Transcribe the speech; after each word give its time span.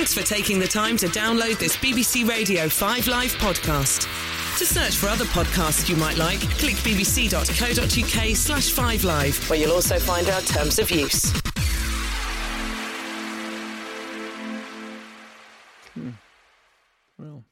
Thanks 0.00 0.14
for 0.14 0.22
taking 0.22 0.58
the 0.58 0.66
time 0.66 0.96
to 0.96 1.08
download 1.08 1.58
this 1.58 1.76
BBC 1.76 2.26
Radio 2.26 2.70
5 2.70 3.06
Live 3.06 3.34
podcast. 3.34 4.08
To 4.56 4.64
search 4.64 4.96
for 4.96 5.10
other 5.10 5.26
podcasts 5.26 5.90
you 5.90 5.96
might 5.96 6.16
like, 6.16 6.40
click 6.56 6.76
bbc.co.uk 6.76 8.34
slash 8.34 8.70
5 8.70 9.04
Live, 9.04 9.50
where 9.50 9.58
you'll 9.58 9.72
also 9.72 9.98
find 9.98 10.26
our 10.30 10.40
terms 10.40 10.78
of 10.78 10.90
use. 10.90 11.30
Well. 17.18 17.44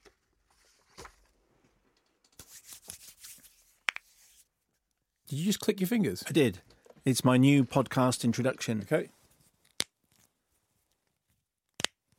Did 5.28 5.38
you 5.38 5.44
just 5.44 5.60
click 5.60 5.80
your 5.80 5.88
fingers? 5.88 6.24
I 6.26 6.32
did. 6.32 6.60
It's 7.04 7.22
my 7.22 7.36
new 7.36 7.66
podcast 7.66 8.24
introduction. 8.24 8.80
Okay. 8.90 9.10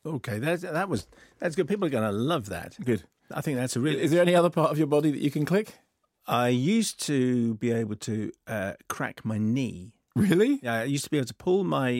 Okay, 0.06 0.38
that 0.38 0.60
that 0.62 0.88
was 0.88 1.06
that's 1.38 1.54
good. 1.56 1.68
People 1.68 1.86
are 1.86 1.90
going 1.90 2.04
to 2.04 2.12
love 2.12 2.46
that. 2.48 2.76
Good. 2.84 3.04
I 3.32 3.40
think 3.40 3.58
that's 3.58 3.76
a 3.76 3.80
really. 3.80 4.00
Is 4.00 4.10
there 4.10 4.22
any 4.22 4.34
other 4.34 4.50
part 4.50 4.70
of 4.70 4.78
your 4.78 4.86
body 4.86 5.10
that 5.10 5.20
you 5.20 5.30
can 5.30 5.44
click? 5.44 5.74
I 6.26 6.48
used 6.48 7.04
to 7.06 7.54
be 7.54 7.70
able 7.72 7.96
to 7.96 8.30
uh, 8.46 8.72
crack 8.88 9.24
my 9.24 9.38
knee. 9.38 9.92
Really? 10.16 10.58
Yeah, 10.62 10.74
I 10.80 10.84
used 10.84 11.04
to 11.04 11.10
be 11.10 11.16
able 11.18 11.26
to 11.28 11.34
pull 11.34 11.64
my 11.64 11.90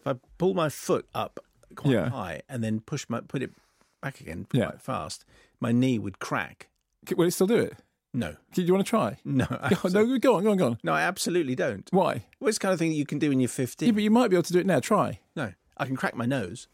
if 0.00 0.06
I 0.06 0.14
pull 0.38 0.54
my 0.54 0.68
foot 0.68 1.06
up 1.14 1.40
quite 1.74 1.92
Yeah. 1.94 2.08
high 2.10 2.42
and 2.48 2.62
then 2.62 2.80
push 2.80 3.06
my 3.08 3.20
put 3.20 3.42
it 3.42 3.50
back 4.00 4.20
again 4.20 4.46
Yeah. 4.52 4.66
quite 4.66 4.80
fast, 4.80 5.24
my 5.60 5.72
knee 5.72 5.98
would 5.98 6.18
crack. 6.18 6.68
Will 7.16 7.26
it 7.26 7.32
still 7.32 7.46
do 7.46 7.56
it? 7.58 7.76
No, 8.14 8.36
Do 8.52 8.62
you 8.62 8.72
want 8.74 8.84
to 8.86 8.90
try? 8.90 9.16
no, 9.24 9.46
no, 9.90 10.18
go 10.18 10.36
on, 10.36 10.44
go 10.44 10.50
on, 10.50 10.56
go 10.58 10.66
on. 10.66 10.78
no. 10.82 10.92
I 10.92 11.00
absolutely 11.02 11.54
don't. 11.54 11.88
Why? 11.92 12.24
Well, 12.40 12.48
it's 12.48 12.58
the 12.58 12.62
kind 12.62 12.72
of 12.74 12.78
thing 12.78 12.90
that 12.90 12.96
you 12.96 13.06
can 13.06 13.18
do 13.18 13.30
when 13.30 13.40
you're 13.40 13.48
50. 13.48 13.86
Yeah, 13.86 13.92
but 13.92 14.02
you 14.02 14.10
might 14.10 14.28
be 14.28 14.36
able 14.36 14.42
to 14.44 14.52
do 14.52 14.58
it 14.58 14.66
now. 14.66 14.80
Try. 14.80 15.20
no, 15.34 15.52
I 15.78 15.86
can 15.86 15.96
crack 15.96 16.14
my 16.14 16.26
nose. 16.26 16.68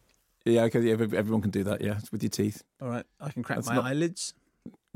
Yeah, 0.44 0.62
okay, 0.64 0.80
yeah, 0.80 0.92
everyone 0.92 1.42
can 1.42 1.50
do 1.50 1.64
that, 1.64 1.80
yeah, 1.82 1.98
with 2.10 2.22
your 2.22 2.30
teeth. 2.30 2.62
All 2.80 2.88
right, 2.88 3.04
I 3.20 3.30
can 3.30 3.42
crack 3.42 3.58
That's 3.58 3.68
my 3.68 3.74
not- 3.76 3.84
eyelids. 3.86 4.32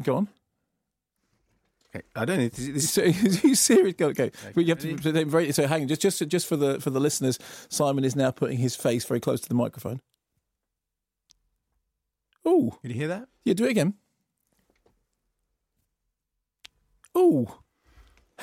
Go 0.03 0.17
on. 0.17 0.29
Okay, 1.95 2.05
I 2.17 2.25
don't 2.25 2.39
know. 2.39 2.48
This, 2.48 2.69
this, 2.69 2.91
So, 2.91 3.03
are 3.03 3.07
you 3.09 3.55
serious? 3.55 3.95
Go, 3.97 4.07
okay. 4.09 4.31
But 4.55 4.65
you 4.65 4.70
have 4.70 4.79
to, 4.81 4.97
ready? 4.97 5.25
very, 5.25 5.53
so 5.53 5.67
hang 5.67 5.83
on, 5.83 5.89
just, 5.89 6.01
just, 6.01 6.27
just 6.29 6.47
for 6.47 6.57
the 6.57 6.81
for 6.81 6.89
the 6.91 7.01
listeners, 7.01 7.39
Simon 7.69 8.03
is 8.05 8.17
now 8.17 8.31
putting 8.31 8.57
his 8.59 8.75
face 8.75 9.05
very 9.05 9.20
close 9.20 9.41
to 9.43 9.48
the 9.48 9.55
microphone. 9.55 10.01
Oh, 12.45 12.79
Did 12.83 12.93
you 12.93 12.95
hear 12.98 13.09
that? 13.09 13.29
yeah, 13.45 13.53
do 13.55 13.65
it 13.65 13.70
again. 13.70 13.95
Oh, 17.15 17.59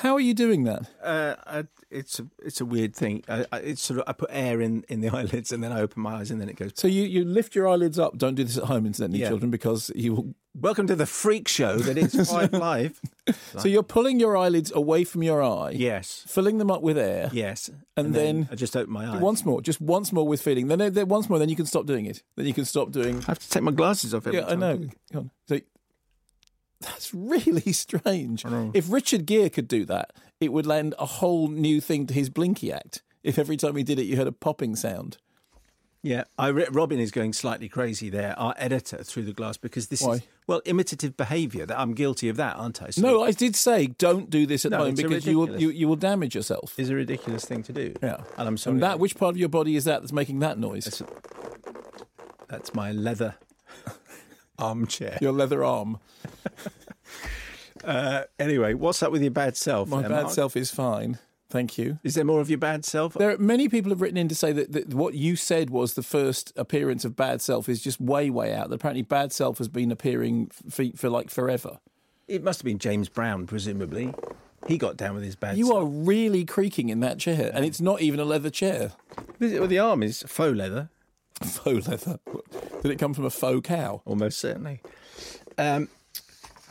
how 0.00 0.14
are 0.14 0.20
you 0.20 0.34
doing 0.34 0.64
that? 0.64 0.88
Uh, 1.02 1.34
I, 1.46 1.64
it's 1.90 2.20
a 2.20 2.26
it's 2.42 2.60
a 2.60 2.64
weird 2.64 2.94
thing. 2.94 3.22
I, 3.28 3.44
I, 3.52 3.58
it's 3.58 3.82
sort 3.82 3.98
of 4.00 4.04
I 4.06 4.12
put 4.12 4.30
air 4.32 4.60
in, 4.60 4.84
in 4.88 5.00
the 5.00 5.08
eyelids 5.16 5.50
and 5.52 5.62
then 5.62 5.72
I 5.72 5.80
open 5.80 6.02
my 6.02 6.16
eyes 6.16 6.30
and 6.30 6.40
then 6.40 6.48
it 6.48 6.56
goes. 6.56 6.72
So 6.74 6.86
you, 6.88 7.02
you 7.02 7.24
lift 7.24 7.54
your 7.54 7.66
eyelids 7.68 7.98
up. 7.98 8.16
Don't 8.16 8.34
do 8.34 8.44
this 8.44 8.56
at 8.58 8.64
home, 8.64 8.86
incidentally, 8.86 9.20
Yeah. 9.20 9.28
children, 9.28 9.50
because 9.50 9.90
you 9.94 10.14
will. 10.14 10.34
Welcome 10.58 10.88
to 10.88 10.96
the 10.96 11.06
freak 11.06 11.46
show 11.46 11.76
that 11.78 11.96
is 11.96 12.12
Five 12.30 12.52
Live. 12.52 13.00
So 13.58 13.68
you're 13.68 13.84
pulling 13.84 14.18
your 14.18 14.36
eyelids 14.36 14.72
away 14.74 15.04
from 15.04 15.22
your 15.22 15.40
eye, 15.44 15.70
Yes, 15.76 16.24
filling 16.26 16.58
them 16.58 16.72
up 16.72 16.82
with 16.82 16.98
air. 16.98 17.30
yes. 17.32 17.70
And 17.96 18.14
then- 18.14 18.48
I 18.50 18.56
just 18.56 18.76
open 18.76 18.92
my 18.92 19.06
eyes. 19.06 19.20
Once 19.20 19.44
more, 19.44 19.62
just 19.62 19.80
once 19.80 20.12
more 20.12 20.26
with 20.26 20.42
feeling. 20.42 20.66
Then, 20.66 20.92
then 20.92 21.06
once 21.06 21.28
more, 21.28 21.38
then 21.38 21.48
you 21.50 21.54
can 21.56 21.66
stop 21.66 21.86
doing 21.86 22.04
it. 22.06 22.24
Then 22.34 22.46
you 22.46 22.52
can 22.54 22.64
stop 22.64 22.90
doing. 22.90 23.18
I 23.20 23.26
have 23.26 23.38
to 23.38 23.48
take 23.48 23.62
my 23.62 23.70
glasses 23.70 24.12
off. 24.12 24.26
Every 24.26 24.40
Yeah, 24.40 24.46
I 24.48 24.54
know. 24.56 24.88
So 25.46 25.60
that's 26.80 27.12
really 27.14 27.72
strange. 27.72 28.44
If 28.74 28.90
Richard 28.90 29.26
Gere 29.26 29.50
could 29.50 29.68
do 29.68 29.84
that, 29.86 30.12
it 30.40 30.52
would 30.52 30.66
lend 30.66 30.94
a 30.98 31.06
whole 31.06 31.48
new 31.48 31.80
thing 31.80 32.06
to 32.06 32.14
his 32.14 32.28
Blinky 32.30 32.72
act. 32.72 33.02
If 33.22 33.38
every 33.38 33.56
time 33.56 33.76
he 33.76 33.82
did 33.82 33.98
it, 33.98 34.04
you 34.04 34.16
heard 34.16 34.26
a 34.26 34.32
popping 34.32 34.74
sound. 34.76 35.18
Yeah, 36.02 36.24
I 36.38 36.48
re- 36.48 36.66
Robin 36.72 36.98
is 36.98 37.10
going 37.10 37.34
slightly 37.34 37.68
crazy 37.68 38.08
there. 38.08 38.34
Our 38.38 38.54
editor 38.56 39.04
through 39.04 39.24
the 39.24 39.34
glass 39.34 39.58
because 39.58 39.88
this 39.88 40.00
Why? 40.00 40.14
is 40.14 40.22
well 40.46 40.62
imitative 40.64 41.14
behaviour. 41.14 41.66
That 41.66 41.78
I'm 41.78 41.92
guilty 41.92 42.30
of 42.30 42.36
that, 42.38 42.56
aren't 42.56 42.80
I? 42.82 42.88
So 42.88 43.02
No, 43.02 43.22
I 43.22 43.32
did 43.32 43.54
say 43.54 43.88
don't 43.98 44.30
do 44.30 44.46
this 44.46 44.64
at 44.64 44.70
No, 44.70 44.78
home 44.78 44.94
because 44.94 45.26
you 45.26 45.38
will 45.38 45.60
you, 45.60 45.68
you 45.68 45.86
will 45.86 45.96
damage 45.96 46.34
yourself. 46.34 46.78
is 46.78 46.88
a 46.88 46.94
ridiculous 46.94 47.44
thing 47.44 47.62
to 47.64 47.74
do. 47.74 47.92
Yeah, 48.02 48.22
and 48.38 48.48
I'm 48.48 48.56
sorry. 48.56 48.76
And 48.76 48.82
that 48.82 48.98
which 48.98 49.14
part 49.14 49.34
of 49.34 49.36
your 49.36 49.50
body 49.50 49.76
is 49.76 49.84
that 49.84 50.00
that's 50.00 50.10
making 50.12 50.38
that 50.38 50.58
noise? 50.58 50.84
That's, 50.84 51.02
that's 52.48 52.72
my 52.74 52.92
leather 52.92 53.34
armchair. 54.60 55.18
Your 55.20 55.32
leather 55.32 55.64
arm. 55.64 55.98
Uh, 57.82 58.24
anyway, 58.38 58.74
what's 58.74 59.02
up 59.02 59.10
with 59.10 59.22
your 59.22 59.30
bad 59.30 59.56
self? 59.56 59.88
My 59.88 60.02
bad 60.02 60.10
Mark? 60.10 60.30
self 60.30 60.54
is 60.56 60.70
fine. 60.70 61.18
Thank 61.48 61.78
you. 61.78 61.98
Is 62.04 62.14
there 62.14 62.24
more 62.24 62.40
of 62.40 62.48
your 62.50 62.58
bad 62.58 62.84
self? 62.84 63.14
There 63.14 63.30
are 63.30 63.38
many 63.38 63.68
people 63.68 63.90
have 63.90 64.00
written 64.02 64.18
in 64.18 64.28
to 64.28 64.34
say 64.34 64.52
that, 64.52 64.72
that 64.72 64.94
what 64.94 65.14
you 65.14 65.34
said 65.34 65.70
was 65.70 65.94
the 65.94 66.02
first 66.02 66.52
appearance 66.56 67.04
of 67.04 67.16
bad 67.16 67.40
self 67.40 67.68
is 67.68 67.82
just 67.82 68.00
way 68.00 68.28
way 68.30 68.54
out. 68.54 68.68
That 68.68 68.76
apparently 68.76 69.02
bad 69.02 69.32
self 69.32 69.58
has 69.58 69.66
been 69.68 69.90
appearing 69.90 70.50
for, 70.68 70.84
for 70.94 71.08
like 71.08 71.30
forever. 71.30 71.78
It 72.28 72.44
must 72.44 72.60
have 72.60 72.64
been 72.66 72.78
James 72.78 73.08
Brown, 73.08 73.46
presumably. 73.46 74.14
He 74.68 74.76
got 74.78 74.96
down 74.96 75.14
with 75.14 75.24
his 75.24 75.34
bad 75.34 75.56
You 75.56 75.68
self. 75.68 75.82
are 75.82 75.86
really 75.86 76.44
creaking 76.44 76.90
in 76.90 77.00
that 77.00 77.18
chair, 77.18 77.50
and 77.52 77.64
it's 77.64 77.80
not 77.80 78.02
even 78.02 78.20
a 78.20 78.24
leather 78.24 78.50
chair. 78.50 78.92
Well, 79.40 79.66
the 79.66 79.78
arm 79.78 80.02
is 80.02 80.22
faux 80.28 80.54
leather, 80.54 80.90
Faux 81.44 81.88
leather. 81.88 82.18
Did 82.82 82.90
it 82.92 82.98
come 82.98 83.14
from 83.14 83.24
a 83.24 83.30
faux 83.30 83.66
cow? 83.66 84.02
almost 84.04 84.38
certainly. 84.38 84.80
Um, 85.56 85.88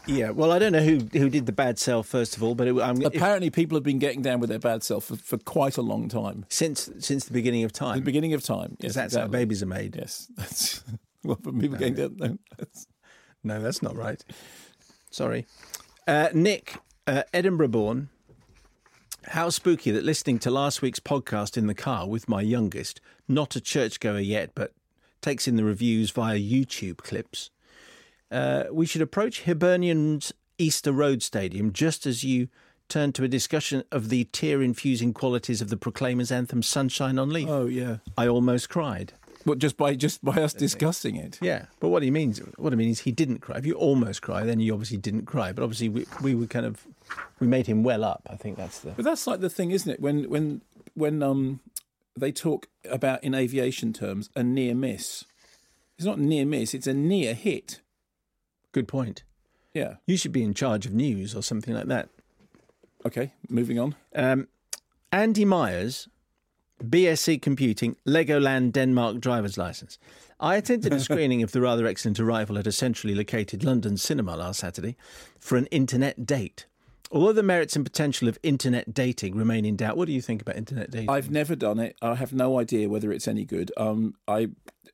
yeah, 0.10 0.32
well, 0.32 0.52
I 0.52 0.60
don't 0.60 0.72
know 0.72 0.82
who 0.82 1.00
who 1.14 1.30
did 1.30 1.46
the 1.46 1.52
bad 1.52 1.78
self 1.78 2.08
first 2.08 2.36
of 2.36 2.44
all, 2.44 2.56
but 2.56 2.68
it, 2.68 2.80
I'm, 2.82 3.02
if, 3.02 3.08
Apparently, 3.08 3.50
people 3.50 3.76
have 3.76 3.84
been 3.84 4.00
getting 4.00 4.22
down 4.22 4.40
with 4.40 4.50
their 4.50 4.60
bad 4.60 4.84
self 4.84 5.06
for, 5.06 5.16
for 5.16 5.38
quite 5.38 5.78
a 5.78 5.82
long 5.82 6.08
time. 6.08 6.46
since 6.50 6.90
since 7.00 7.26
the 7.26 7.34
beginning 7.34 7.64
of 7.64 7.72
time. 7.72 7.98
The 8.00 8.06
beginning 8.06 8.34
of 8.34 8.44
time. 8.44 8.78
Yes, 8.80 8.96
that's 8.96 9.16
how 9.16 9.28
babies 9.28 9.62
are 9.62 9.68
made. 9.68 9.96
Yes, 9.96 10.28
that's 10.38 10.84
well, 11.24 11.38
from 11.42 11.60
people 11.60 11.78
getting 11.78 11.96
down. 11.96 12.16
No, 12.18 12.38
that's, 12.58 12.88
No, 13.44 13.62
that's 13.62 13.82
not 13.84 13.96
right. 13.96 14.24
Sorry, 15.12 15.46
uh, 16.08 16.30
Nick, 16.34 16.78
uh, 17.08 17.24
Edinburgh 17.34 17.70
born. 17.70 18.10
How 19.26 19.50
spooky 19.50 19.92
that 19.92 20.04
listening 20.04 20.40
to 20.40 20.50
last 20.50 20.82
week's 20.82 21.00
podcast 21.02 21.58
in 21.58 21.68
the 21.68 21.76
car 21.76 22.08
with 22.08 22.30
my 22.30 22.42
youngest, 22.42 23.02
not 23.30 23.56
a 23.56 23.62
churchgoer 23.62 24.20
yet, 24.20 24.52
but 24.56 24.74
takes 25.22 25.48
in 25.48 25.56
the 25.56 25.64
reviews 25.64 26.12
via 26.12 26.38
YouTube 26.38 26.98
clips. 26.98 27.50
Uh, 28.32 28.66
we 28.72 28.86
should 28.86 29.02
approach 29.02 29.44
Hibernian's 29.44 30.34
Easter 30.58 30.92
Road 30.92 31.24
Stadium 31.24 31.72
just 31.72 32.06
as 32.06 32.24
you 32.24 32.48
turn 32.88 33.12
to 33.14 33.24
a 33.24 33.28
discussion 33.28 33.84
of 33.92 34.10
the 34.10 34.24
tear 34.26 34.62
infusing 34.62 35.14
qualities 35.14 35.62
of 35.62 35.70
the 35.70 35.78
Proclaimers 35.78 36.32
anthem 36.32 36.64
Sunshine 36.64 37.20
on 37.20 37.30
Leith. 37.30 37.48
oh 37.50 37.68
yeah. 37.68 37.98
I 38.18 38.28
almost 38.28 38.70
cried. 38.70 39.14
Well, 39.46 39.56
just 39.56 39.78
by 39.78 39.96
just 39.96 40.24
by 40.24 40.42
us 40.42 40.54
discussing 40.54 41.16
it. 41.16 41.38
Yeah, 41.42 41.68
but 41.80 41.90
what 41.90 42.04
he 42.04 42.12
means, 42.12 42.40
what 42.58 42.74
I 42.74 42.76
mean 42.76 42.90
is, 42.90 43.00
he 43.00 43.12
didn't 43.12 43.40
cry. 43.40 43.58
If 43.58 43.66
you 43.66 43.74
almost 43.74 44.22
cry, 44.22 44.44
then 44.44 44.60
you 44.60 44.74
obviously 44.74 44.98
didn't 44.98 45.26
cry. 45.28 45.54
But 45.54 45.64
obviously, 45.64 45.88
we, 45.88 46.06
we 46.22 46.36
were 46.36 46.46
kind 46.46 46.66
of, 46.66 46.86
we 47.40 47.48
made 47.48 47.66
him 47.66 47.82
well 47.82 48.04
up. 48.04 48.28
I 48.30 48.36
think 48.36 48.58
that's 48.58 48.80
the. 48.80 48.92
But 48.92 49.06
that's 49.06 49.26
like 49.28 49.40
the 49.40 49.50
thing, 49.50 49.72
isn't 49.72 49.90
it? 49.90 50.02
When 50.02 50.30
when 50.30 50.62
when 50.94 51.24
um 51.24 51.62
they 52.20 52.32
talk 52.32 52.68
about 52.90 53.24
in 53.24 53.34
aviation 53.34 53.94
terms 53.94 54.30
a 54.36 54.44
near 54.44 54.76
miss. 54.76 55.26
It's 55.98 56.06
not 56.06 56.20
near 56.20 56.46
miss; 56.46 56.74
it's 56.74 56.88
a 56.88 56.94
near 56.94 57.34
hit. 57.34 57.82
Good 58.72 58.88
point. 58.88 59.24
Yeah. 59.74 59.96
You 60.06 60.18
should 60.18 60.32
be 60.32 60.44
in 60.44 60.54
charge 60.54 60.86
of 60.86 60.94
news 60.94 61.36
or 61.36 61.42
something 61.42 61.74
like 61.74 61.88
that. 61.88 62.10
Okay. 63.06 63.34
Moving 63.50 63.80
on. 63.80 63.96
Um, 64.16 64.48
Andy 65.12 65.46
Myers, 65.46 66.08
BSc 66.84 67.42
Computing, 67.42 67.96
Legoland 68.08 68.74
Denmark 68.74 69.20
driver's 69.20 69.58
license. 69.58 69.98
I 70.40 70.56
attended 70.56 70.94
a 70.94 71.00
screening 71.00 71.44
of 71.44 71.52
the 71.52 71.62
rather 71.62 71.86
excellent 71.88 72.20
arrival 72.20 72.58
at 72.58 72.68
a 72.68 72.72
centrally 72.72 73.16
located 73.16 73.64
London 73.64 73.98
cinema 73.98 74.36
last 74.36 74.60
Saturday 74.60 74.96
for 75.40 75.58
an 75.58 75.66
internet 75.68 76.26
date. 76.26 76.66
Although 77.12 77.34
the 77.34 77.44
merits 77.44 77.76
and 77.76 77.84
potential 77.84 78.28
of 78.28 78.38
internet 78.44 78.94
dating 78.94 79.36
remain 79.36 79.66
in 79.66 79.76
doubt, 79.76 79.98
what 79.98 80.06
do 80.06 80.12
you 80.14 80.22
think 80.22 80.42
about 80.42 80.58
internet 80.58 80.92
dating? 80.92 81.10
I've 81.10 81.32
never 81.32 81.56
done 81.56 81.80
it. 81.80 81.96
I 82.02 82.16
have 82.16 82.34
no 82.34 82.60
idea 82.60 82.88
whether 82.88 83.12
it's 83.12 83.28
any 83.28 83.46
good. 83.46 83.72
Um, 83.78 84.14
I 84.28 84.50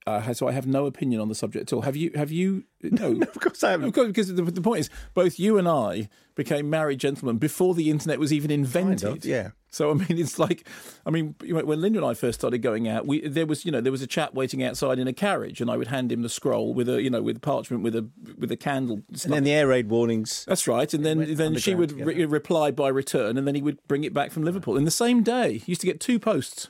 uh, 0.08 0.34
so 0.34 0.48
I 0.48 0.52
have 0.52 0.68
no 0.68 0.86
opinion 0.86 1.20
on 1.22 1.30
the 1.30 1.36
subject 1.36 1.72
at 1.72 1.76
all. 1.76 1.82
Have 1.82 1.96
you? 1.96 2.12
Have 2.16 2.32
you? 2.32 2.64
No. 2.92 3.20
of 3.20 3.40
course 3.40 3.64
I 3.64 3.72
haven't. 3.72 3.88
Of 3.88 3.94
course, 3.96 4.08
because 4.08 4.28
the, 4.36 4.44
the 4.44 4.62
point 4.62 4.82
is, 4.82 4.92
both 5.16 5.40
you 5.40 5.58
and 5.58 5.68
I 5.68 6.08
became 6.36 6.70
married 6.70 7.00
gentlemen 7.00 7.40
before 7.40 7.74
the 7.74 7.90
internet 7.90 8.20
was 8.20 8.32
even 8.32 8.52
invented. 8.52 9.26
yeah. 9.26 9.52
So 9.72 9.90
I 9.90 9.96
mean, 9.96 10.06
it's 10.20 10.38
like, 10.38 10.68
I 11.06 11.10
mean, 11.10 11.34
when 11.42 11.82
Linda 11.82 11.98
and 12.00 12.08
I 12.08 12.14
first 12.14 12.40
started 12.40 12.60
going 12.60 12.88
out, 12.88 13.08
we 13.08 13.28
there 13.28 13.48
was 13.48 13.66
you 13.66 13.72
know 13.72 13.82
there 13.82 13.92
was 13.92 14.04
a 14.04 14.08
chap 14.08 14.36
waiting 14.36 14.62
outside 14.64 15.00
in 15.00 15.08
a 15.08 15.14
carriage, 15.14 15.62
and 15.62 15.72
I 15.72 15.78
would 15.78 15.88
hand 15.88 16.12
him 16.12 16.22
the 16.22 16.30
scroll 16.30 16.74
with 16.76 16.88
a 16.88 17.02
you 17.02 17.10
know 17.10 17.24
with 17.24 17.42
parchment 17.42 17.82
with 17.82 17.96
a 17.96 18.08
with 18.38 18.52
a 18.52 18.58
candle. 18.58 19.02
And 19.24 19.34
then 19.34 19.44
the 19.44 19.52
air 19.52 19.68
raid 19.68 19.90
warnings. 19.90 20.46
That's 20.48 20.68
right, 20.68 20.94
and 20.94 21.04
then 21.04 21.34
then 21.36 21.58
she 21.58 21.74
would 21.74 21.92
re- 21.94 22.24
reply 22.26 22.70
by 22.70 22.90
return, 22.90 23.36
and 23.36 23.48
then 23.48 23.56
he 23.56 23.62
would 23.64 23.80
bring 23.88 24.04
it 24.04 24.14
back 24.14 24.32
from 24.32 24.44
Liverpool 24.44 24.78
in 24.78 24.86
the 24.86 24.92
same 24.92 25.24
day. 25.24 25.58
He 25.58 25.72
used 25.72 25.82
to 25.82 25.88
get 25.88 26.00
two 26.00 26.20
posts. 26.20 26.70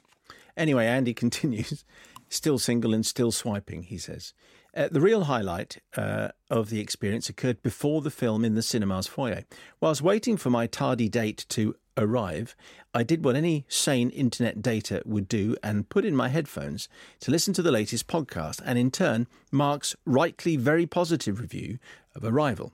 Anyway, 0.57 0.85
Andy 0.88 1.13
continues. 1.13 1.83
Still 2.35 2.59
single 2.59 2.93
and 2.93 3.05
still 3.05 3.31
swiping, 3.31 3.83
he 3.83 3.97
says. 3.97 4.33
Uh, 4.75 4.89
the 4.91 4.99
real 4.99 5.23
highlight 5.23 5.77
uh, 5.95 6.27
of 6.49 6.69
the 6.69 6.81
experience 6.81 7.29
occurred 7.29 7.63
before 7.63 8.01
the 8.01 8.11
film 8.11 8.43
in 8.43 8.55
the 8.55 8.61
cinema's 8.61 9.07
foyer. 9.07 9.45
Whilst 9.79 10.01
waiting 10.01 10.35
for 10.35 10.49
my 10.49 10.67
tardy 10.67 11.07
date 11.07 11.45
to 11.47 11.75
arrive, 11.97 12.53
I 12.93 13.03
did 13.03 13.23
what 13.23 13.37
any 13.37 13.63
sane 13.69 14.09
internet 14.09 14.61
data 14.61 15.01
would 15.05 15.29
do 15.29 15.55
and 15.63 15.87
put 15.87 16.03
in 16.03 16.13
my 16.13 16.27
headphones 16.27 16.89
to 17.21 17.31
listen 17.31 17.53
to 17.53 17.61
the 17.61 17.71
latest 17.71 18.05
podcast 18.07 18.61
and 18.65 18.77
in 18.77 18.91
turn 18.91 19.27
Mark's 19.49 19.95
rightly 20.05 20.57
very 20.57 20.85
positive 20.85 21.39
review 21.39 21.79
of 22.13 22.25
Arrival. 22.25 22.73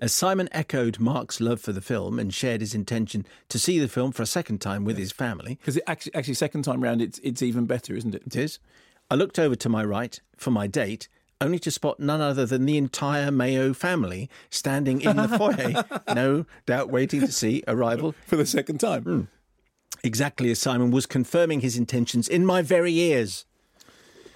As 0.00 0.12
Simon 0.12 0.48
echoed 0.52 0.98
Mark's 0.98 1.40
love 1.40 1.60
for 1.60 1.72
the 1.72 1.80
film 1.80 2.18
and 2.18 2.32
shared 2.32 2.60
his 2.60 2.74
intention 2.74 3.24
to 3.48 3.58
see 3.58 3.78
the 3.78 3.88
film 3.88 4.12
for 4.12 4.22
a 4.22 4.26
second 4.26 4.60
time 4.60 4.84
with 4.84 4.96
his 4.98 5.12
family, 5.12 5.56
Because 5.60 5.78
actually, 5.86 6.14
actually, 6.14 6.34
second 6.34 6.62
time 6.62 6.82
round, 6.82 7.00
it's 7.02 7.18
it's 7.22 7.42
even 7.42 7.66
better, 7.66 7.94
isn't 7.94 8.14
it? 8.14 8.22
it 8.26 8.36
is, 8.36 8.58
I 9.10 9.14
looked 9.14 9.38
over 9.38 9.54
to 9.56 9.68
my 9.68 9.84
right 9.84 10.18
for 10.36 10.50
my 10.50 10.66
date, 10.66 11.08
only 11.40 11.58
to 11.60 11.70
spot 11.70 12.00
none 12.00 12.20
other 12.20 12.46
than 12.46 12.64
the 12.64 12.78
entire 12.78 13.30
Mayo 13.30 13.72
family 13.74 14.30
standing 14.50 15.00
in 15.02 15.16
the 15.16 15.28
foyer, 15.28 15.84
no 16.14 16.46
doubt 16.66 16.88
waiting 16.90 17.20
to 17.20 17.30
see 17.32 17.62
Arrival 17.68 18.14
For 18.26 18.36
the 18.36 18.46
second 18.46 18.78
time. 18.78 19.02
Hmm. 19.02 19.20
exactly 20.02 20.50
as 20.50 20.58
Simon 20.58 20.90
was 20.90 21.06
confirming 21.06 21.60
his 21.60 21.76
intentions 21.76 22.28
in 22.28 22.44
my 22.46 22.62
very 22.62 22.94
ears. 22.94 23.44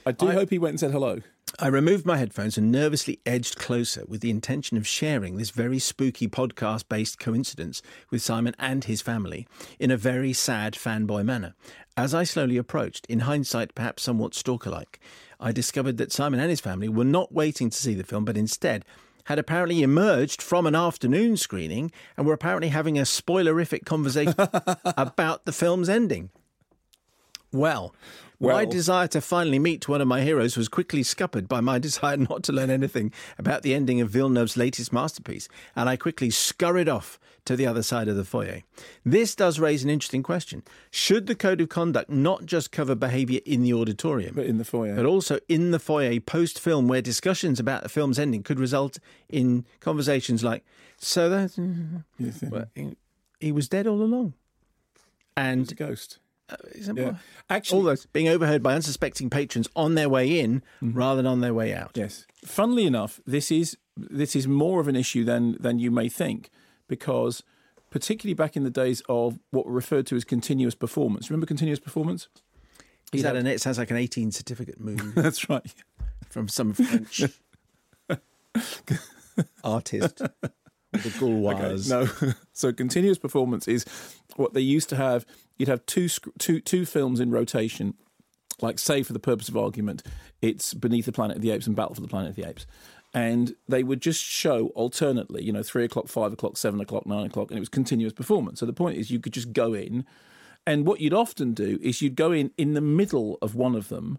I 0.07 0.13
do 0.13 0.27
hope 0.29 0.51
he 0.51 0.59
went 0.59 0.73
and 0.73 0.81
said 0.81 0.91
hello. 0.93 1.21
I 1.59 1.69
removed 1.69 2.07
my 2.07 2.19
headphones 2.19 2.59
and 2.59 2.71
nervously 2.71 3.21
edged 3.25 3.57
closer 3.57 4.05
with 4.07 4.21
the 4.21 4.31
intention 4.31 4.77
of 4.77 4.87
sharing 4.87 5.37
this 5.37 5.51
very 5.51 5.79
spooky 5.79 6.29
podcast 6.29 6.89
based 6.89 7.19
coincidence 7.19 7.83
with 8.11 8.23
Simon 8.23 8.55
and 8.59 8.85
his 8.85 9.03
family 9.03 9.47
in 9.79 9.91
a 9.91 9.97
very 9.97 10.33
sad 10.33 10.75
fanboy 10.75 11.25
manner. 11.25 11.55
As 11.97 12.15
I 12.15 12.25
slowly 12.25 12.57
approached, 12.57 13.07
in 13.09 13.21
hindsight 13.21 13.75
perhaps 13.75 14.03
somewhat 14.03 14.35
stalker 14.35 14.71
like, 14.71 15.01
I 15.41 15.53
discovered 15.53 15.97
that 15.97 16.13
Simon 16.13 16.41
and 16.41 16.51
his 16.51 16.61
family 16.61 16.89
were 16.89 17.05
not 17.05 17.33
waiting 17.33 17.71
to 17.71 17.77
see 17.77 17.95
the 17.95 18.05
film, 18.05 18.25
but 18.25 18.37
instead 18.37 18.85
had 19.25 19.39
apparently 19.39 19.83
emerged 19.83 20.41
from 20.41 20.67
an 20.67 20.75
afternoon 20.75 21.37
screening 21.37 21.93
and 22.17 22.27
were 22.27 22.33
apparently 22.33 22.69
having 22.69 22.99
a 22.99 23.03
spoilerific 23.03 23.85
conversation 23.85 24.35
about 24.97 25.45
the 25.45 25.53
film's 25.53 25.89
ending. 25.89 26.31
Well, 27.53 27.95
my 28.41 28.65
desire 28.65 29.09
to 29.09 29.21
finally 29.21 29.59
meet 29.59 29.89
one 29.89 30.01
of 30.01 30.09
my 30.09 30.23
heroes 30.23 30.57
was 30.57 30.69
quickly 30.69 31.03
scuppered 31.03 31.49
by 31.49 31.61
my 31.61 31.79
desire 31.89 32.17
not 32.17 32.43
to 32.45 32.53
learn 32.53 32.71
anything 32.71 33.13
about 33.39 33.63
the 33.63 33.75
ending 33.75 34.01
of 34.01 34.11
Villeneuve's 34.11 34.57
latest 34.57 34.93
masterpiece, 34.93 35.49
and 35.75 35.89
I 35.89 35.97
quickly 35.97 36.31
scurried 36.31 36.89
off 36.89 37.19
to 37.45 37.57
the 37.57 37.67
other 37.67 37.83
side 37.83 38.09
of 38.09 38.17
the 38.17 38.25
foyer. 38.25 38.63
This 39.05 39.35
does 39.35 39.59
raise 39.59 39.83
an 39.83 39.89
interesting 39.91 40.23
question. 40.23 40.63
Should 40.91 41.27
the 41.27 41.35
code 41.35 41.61
of 41.63 41.69
conduct 41.71 42.11
not 42.11 42.45
just 42.45 42.71
cover 42.71 42.95
behaviour 42.95 43.41
in 43.47 43.63
the 43.63 43.73
auditorium, 43.73 44.35
But 44.35 44.47
in 44.47 44.59
the 44.59 44.65
foyer. 44.65 44.95
but 44.95 45.07
also 45.07 45.39
in 45.49 45.71
the 45.71 45.79
foyer 45.79 46.21
post 46.21 46.61
film, 46.61 46.89
where 46.89 47.01
discussions 47.03 47.59
about 47.59 47.83
the 47.83 47.89
film's 47.89 48.19
ending 48.19 48.43
could 48.43 48.61
result 48.61 48.99
in 49.31 49.65
conversations 49.81 50.45
like, 50.45 50.65
So 50.99 51.29
that. 51.31 51.57
Yes. 52.19 52.43
Well, 52.43 52.67
he, 52.75 52.97
he 53.41 53.51
was 53.53 53.69
dead 53.69 53.87
all 53.87 54.03
along. 54.03 54.35
And 55.37 55.63
It's 55.63 55.73
a 55.73 55.75
ghost. 55.77 56.19
Uh, 56.49 56.57
isn't 56.75 56.97
Yeah. 56.97 57.05
all 57.05 57.17
Actually, 57.51 57.85
those 57.85 58.07
being 58.07 58.29
overheard 58.29 58.63
by 58.63 58.75
unsuspecting 58.75 59.29
patrons 59.29 59.69
on 59.77 59.95
their 59.95 60.09
way 60.09 60.41
in 60.41 60.63
mm-hmm. 60.83 60.97
rather 60.97 61.17
than 61.17 61.27
on 61.27 61.41
their 61.41 61.55
way 61.55 61.75
out. 61.75 61.93
Yes. 61.95 62.27
Funnily 62.45 62.87
enough, 62.87 63.21
this 63.27 63.51
is 63.51 63.77
this 63.97 64.37
is 64.37 64.47
more 64.47 64.81
of 64.81 64.89
an 64.89 64.97
issue 64.97 65.25
than 65.25 65.57
than 65.61 65.79
you 65.79 65.91
may 65.91 66.09
think, 66.09 66.51
because 66.87 67.43
particularly 67.91 68.35
back 68.35 68.57
in 68.57 68.65
the 68.65 68.71
days 68.71 69.03
of 69.09 69.39
what 69.51 69.67
were 69.67 69.73
referred 69.73 70.07
to 70.07 70.17
as 70.17 70.25
continuous 70.25 70.75
performance. 70.75 71.31
Remember 71.31 71.47
continuous 71.47 71.81
performance? 71.81 72.29
Is 73.13 73.23
that 73.23 73.37
an, 73.37 73.47
it 73.47 73.61
sounds 73.61 73.79
like 73.79 73.91
an 73.91 73.97
18 73.97 74.33
certificate 74.33 74.79
movie 74.79 75.03
That's 75.21 75.49
right. 75.49 75.65
from 76.29 76.47
some 76.47 76.75
French 76.75 77.23
artist 79.65 80.23
the 80.93 81.11
Gauloise. 81.19 81.89
No. 81.89 82.09
so 82.53 82.73
continuous 82.73 83.19
performance 83.19 83.69
is 83.69 83.85
what 84.37 84.55
they 84.55 84.61
used 84.61 84.89
to 84.91 84.97
have. 84.97 85.27
You'd 85.59 85.69
have 85.69 85.85
two 85.87 86.09
two 86.39 86.61
two 86.61 86.87
films 86.87 87.21
in 87.21 87.31
rotation. 87.31 87.95
Like, 88.61 88.79
say, 88.81 89.05
for 89.05 89.13
the 89.13 89.21
purpose 89.21 89.49
of 89.49 89.57
argument, 89.57 90.03
it's 90.43 90.75
Beneath 90.75 91.07
the 91.07 91.13
Planet 91.13 91.37
of 91.37 91.43
the 91.43 91.53
Apes 91.53 91.69
and 91.69 91.77
Battle 91.77 91.95
for 91.95 92.01
the 92.01 92.09
Planet 92.09 92.31
of 92.31 92.37
the 92.37 92.49
Apes. 92.49 92.67
And 93.15 93.55
they 93.69 93.85
would 93.85 94.03
just 94.03 94.23
show 94.23 94.69
alternately, 94.75 95.45
you 95.45 95.53
know, 95.53 95.63
three 95.63 95.85
o'clock, 95.85 96.09
five 96.09 96.33
o'clock, 96.33 96.57
seven 96.57 96.81
o'clock, 96.81 97.07
nine 97.07 97.27
o'clock, 97.27 97.51
and 97.51 97.57
it 97.57 97.61
was 97.61 97.69
continuous 97.69 98.13
performance. 98.13 98.61
So 98.61 98.67
the 98.67 98.73
point 98.73 98.99
is, 98.99 99.11
you 99.11 99.21
could 99.21 99.33
just 99.33 99.53
go 99.53 99.75
in, 99.75 100.05
and 100.67 100.87
what 100.87 101.01
you'd 101.01 101.15
often 101.15 101.55
do 101.55 101.79
is 101.81 102.03
you'd 102.03 102.17
go 102.17 102.33
in 102.33 102.51
in 102.59 102.75
the 102.75 102.81
middle 102.81 103.39
of 103.41 103.55
one 103.55 103.75
of 103.75 103.89
them, 103.89 104.19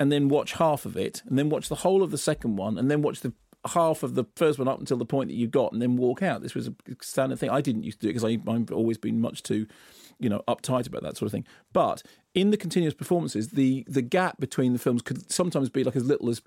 and 0.00 0.12
then 0.12 0.28
watch 0.28 0.54
half 0.54 0.84
of 0.84 0.96
it, 0.96 1.22
and 1.26 1.38
then 1.38 1.48
watch 1.48 1.68
the 1.68 1.76
whole 1.76 2.02
of 2.02 2.10
the 2.10 2.18
second 2.18 2.56
one, 2.56 2.78
and 2.78 2.90
then 2.90 3.00
watch 3.00 3.20
the 3.20 3.32
half 3.68 4.02
of 4.02 4.14
the 4.14 4.24
first 4.36 4.58
one 4.58 4.68
up 4.68 4.78
until 4.78 4.96
the 4.96 5.04
point 5.04 5.28
that 5.28 5.36
you 5.36 5.46
got, 5.46 5.72
and 5.72 5.80
then 5.80 5.96
walk 5.96 6.22
out. 6.22 6.42
This 6.42 6.54
was 6.54 6.66
a 6.68 6.74
standard 7.00 7.38
thing. 7.38 7.50
I 7.50 7.60
didn't 7.60 7.84
used 7.84 8.00
to 8.00 8.06
do 8.06 8.10
it 8.10 8.14
because 8.14 8.24
I've 8.24 8.72
always 8.72 8.98
been 8.98 9.20
much 9.20 9.42
too, 9.42 9.66
you 10.18 10.28
know, 10.28 10.42
uptight 10.48 10.86
about 10.86 11.02
that 11.02 11.16
sort 11.16 11.26
of 11.26 11.32
thing. 11.32 11.46
But 11.72 12.02
in 12.34 12.50
the 12.50 12.56
continuous 12.56 12.94
performances, 12.94 13.50
the 13.50 13.84
the 13.88 14.02
gap 14.02 14.38
between 14.38 14.72
the 14.72 14.78
films 14.78 15.02
could 15.02 15.30
sometimes 15.30 15.68
be 15.68 15.84
like 15.84 15.96
as 15.96 16.04
little 16.04 16.28
as 16.28 16.42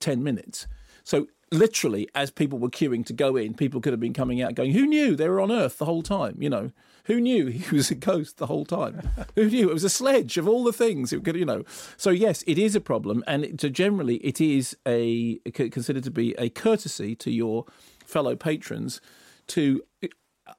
ten 0.00 0.22
minutes. 0.22 0.66
So 1.04 1.26
literally, 1.50 2.08
as 2.14 2.30
people 2.30 2.58
were 2.58 2.68
queuing 2.68 3.04
to 3.06 3.12
go 3.12 3.36
in, 3.36 3.54
people 3.54 3.80
could 3.80 3.92
have 3.92 4.00
been 4.00 4.12
coming 4.12 4.42
out 4.42 4.54
going, 4.54 4.72
"Who 4.72 4.86
knew 4.86 5.16
they 5.16 5.28
were 5.28 5.40
on 5.40 5.50
Earth 5.50 5.78
the 5.78 5.84
whole 5.84 6.02
time?" 6.02 6.36
You 6.40 6.50
know, 6.50 6.70
who 7.04 7.20
knew 7.20 7.46
he 7.48 7.74
was 7.74 7.90
a 7.90 7.94
ghost 7.94 8.36
the 8.36 8.46
whole 8.46 8.64
time? 8.64 9.10
who 9.34 9.48
knew 9.48 9.68
it 9.68 9.74
was 9.74 9.84
a 9.84 9.90
sledge 9.90 10.36
of 10.36 10.46
all 10.46 10.64
the 10.64 10.72
things 10.72 11.12
it 11.12 11.24
could, 11.24 11.36
you 11.36 11.44
know? 11.44 11.64
So 11.96 12.10
yes, 12.10 12.44
it 12.46 12.58
is 12.58 12.74
a 12.74 12.80
problem, 12.80 13.24
and 13.26 13.44
it, 13.44 13.60
so 13.60 13.68
generally, 13.68 14.16
it 14.16 14.40
is 14.40 14.76
a 14.86 15.38
considered 15.50 16.04
to 16.04 16.10
be 16.10 16.34
a 16.38 16.50
courtesy 16.50 17.14
to 17.16 17.30
your 17.30 17.64
fellow 18.04 18.36
patrons 18.36 19.00
to. 19.48 19.82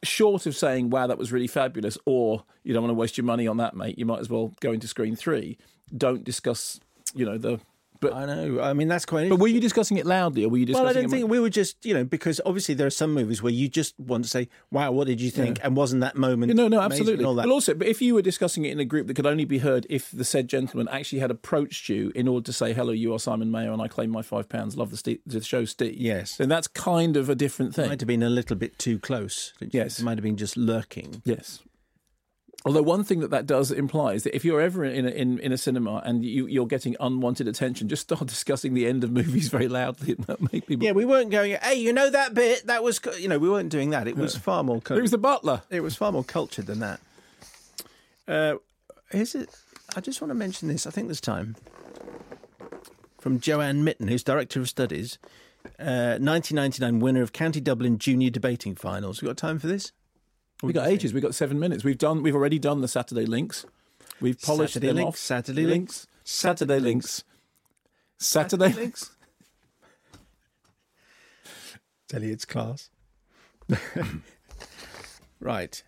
Short 0.03 0.45
of 0.45 0.55
saying, 0.55 0.89
"Wow, 0.89 1.07
that 1.07 1.17
was 1.17 1.31
really 1.31 1.47
fabulous," 1.47 1.97
or 2.05 2.43
"You 2.63 2.73
don't 2.73 2.83
want 2.83 2.91
to 2.91 2.95
waste 2.95 3.17
your 3.17 3.25
money 3.25 3.47
on 3.47 3.57
that, 3.57 3.75
mate," 3.75 3.97
you 3.97 4.05
might 4.05 4.19
as 4.19 4.29
well 4.29 4.53
go 4.59 4.71
into 4.71 4.87
screen 4.87 5.15
three. 5.15 5.57
Don't 5.95 6.23
discuss, 6.23 6.79
you 7.13 7.25
know, 7.25 7.37
the. 7.37 7.59
But 8.01 8.13
I 8.13 8.25
know. 8.25 8.61
I 8.61 8.73
mean, 8.73 8.87
that's 8.87 9.05
quite. 9.05 9.29
but 9.29 9.39
were 9.39 9.47
you 9.47 9.59
discussing 9.59 9.97
it 9.97 10.05
loudly, 10.05 10.45
or 10.45 10.49
were 10.49 10.57
you 10.57 10.65
discussing? 10.65 10.83
well, 10.85 10.89
I 10.89 10.93
don't 10.93 11.09
think 11.09 11.29
we 11.29 11.39
were 11.39 11.49
just, 11.49 11.85
you 11.85 11.93
know, 11.93 12.03
because 12.05 12.39
obviously 12.45 12.73
there 12.75 12.87
are 12.87 12.91
some 12.91 13.13
movies 13.13 13.41
where 13.43 13.51
you 13.51 13.67
just 13.67 13.99
want 13.99 14.23
to 14.23 14.29
say, 14.29 14.47
"Wow, 14.71 14.91
what 14.93 15.07
did 15.07 15.19
you 15.19 15.29
think?" 15.29 15.59
And 15.63 15.75
wasn't 15.75 16.01
that 16.01 16.15
moment? 16.15 16.53
No, 16.55 16.67
no, 16.67 16.79
absolutely. 16.79 17.15
and 17.15 17.25
All 17.25 17.35
that. 17.35 17.43
But 17.45 17.51
also, 17.51 17.73
but 17.73 17.87
if 17.87 18.01
you 18.01 18.13
were 18.13 18.21
discussing 18.21 18.63
it 18.65 18.71
in 18.71 18.79
a 18.79 18.85
group 18.85 19.07
that 19.07 19.15
could 19.15 19.25
only 19.27 19.45
be 19.45 19.57
heard 19.59 19.85
if 19.89 20.11
the 20.11 20.23
said 20.23 20.47
gentleman 20.47 20.87
actually 20.89 21.19
had 21.19 21.31
approached 21.31 21.89
you 21.89 22.11
in 22.15 22.27
order 22.27 22.45
to 22.45 22.53
say, 22.53 22.73
"Hello, 22.73 22.91
you 22.91 23.13
are 23.13 23.19
Simon 23.19 23.51
Mayo, 23.51 23.73
and 23.73 23.81
I 23.81 23.87
claim 23.87 24.09
my 24.11 24.21
five 24.21 24.47
pounds. 24.47 24.77
Love 24.77 24.91
the, 24.91 24.97
Ste- 24.97 25.21
the 25.25 25.41
show, 25.41 25.65
Steve." 25.65 25.95
Yes. 25.97 26.37
then 26.37 26.47
that's 26.49 26.67
kind 26.67 27.17
of 27.17 27.29
a 27.29 27.35
different 27.35 27.75
thing. 27.75 27.89
might 27.89 27.99
have 27.99 28.07
been 28.07 28.23
a 28.23 28.29
little 28.29 28.55
bit 28.55 28.79
too 28.79 28.97
close. 28.99 29.53
Yes. 29.59 29.99
it 29.99 30.03
might 30.03 30.17
have 30.17 30.23
been 30.23 30.37
just 30.37 30.55
lurking. 30.55 31.21
Yes. 31.25 31.59
Although 32.65 32.81
one 32.81 33.05
thing 33.05 33.21
that 33.21 33.31
that 33.31 33.45
does 33.45 33.71
imply 33.71 34.13
is 34.13 34.23
that 34.23 34.35
if 34.35 34.43
you're 34.43 34.59
ever 34.59 34.83
in 34.83 35.05
a, 35.05 35.09
in, 35.09 35.39
in 35.39 35.53
a 35.53 35.57
cinema 35.57 36.01
and 36.03 36.25
you, 36.25 36.45
you're 36.45 36.67
getting 36.67 36.95
unwanted 36.99 37.47
attention, 37.47 37.87
just 37.87 38.01
start 38.01 38.25
discussing 38.27 38.73
the 38.73 38.85
end 38.85 39.03
of 39.03 39.11
movies 39.11 39.47
very 39.47 39.67
loudly. 39.67 40.09
It 40.19 40.27
might 40.27 40.53
make 40.53 40.67
people. 40.67 40.85
Yeah, 40.85 40.91
we 40.91 41.05
weren't 41.05 41.31
going. 41.31 41.55
Hey, 41.61 41.75
you 41.75 41.93
know 41.93 42.09
that 42.09 42.33
bit? 42.33 42.67
That 42.67 42.83
was, 42.83 42.99
you 43.17 43.29
know, 43.29 43.39
we 43.39 43.49
weren't 43.49 43.69
doing 43.69 43.91
that. 43.91 44.07
It 44.07 44.17
was 44.17 44.35
far 44.35 44.63
more. 44.63 44.77
It 44.77 45.01
was 45.01 45.11
the 45.11 45.17
butler. 45.17 45.61
it 45.69 45.81
was 45.81 45.95
far 45.95 46.11
more 46.11 46.23
cultured 46.23 46.65
than 46.65 46.79
that. 46.79 46.99
Uh, 48.27 48.55
is 49.11 49.35
it? 49.35 49.49
I 49.95 50.01
just 50.01 50.21
want 50.21 50.29
to 50.31 50.35
mention 50.35 50.67
this. 50.67 50.85
I 50.85 50.91
think 50.91 51.07
there's 51.07 51.21
time 51.21 51.55
from 53.19 53.39
Joanne 53.39 53.83
Mitten, 53.83 54.07
who's 54.07 54.23
director 54.23 54.59
of 54.59 54.69
studies, 54.69 55.17
uh, 55.79 56.17
1999 56.19 56.99
winner 56.99 57.21
of 57.21 57.33
County 57.33 57.59
Dublin 57.61 57.97
Junior 57.97 58.29
Debating 58.29 58.75
Finals. 58.75 59.21
We 59.21 59.27
got 59.27 59.37
time 59.37 59.59
for 59.59 59.67
this? 59.67 59.91
We 60.61 60.73
got 60.73 60.87
ages. 60.87 61.13
We 61.13 61.21
got 61.21 61.35
seven 61.35 61.59
minutes. 61.59 61.83
We've 61.83 61.97
done. 61.97 62.21
We've 62.21 62.35
already 62.35 62.59
done 62.59 62.81
the 62.81 62.87
Saturday 62.87 63.25
links. 63.25 63.65
We've 64.19 64.39
polished 64.39 64.73
Saturday 64.73 64.87
them 64.87 64.97
links, 64.97 65.07
off. 65.07 65.17
Saturday 65.17 65.65
links. 65.65 65.71
links, 65.71 66.07
Saturday 66.25 66.79
links. 66.79 67.23
Saturday 68.17 68.73
links. 68.73 69.11
Tell 72.09 72.23
you 72.23 72.33
it's 72.33 72.45
class. 72.45 72.89
right. 75.39 75.83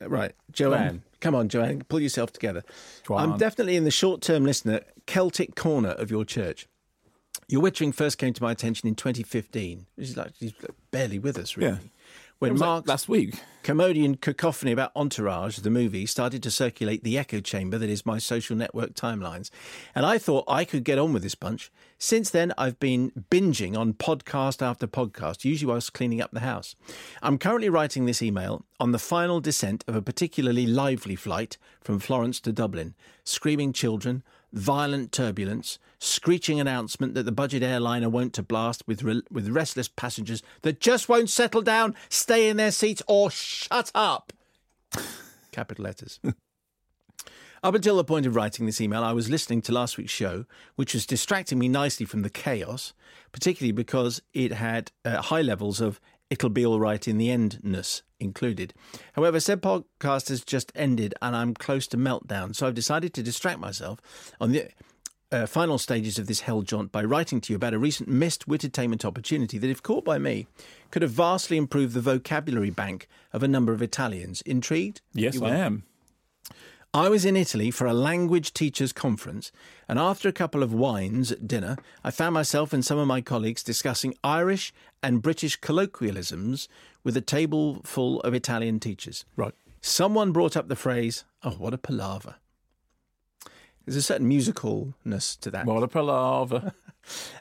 Right. 0.00 0.32
Joanne. 0.52 1.02
Come 1.20 1.34
on, 1.34 1.48
Joanne. 1.48 1.82
Pull 1.88 2.00
yourself 2.00 2.32
together. 2.32 2.62
Joanne. 3.06 3.32
I'm 3.32 3.38
definitely 3.38 3.76
in 3.76 3.84
the 3.84 3.90
short 3.90 4.20
term 4.20 4.44
listener, 4.44 4.80
Celtic 5.06 5.56
corner 5.56 5.90
of 5.90 6.10
your 6.10 6.24
church. 6.24 6.68
Your 7.48 7.62
witching 7.62 7.92
first 7.92 8.18
came 8.18 8.34
to 8.34 8.42
my 8.42 8.52
attention 8.52 8.86
in 8.88 8.94
2015. 8.94 9.86
This 9.96 10.10
is 10.10 10.16
like 10.16 10.32
she's 10.38 10.52
barely 10.90 11.18
with 11.18 11.38
us, 11.38 11.56
really. 11.56 11.72
Yeah. 11.72 11.78
When 12.38 12.56
Mark 12.56 12.82
like 12.82 12.88
last 12.88 13.08
week. 13.08 13.34
Kermodian 13.64 14.20
cacophony 14.20 14.70
about 14.70 14.92
Entourage, 14.94 15.58
the 15.58 15.70
movie, 15.70 16.06
started 16.06 16.40
to 16.44 16.52
circulate 16.52 17.02
the 17.02 17.18
echo 17.18 17.40
chamber 17.40 17.78
that 17.78 17.90
is 17.90 18.06
my 18.06 18.18
social 18.18 18.54
network 18.54 18.94
timelines. 18.94 19.50
And 19.92 20.06
I 20.06 20.18
thought 20.18 20.44
I 20.46 20.64
could 20.64 20.84
get 20.84 21.00
on 21.00 21.12
with 21.12 21.24
this 21.24 21.34
bunch. 21.34 21.72
Since 21.98 22.30
then, 22.30 22.52
I've 22.56 22.78
been 22.78 23.10
binging 23.28 23.76
on 23.76 23.92
podcast 23.92 24.62
after 24.62 24.86
podcast, 24.86 25.44
usually 25.44 25.68
whilst 25.68 25.92
cleaning 25.92 26.20
up 26.20 26.30
the 26.30 26.40
house. 26.40 26.76
I'm 27.22 27.38
currently 27.38 27.68
writing 27.68 28.06
this 28.06 28.22
email 28.22 28.64
on 28.78 28.92
the 28.92 29.00
final 29.00 29.40
descent 29.40 29.82
of 29.88 29.96
a 29.96 30.02
particularly 30.02 30.66
lively 30.66 31.16
flight 31.16 31.58
from 31.80 31.98
Florence 31.98 32.40
to 32.42 32.52
Dublin. 32.52 32.94
Screaming 33.24 33.72
children, 33.72 34.22
violent 34.52 35.12
turbulence, 35.12 35.78
screeching 35.98 36.60
announcement 36.60 37.14
that 37.14 37.24
the 37.24 37.32
budget 37.32 37.62
airliner 37.62 38.08
won't 38.08 38.32
to 38.34 38.42
blast 38.42 38.82
with 38.86 39.02
re- 39.02 39.22
with 39.30 39.48
restless 39.48 39.88
passengers 39.88 40.42
that 40.62 40.80
just 40.80 41.08
won't 41.08 41.30
settle 41.30 41.62
down, 41.62 41.94
stay 42.08 42.48
in 42.48 42.56
their 42.56 42.70
seats, 42.70 43.02
or 43.06 43.30
shut 43.30 43.90
up. 43.94 44.32
Capital 45.52 45.84
letters. 45.84 46.20
Up 47.60 47.74
until 47.74 47.96
the 47.96 48.04
point 48.04 48.24
of 48.24 48.36
writing 48.36 48.66
this 48.66 48.80
email, 48.80 49.02
I 49.02 49.10
was 49.10 49.28
listening 49.28 49.62
to 49.62 49.72
last 49.72 49.98
week's 49.98 50.12
show, 50.12 50.44
which 50.76 50.94
was 50.94 51.04
distracting 51.04 51.58
me 51.58 51.68
nicely 51.68 52.06
from 52.06 52.22
the 52.22 52.30
chaos, 52.30 52.92
particularly 53.32 53.72
because 53.72 54.22
it 54.32 54.52
had 54.52 54.92
uh, 55.04 55.22
high 55.22 55.42
levels 55.42 55.80
of 55.80 56.00
it'll 56.30 56.50
be 56.50 56.64
all 56.64 56.78
right 56.78 57.08
in 57.08 57.18
the 57.18 57.32
endness 57.32 58.02
included. 58.20 58.74
However, 59.14 59.40
said 59.40 59.62
podcast 59.62 60.28
has 60.28 60.44
just 60.44 60.72
ended 60.74 61.14
and 61.22 61.34
I'm 61.36 61.54
close 61.54 61.86
to 61.88 61.96
meltdown, 61.96 62.54
so 62.54 62.66
I've 62.66 62.74
decided 62.74 63.14
to 63.14 63.22
distract 63.22 63.60
myself 63.60 64.00
on 64.40 64.52
the 64.52 64.68
uh, 65.30 65.46
final 65.46 65.78
stages 65.78 66.18
of 66.18 66.26
this 66.26 66.40
hell 66.40 66.62
jaunt 66.62 66.90
by 66.90 67.04
writing 67.04 67.40
to 67.40 67.52
you 67.52 67.56
about 67.56 67.74
a 67.74 67.78
recent 67.78 68.08
missed 68.08 68.48
wittertainment 68.48 69.04
opportunity 69.04 69.58
that, 69.58 69.70
if 69.70 69.82
caught 69.82 70.04
by 70.04 70.18
me, 70.18 70.46
could 70.90 71.02
have 71.02 71.10
vastly 71.10 71.56
improved 71.56 71.94
the 71.94 72.00
vocabulary 72.00 72.70
bank 72.70 73.08
of 73.32 73.42
a 73.42 73.48
number 73.48 73.72
of 73.72 73.82
Italians. 73.82 74.40
Intrigued? 74.42 75.00
Yes, 75.12 75.40
I 75.40 75.56
am. 75.56 75.84
I 76.94 77.10
was 77.10 77.26
in 77.26 77.36
Italy 77.36 77.70
for 77.70 77.86
a 77.86 77.92
language 77.92 78.54
teachers 78.54 78.94
conference, 78.94 79.52
and 79.86 79.98
after 79.98 80.26
a 80.26 80.32
couple 80.32 80.62
of 80.62 80.72
wines 80.72 81.30
at 81.30 81.46
dinner, 81.46 81.76
I 82.02 82.10
found 82.10 82.32
myself 82.32 82.72
and 82.72 82.82
some 82.82 82.96
of 82.96 83.06
my 83.06 83.20
colleagues 83.20 83.62
discussing 83.62 84.14
Irish 84.24 84.72
and 85.02 85.20
British 85.20 85.56
colloquialisms 85.56 86.66
with 87.08 87.16
a 87.16 87.22
table 87.22 87.80
full 87.84 88.20
of 88.20 88.34
Italian 88.34 88.78
teachers. 88.78 89.24
Right. 89.34 89.54
Someone 89.80 90.30
brought 90.30 90.58
up 90.58 90.68
the 90.68 90.76
phrase, 90.76 91.24
oh, 91.42 91.52
what 91.52 91.72
a 91.72 91.78
palaver. 91.78 92.34
There's 93.86 93.96
a 93.96 94.02
certain 94.02 94.28
musicalness 94.28 95.40
to 95.40 95.50
that. 95.52 95.64
What 95.64 95.82
a 95.82 95.88
palaver. 95.88 96.74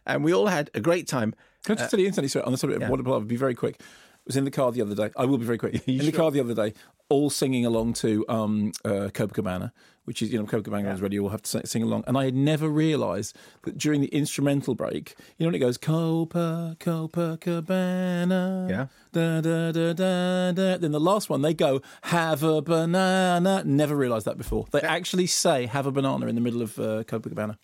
And 0.06 0.24
we 0.24 0.34
all 0.34 0.48
had 0.48 0.70
a 0.74 0.80
great 0.80 1.10
time. 1.10 1.36
Can 1.66 1.74
I 1.74 1.76
just 1.76 1.88
uh, 1.88 1.90
tell 1.90 2.00
you 2.00 2.06
instantly, 2.06 2.30
sorry, 2.30 2.46
on 2.46 2.54
the 2.54 2.58
subject 2.58 2.80
yeah. 2.80 2.86
of 2.86 2.92
what 2.92 3.02
a 3.02 3.04
palaver, 3.04 3.26
be 3.26 3.36
very 3.36 3.54
quick. 3.54 3.82
Was 4.28 4.36
in 4.38 4.44
the 4.44 4.52
car 4.52 4.72
the 4.72 4.82
other 4.82 4.94
day. 4.96 5.10
I 5.16 5.26
will 5.26 5.38
be 5.38 5.46
very 5.46 5.58
quick. 5.58 5.76
in 5.88 5.98
the 5.98 6.04
sure? 6.04 6.12
car 6.12 6.32
the 6.32 6.40
other 6.42 6.54
day, 6.54 6.74
all 7.10 7.30
singing 7.30 7.66
along 7.66 7.94
to 7.94 8.26
um, 8.28 8.74
uh, 8.84 9.10
Copacabana, 9.14 9.72
which 10.04 10.22
is, 10.22 10.32
you 10.34 10.38
know, 10.40 10.46
Copacabana 10.46 10.94
is 10.94 11.02
ready, 11.02 11.16
you 11.16 11.24
all 11.24 11.30
have 11.30 11.42
to 11.44 11.66
sing, 11.66 11.82
along. 11.82 12.04
And 12.08 12.18
I 12.18 12.26
had 12.26 12.36
never 12.36 12.68
realised 12.68 13.36
that 13.64 13.78
during 13.78 14.02
the 14.02 14.08
instrumental 14.08 14.76
break, 14.76 15.16
you 15.38 15.46
know 15.46 15.48
when 15.48 15.56
it 15.56 15.60
goes, 15.60 15.78
Copa, 15.78 16.76
Copacabana, 16.82 18.70
Yeah. 18.70 18.88
da, 19.14 19.42
da, 19.42 19.72
da, 19.72 19.94
da, 19.94 20.52
da. 20.52 20.78
Then 20.78 20.92
the 20.92 21.00
last 21.00 21.30
one, 21.30 21.42
they 21.42 21.54
go, 21.54 21.82
have 22.04 22.44
a 22.44 22.62
banana. 22.62 23.64
Never 23.66 23.96
realised 23.96 24.26
that 24.26 24.38
before. 24.38 24.66
They 24.72 24.82
actually 24.82 25.28
say, 25.28 25.66
have 25.68 25.86
a 25.86 25.92
banana 25.92 26.28
in 26.28 26.36
the 26.36 26.42
middle 26.42 26.62
of 26.62 26.78
uh, 26.80 27.04
Copacabana. 27.04 27.58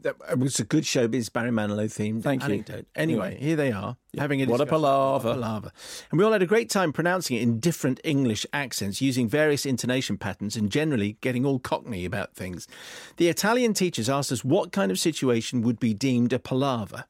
That 0.00 0.16
uh, 0.20 0.32
it 0.32 0.38
was 0.38 0.60
a 0.60 0.64
good 0.64 0.84
showbiz 0.84 1.32
Barry 1.32 1.50
Manilow 1.50 1.86
themed 1.86 2.22
Thank 2.22 2.42
you. 2.42 2.54
anecdote. 2.54 2.86
Anyway, 2.94 3.38
here 3.40 3.56
they 3.56 3.72
are 3.72 3.96
having 4.18 4.42
a 4.42 4.46
What 4.46 4.60
a 4.60 4.66
palaver. 4.66 5.32
palaver. 5.32 5.72
And 6.10 6.18
we 6.18 6.24
all 6.24 6.32
had 6.32 6.42
a 6.42 6.46
great 6.46 6.68
time 6.68 6.92
pronouncing 6.92 7.36
it 7.36 7.42
in 7.42 7.60
different 7.60 8.00
English 8.04 8.44
accents, 8.52 9.00
using 9.00 9.26
various 9.28 9.64
intonation 9.64 10.18
patterns, 10.18 10.54
and 10.56 10.70
generally 10.70 11.16
getting 11.22 11.46
all 11.46 11.58
cockney 11.58 12.04
about 12.04 12.34
things. 12.34 12.68
The 13.16 13.28
Italian 13.28 13.72
teachers 13.72 14.08
asked 14.10 14.32
us 14.32 14.44
what 14.44 14.70
kind 14.70 14.90
of 14.92 14.98
situation 14.98 15.62
would 15.62 15.80
be 15.80 15.94
deemed 15.94 16.32
a 16.32 16.38
palaver. 16.38 17.04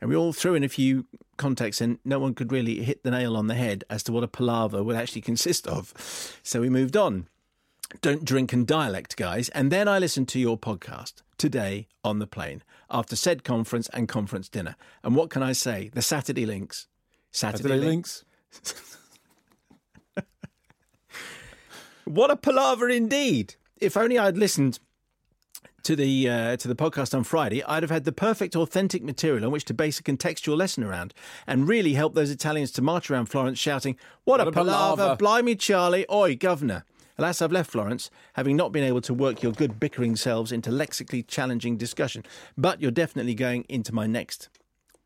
And 0.00 0.10
we 0.10 0.16
all 0.16 0.32
threw 0.32 0.54
in 0.54 0.62
a 0.62 0.68
few 0.68 1.06
contexts, 1.38 1.80
and 1.80 1.98
no 2.04 2.18
one 2.18 2.34
could 2.34 2.52
really 2.52 2.82
hit 2.84 3.02
the 3.04 3.10
nail 3.10 3.36
on 3.36 3.46
the 3.46 3.54
head 3.54 3.84
as 3.88 4.02
to 4.04 4.12
what 4.12 4.22
a 4.22 4.28
palaver 4.28 4.82
would 4.82 4.96
actually 4.96 5.22
consist 5.22 5.66
of. 5.66 5.94
So 6.42 6.60
we 6.60 6.68
moved 6.68 6.96
on. 6.96 7.26
Don't 8.02 8.24
drink 8.24 8.52
and 8.52 8.66
dialect, 8.66 9.16
guys. 9.16 9.48
And 9.50 9.72
then 9.72 9.88
I 9.88 9.98
listened 9.98 10.28
to 10.28 10.38
your 10.38 10.58
podcast 10.58 11.22
today 11.38 11.88
on 12.04 12.18
the 12.18 12.26
plane 12.26 12.62
after 12.90 13.16
said 13.16 13.44
conference 13.44 13.88
and 13.92 14.08
conference 14.08 14.48
dinner. 14.48 14.76
And 15.02 15.16
what 15.16 15.30
can 15.30 15.42
I 15.42 15.52
say? 15.52 15.90
The 15.94 16.02
Saturday 16.02 16.44
links. 16.44 16.88
Saturday, 17.30 17.62
Saturday 17.62 17.80
links. 17.86 18.24
links. 18.64 18.98
What 22.08 22.30
a 22.30 22.36
palaver 22.36 22.88
indeed! 22.88 23.56
If 23.76 23.94
only 23.94 24.18
I'd 24.18 24.38
listened 24.38 24.78
to 25.82 25.94
the 25.94 26.28
uh, 26.28 26.56
to 26.56 26.66
the 26.66 26.74
podcast 26.74 27.14
on 27.14 27.22
Friday, 27.22 27.62
I'd 27.64 27.82
have 27.82 27.90
had 27.90 28.04
the 28.04 28.12
perfect 28.12 28.56
authentic 28.56 29.02
material 29.02 29.44
on 29.44 29.50
which 29.50 29.66
to 29.66 29.74
base 29.74 30.00
a 30.00 30.02
contextual 30.02 30.56
lesson 30.56 30.82
around, 30.84 31.12
and 31.46 31.68
really 31.68 31.92
help 31.92 32.14
those 32.14 32.30
Italians 32.30 32.70
to 32.72 32.82
march 32.82 33.10
around 33.10 33.26
Florence 33.26 33.58
shouting, 33.58 33.96
"What, 34.24 34.40
a, 34.40 34.48
a 34.48 34.52
palaver! 34.52 34.96
palaver." 34.96 35.16
Blimey, 35.16 35.54
Charlie! 35.54 36.06
Oi, 36.10 36.34
governor!" 36.34 36.86
Alas, 37.18 37.42
I've 37.42 37.50
left 37.52 37.70
Florence, 37.70 38.10
having 38.34 38.56
not 38.56 38.70
been 38.70 38.84
able 38.84 39.00
to 39.02 39.12
work 39.12 39.42
your 39.42 39.50
good 39.52 39.80
bickering 39.80 40.14
selves 40.14 40.52
into 40.52 40.70
lexically 40.70 41.22
challenging 41.22 41.76
discussion. 41.76 42.22
But 42.56 42.80
you're 42.80 42.92
definitely 42.92 43.34
going 43.34 43.64
into 43.68 43.92
my 43.92 44.06
next 44.06 44.48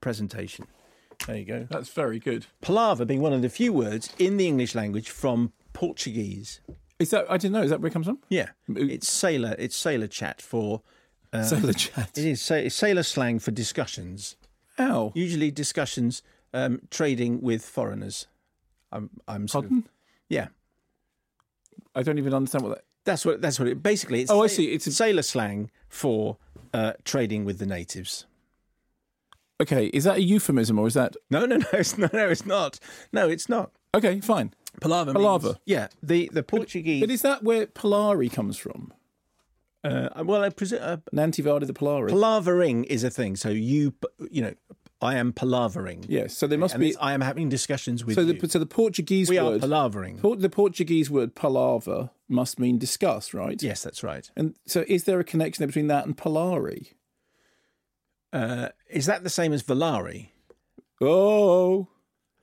presentation. 0.02 0.66
There 1.26 1.36
you 1.36 1.44
go. 1.44 1.66
That's 1.70 1.88
very 1.88 2.18
good. 2.18 2.46
Palaver 2.60 3.04
being 3.04 3.20
one 3.22 3.32
of 3.32 3.40
the 3.42 3.48
few 3.48 3.72
words 3.72 4.12
in 4.18 4.36
the 4.36 4.46
English 4.46 4.74
language 4.74 5.08
from 5.08 5.52
Portuguese. 5.72 6.60
Is 6.98 7.10
that 7.10 7.24
I 7.30 7.36
didn't 7.38 7.52
know? 7.54 7.62
Is 7.62 7.70
that 7.70 7.80
where 7.80 7.88
it 7.88 7.92
comes 7.92 8.06
from? 8.06 8.18
Yeah, 8.28 8.50
it's 8.68 9.08
sailor. 9.08 9.56
It's 9.58 9.76
sailor 9.76 10.06
chat 10.06 10.40
for. 10.42 10.82
Uh, 11.32 11.42
Sailor 11.44 11.72
chat. 11.72 12.10
It 12.18 12.26
is 12.26 12.42
sa- 12.42 12.68
sailor 12.68 13.02
slang 13.02 13.38
for 13.38 13.52
discussions. 13.52 14.36
Ow. 14.78 15.12
Usually 15.14 15.50
discussions 15.50 16.22
um, 16.52 16.80
trading 16.90 17.40
with 17.40 17.64
foreigners. 17.64 18.26
I'm. 18.92 19.08
I'm. 19.26 19.48
Sort 19.48 19.64
of- 19.64 19.72
yeah, 20.28 20.48
I 21.94 22.02
don't 22.02 22.18
even 22.18 22.34
understand 22.34 22.64
what 22.64 22.74
that. 22.76 22.84
that's 23.04 23.24
what. 23.24 23.40
That's 23.42 23.58
what 23.58 23.68
it. 23.68 23.82
Basically, 23.82 24.22
it's. 24.22 24.30
Oh, 24.30 24.42
I 24.42 24.46
see. 24.46 24.66
It's 24.72 24.86
a- 24.86 24.92
sailor 24.92 25.22
slang 25.22 25.70
for 25.88 26.36
uh, 26.72 26.92
trading 27.04 27.44
with 27.44 27.58
the 27.58 27.66
natives. 27.66 28.26
Okay, 29.60 29.86
is 29.86 30.04
that 30.04 30.16
a 30.16 30.22
euphemism 30.22 30.78
or 30.78 30.86
is 30.88 30.94
that 30.94 31.16
No, 31.30 31.46
no, 31.46 31.56
no. 31.56 31.66
It's 31.72 31.96
no, 31.96 32.08
no. 32.12 32.28
It's 32.28 32.44
not. 32.46 32.78
No, 33.12 33.28
it's 33.28 33.48
not. 33.48 33.70
okay? 33.94 34.20
Fine. 34.20 34.54
Palaver. 34.80 35.12
Palaver. 35.12 35.46
Means, 35.48 35.58
yeah, 35.66 35.88
the 36.02 36.30
the 36.32 36.42
Portuguese. 36.42 37.00
But 37.00 37.10
is 37.10 37.22
that 37.22 37.42
where 37.42 37.66
Polari 37.66 38.32
comes 38.32 38.56
from? 38.56 38.92
uh, 39.84 40.08
well, 40.24 40.42
I 40.42 40.48
presume. 40.48 40.80
Uh, 40.82 40.96
Nantivada 41.14 41.66
the 41.66 41.72
Polari. 41.74 42.10
palavering 42.10 42.84
is 42.86 43.04
a 43.04 43.10
thing. 43.10 43.36
So 43.36 43.50
you, 43.50 43.92
you 44.30 44.42
know, 44.42 44.54
I 45.02 45.16
am 45.16 45.32
palavering. 45.32 46.04
yes. 46.08 46.36
So 46.36 46.46
there 46.46 46.58
must 46.58 46.74
and 46.74 46.80
be. 46.80 46.96
I 46.96 47.12
am 47.12 47.20
having 47.20 47.48
discussions 47.48 48.04
with 48.04 48.14
So 48.14 48.20
you. 48.22 48.34
the 48.34 48.48
so 48.48 48.58
the 48.58 48.66
Portuguese 48.66 49.28
we 49.28 49.38
are 49.38 49.50
word. 49.50 49.60
palavering. 49.62 50.20
Por- 50.22 50.36
the 50.36 50.48
Portuguese 50.48 51.10
word 51.10 51.34
palaver 51.34 52.10
must 52.28 52.58
mean 52.60 52.78
discuss, 52.78 53.34
right? 53.34 53.60
Yes, 53.62 53.82
that's 53.82 54.02
right. 54.02 54.30
And 54.36 54.54
so, 54.66 54.84
is 54.88 55.04
there 55.04 55.18
a 55.20 55.24
connection 55.24 55.66
between 55.66 55.88
that 55.88 56.06
and 56.06 56.16
Polari? 56.16 56.92
Uh, 58.32 58.68
is 58.88 59.06
that 59.06 59.24
the 59.24 59.30
same 59.30 59.52
as 59.52 59.62
Valari? 59.62 60.28
Oh, 61.00 61.88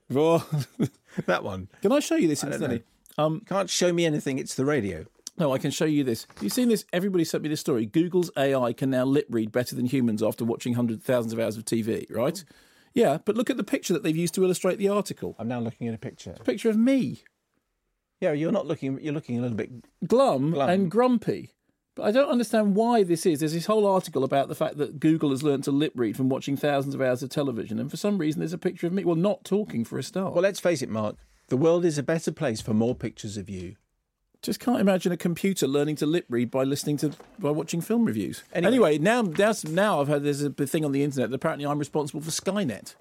well, 0.10 0.46
That 1.26 1.44
one. 1.44 1.70
can 1.82 1.92
I 1.92 2.00
show 2.00 2.16
you 2.16 2.28
this 2.28 2.44
incidentally? 2.44 2.84
Um, 3.18 3.42
Can't 3.48 3.70
show 3.70 3.92
me 3.92 4.06
anything. 4.06 4.38
It's 4.38 4.56
the 4.56 4.66
radio. 4.66 5.06
No, 5.40 5.54
I 5.54 5.58
can 5.58 5.72
show 5.72 5.86
you 5.86 6.04
this. 6.04 6.28
You've 6.42 6.52
seen 6.54 6.68
this. 6.70 6.86
Everybody 6.92 7.24
sent 7.24 7.44
me 7.44 7.50
this 7.50 7.62
story. 7.62 7.86
Google's 7.86 8.30
AI 8.38 8.74
can 8.74 8.90
now 8.90 9.06
lip 9.06 9.26
read 9.30 9.52
better 9.52 9.76
than 9.76 9.86
humans 9.86 10.22
after 10.22 10.44
watching 10.44 10.74
hundreds, 10.74 11.00
of 11.00 11.06
thousands 11.06 11.32
of 11.34 11.40
hours 11.40 11.56
of 11.58 11.64
TV. 11.66 12.06
Right? 12.14 12.44
Yeah, 12.94 13.20
but 13.24 13.38
look 13.38 13.50
at 13.50 13.58
the 13.58 13.64
picture 13.64 13.94
that 13.94 14.04
they've 14.04 14.18
used 14.18 14.34
to 14.34 14.44
illustrate 14.44 14.80
the 14.80 14.90
article. 14.90 15.36
I'm 15.40 15.48
now 15.48 15.60
looking 15.60 15.88
at 15.88 15.94
a 15.94 15.98
picture. 16.00 16.32
It's 16.32 16.40
a 16.42 16.44
picture 16.44 16.70
of 16.70 16.76
me, 16.78 17.24
Yeah, 18.20 18.34
you're 18.34 18.52
not 18.52 18.66
looking. 18.68 19.00
You're 19.02 19.14
looking 19.14 19.38
a 19.38 19.42
little 19.42 19.56
bit. 19.58 19.70
glum, 20.08 20.52
Glum. 20.52 20.70
and 20.70 20.92
grumpy. 20.92 21.54
But 21.96 22.04
I 22.06 22.12
don't 22.12 22.30
understand 22.30 22.76
why 22.76 23.04
this 23.04 23.26
is. 23.26 23.40
There's 23.40 23.54
this 23.54 23.66
whole 23.68 23.86
article 23.86 24.24
about 24.24 24.48
the 24.48 24.56
fact 24.56 24.78
that 24.78 25.00
Google 25.00 25.30
has 25.32 25.44
learned 25.44 25.64
to 25.66 25.72
lip 25.72 25.94
read 25.96 26.18
from 26.18 26.30
watching 26.30 26.58
thousands 26.58 26.96
of 26.96 27.02
hours 27.02 27.22
of 27.24 27.30
television, 27.30 27.80
and 27.80 27.90
for 27.92 27.98
some 27.98 28.18
reason, 28.18 28.40
there's 28.40 28.54
a 28.54 28.58
picture 28.58 28.88
of 28.88 28.94
me. 28.94 29.06
Well, 29.06 29.16
not 29.16 29.44
talking 29.46 29.86
for 29.86 29.98
a 29.98 30.04
start. 30.04 30.34
Well, 30.34 30.44
let's 30.44 30.60
face 30.60 30.82
it, 30.82 30.90
Mark. 30.90 31.16
The 31.48 31.58
world 31.58 31.86
is 31.86 31.98
a 31.98 32.04
better 32.04 32.32
place 32.32 32.60
for 32.62 32.74
more 32.74 32.96
pictures 32.96 33.38
of 33.38 33.50
you. 33.50 33.76
Just 34.42 34.60
can't 34.62 34.80
imagine 34.80 35.12
a 35.12 35.18
computer 35.18 35.68
learning 35.68 35.98
to 35.98 36.06
lip 36.06 36.26
read 36.30 36.50
by 36.50 36.64
listening 36.64 36.96
to 36.98 37.12
by 37.40 37.52
watching 37.52 37.82
film 37.82 38.06
reviews. 38.06 38.44
Anyway. 38.54 38.68
Anyway, 38.72 38.98
now 38.98 39.22
now, 39.22 39.54
now 39.68 40.00
I've 40.00 40.08
heard 40.08 40.24
there's 40.24 40.42
a 40.42 40.50
thing 40.50 40.86
on 40.86 40.94
the 40.94 41.04
internet 41.04 41.30
that 41.30 41.36
apparently 41.36 41.66
I'm 41.66 41.78
responsible 41.80 42.22
for 42.22 42.32
Skynet. 42.32 42.96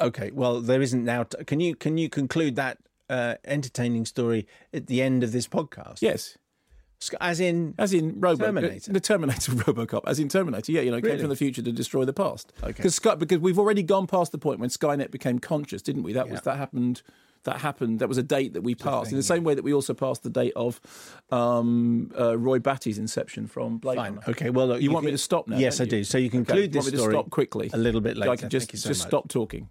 Okay. 0.00 0.30
Well, 0.32 0.60
there 0.60 0.82
isn't 0.82 1.04
now. 1.04 1.24
T- 1.24 1.42
can 1.44 1.60
you 1.60 1.74
can 1.74 1.96
you 1.96 2.08
conclude 2.10 2.56
that 2.56 2.78
uh, 3.08 3.36
entertaining 3.44 4.04
story 4.04 4.46
at 4.72 4.86
the 4.88 5.00
end 5.02 5.22
of 5.24 5.32
this 5.32 5.48
podcast? 5.48 6.02
Yes, 6.02 6.36
As 7.20 7.40
in. 7.40 7.74
as 7.78 7.94
in 7.94 8.20
Robo 8.20 8.44
Terminator. 8.44 8.92
the 8.92 9.00
Terminator 9.00 9.52
RoboCop, 9.52 10.02
as 10.06 10.18
in 10.18 10.28
Terminator. 10.28 10.70
Yeah, 10.70 10.82
you 10.82 10.90
know, 10.90 11.00
came 11.00 11.18
from 11.18 11.30
the 11.30 11.36
future 11.36 11.62
to 11.62 11.72
destroy 11.72 12.04
the 12.04 12.12
past. 12.12 12.52
Okay. 12.62 12.72
because 12.82 12.98
because 13.18 13.38
we've 13.38 13.58
already 13.58 13.82
gone 13.82 14.06
past 14.06 14.32
the 14.32 14.38
point 14.38 14.60
when 14.60 14.68
Skynet 14.68 15.10
became 15.10 15.38
conscious, 15.38 15.80
didn't 15.80 16.02
we? 16.02 16.12
That 16.12 16.28
was 16.28 16.42
that 16.42 16.58
happened. 16.58 17.02
That 17.44 17.60
happened. 17.60 18.00
That 18.00 18.08
was 18.08 18.18
a 18.18 18.22
date 18.22 18.52
that 18.54 18.62
we 18.62 18.74
passed 18.74 19.10
in 19.10 19.16
the 19.16 19.22
same 19.22 19.44
way 19.44 19.54
that 19.54 19.62
we 19.64 19.72
also 19.72 19.94
passed 19.94 20.22
the 20.22 20.30
date 20.30 20.52
of 20.56 20.80
um, 21.30 22.10
uh, 22.18 22.36
Roy 22.38 22.58
Batty's 22.58 22.98
Inception 22.98 23.46
from 23.46 23.78
Blade 23.78 23.96
Fine. 23.96 24.14
Runner. 24.16 24.24
Okay. 24.28 24.50
Well, 24.50 24.66
look, 24.68 24.82
You, 24.82 24.90
want 24.90 25.02
can- 25.04 25.06
me 25.06 25.12
to 25.12 25.18
stop 25.18 25.48
now? 25.48 25.56
Yes, 25.58 25.80
I 25.80 25.84
don't 25.84 25.92
you? 25.92 25.98
do. 26.00 26.04
So 26.04 26.18
you 26.18 26.26
Okay, 26.26 26.36
conclude 26.38 26.60
you 26.62 26.68
this 26.68 26.84
want 26.84 26.86
me 26.86 26.90
to 26.92 26.98
story 26.98 27.14
stop 27.14 27.30
quickly 27.30 27.70
a 27.72 27.78
little 27.78 28.00
bit 28.00 28.14
So 28.16 28.20
later. 28.20 28.32
I 28.32 28.36
can 28.36 28.48
just 28.50 28.66
Thank 28.66 28.72
you 28.74 28.78
so 28.80 28.88
just 28.88 29.02
much. 29.02 29.08
stop 29.10 29.28
talking. 29.28 29.68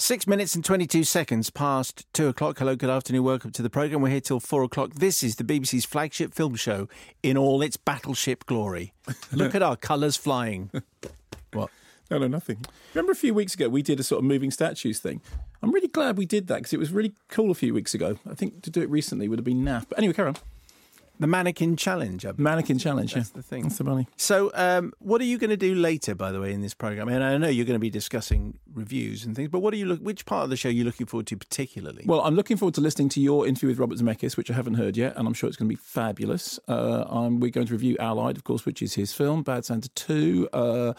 Six 0.00 0.28
minutes 0.28 0.54
and 0.54 0.64
22 0.64 1.02
seconds 1.02 1.50
past 1.50 2.06
two 2.12 2.28
o'clock. 2.28 2.58
Hello, 2.60 2.76
good 2.76 2.88
afternoon. 2.90 3.24
Welcome 3.24 3.50
to 3.50 3.62
the 3.62 3.70
programme. 3.70 4.00
We're 4.00 4.10
here 4.10 4.20
till 4.20 4.38
four 4.38 4.62
o'clock. 4.62 4.94
This 4.94 5.24
is 5.24 5.34
the 5.36 5.42
BBC's 5.44 5.84
flagship 5.84 6.32
film 6.34 6.54
show 6.54 6.88
in 7.24 7.36
all 7.36 7.62
its 7.62 7.76
battleship 7.76 8.46
glory. 8.46 8.92
Look 9.32 9.56
at 9.56 9.62
our 9.62 9.74
colours 9.74 10.16
flying. 10.16 10.70
What? 11.52 11.70
No, 12.10 12.18
no, 12.18 12.26
nothing. 12.26 12.64
Remember 12.94 13.12
a 13.12 13.16
few 13.16 13.34
weeks 13.34 13.54
ago 13.54 13.68
we 13.68 13.82
did 13.82 14.00
a 14.00 14.02
sort 14.02 14.20
of 14.20 14.24
moving 14.24 14.50
statues 14.50 14.98
thing. 14.98 15.20
I'm 15.62 15.72
really 15.72 15.88
glad 15.88 16.16
we 16.16 16.26
did 16.26 16.46
that 16.46 16.56
because 16.56 16.72
it 16.72 16.78
was 16.78 16.90
really 16.90 17.14
cool 17.28 17.50
a 17.50 17.54
few 17.54 17.74
weeks 17.74 17.94
ago. 17.94 18.18
I 18.28 18.34
think 18.34 18.62
to 18.62 18.70
do 18.70 18.80
it 18.80 18.88
recently 18.88 19.28
would 19.28 19.38
have 19.38 19.44
been 19.44 19.64
naff. 19.64 19.86
But 19.88 19.98
anyway, 19.98 20.14
carry 20.14 20.28
on. 20.28 20.36
The 21.20 21.26
mannequin 21.26 21.76
challenge. 21.76 22.24
I 22.24 22.32
Mannequin 22.36 22.78
challenge. 22.78 23.14
That's 23.14 23.30
yeah. 23.30 23.36
the 23.36 23.42
thing. 23.42 23.62
That's 23.64 23.78
the 23.78 23.84
money. 23.84 24.06
So, 24.16 24.52
um, 24.54 24.92
what 25.00 25.20
are 25.20 25.24
you 25.24 25.36
going 25.38 25.50
to 25.50 25.56
do 25.56 25.74
later, 25.74 26.14
by 26.14 26.30
the 26.30 26.40
way, 26.40 26.52
in 26.52 26.60
this 26.60 26.74
program? 26.74 27.08
And 27.08 27.24
I 27.24 27.36
know 27.38 27.48
you're 27.48 27.66
going 27.66 27.74
to 27.74 27.80
be 27.80 27.90
discussing 27.90 28.58
reviews 28.72 29.24
and 29.24 29.34
things, 29.34 29.48
but 29.48 29.60
what 29.60 29.74
are 29.74 29.76
you 29.76 29.86
look? 29.86 30.00
Which 30.00 30.26
part 30.26 30.44
of 30.44 30.50
the 30.50 30.56
show 30.56 30.68
are 30.68 30.72
you 30.72 30.84
looking 30.84 31.06
forward 31.06 31.26
to 31.28 31.36
particularly? 31.36 32.04
Well, 32.06 32.20
I'm 32.20 32.36
looking 32.36 32.56
forward 32.56 32.74
to 32.74 32.80
listening 32.80 33.08
to 33.10 33.20
your 33.20 33.46
interview 33.46 33.70
with 33.70 33.78
Robert 33.78 33.98
Zemeckis, 33.98 34.36
which 34.36 34.50
I 34.50 34.54
haven't 34.54 34.74
heard 34.74 34.96
yet, 34.96 35.16
and 35.16 35.26
I'm 35.26 35.34
sure 35.34 35.48
it's 35.48 35.56
going 35.56 35.68
to 35.68 35.74
be 35.74 35.80
fabulous. 35.80 36.60
Uh, 36.68 37.04
we're 37.32 37.50
going 37.50 37.66
to 37.66 37.72
review 37.72 37.96
Allied, 37.98 38.36
of 38.36 38.44
course, 38.44 38.64
which 38.64 38.80
is 38.80 38.94
his 38.94 39.12
film, 39.12 39.42
Bad 39.42 39.64
Santa 39.64 39.88
2, 39.90 40.50
uh, 40.52 40.92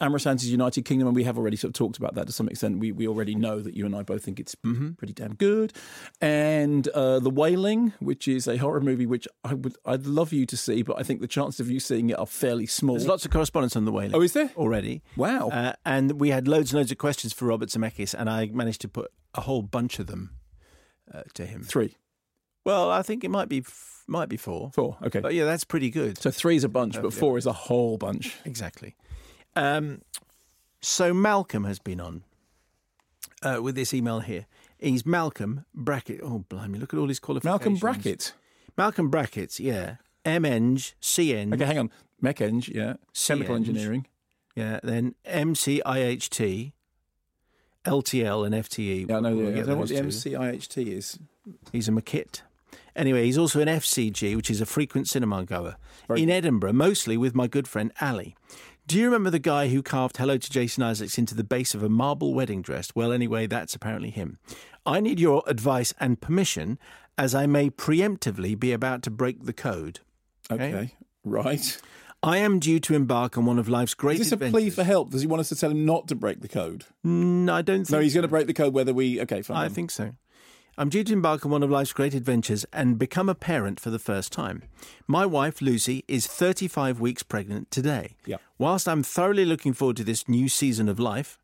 Amma 0.00 0.16
Asante's 0.16 0.50
United 0.50 0.84
Kingdom, 0.84 1.08
and 1.08 1.16
we 1.16 1.24
have 1.24 1.36
already 1.36 1.56
sort 1.56 1.70
of 1.70 1.74
talked 1.74 1.96
about 1.96 2.14
that 2.14 2.26
to 2.26 2.32
some 2.32 2.48
extent. 2.48 2.78
We, 2.78 2.92
we 2.92 3.08
already 3.08 3.34
know 3.34 3.60
that 3.60 3.74
you 3.74 3.86
and 3.86 3.96
I 3.96 4.02
both 4.02 4.22
think 4.22 4.38
it's 4.38 4.54
pretty 4.54 5.12
damn 5.12 5.34
good. 5.34 5.72
And 6.20 6.86
uh, 6.88 7.18
The 7.18 7.30
Wailing, 7.30 7.92
which 7.98 8.28
is 8.28 8.46
a 8.46 8.56
horror 8.56 8.80
movie 8.80 9.06
which 9.06 9.26
I 9.42 9.54
would 9.64 9.76
I'd 9.84 10.06
love 10.06 10.32
you 10.32 10.46
to 10.46 10.56
see, 10.56 10.82
but 10.82 10.98
I 10.98 11.02
think 11.02 11.20
the 11.20 11.26
chances 11.26 11.58
of 11.60 11.70
you 11.70 11.80
seeing 11.80 12.10
it 12.10 12.18
are 12.18 12.26
fairly 12.26 12.66
small. 12.66 12.94
There's 12.96 13.08
lots 13.08 13.24
of 13.24 13.30
correspondence 13.32 13.74
on 13.74 13.84
the 13.84 13.92
way. 13.92 14.10
Oh, 14.14 14.20
is 14.20 14.32
there? 14.34 14.50
already? 14.56 15.02
Wow. 15.16 15.48
Uh, 15.48 15.72
and 15.84 16.20
we 16.20 16.28
had 16.30 16.46
loads 16.46 16.72
and 16.72 16.78
loads 16.78 16.92
of 16.92 16.98
questions 16.98 17.32
for 17.32 17.46
Robert 17.46 17.70
Zemeckis, 17.70 18.14
and 18.16 18.30
I 18.30 18.46
managed 18.46 18.82
to 18.82 18.88
put 18.88 19.10
a 19.34 19.40
whole 19.40 19.62
bunch 19.62 19.98
of 19.98 20.06
them 20.06 20.36
uh, 21.12 21.22
to 21.34 21.44
him. 21.46 21.62
Three, 21.64 21.96
Well, 22.64 22.90
I 22.90 23.02
think 23.02 23.24
it 23.24 23.30
might 23.30 23.48
be 23.48 23.58
f- 23.58 24.04
might 24.06 24.28
be 24.28 24.36
four. 24.36 24.70
four. 24.74 24.96
Okay. 25.02 25.20
But 25.20 25.34
yeah, 25.34 25.44
that's 25.44 25.64
pretty 25.64 25.90
good. 25.90 26.18
So 26.18 26.30
three 26.30 26.56
is 26.56 26.64
a 26.64 26.68
bunch, 26.68 26.94
but 26.94 27.12
yeah. 27.12 27.18
four 27.18 27.38
is 27.38 27.46
a 27.46 27.52
whole 27.52 27.96
bunch. 27.98 28.36
Exactly. 28.44 28.94
Um, 29.56 30.02
so 30.80 31.14
Malcolm 31.14 31.64
has 31.64 31.78
been 31.78 32.00
on 32.00 32.24
uh, 33.42 33.60
with 33.62 33.74
this 33.74 33.94
email 33.94 34.20
here. 34.20 34.46
He's 34.78 35.06
Malcolm 35.06 35.64
Brackett. 35.74 36.20
Oh, 36.22 36.44
blimey, 36.48 36.78
look 36.78 36.92
at 36.92 36.98
all 37.00 37.08
his 37.08 37.18
qualifications. 37.20 37.50
Malcolm 37.60 37.76
Brackett. 37.76 38.34
Malcolm 38.76 39.08
Brackets, 39.10 39.60
yeah. 39.60 39.96
M-Eng, 40.24 40.78
Okay, 41.52 41.64
hang 41.64 41.78
on. 41.78 41.90
Mech 42.20 42.40
Eng, 42.40 42.62
yeah. 42.66 42.94
Chemical 43.14 43.54
Eng. 43.56 43.66
engineering. 43.66 44.06
yeah, 44.56 44.80
then 44.82 45.14
M-C-I-H-T, 45.26 46.72
LTL 47.84 48.46
and 48.46 48.54
FTE. 48.54 49.08
Yeah, 49.08 49.16
I 49.16 49.20
know, 49.20 49.36
We'll 49.36 49.52
the, 49.52 49.60
I 49.60 49.64
know 49.64 49.76
what 49.76 49.88
the. 49.88 49.96
MCIHT 49.96 50.86
is. 50.86 51.18
He's 51.72 51.88
a 51.88 51.92
McKit. 51.92 52.40
Anyway, 52.96 53.24
he's 53.24 53.36
also 53.38 53.60
an 53.60 53.68
FCG, 53.68 54.36
which 54.36 54.50
is 54.50 54.60
a 54.60 54.66
frequent 54.66 55.08
cinema 55.08 55.44
goer, 55.44 55.76
Very 56.08 56.22
in 56.22 56.30
Edinburgh, 56.30 56.72
mostly 56.72 57.16
with 57.16 57.34
my 57.34 57.46
good 57.46 57.68
friend 57.68 57.92
Ali. 58.00 58.36
Do 58.86 58.98
you 58.98 59.04
remember 59.06 59.30
the 59.30 59.38
guy 59.38 59.68
who 59.68 59.82
carved 59.82 60.16
Hello 60.18 60.36
to 60.38 60.50
Jason 60.50 60.82
Isaacs 60.82 61.18
into 61.18 61.34
the 61.34 61.44
base 61.44 61.74
of 61.74 61.82
a 61.82 61.88
marble 61.88 62.34
wedding 62.34 62.62
dress? 62.62 62.90
Well, 62.94 63.12
anyway, 63.12 63.46
that's 63.46 63.74
apparently 63.74 64.10
him. 64.10 64.38
I 64.86 65.00
need 65.00 65.18
your 65.18 65.42
advice 65.46 65.92
and 65.98 66.20
permission 66.20 66.78
as 67.16 67.34
I 67.34 67.46
may 67.46 67.70
preemptively 67.70 68.58
be 68.58 68.72
about 68.72 69.02
to 69.02 69.10
break 69.10 69.44
the 69.44 69.52
code. 69.52 70.00
Okay. 70.50 70.94
Right. 71.24 71.80
I 72.22 72.38
am 72.38 72.58
due 72.58 72.80
to 72.80 72.94
embark 72.94 73.36
on 73.36 73.44
one 73.44 73.58
of 73.58 73.68
life's 73.68 73.94
great 73.94 74.18
Is 74.20 74.30
this 74.30 74.32
a 74.32 74.50
plea 74.50 74.70
for 74.70 74.82
help? 74.82 75.10
Does 75.10 75.20
he 75.20 75.26
want 75.26 75.40
us 75.40 75.50
to 75.50 75.56
tell 75.56 75.70
him 75.70 75.84
not 75.84 76.08
to 76.08 76.14
break 76.14 76.40
the 76.40 76.48
code? 76.48 76.84
Mm, 77.04 77.50
I 77.50 77.60
don't 77.62 77.84
think 77.84 77.90
No, 77.90 78.00
he's 78.00 78.12
so. 78.12 78.16
going 78.18 78.22
to 78.22 78.28
break 78.28 78.46
the 78.46 78.54
code 78.54 78.72
whether 78.72 78.94
we. 78.94 79.20
Okay, 79.20 79.42
fine. 79.42 79.56
I 79.58 79.68
think 79.68 79.90
so. 79.90 80.12
I'm 80.76 80.88
due 80.88 81.04
to 81.04 81.12
embark 81.12 81.44
on 81.44 81.52
one 81.52 81.62
of 81.62 81.70
life's 81.70 81.92
great 81.92 82.14
adventures 82.14 82.64
and 82.72 82.98
become 82.98 83.28
a 83.28 83.34
parent 83.34 83.78
for 83.78 83.90
the 83.90 83.98
first 83.98 84.32
time. 84.32 84.62
My 85.06 85.24
wife, 85.24 85.62
Lucy, 85.62 86.02
is 86.08 86.26
35 86.26 86.98
weeks 86.98 87.22
pregnant 87.22 87.70
today. 87.70 88.16
Yeah. 88.26 88.38
Whilst 88.58 88.88
I'm 88.88 89.02
thoroughly 89.04 89.44
looking 89.44 89.72
forward 89.72 89.96
to 89.98 90.04
this 90.04 90.28
new 90.28 90.48
season 90.48 90.88
of 90.88 90.98
life, 90.98 91.38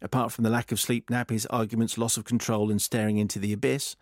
apart 0.00 0.32
from 0.32 0.44
the 0.44 0.50
lack 0.50 0.72
of 0.72 0.80
sleep, 0.80 1.10
nappies, 1.10 1.46
arguments, 1.50 1.98
loss 1.98 2.16
of 2.16 2.24
control, 2.24 2.70
and 2.70 2.80
staring 2.80 3.18
into 3.18 3.38
the 3.38 3.52
abyss, 3.52 3.94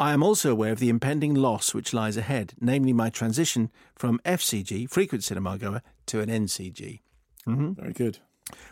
I 0.00 0.14
am 0.14 0.22
also 0.22 0.50
aware 0.50 0.72
of 0.72 0.78
the 0.78 0.88
impending 0.88 1.34
loss 1.34 1.74
which 1.74 1.92
lies 1.92 2.16
ahead, 2.16 2.54
namely 2.58 2.94
my 2.94 3.10
transition 3.10 3.70
from 3.94 4.18
FCG, 4.24 4.88
frequent 4.88 5.22
cinema 5.22 5.58
goer, 5.58 5.82
to 6.06 6.20
an 6.20 6.30
NCG 6.30 7.00
mm-hmm. 7.46 7.72
Very 7.72 7.92
good. 7.92 8.18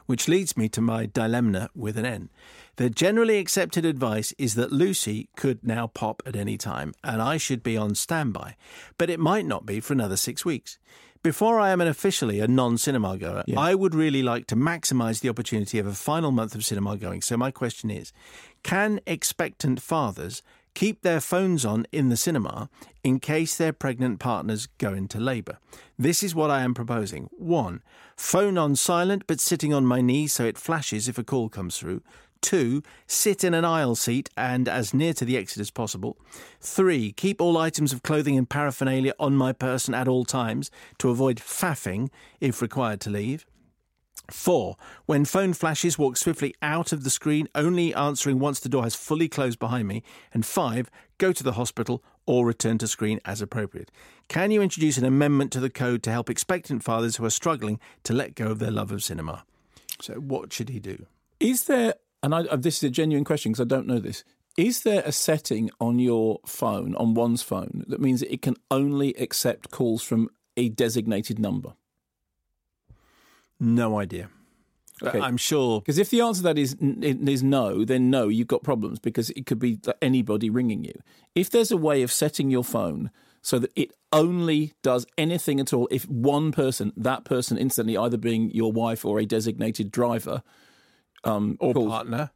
which 0.06 0.26
leads 0.26 0.56
me 0.56 0.70
to 0.70 0.80
my 0.80 1.04
dilemma 1.04 1.68
with 1.74 1.98
an 1.98 2.06
N. 2.06 2.30
The 2.76 2.88
generally 2.88 3.36
accepted 3.36 3.84
advice 3.84 4.32
is 4.38 4.54
that 4.54 4.72
Lucy 4.72 5.28
could 5.36 5.62
now 5.62 5.86
pop 5.88 6.22
at 6.24 6.34
any 6.34 6.56
time, 6.56 6.94
and 7.04 7.20
I 7.20 7.36
should 7.36 7.62
be 7.62 7.76
on 7.76 7.94
standby, 7.94 8.56
but 8.96 9.10
it 9.10 9.20
might 9.20 9.44
not 9.44 9.66
be 9.66 9.80
for 9.80 9.92
another 9.92 10.16
six 10.16 10.46
weeks. 10.46 10.78
Before 11.22 11.60
I 11.60 11.70
am 11.70 11.80
an 11.80 11.88
officially 11.88 12.40
a 12.40 12.48
non 12.48 12.78
cinema 12.78 13.18
goer, 13.18 13.42
I 13.56 13.74
would 13.74 13.94
really 13.94 14.22
like 14.22 14.46
to 14.46 14.56
maximise 14.56 15.20
the 15.20 15.28
opportunity 15.28 15.78
of 15.78 15.86
a 15.86 15.92
final 15.92 16.30
month 16.30 16.54
of 16.54 16.64
cinema 16.64 16.96
going. 16.96 17.22
So, 17.22 17.36
my 17.36 17.50
question 17.50 17.90
is 17.90 18.12
can 18.62 19.00
expectant 19.06 19.82
fathers 19.82 20.42
keep 20.78 21.02
their 21.02 21.20
phones 21.20 21.64
on 21.64 21.84
in 21.90 22.08
the 22.08 22.16
cinema 22.16 22.70
in 23.02 23.18
case 23.18 23.56
their 23.56 23.72
pregnant 23.72 24.20
partners 24.20 24.68
go 24.78 24.94
into 24.94 25.18
labour. 25.18 25.58
This 25.98 26.22
is 26.22 26.36
what 26.36 26.52
I 26.52 26.62
am 26.62 26.72
proposing. 26.72 27.28
1. 27.36 27.82
Phone 28.16 28.56
on 28.56 28.76
silent 28.76 29.24
but 29.26 29.40
sitting 29.40 29.74
on 29.74 29.84
my 29.84 30.00
knee 30.00 30.28
so 30.28 30.44
it 30.44 30.56
flashes 30.56 31.08
if 31.08 31.18
a 31.18 31.24
call 31.24 31.48
comes 31.48 31.76
through. 31.76 32.00
2. 32.42 32.80
Sit 33.08 33.42
in 33.42 33.54
an 33.54 33.64
aisle 33.64 33.96
seat 33.96 34.30
and 34.36 34.68
as 34.68 34.94
near 34.94 35.12
to 35.14 35.24
the 35.24 35.36
exit 35.36 35.60
as 35.60 35.72
possible. 35.72 36.16
3. 36.60 37.10
Keep 37.10 37.40
all 37.40 37.58
items 37.58 37.92
of 37.92 38.04
clothing 38.04 38.38
and 38.38 38.48
paraphernalia 38.48 39.14
on 39.18 39.34
my 39.34 39.52
person 39.52 39.94
at 39.94 40.06
all 40.06 40.24
times 40.24 40.70
to 40.98 41.10
avoid 41.10 41.38
faffing 41.38 42.08
if 42.40 42.62
required 42.62 43.00
to 43.00 43.10
leave. 43.10 43.44
Four, 44.30 44.76
when 45.06 45.24
phone 45.24 45.54
flashes, 45.54 45.98
walk 45.98 46.18
swiftly 46.18 46.54
out 46.60 46.92
of 46.92 47.02
the 47.02 47.10
screen, 47.10 47.48
only 47.54 47.94
answering 47.94 48.38
once 48.38 48.60
the 48.60 48.68
door 48.68 48.82
has 48.82 48.94
fully 48.94 49.28
closed 49.28 49.58
behind 49.58 49.88
me. 49.88 50.02
And 50.34 50.44
five, 50.44 50.90
go 51.16 51.32
to 51.32 51.42
the 51.42 51.52
hospital 51.52 52.04
or 52.26 52.44
return 52.44 52.76
to 52.78 52.86
screen 52.86 53.20
as 53.24 53.40
appropriate. 53.40 53.90
Can 54.28 54.50
you 54.50 54.60
introduce 54.60 54.98
an 54.98 55.06
amendment 55.06 55.50
to 55.52 55.60
the 55.60 55.70
code 55.70 56.02
to 56.02 56.10
help 56.10 56.28
expectant 56.28 56.84
fathers 56.84 57.16
who 57.16 57.24
are 57.24 57.30
struggling 57.30 57.80
to 58.02 58.12
let 58.12 58.34
go 58.34 58.48
of 58.48 58.58
their 58.58 58.70
love 58.70 58.92
of 58.92 59.02
cinema? 59.02 59.44
So, 60.02 60.14
what 60.14 60.52
should 60.52 60.68
he 60.68 60.78
do? 60.78 61.06
Is 61.40 61.64
there, 61.64 61.94
and 62.22 62.34
I, 62.34 62.54
this 62.56 62.78
is 62.78 62.84
a 62.84 62.90
genuine 62.90 63.24
question 63.24 63.52
because 63.52 63.62
I 63.62 63.68
don't 63.68 63.86
know 63.86 63.98
this, 63.98 64.24
is 64.58 64.82
there 64.82 65.02
a 65.06 65.12
setting 65.12 65.70
on 65.80 65.98
your 65.98 66.40
phone, 66.44 66.94
on 66.96 67.14
one's 67.14 67.42
phone, 67.42 67.84
that 67.88 68.00
means 68.00 68.22
it 68.22 68.42
can 68.42 68.56
only 68.70 69.14
accept 69.14 69.70
calls 69.70 70.02
from 70.02 70.28
a 70.56 70.68
designated 70.68 71.38
number? 71.38 71.72
No 73.60 73.98
idea. 73.98 74.28
Okay. 75.02 75.20
I'm 75.20 75.36
sure. 75.36 75.80
Because 75.80 75.98
if 75.98 76.10
the 76.10 76.20
answer 76.20 76.40
to 76.40 76.42
that 76.44 76.58
is 76.58 76.74
is 76.80 77.42
no, 77.42 77.84
then 77.84 78.10
no, 78.10 78.26
you've 78.28 78.48
got 78.48 78.62
problems 78.64 78.98
because 78.98 79.30
it 79.30 79.46
could 79.46 79.58
be 79.60 79.78
anybody 80.02 80.50
ringing 80.50 80.82
you. 80.84 80.94
If 81.36 81.50
there's 81.50 81.70
a 81.70 81.76
way 81.76 82.02
of 82.02 82.10
setting 82.10 82.50
your 82.50 82.64
phone 82.64 83.10
so 83.40 83.60
that 83.60 83.70
it 83.76 83.92
only 84.12 84.72
does 84.82 85.06
anything 85.16 85.60
at 85.60 85.72
all 85.72 85.86
if 85.92 86.08
one 86.08 86.50
person, 86.50 86.92
that 86.96 87.24
person 87.24 87.56
instantly 87.56 87.96
either 87.96 88.16
being 88.16 88.50
your 88.50 88.72
wife 88.72 89.04
or 89.04 89.20
a 89.20 89.24
designated 89.26 89.92
driver, 89.92 90.42
um, 91.22 91.56
Or 91.60 91.74
calls- 91.74 91.88
partner. 91.88 92.30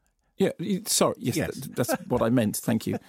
Yeah, 0.59 0.79
sorry. 0.87 1.15
Yes, 1.19 1.37
Yes. 1.37 1.55
th- 1.61 1.75
that's 1.77 1.93
what 2.09 2.23
I 2.23 2.31
meant. 2.31 2.57
Thank 2.57 2.87
you. 2.87 2.99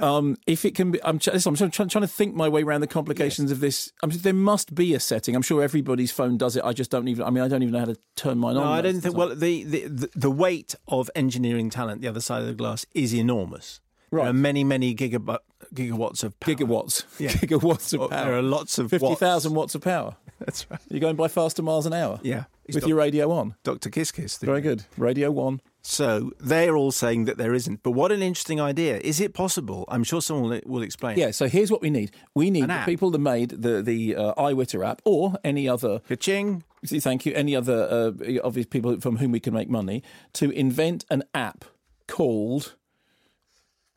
Um, 0.00 0.36
if 0.46 0.64
it 0.64 0.76
can 0.76 0.92
be, 0.92 1.02
I'm, 1.02 1.18
tr- 1.18 1.30
I'm 1.32 1.56
trying, 1.56 1.70
trying 1.72 1.88
to 1.88 2.06
think 2.06 2.32
my 2.32 2.48
way 2.48 2.62
around 2.62 2.82
the 2.82 2.86
complications 2.86 3.50
of 3.50 3.58
this. 3.58 3.92
I 4.00 4.06
mean, 4.06 4.18
there 4.20 4.32
must 4.32 4.72
be 4.72 4.94
a 4.94 5.00
setting. 5.00 5.34
I'm 5.34 5.42
sure 5.42 5.60
everybody's 5.60 6.12
phone 6.12 6.36
does 6.38 6.54
it. 6.54 6.62
I 6.64 6.72
just 6.72 6.92
don't 6.92 7.08
even. 7.08 7.24
I 7.24 7.30
mean, 7.30 7.42
I 7.42 7.48
don't 7.48 7.62
even 7.64 7.72
know 7.72 7.80
how 7.80 7.84
to 7.86 7.96
turn 8.14 8.38
mine 8.38 8.54
No, 8.54 8.62
on. 8.62 8.78
I 8.78 8.80
don't 8.80 9.00
think. 9.00 9.16
Well, 9.16 9.34
the, 9.34 9.64
the 9.64 10.08
the 10.14 10.30
weight 10.30 10.76
of 10.86 11.10
engineering 11.16 11.68
talent, 11.68 12.00
the 12.00 12.06
other 12.06 12.20
side 12.20 12.42
of 12.42 12.46
the 12.46 12.54
glass, 12.54 12.86
is 12.94 13.12
enormous. 13.12 13.80
Right. 14.12 14.22
There 14.22 14.30
are 14.30 14.34
many, 14.34 14.62
many 14.62 14.94
gigabu- 14.94 15.38
gigawatts 15.74 16.22
of 16.22 16.38
power. 16.38 16.54
gigawatts, 16.54 17.02
Yeah. 17.18 17.30
gigawatts 17.30 17.92
of 17.92 18.08
power. 18.08 18.24
There 18.26 18.38
are 18.38 18.42
lots 18.42 18.78
of 18.78 18.90
Fifty 18.90 19.16
thousand 19.16 19.54
watts. 19.54 19.74
watts 19.74 19.74
of 19.74 19.82
power. 19.82 20.14
That's 20.38 20.70
right. 20.70 20.78
You're 20.90 21.00
going 21.00 21.16
by 21.16 21.26
faster 21.26 21.62
miles 21.62 21.86
an 21.86 21.92
hour. 21.92 22.20
Yeah, 22.22 22.44
with 22.68 22.82
doc- 22.82 22.88
your 22.88 22.98
radio 22.98 23.32
on. 23.32 23.56
Dr. 23.64 23.90
Kiss 23.90 24.12
Kiss. 24.12 24.38
Very 24.38 24.60
good. 24.60 24.84
Radio 24.96 25.32
one. 25.32 25.60
So 25.90 26.32
they're 26.38 26.76
all 26.76 26.92
saying 26.92 27.24
that 27.24 27.38
there 27.38 27.54
isn't. 27.54 27.82
But 27.82 27.92
what 27.92 28.12
an 28.12 28.20
interesting 28.20 28.60
idea! 28.60 28.98
Is 28.98 29.20
it 29.20 29.32
possible? 29.32 29.86
I'm 29.88 30.04
sure 30.04 30.20
someone 30.20 30.60
will, 30.66 30.82
explain. 30.82 31.16
Yeah. 31.16 31.30
So 31.30 31.48
here's 31.48 31.70
what 31.70 31.80
we 31.80 31.88
need. 31.88 32.10
We 32.34 32.50
need 32.50 32.68
the 32.68 32.82
people 32.84 33.10
that 33.12 33.18
made 33.20 33.48
the 33.50 33.80
the 33.80 34.14
uh, 34.14 34.34
iWitter 34.34 34.86
app 34.86 35.00
or 35.06 35.38
any 35.42 35.66
other 35.66 36.00
Ka-ching. 36.00 36.62
See, 36.84 37.00
Thank 37.00 37.24
you. 37.24 37.32
Any 37.32 37.56
other 37.56 37.88
uh, 37.90 38.38
obvious 38.44 38.66
people 38.66 39.00
from 39.00 39.16
whom 39.16 39.32
we 39.32 39.40
can 39.40 39.54
make 39.54 39.70
money 39.70 40.02
to 40.34 40.50
invent 40.50 41.06
an 41.08 41.24
app 41.32 41.64
called 42.06 42.76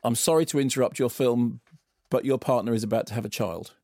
"I'm 0.02 0.14
sorry 0.14 0.46
to 0.46 0.58
interrupt 0.58 0.98
your 0.98 1.10
film, 1.10 1.60
but 2.08 2.24
your 2.24 2.38
partner 2.38 2.72
is 2.72 2.82
about 2.82 3.06
to 3.08 3.14
have 3.14 3.26
a 3.26 3.30
child." 3.30 3.74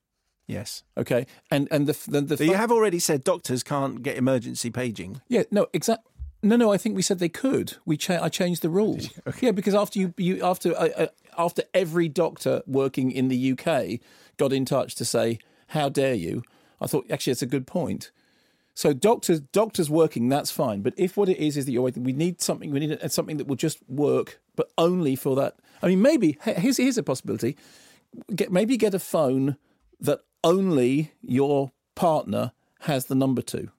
Yes. 0.47 0.83
Okay, 0.97 1.27
and 1.51 1.69
and 1.71 1.87
the 1.87 2.11
the, 2.11 2.23
the 2.23 2.37
So 2.39 2.45
you 2.45 2.55
have 2.55 2.73
already 2.73 3.01
said 3.01 3.23
doctors 3.23 3.63
can't 3.63 4.03
get 4.03 4.17
emergency 4.17 4.71
paging. 4.71 5.21
yeah 5.29 5.43
no 5.51 5.67
exact. 5.75 6.07
No, 6.43 6.57
no. 6.57 6.73
I 6.73 6.77
think 6.79 6.95
we 6.95 7.03
said 7.03 7.19
they 7.19 7.29
could. 7.29 7.77
We 7.85 7.97
cha- 7.97 8.23
I 8.23 8.29
changed 8.29 8.63
the 8.63 8.71
rules. 8.71 9.11
Yeah, 9.41 9.51
because 9.53 9.75
after 9.75 9.99
you, 9.99 10.15
you 10.17 10.45
after 10.45 10.77
uh, 10.77 10.89
uh, 10.97 11.07
after 11.37 11.63
every 11.75 12.09
doctor 12.09 12.63
working 12.67 13.11
in 13.11 13.29
the 13.29 13.53
UK 13.53 14.01
got 14.37 14.53
in 14.53 14.65
touch 14.65 14.95
to 14.97 15.05
say, 15.05 15.39
"How 15.69 15.89
dare 15.89 16.15
you?" 16.15 16.43
I 16.81 16.87
thought 16.87 17.11
actually 17.11 17.33
it's 17.33 17.43
a 17.43 17.47
good 17.47 17.67
point. 17.67 18.11
So 18.75 18.93
doctors, 18.93 19.41
doctors 19.41 19.91
working, 19.91 20.29
that's 20.29 20.53
fine. 20.53 20.83
But 20.83 20.95
if 20.97 21.17
what 21.17 21.29
it 21.29 21.39
is 21.39 21.57
is 21.57 21.67
that 21.67 21.73
you're 21.73 21.83
waiting, 21.83 22.05
we 22.05 22.13
need 22.13 22.41
something. 22.41 22.71
We 22.71 22.79
need 22.79 23.11
something 23.11 23.37
that 23.39 23.49
will 23.49 23.57
just 23.57 23.79
work, 23.89 24.41
but 24.55 24.71
only 24.79 25.17
for 25.17 25.35
that. 25.35 25.57
I 25.83 25.89
mean, 25.89 26.01
maybe 26.01 26.39
here's 26.45 26.77
here's 26.77 26.97
a 26.99 27.03
possibility. 27.03 27.57
Get 28.35 28.53
maybe 28.53 28.77
get 28.77 28.95
a 28.95 29.01
phone 29.01 29.57
that 30.01 30.21
only 30.45 31.13
your 31.21 31.73
partner 31.97 32.53
has 32.83 33.07
the 33.07 33.17
number 33.17 33.43
to. 33.43 33.71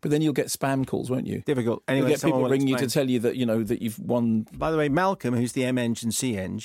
But 0.00 0.10
then 0.10 0.22
you'll 0.22 0.32
get 0.32 0.46
spam 0.46 0.86
calls, 0.86 1.10
won't 1.10 1.26
you? 1.26 1.42
Difficult. 1.46 1.82
You'll 1.88 1.96
Anyway, 1.96 2.10
get 2.10 2.22
people 2.22 2.48
ringing 2.48 2.68
you 2.68 2.76
to 2.76 2.88
tell 2.88 3.08
you 3.08 3.18
that 3.20 3.36
you 3.36 3.46
know 3.46 3.62
that 3.62 3.82
you've 3.82 3.98
won. 3.98 4.46
By 4.52 4.70
the 4.70 4.76
way, 4.76 4.88
Malcolm, 4.88 5.34
who's 5.34 5.52
the 5.52 5.64
M 5.64 5.78
Eng 5.78 5.96
and 6.02 6.14
C 6.14 6.36
Eng, 6.36 6.60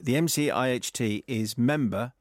the 0.00 0.14
MCIHT 0.14 1.24
is 1.26 1.56
member 1.58 2.12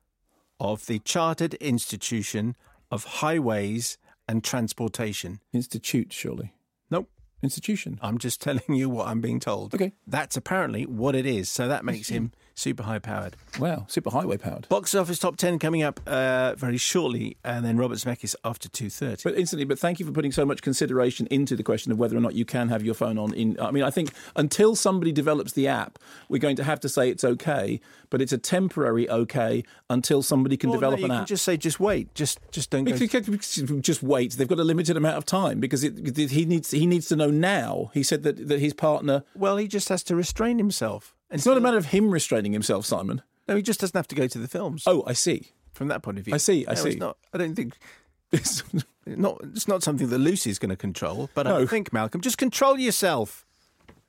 of 0.60 0.86
the 0.88 1.00
Chartered 1.00 1.54
Institution 1.56 2.56
of 2.92 3.04
Highways 3.06 3.98
and 4.28 4.44
Transportation. 4.44 5.40
Institute, 5.54 6.12
surely. 6.14 6.54
Nope. 6.92 7.10
Institution. 7.42 8.00
I'm 8.02 8.18
just 8.18 8.42
telling 8.48 8.76
you 8.76 8.90
what 8.90 9.08
I'm 9.08 9.22
being 9.22 9.40
told. 9.40 9.74
Okay. 9.74 9.94
That's 10.06 10.36
apparently 10.38 10.86
what 10.86 11.16
it 11.16 11.26
is. 11.26 11.50
So 11.50 11.68
that 11.68 11.86
makes 11.86 12.10
him 12.10 12.32
super 12.60 12.84
high 12.84 13.00
powered. 13.00 13.36
Wow, 13.60 13.86
super 13.88 14.10
highway 14.12 14.38
powered. 14.38 14.68
Box 14.70 14.94
office 14.94 15.18
top 15.20 15.38
10 15.38 15.60
coming 15.60 15.82
up 15.82 16.00
uh, 16.06 16.56
very 16.56 16.78
shortly. 16.78 17.38
And 17.44 17.66
then 17.66 17.78
Robert 17.78 17.98
Zemeckis 17.98 18.36
after 18.44 18.70
2.30. 18.70 19.24
But 19.24 19.36
instantly, 19.38 19.66
but 19.66 19.80
thank 19.80 20.00
you 20.00 20.06
for 20.06 20.12
putting 20.12 20.32
so 20.32 20.46
much 20.46 20.62
consideration 20.62 21.28
into 21.32 21.56
the 21.56 21.64
question 21.64 21.92
of 21.92 21.98
whether 22.00 22.16
or 22.18 22.22
not 22.22 22.36
you 22.36 22.46
can 22.46 22.70
have 22.70 22.84
your 22.84 22.94
phone 22.94 23.18
on. 23.18 23.34
In, 23.34 23.60
I 23.60 23.72
mean, 23.72 23.84
I 23.84 23.90
think 23.90 24.12
until 24.36 24.76
somebody 24.76 25.12
develops 25.12 25.54
the 25.54 25.68
app, 25.68 25.98
we're 26.28 26.38
going 26.40 26.56
to 26.58 26.64
have 26.64 26.80
to 26.82 26.90
say 26.90 27.10
it's 27.10 27.24
okay, 27.24 27.80
but 28.10 28.22
it's 28.22 28.34
a 28.34 28.38
temporary 28.38 29.10
okay 29.10 29.64
until 29.90 30.22
somebody 30.22 30.58
can 30.58 30.70
Well, 30.70 30.78
no, 30.78 30.82
develop 30.82 31.00
you 31.00 31.06
an 31.06 31.12
can 31.12 31.22
app. 31.22 31.28
just 31.28 31.44
say, 31.44 31.58
just 31.58 31.80
wait. 31.80 32.14
Just 32.14 32.40
just 32.52 32.70
don't 32.70 32.84
go. 32.84 32.94
We 32.96 33.08
could 33.08 33.84
just 33.84 34.04
wait. 34.04 34.34
They've 34.34 34.48
got 34.48 34.60
a 34.60 34.64
limited 34.64 34.98
amount 34.98 35.18
of 35.18 35.26
time 35.26 35.60
because 35.60 35.84
it- 35.84 35.98
he 36.30 36.46
needs 36.46 36.72
he 36.72 36.86
needs 36.86 37.08
to 37.08 37.16
know 37.16 37.30
now. 37.32 37.92
He 37.94 38.04
said 38.04 38.24
that 38.24 38.48
that 38.48 38.60
his 38.60 38.74
partner. 38.74 39.24
Well, 39.36 39.58
he 39.58 39.68
just 39.68 39.90
has 39.90 40.04
to 40.04 40.16
restrain 40.16 40.58
himself. 40.58 41.16
It's 41.32 41.46
not 41.46 41.58
a 41.58 41.62
matter 41.62 41.78
of 41.78 41.88
him 41.88 42.12
restraining 42.12 42.54
himself, 42.54 42.86
Simon. 42.86 43.22
No, 43.48 43.56
he 43.56 43.62
just 43.62 43.80
doesn't 43.80 43.98
have 43.98 44.08
to 44.08 44.16
go 44.16 44.28
to 44.28 44.38
the 44.38 44.48
films. 44.48 44.84
Oh, 44.88 45.04
I 45.08 45.14
see. 45.14 45.52
from 45.74 45.88
that 45.90 46.02
point 46.04 46.18
of 46.20 46.26
view. 46.26 46.34
I 46.34 46.38
see, 46.38 46.66
I 46.68 46.74
No, 46.74 46.82
see. 46.82 46.90
It's 46.90 47.00
not, 47.00 47.18
I 47.34 47.38
don't 47.38 47.56
think 47.56 47.76
it's 48.32 48.64
not. 49.06 49.40
It's 49.44 49.68
not 49.68 49.82
something 49.84 50.08
that 50.10 50.18
Lucy's 50.20 50.60
going 50.60 50.70
to 50.70 50.76
control. 50.76 51.30
But 51.34 51.48
I 51.48 51.52
No. 51.52 51.66
think 51.68 51.92
Malcolm, 51.94 52.22
just 52.22 52.38
control 52.38 52.78
yourself. 52.78 53.46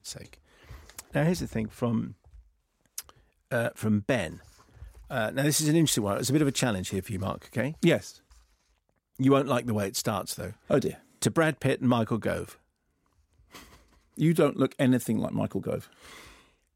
Sake. 0.03 0.41
Now 1.15 1.25
here's 1.25 1.41
the 1.41 1.47
thing 1.47 1.69
from 1.69 2.15
uh, 3.51 3.71
from 3.75 4.01
Ben. 4.01 4.41
Uh, 5.09 5.31
now 5.35 5.43
this 5.43 5.61
is 5.61 5.69
an 5.69 5.77
interesting 5.77 6.05
one. 6.05 6.19
It's 6.19 6.31
a 6.31 6.33
bit 6.33 6.43
of 6.43 6.49
a 6.49 6.53
challenge 6.53 6.91
here 6.91 7.03
for 7.03 7.13
you, 7.13 7.19
Mark. 7.19 7.49
Okay, 7.53 7.75
yes. 7.83 8.21
you 9.19 9.31
won't 9.33 9.49
like 9.49 9.67
the 9.67 9.75
way 9.75 9.87
it 9.87 9.97
starts 9.97 10.35
though. 10.35 10.53
Oh 10.69 10.79
dear. 10.79 10.99
To 11.21 11.31
Brad 11.31 11.61
Pitt 11.61 11.81
and 11.81 11.89
Michael 11.89 12.19
Gove. 12.19 12.59
You 14.17 14.35
don't 14.35 14.57
look 14.57 14.75
anything 14.79 15.19
like 15.19 15.33
Michael 15.33 15.61
Gove. 15.61 15.89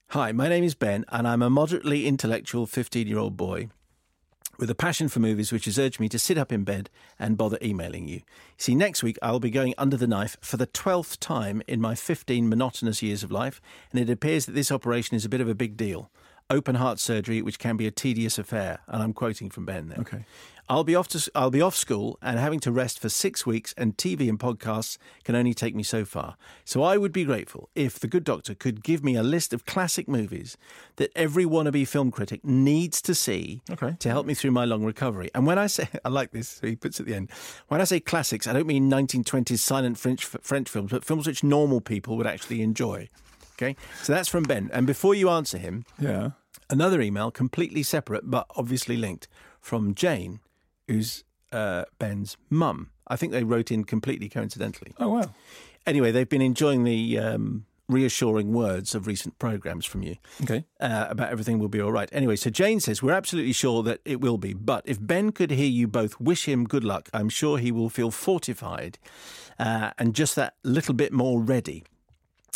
Hi, 0.09 0.31
my 0.31 0.49
name 0.49 0.63
is 0.63 0.77
Ben, 0.77 1.05
and 1.09 1.27
I'm 1.27 1.43
a 1.43 1.51
moderately 1.51 2.07
intellectual 2.07 2.67
15 2.67 3.09
year 3.09 3.19
old 3.19 3.37
boy 3.37 3.69
with 4.59 4.71
a 4.71 4.75
passion 4.75 5.09
for 5.09 5.19
movies 5.19 5.51
which 5.51 5.65
has 5.65 5.79
urged 5.79 5.99
me 5.99 6.09
to 6.09 6.19
sit 6.19 6.39
up 6.39 6.53
in 6.53 6.63
bed 6.63 6.89
and 7.19 7.37
bother 7.37 7.59
emailing 7.61 8.07
you. 8.07 8.21
See, 8.57 8.77
next 8.77 9.03
week 9.03 9.19
I'll 9.23 9.41
be 9.41 9.51
going 9.51 9.75
under 9.77 9.97
the 9.97 10.07
knife 10.07 10.37
for 10.41 10.57
the 10.57 10.69
12th 10.69 11.19
time 11.19 11.63
in 11.67 11.81
my 11.81 11.97
15 11.97 12.49
monotonous 12.49 13.03
years 13.03 13.25
of 13.25 13.33
life, 13.33 13.61
and 13.91 14.01
it 14.01 14.09
appears 14.09 14.47
that 14.47 14.53
this 14.53 14.71
operation 14.71 15.17
is 15.17 15.25
a 15.25 15.29
bit 15.29 15.41
of 15.41 15.49
a 15.49 15.55
big 15.55 15.77
deal. 15.77 16.11
Open 16.51 16.75
heart 16.75 16.99
surgery, 17.01 17.41
which 17.41 17.59
can 17.59 17.77
be 17.79 17.87
a 17.87 17.91
tedious 17.91 18.39
affair, 18.39 18.81
and 18.87 19.03
I'm 19.03 19.15
quoting 19.15 19.49
from 19.49 19.65
Ben 19.65 19.89
there. 19.89 19.99
Okay. 20.01 20.27
I'll 20.69 20.85
be 20.85 20.95
off 20.95 21.09
to 21.09 21.31
I'll 21.35 21.51
be 21.51 21.61
off 21.63 21.75
school 21.75 22.19
and 22.23 22.39
having 22.39 22.61
to 22.61 22.73
rest 22.73 22.99
for 22.99 23.09
six 23.09 23.47
weeks, 23.47 23.75
and 23.79 23.97
TV 23.97 24.29
and 24.29 24.39
podcasts 24.39 24.99
can 25.25 25.35
only 25.35 25.55
take 25.55 25.75
me 25.75 25.83
so 25.83 26.05
far. 26.05 26.37
So 26.67 26.83
I 26.83 26.99
would 26.99 27.13
be 27.13 27.25
grateful 27.25 27.71
if 27.75 27.99
the 27.99 28.07
good 28.09 28.25
doctor 28.25 28.55
could 28.55 28.83
give 28.85 29.03
me 29.03 29.17
a 29.17 29.23
list 29.23 29.55
of 29.55 29.65
classic 29.65 30.07
movies 30.07 30.59
that 30.97 31.11
every 31.17 31.45
wannabe 31.47 31.89
film 31.89 32.11
critic 32.11 32.45
needs 32.45 33.01
to 33.03 33.15
see 33.15 33.63
Okay. 33.71 33.97
to 33.99 34.09
help 34.11 34.27
me 34.27 34.35
through 34.35 34.51
my 34.53 34.67
long 34.67 34.85
recovery. 34.85 35.31
And 35.35 35.47
when 35.47 35.59
I 35.59 35.67
say 35.67 35.89
I 36.05 36.11
like 36.11 36.33
this, 36.33 36.61
he 36.61 36.77
puts 36.77 37.01
it 37.01 37.05
at 37.05 37.07
the 37.09 37.15
end. 37.15 37.31
When 37.69 37.81
I 37.81 37.85
say 37.85 38.01
classics, 38.01 38.47
I 38.47 38.53
don't 38.53 38.67
mean 38.67 38.91
1920s 38.91 39.59
silent 39.61 39.97
French 39.99 40.25
French 40.27 40.69
films, 40.69 40.91
but 40.93 41.05
films 41.07 41.27
which 41.27 41.43
normal 41.43 41.81
people 41.81 42.19
would 42.19 42.27
actually 42.27 42.61
enjoy. 42.61 43.09
Okay, 43.57 43.77
so 44.03 44.13
that's 44.13 44.29
from 44.29 44.43
Ben. 44.45 44.69
And 44.73 44.87
before 44.87 45.15
you 45.15 45.31
answer 45.31 45.59
him, 45.59 45.85
Yeah. 45.99 46.31
another 46.71 47.01
email 47.01 47.31
completely 47.31 47.83
separate 47.83 48.31
but 48.31 48.47
obviously 48.57 48.97
linked 48.97 49.29
from 49.61 49.95
Jane, 49.95 50.41
who's 50.89 51.25
uh, 51.53 51.85
Ben's 51.99 52.37
mum. 52.51 52.91
I 53.07 53.17
think 53.17 53.33
they 53.33 53.45
wrote 53.45 53.71
in 53.71 53.85
completely 53.85 54.29
coincidentally. 54.29 54.93
Oh 54.99 55.09
wow. 55.09 55.31
Anyway, 55.87 56.11
they've 56.11 56.29
been 56.29 56.43
enjoying 56.43 56.85
the 56.85 57.19
um, 57.19 57.67
reassuring 57.89 58.53
words 58.55 58.95
of 58.95 59.07
recent 59.07 59.39
programs 59.39 59.85
from 59.85 60.03
you 60.03 60.17
Okay. 60.43 60.65
uh, 60.81 61.07
about 61.11 61.31
everything 61.31 61.59
will 61.59 61.69
be 61.69 61.81
all 61.81 61.93
right. 61.93 62.09
Anyway, 62.13 62.37
so 62.37 62.49
Jane 62.51 62.81
says, 62.81 63.03
We're 63.03 63.13
absolutely 63.13 63.53
sure 63.53 63.83
that 63.85 64.01
it 64.07 64.21
will 64.21 64.39
be, 64.39 64.55
but 64.55 64.83
if 64.87 64.99
Ben 65.01 65.31
could 65.31 65.51
hear 65.51 65.69
you 65.69 65.87
both 65.87 66.19
wish 66.19 66.47
him 66.49 66.65
good 66.65 66.83
luck, 66.85 67.09
I'm 67.13 67.29
sure 67.29 67.59
he 67.59 67.71
will 67.71 67.91
feel 67.91 68.11
fortified 68.11 68.99
uh, 69.59 69.91
and 69.99 70.15
just 70.15 70.35
that 70.37 70.55
little 70.65 70.95
bit 70.95 71.13
more 71.13 71.41
ready. 71.41 71.85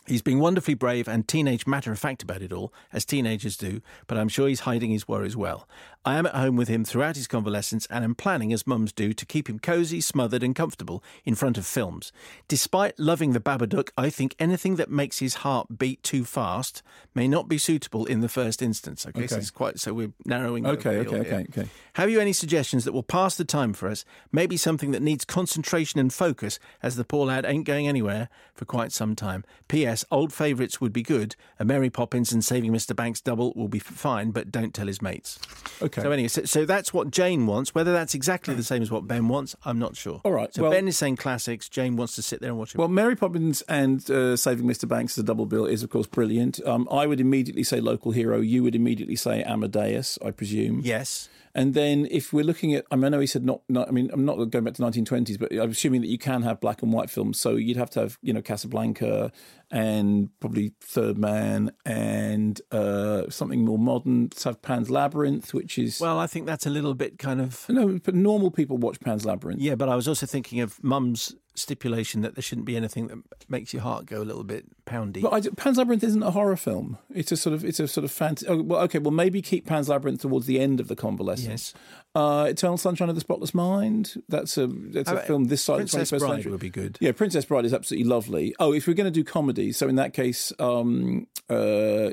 He's 0.09 0.23
being 0.23 0.41
wonderfully 0.41 0.75
brave 0.75 1.07
and 1.07 1.29
teenage 1.29 1.67
matter 1.67 1.93
of 1.93 1.99
fact 1.99 2.23
about 2.23 2.41
it 2.41 2.53
all, 2.53 2.73
as 2.95 3.05
teenagers 3.05 3.59
do, 3.59 3.83
but 4.07 4.17
I'm 4.17 4.29
sure 4.29 4.49
he's 4.49 4.61
hiding 4.61 4.91
his 4.91 5.07
worries 5.07 5.37
well. 5.37 5.69
I 6.09 6.17
am 6.17 6.25
at 6.25 6.35
home 6.35 6.57
with 6.57 6.69
him 6.69 6.87
throughout 6.87 7.17
his 7.17 7.27
convalescence 7.27 7.87
and 7.91 8.03
am 8.03 8.15
planning, 8.15 8.51
as 8.51 8.67
mums 8.67 8.95
do, 8.95 9.13
to 9.13 9.27
keep 9.27 9.47
him 9.47 9.59
cosy, 9.59 10.01
smothered, 10.01 10.43
and 10.43 10.57
comfortable 10.57 11.05
in 11.27 11.35
front 11.35 11.59
of 11.59 11.67
films. 11.67 12.13
Despite 12.49 12.99
loving 12.99 13.35
the 13.35 13.41
Babadook, 13.41 13.91
I 13.95 14.09
think 14.09 14.35
anything 14.39 14.77
that 14.77 14.91
makes 14.91 15.19
his 15.19 15.35
heart 15.35 15.77
beat 15.77 16.03
too 16.03 16.25
fast 16.25 16.83
may 17.15 17.29
not 17.29 17.47
be 17.47 17.59
suitable 17.59 18.07
in 18.07 18.23
the 18.23 18.29
first 18.31 18.63
instance. 18.63 19.05
Okay, 19.07 19.27
so 19.27 19.37
it's 19.37 19.51
quite 19.51 19.79
so 19.79 19.93
we're 19.93 20.15
narrowing. 20.25 20.67
Okay. 20.67 20.97
Okay. 20.97 21.17
Okay. 21.19 21.47
Okay. 21.51 21.69
Have 21.93 22.09
you 22.09 22.21
any 22.21 22.33
suggestions 22.33 22.87
that 22.87 22.93
will 22.93 23.03
pass 23.03 23.35
the 23.35 23.45
time 23.45 23.75
for 23.75 23.87
us? 23.87 24.07
Maybe 24.33 24.57
something 24.57 24.93
that 24.93 25.03
needs 25.03 25.27
concentration 25.27 26.01
and 26.01 26.11
focus, 26.11 26.59
as 26.83 26.97
the 26.97 27.05
poor 27.05 27.27
lad 27.27 27.45
ain't 27.45 27.67
going 27.67 27.87
anywhere 27.87 28.31
for 28.55 28.65
quite 28.65 28.93
some 28.93 29.15
time. 29.15 29.45
P.S. 29.69 30.07
Old 30.11 30.33
favourites 30.33 30.81
would 30.81 30.93
be 30.95 31.03
good. 31.03 31.37
A 31.59 31.67
Mary 31.67 31.91
Poppins 31.91 32.33
and 32.33 32.43
Saving 32.43 32.73
Mr. 32.73 32.97
Banks 32.97 33.21
double 33.21 33.53
will 33.55 33.69
be 33.69 33.79
fine, 33.79 34.31
but 34.31 34.51
don't 34.51 34.73
tell 34.73 34.87
his 34.87 35.03
mates. 35.03 35.39
Okay. 35.83 35.98
So 36.03 36.11
anyway, 36.11 36.29
so, 36.29 36.45
so 36.45 36.65
that's 36.65 36.93
what 36.95 37.11
Jane 37.11 37.47
wants. 37.47 37.75
Whether 37.75 37.93
that's 37.93 38.15
exactly 38.15 38.55
the 38.55 38.63
same 38.63 38.83
as 38.83 38.91
what 38.91 39.07
Ben 39.07 39.29
wants, 39.29 39.55
I'm 39.65 39.79
not 39.79 39.97
sure. 39.97 40.21
All 40.25 40.33
right, 40.33 40.53
So 40.55 40.63
well- 40.63 40.71
Ben 40.73 40.89
is 40.89 40.97
saying 40.97 41.17
classics. 41.17 41.69
Jane 41.69 41.97
wants 41.97 42.15
to 42.17 42.23
sit 42.23 42.41
there 42.41 42.51
and 42.51 42.59
watch 42.59 42.75
it. 42.75 42.79
Well, 42.79 42.89
Mary 42.89 43.17
Poppins 43.17 43.63
and 43.63 44.09
uh, 44.11 44.37
Saving 44.37 44.67
Mr. 44.67 44.89
Banks 44.89 45.15
as 45.19 45.23
a 45.23 45.27
double 45.27 45.47
bill 45.47 45.67
is, 45.67 45.83
of 45.83 45.91
course, 45.91 46.07
brilliant. 46.07 46.61
Um, 46.67 46.89
I 46.91 47.07
would 47.07 47.21
immediately 47.21 47.63
say 47.65 47.81
local 47.81 48.13
hero. 48.13 48.41
You 48.41 48.63
would 48.63 48.75
immediately 48.75 49.17
say 49.17 49.43
Amadeus, 49.43 50.19
I 50.25 50.31
presume. 50.31 50.81
yes. 50.85 51.29
And 51.55 51.75
then 51.75 52.07
if 52.11 52.33
we're 52.33 52.45
looking 52.45 52.75
at, 52.75 52.85
I, 52.93 52.95
mean, 52.95 53.07
I 53.07 53.09
know 53.09 53.19
he 53.19 53.27
said 53.27 53.45
not, 53.45 53.63
not, 53.69 53.89
I 53.89 53.91
mean, 53.91 54.11
I'm 54.13 54.25
not 54.25 54.37
going 54.51 54.65
back 54.65 54.75
to 54.75 54.83
1920s, 54.83 55.39
but 55.41 55.51
I'm 55.51 55.71
assuming 55.71 56.03
that 56.03 56.07
you 56.07 56.19
can 56.19 56.43
have 56.43 56.61
black 56.61 56.83
and 56.83 56.93
white 56.93 57.11
films. 57.11 57.41
So 57.41 57.57
you'd 57.57 57.79
have 57.79 57.91
to 57.91 58.01
have, 58.01 58.19
you 58.23 58.33
know, 58.33 58.43
Casablanca 58.43 59.33
and 59.71 60.31
probably 60.41 60.73
Third 60.81 61.19
Man 61.19 61.73
and 61.85 62.61
uh, 62.73 63.29
something 63.29 63.65
more 63.65 63.79
modern. 63.79 64.31
Have 64.45 64.63
Pan's 64.63 64.91
Labyrinth, 64.91 65.53
which 65.53 65.79
is 65.79 66.01
Well, 66.01 66.19
I 66.19 66.27
think 66.27 66.47
that's 66.47 66.67
a 66.67 66.71
little 66.71 66.95
bit 66.95 67.19
kind 67.19 67.41
of. 67.41 67.69
no, 67.69 67.99
but 68.03 68.15
normal 68.15 68.51
people 68.51 68.79
watch 68.79 69.01
Pan's 69.01 69.25
Labyrinth. 69.25 69.61
Yeah, 69.61 69.75
but 69.75 69.89
I 69.89 69.97
was 69.97 70.09
also 70.09 70.27
thinking 70.27 70.61
of 70.61 70.83
Mum's 70.83 71.35
stipulation 71.55 72.21
that 72.23 72.37
there 72.37 72.43
shouldn't 72.43 72.67
be 72.67 72.77
anything 72.77 73.09
that 73.09 73.19
makes 73.49 73.73
your 73.73 73.83
heart 73.83 74.07
go 74.07 74.23
a 74.23 74.25
little 74.25 74.45
bit 74.45 74.65
poundy. 74.87 75.21
But 75.21 75.33
I, 75.33 75.41
Pan's 75.57 75.77
Labyrinth 75.77 76.05
isn't 76.05 76.23
a 76.23 76.31
horror 76.31 76.57
film. 76.57 76.99
It's 77.13 77.33
a 77.33 77.37
sort 77.37 77.53
of 77.55 77.65
it's 77.65 77.81
a 77.81 77.89
sort 77.89 78.05
of 78.05 78.11
fantasy. 78.13 78.47
Oh, 78.49 78.63
well, 78.63 78.81
okay. 78.83 78.99
Well, 78.99 79.11
maybe 79.11 79.43
keep 79.43 79.67
Pan's 79.67 79.89
Labyrinth 79.89 80.23
towards 80.23 80.47
the 80.47 80.61
end 80.61 80.81
of 80.81 80.89
the 80.89 80.97
convalescence. 80.97 81.75
Yes. 81.75 81.83
Uh, 82.19 82.45
Eternal 82.47 82.77
Sunshine 82.77 83.09
of 83.09 83.15
the 83.15 83.21
Spotless 83.21 83.55
Mind. 83.55 84.21
That's 84.29 84.59
a 84.59 84.67
that's 84.67 85.09
a 85.11 85.19
Uh, 85.21 85.25
film 85.25 85.45
this 85.45 85.63
side 85.63 85.77
Princess 85.77 86.11
of 86.13 86.19
the 86.21 86.25
21st 86.25 86.29
Bride 86.29 86.35
century. 86.37 86.51
would 86.53 86.61
be 86.61 86.71
good. 86.71 86.99
Yeah, 87.01 87.13
Princess 87.13 87.45
Bride 87.45 87.65
is 87.65 87.73
absolutely 87.73 88.09
lovely. 88.09 88.55
Oh, 88.59 88.73
if 88.73 88.87
we're 88.87 88.95
going 88.95 89.13
to 89.13 89.21
do 89.21 89.25
comedy, 89.25 89.71
so 89.73 89.89
in 89.89 89.95
that 89.97 90.13
case, 90.15 90.53
um, 90.59 91.27
uh, 91.49 92.11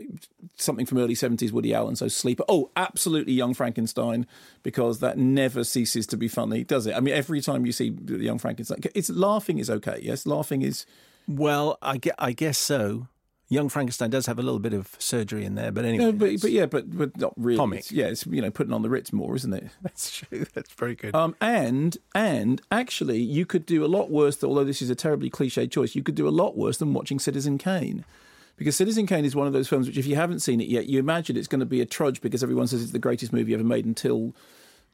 something 0.57 0.85
from 0.85 0.97
early 0.99 1.15
seventies 1.15 1.51
Woody 1.51 1.73
Allen. 1.73 1.95
So 1.95 2.07
Sleeper. 2.07 2.43
Oh, 2.47 2.69
absolutely, 2.75 3.33
Young 3.33 3.53
Frankenstein, 3.55 4.27
because 4.63 4.99
that 4.99 5.17
never 5.17 5.63
ceases 5.63 6.05
to 6.07 6.17
be 6.17 6.27
funny, 6.27 6.63
does 6.63 6.85
it? 6.87 6.95
I 6.95 6.99
mean, 6.99 7.13
every 7.15 7.41
time 7.41 7.65
you 7.65 7.71
see 7.71 7.89
the 7.89 8.17
Young 8.17 8.37
Frankenstein, 8.37 8.79
it's 8.93 9.09
laughing 9.09 9.57
is 9.57 9.69
okay. 9.69 9.99
Yes, 10.03 10.25
laughing 10.27 10.61
is. 10.61 10.85
Well, 11.27 11.79
I, 11.81 11.97
ge- 11.97 12.09
I 12.19 12.33
guess 12.33 12.57
so. 12.59 13.07
Young 13.47 13.69
Frankenstein 13.69 14.09
does 14.09 14.25
have 14.25 14.39
a 14.39 14.41
little 14.41 14.59
bit 14.59 14.73
of 14.73 14.95
surgery 14.97 15.45
in 15.45 15.53
there, 15.53 15.71
but 15.71 15.85
anyway. 15.85 16.05
No, 16.05 16.11
but 16.11 16.41
but 16.41 16.51
yeah, 16.51 16.65
but 16.65 16.97
but 16.97 17.15
not 17.17 17.33
really. 17.37 17.57
Comic. 17.57 17.79
It's- 17.79 17.91
yeah, 17.91 18.05
it's 18.05 18.25
you 18.25 18.41
know 18.41 18.49
putting 18.49 18.73
on 18.73 18.81
the 18.81 18.89
Ritz 18.89 19.13
more, 19.13 19.35
isn't 19.35 19.53
it? 19.53 19.65
that's 19.83 20.17
true. 20.17 20.45
That's 20.53 20.71
very 20.73 20.95
good. 20.95 21.13
Um, 21.13 21.35
and 21.39 21.97
and 22.15 22.61
actually, 22.71 23.19
you 23.19 23.45
could 23.45 23.65
do 23.65 23.85
a 23.85 23.87
lot 23.87 24.09
worse. 24.09 24.43
Although 24.43 24.63
this 24.63 24.81
is 24.81 24.89
a 24.89 24.95
terribly 24.95 25.29
cliche 25.29 25.67
choice, 25.67 25.93
you 25.95 26.01
could 26.01 26.15
do 26.15 26.27
a 26.27 26.31
lot 26.31 26.57
worse 26.57 26.77
than 26.77 26.93
watching 26.93 27.19
Citizen 27.19 27.57
Kane. 27.57 28.03
Because 28.57 28.77
Citizen 28.77 29.05
Kane 29.05 29.25
is 29.25 29.35
one 29.35 29.47
of 29.47 29.53
those 29.53 29.67
films 29.67 29.85
which, 29.85 29.97
if 29.97 30.07
you 30.07 30.15
haven't 30.15 30.39
seen 30.39 30.61
it 30.61 30.69
yet, 30.69 30.87
you 30.87 30.97
imagine 30.97 31.35
it's 31.35 31.47
going 31.47 31.59
to 31.59 31.65
be 31.65 31.81
a 31.81 31.85
trudge 31.85 32.21
because 32.21 32.41
everyone 32.41 32.67
says 32.67 32.81
it's 32.81 32.93
the 32.93 32.99
greatest 32.99 33.33
movie 33.33 33.53
ever 33.53 33.65
made 33.65 33.85
until 33.85 34.33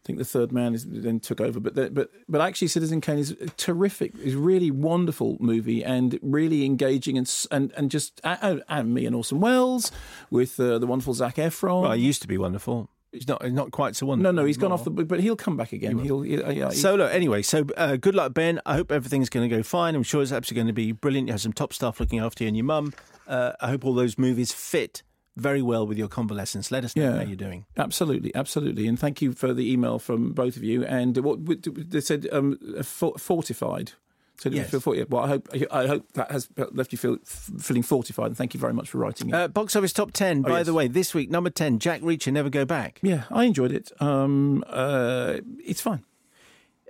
I 0.04 0.08
think 0.08 0.18
the 0.18 0.26
third 0.26 0.52
man 0.52 0.74
is, 0.74 0.84
then 0.88 1.20
took 1.20 1.40
over, 1.40 1.60
but 1.60 1.76
the, 1.76 1.92
but 1.92 2.10
but 2.28 2.42
actually, 2.42 2.70
Citizen 2.70 3.02
Kane 3.02 3.20
is 3.20 3.32
a 3.32 3.48
terrific. 3.50 4.18
Is 4.18 4.34
really 4.34 4.72
wonderful 4.72 5.38
movie 5.40 5.84
and 5.84 6.18
really 6.24 6.66
engaging 6.66 7.20
and 7.20 7.32
and 7.52 7.72
and 7.78 7.92
just 7.92 8.20
and, 8.24 8.64
and 8.68 8.94
me 8.96 9.06
and 9.06 9.16
Orson 9.16 9.40
Welles 9.40 9.92
with 10.32 10.60
uh, 10.60 10.80
the 10.80 10.88
wonderful 10.88 11.14
Zac 11.14 11.36
Efron. 11.36 11.84
Well, 11.84 11.92
he 11.92 12.02
used 12.02 12.24
to 12.24 12.28
be 12.28 12.40
wonderful. 12.40 12.90
He's 13.12 13.28
not 13.28 13.44
he's 13.44 13.54
not 13.54 13.70
quite 13.72 13.96
so 13.96 14.08
wonderful. 14.08 14.34
no, 14.34 14.42
no, 14.42 14.48
he's 14.48 14.58
gone 14.58 14.72
off 14.72 14.86
the. 14.86 14.90
But 14.90 15.20
he'll 15.20 15.36
come 15.36 15.56
back 15.56 15.72
again. 15.72 16.00
He 16.00 16.10
will 16.10 16.24
he'll, 16.24 16.50
he- 16.50 16.76
So 16.76 16.96
look, 16.96 17.14
anyway, 17.14 17.44
so 17.44 17.66
uh, 17.78 17.98
good 17.98 18.16
luck, 18.16 18.34
Ben. 18.34 18.60
I 18.66 18.74
hope 18.74 18.92
everything's 18.92 19.30
going 19.30 19.48
to 19.48 19.56
go 19.56 19.62
fine. 19.62 19.94
I'm 19.94 20.02
sure 20.02 20.24
it's 20.24 20.32
absolutely 20.32 20.62
going 20.62 20.68
to 20.68 20.74
be 20.74 20.92
brilliant. 20.94 21.28
You 21.28 21.34
have 21.34 21.42
some 21.42 21.54
top 21.54 21.74
staff 21.74 22.00
looking 22.00 22.18
after 22.20 22.44
you 22.44 22.48
and 22.48 22.58
your 22.58 22.64
mum. 22.66 22.94
Uh, 23.28 23.52
I 23.62 23.68
hope 23.68 23.86
all 23.86 23.94
those 23.94 24.18
movies 24.18 24.52
fit 24.52 25.04
very 25.38 25.62
well 25.62 25.88
with 25.88 25.98
your 25.98 26.08
convalescence. 26.10 26.72
Let 26.72 26.84
us 26.84 26.96
know 26.96 27.04
Yeah. 27.04 27.16
how 27.18 27.22
you're 27.24 27.36
doing. 27.36 27.66
Absolutely, 27.78 28.34
absolutely, 28.36 28.88
and 28.88 29.00
thank 29.00 29.22
you 29.22 29.32
for 29.32 29.54
the 29.54 29.72
email 29.72 29.98
from 30.00 30.34
both 30.34 30.58
of 30.58 30.64
you. 30.64 30.84
And 30.86 31.18
what 31.18 31.40
they 31.66 32.02
said, 32.02 32.28
um, 32.32 32.58
fortified. 32.84 33.94
So 34.40 34.50
Yes. 34.50 34.72
feel 34.72 34.80
fortified? 34.80 35.12
Well, 35.12 35.24
I 35.24 35.28
hope 35.28 35.48
I 35.72 35.86
hope 35.88 36.12
that 36.14 36.32
has 36.32 36.50
left 36.72 36.92
you 36.92 36.98
feel, 36.98 37.18
feeling 37.26 37.84
fortified. 37.84 38.28
And 38.28 38.38
thank 38.38 38.54
you 38.56 38.60
very 38.60 38.74
much 38.74 38.90
for 38.90 38.98
writing 38.98 39.30
it. 39.30 39.36
Uh, 39.36 39.48
box 39.48 39.76
office 39.76 39.94
top 39.94 40.12
10, 40.14 40.42
by 40.42 40.50
Oh, 40.52 40.58
yes. 40.58 40.66
the 40.66 40.74
way, 40.74 40.88
this 40.88 41.14
week, 41.14 41.30
number 41.30 41.52
10, 41.52 41.78
Jack 41.78 42.02
Reacher, 42.02 42.34
Never 42.34 42.50
Go 42.50 42.66
Back. 42.66 43.00
yeah, 43.04 43.26
I 43.30 43.44
enjoyed 43.46 43.72
it. 43.72 43.92
Um, 44.02 44.64
uh, 44.68 45.38
it's 45.64 45.80
fine. 45.82 46.04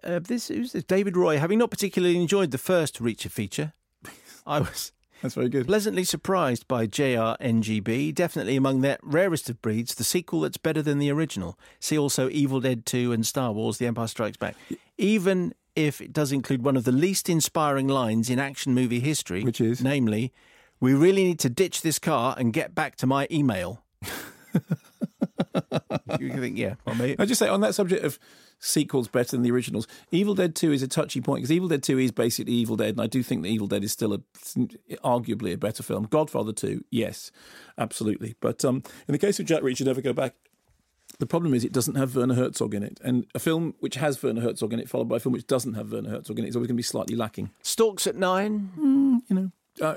Uh, 0.04 0.20
this 0.20 0.48
this? 0.48 0.72
David 0.86 1.16
Roy. 1.18 1.38
Having 1.38 1.60
not 1.60 1.70
particularly 1.70 2.16
enjoyed 2.16 2.52
the 2.52 2.58
first 2.58 3.00
Reacher 3.02 3.30
feature, 3.30 3.74
I 4.48 4.60
was 4.60 4.94
That's 5.22 5.36
very 5.36 5.50
good. 5.50 5.68
pleasantly 5.68 6.04
surprised 6.04 6.68
by 6.68 6.88
JRNGB. 6.88 8.14
Definitely 8.16 8.56
among 8.56 8.82
their 8.82 8.98
rarest 9.04 9.50
of 9.50 9.62
breeds, 9.62 9.96
the 9.96 10.04
sequel 10.04 10.42
that's 10.42 10.58
better 10.58 10.82
than 10.82 10.98
the 11.00 11.12
original. 11.12 11.58
See 11.80 11.98
also 11.98 12.30
Evil 12.30 12.60
Dead 12.60 12.86
2 12.86 13.12
and 13.12 13.26
Star 13.26 13.52
Wars 13.52 13.78
The 13.78 13.86
Empire 13.88 14.08
Strikes 14.08 14.38
Back. 14.38 14.56
Even 14.98 15.54
if 15.76 16.02
it 16.02 16.12
does 16.12 16.32
include 16.32 16.64
one 16.64 16.76
of 16.76 16.84
the 16.84 16.92
least 16.92 17.30
inspiring 17.30 17.88
lines 17.88 18.30
in 18.30 18.40
action 18.40 18.74
movie 18.74 19.00
history, 19.00 19.44
Which 19.44 19.62
is? 19.62 19.82
namely, 19.82 20.34
we 20.80 20.94
really 20.94 21.24
need 21.24 21.40
to 21.40 21.50
ditch 21.50 21.82
this 21.82 22.00
car 22.00 22.36
and 22.38 22.52
get 22.52 22.74
back 22.74 22.96
to 22.98 23.08
my 23.08 23.28
email. 23.32 23.84
you 26.20 26.34
think, 26.40 26.58
yeah, 26.58 26.76
well, 26.86 26.96
maybe, 26.96 27.16
I 27.20 27.26
just 27.26 27.40
say 27.40 27.48
on 27.48 27.62
that 27.62 27.76
subject 27.76 28.04
of 28.04 28.20
sequels 28.60 29.08
better 29.08 29.32
than 29.32 29.42
the 29.42 29.52
originals. 29.52 29.88
Evil 30.12 30.36
Dead 30.36 30.56
Two 30.56 30.72
is 30.72 30.84
a 30.84 30.88
touchy 30.88 31.22
point 31.22 31.40
because 31.42 31.52
Evil 31.52 31.68
Dead 31.68 31.84
Two 31.84 31.98
is 31.98 32.12
basically 32.12 32.54
Evil 32.54 32.76
Dead, 32.76 32.90
and 32.90 33.02
I 33.02 33.08
do 33.08 33.24
think 33.24 33.42
that 33.44 33.50
Evil 33.50 33.68
Dead 33.68 33.84
is 33.84 33.92
still 33.92 34.14
a 34.14 34.20
arguably 35.04 35.54
a 35.54 35.58
better 35.58 35.84
film. 35.84 36.06
Godfather 36.10 36.54
Two, 36.54 36.84
yes, 36.92 37.32
absolutely. 37.78 38.36
But 38.40 38.64
um, 38.64 38.84
in 39.08 39.12
the 39.12 39.18
case 39.18 39.40
of 39.40 39.46
Jack 39.46 39.62
Reacher, 39.62 39.86
Never 39.86 40.02
Go 40.02 40.14
Back. 40.14 40.36
The 41.20 41.26
problem 41.28 41.54
is 41.54 41.66
it 41.66 41.74
doesn't 41.74 41.96
have 41.96 42.16
Werner 42.16 42.36
Herzog 42.36 42.74
in 42.74 42.84
it, 42.84 43.00
and 43.04 43.26
a 43.36 43.40
film 43.40 43.76
which 43.80 43.96
has 43.96 44.24
Werner 44.24 44.42
Herzog 44.42 44.72
in 44.74 44.80
it, 44.80 44.90
followed 44.90 45.10
by 45.10 45.18
a 45.18 45.20
film 45.20 45.34
which 45.34 45.46
doesn't 45.46 45.74
have 45.74 45.92
Werner 45.92 46.10
Herzog 46.10 46.40
in 46.40 46.46
it, 46.46 46.48
is 46.48 46.56
always 46.56 46.68
going 46.68 46.76
to 46.76 46.80
be 46.80 46.84
slightly 46.84 47.16
lacking. 47.16 47.52
Storks 47.62 48.08
at 48.08 48.16
nine. 48.16 49.22
You 49.28 49.36
know, 49.36 49.52
uh, 49.86 49.96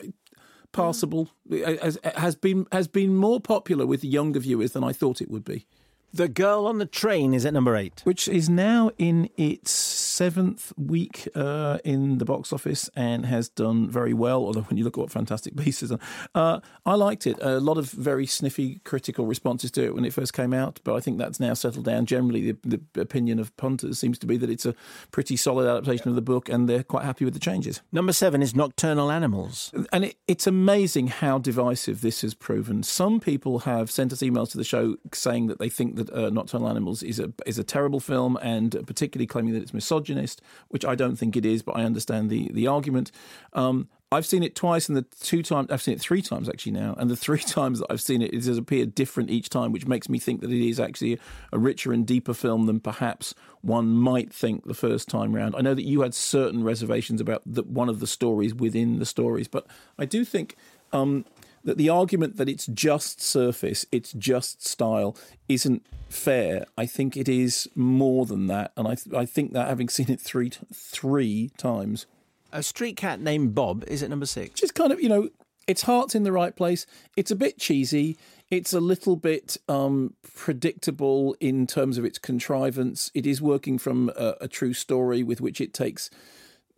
passable. 0.75 1.31
It 1.49 1.83
has, 1.83 1.99
has 2.17 2.35
been 2.35 2.67
has 2.71 2.87
been 2.89 3.17
more 3.17 3.41
popular 3.41 3.87
with 3.87 4.05
younger 4.05 4.41
viewers 4.41 4.73
than 4.73 4.85
I 4.85 4.93
thought 4.93 5.23
it 5.23 5.31
would 5.31 5.45
be. 5.45 5.67
The 6.13 6.29
Girl 6.29 6.67
on 6.67 6.79
the 6.79 6.87
Train 6.87 7.35
is 7.35 7.45
at 7.45 7.55
number 7.55 7.75
eight. 7.75 8.03
which 8.05 8.29
is 8.29 8.49
now 8.49 8.91
in 8.99 9.31
its 9.37 9.71
seventh 10.15 10.73
week 10.77 11.29
uh, 11.35 11.79
in 11.85 12.19
the 12.19 12.25
box 12.25 12.53
office 12.53 12.89
and 12.95 13.27
has 13.27 13.49
done 13.49 13.91
very 13.91 14.15
well. 14.15 14.45
Although 14.45 14.63
when 14.63 14.77
you 14.77 14.85
look 14.85 14.97
at 14.97 15.01
what 15.01 15.11
Fantastic 15.11 15.55
Beasts 15.57 15.89
done, 15.89 16.01
uh, 16.35 16.61
I 16.87 16.95
liked 16.95 17.27
it. 17.27 17.37
A 17.41 17.59
lot 17.59 17.79
of 17.79 17.91
very 17.91 18.27
sniffy 18.27 18.81
critical 18.85 19.27
responses 19.27 19.71
to 19.73 19.85
it 19.85 19.95
when 19.95 20.05
it 20.05 20.13
first 20.13 20.33
came 20.33 20.55
out, 20.55 20.81
but 20.85 20.95
I 20.95 21.01
think 21.01 21.19
that's 21.19 21.41
now 21.41 21.55
settled 21.55 21.85
down. 21.85 22.07
Generally, 22.07 22.53
the, 22.53 22.81
the 22.93 23.01
opinion 23.01 23.39
of 23.41 23.57
punters 23.57 23.99
seems 23.99 24.19
to 24.21 24.27
be 24.27 24.37
that 24.37 24.51
it's 24.51 24.67
a 24.67 24.75
pretty 25.11 25.37
solid 25.37 25.69
adaptation 25.69 26.09
of 26.09 26.15
the 26.15 26.23
book, 26.23 26.49
and 26.49 26.69
they're 26.69 26.85
quite 26.85 27.05
happy 27.05 27.25
with 27.25 27.35
the 27.35 27.41
changes. 27.41 27.83
Number 27.91 28.13
seven 28.13 28.41
is 28.43 28.55
Nocturnal 28.55 29.11
Animals. 29.11 29.73
And 29.93 30.05
it, 30.05 30.17
it's 30.29 30.47
amazing 30.47 31.09
how 31.09 31.39
divisive 31.39 32.01
this 32.01 32.21
has 32.21 32.35
proven. 32.35 32.83
Some 32.83 33.19
people 33.19 33.61
have 33.61 33.91
sent 33.91 34.13
us 34.13 34.21
emails 34.21 34.51
to 34.53 34.59
the 34.59 34.65
show 34.65 34.97
saying 35.13 35.49
that 35.49 35.59
they 35.59 35.69
think 35.69 35.97
that 35.97 36.11
uh, 36.13 36.31
Nocturnal 36.31 36.69
Animals 36.69 37.03
is 37.03 37.19
a 37.19 37.33
is 37.47 37.59
a 37.59 37.65
terrible 37.65 38.01
film, 38.01 38.39
and 38.43 38.71
particularly 38.87 39.27
claiming 39.27 39.55
that 39.55 39.63
it's 39.63 39.75
misogynist, 40.05 40.43
which 40.69 40.85
I 40.85 40.95
don't 40.95 41.17
think 41.17 41.37
it 41.37 41.45
is, 41.45 41.63
but 41.63 41.77
I 41.77 41.85
understand 41.85 42.31
the 42.31 42.51
the 42.53 42.67
argument. 42.67 43.11
Um, 43.53 43.89
I've 44.13 44.27
seen 44.27 44.45
it 44.45 44.55
twice, 44.55 44.89
and 44.89 44.97
the 44.97 45.03
two 45.03 45.43
times 45.43 45.71
I've 45.71 45.83
seen 45.83 45.95
it 45.95 46.01
three 46.01 46.23
times 46.23 46.49
actually 46.49 46.73
now, 46.73 46.95
and 46.99 47.11
the 47.11 47.17
three 47.27 47.41
times 47.41 47.81
that 47.81 47.87
I've 47.91 48.01
seen 48.01 48.23
it, 48.23 48.33
it 48.33 48.45
has 48.45 48.59
appeared 48.59 48.95
different 48.95 49.31
each 49.31 49.49
time, 49.49 49.73
which 49.73 49.87
makes 49.87 50.09
me 50.09 50.19
think 50.19 50.41
that 50.41 50.51
it 50.51 50.69
is 50.69 50.79
actually 50.79 51.19
a 51.53 51.59
richer 51.59 51.93
and 51.93 52.07
deeper 52.07 52.35
film 52.35 52.67
than 52.67 52.81
perhaps 52.81 53.35
one 53.63 53.89
might 53.95 54.33
think 54.33 54.65
the 54.67 54.75
first 54.75 55.09
time 55.09 55.35
round. 55.35 55.55
I 55.57 55.63
know 55.63 55.75
that 55.75 55.85
you 55.85 56.03
had 56.03 56.15
certain 56.15 56.63
reservations 56.63 57.21
about 57.21 57.43
the, 57.47 57.63
one 57.63 57.89
of 57.89 58.01
the 58.01 58.07
stories 58.07 58.55
within 58.55 58.99
the 58.99 59.07
stories, 59.07 59.49
but 59.49 59.67
I 59.99 60.05
do 60.05 60.25
think 60.25 60.57
um, 60.93 61.25
that 61.65 61.79
the 61.79 61.89
argument 61.89 62.37
that 62.37 62.49
it's 62.49 62.67
just 62.67 63.21
surface, 63.21 63.87
it's 63.91 64.13
just 64.13 64.67
style, 64.67 65.17
isn't 65.49 65.85
fair. 66.09 66.67
I 66.79 66.87
think 66.87 67.17
it 67.17 67.29
is 67.29 67.69
more 67.75 68.27
than 68.27 68.47
that, 68.49 68.73
and 68.77 68.87
I 68.87 68.95
th- 68.95 69.15
I 69.15 69.27
think 69.27 69.53
that 69.53 69.69
having 69.69 69.89
seen 69.89 70.11
it 70.11 70.21
three 70.21 70.51
t- 70.51 70.59
three 70.73 71.51
times, 71.57 72.07
A 72.53 72.63
street 72.63 72.97
cat 72.97 73.21
named 73.21 73.55
Bob 73.55 73.85
is 73.89 74.03
at 74.03 74.11
number 74.11 74.27
six. 74.27 74.61
just 74.61 74.75
kind 74.75 74.93
of 74.93 75.01
you 75.01 75.09
know 75.09 75.29
its 75.67 75.83
heart's 75.83 76.15
in 76.15 76.23
the 76.25 76.33
right 76.33 76.55
place. 76.55 76.87
It's 77.17 77.31
a 77.31 77.37
bit 77.37 77.59
cheesy. 77.59 78.19
It's 78.51 78.75
a 78.75 78.81
little 78.81 79.17
bit 79.17 79.57
um, 79.69 80.15
predictable 80.37 81.35
in 81.41 81.67
terms 81.67 81.97
of 81.97 82.05
its 82.05 82.19
contrivance. 82.19 83.11
It 83.15 83.27
is 83.27 83.41
working 83.41 83.79
from 83.79 84.11
a, 84.17 84.35
a 84.43 84.49
true 84.49 84.75
story 84.75 85.23
with 85.23 85.41
which 85.41 85.61
it 85.63 85.73
takes 85.73 86.11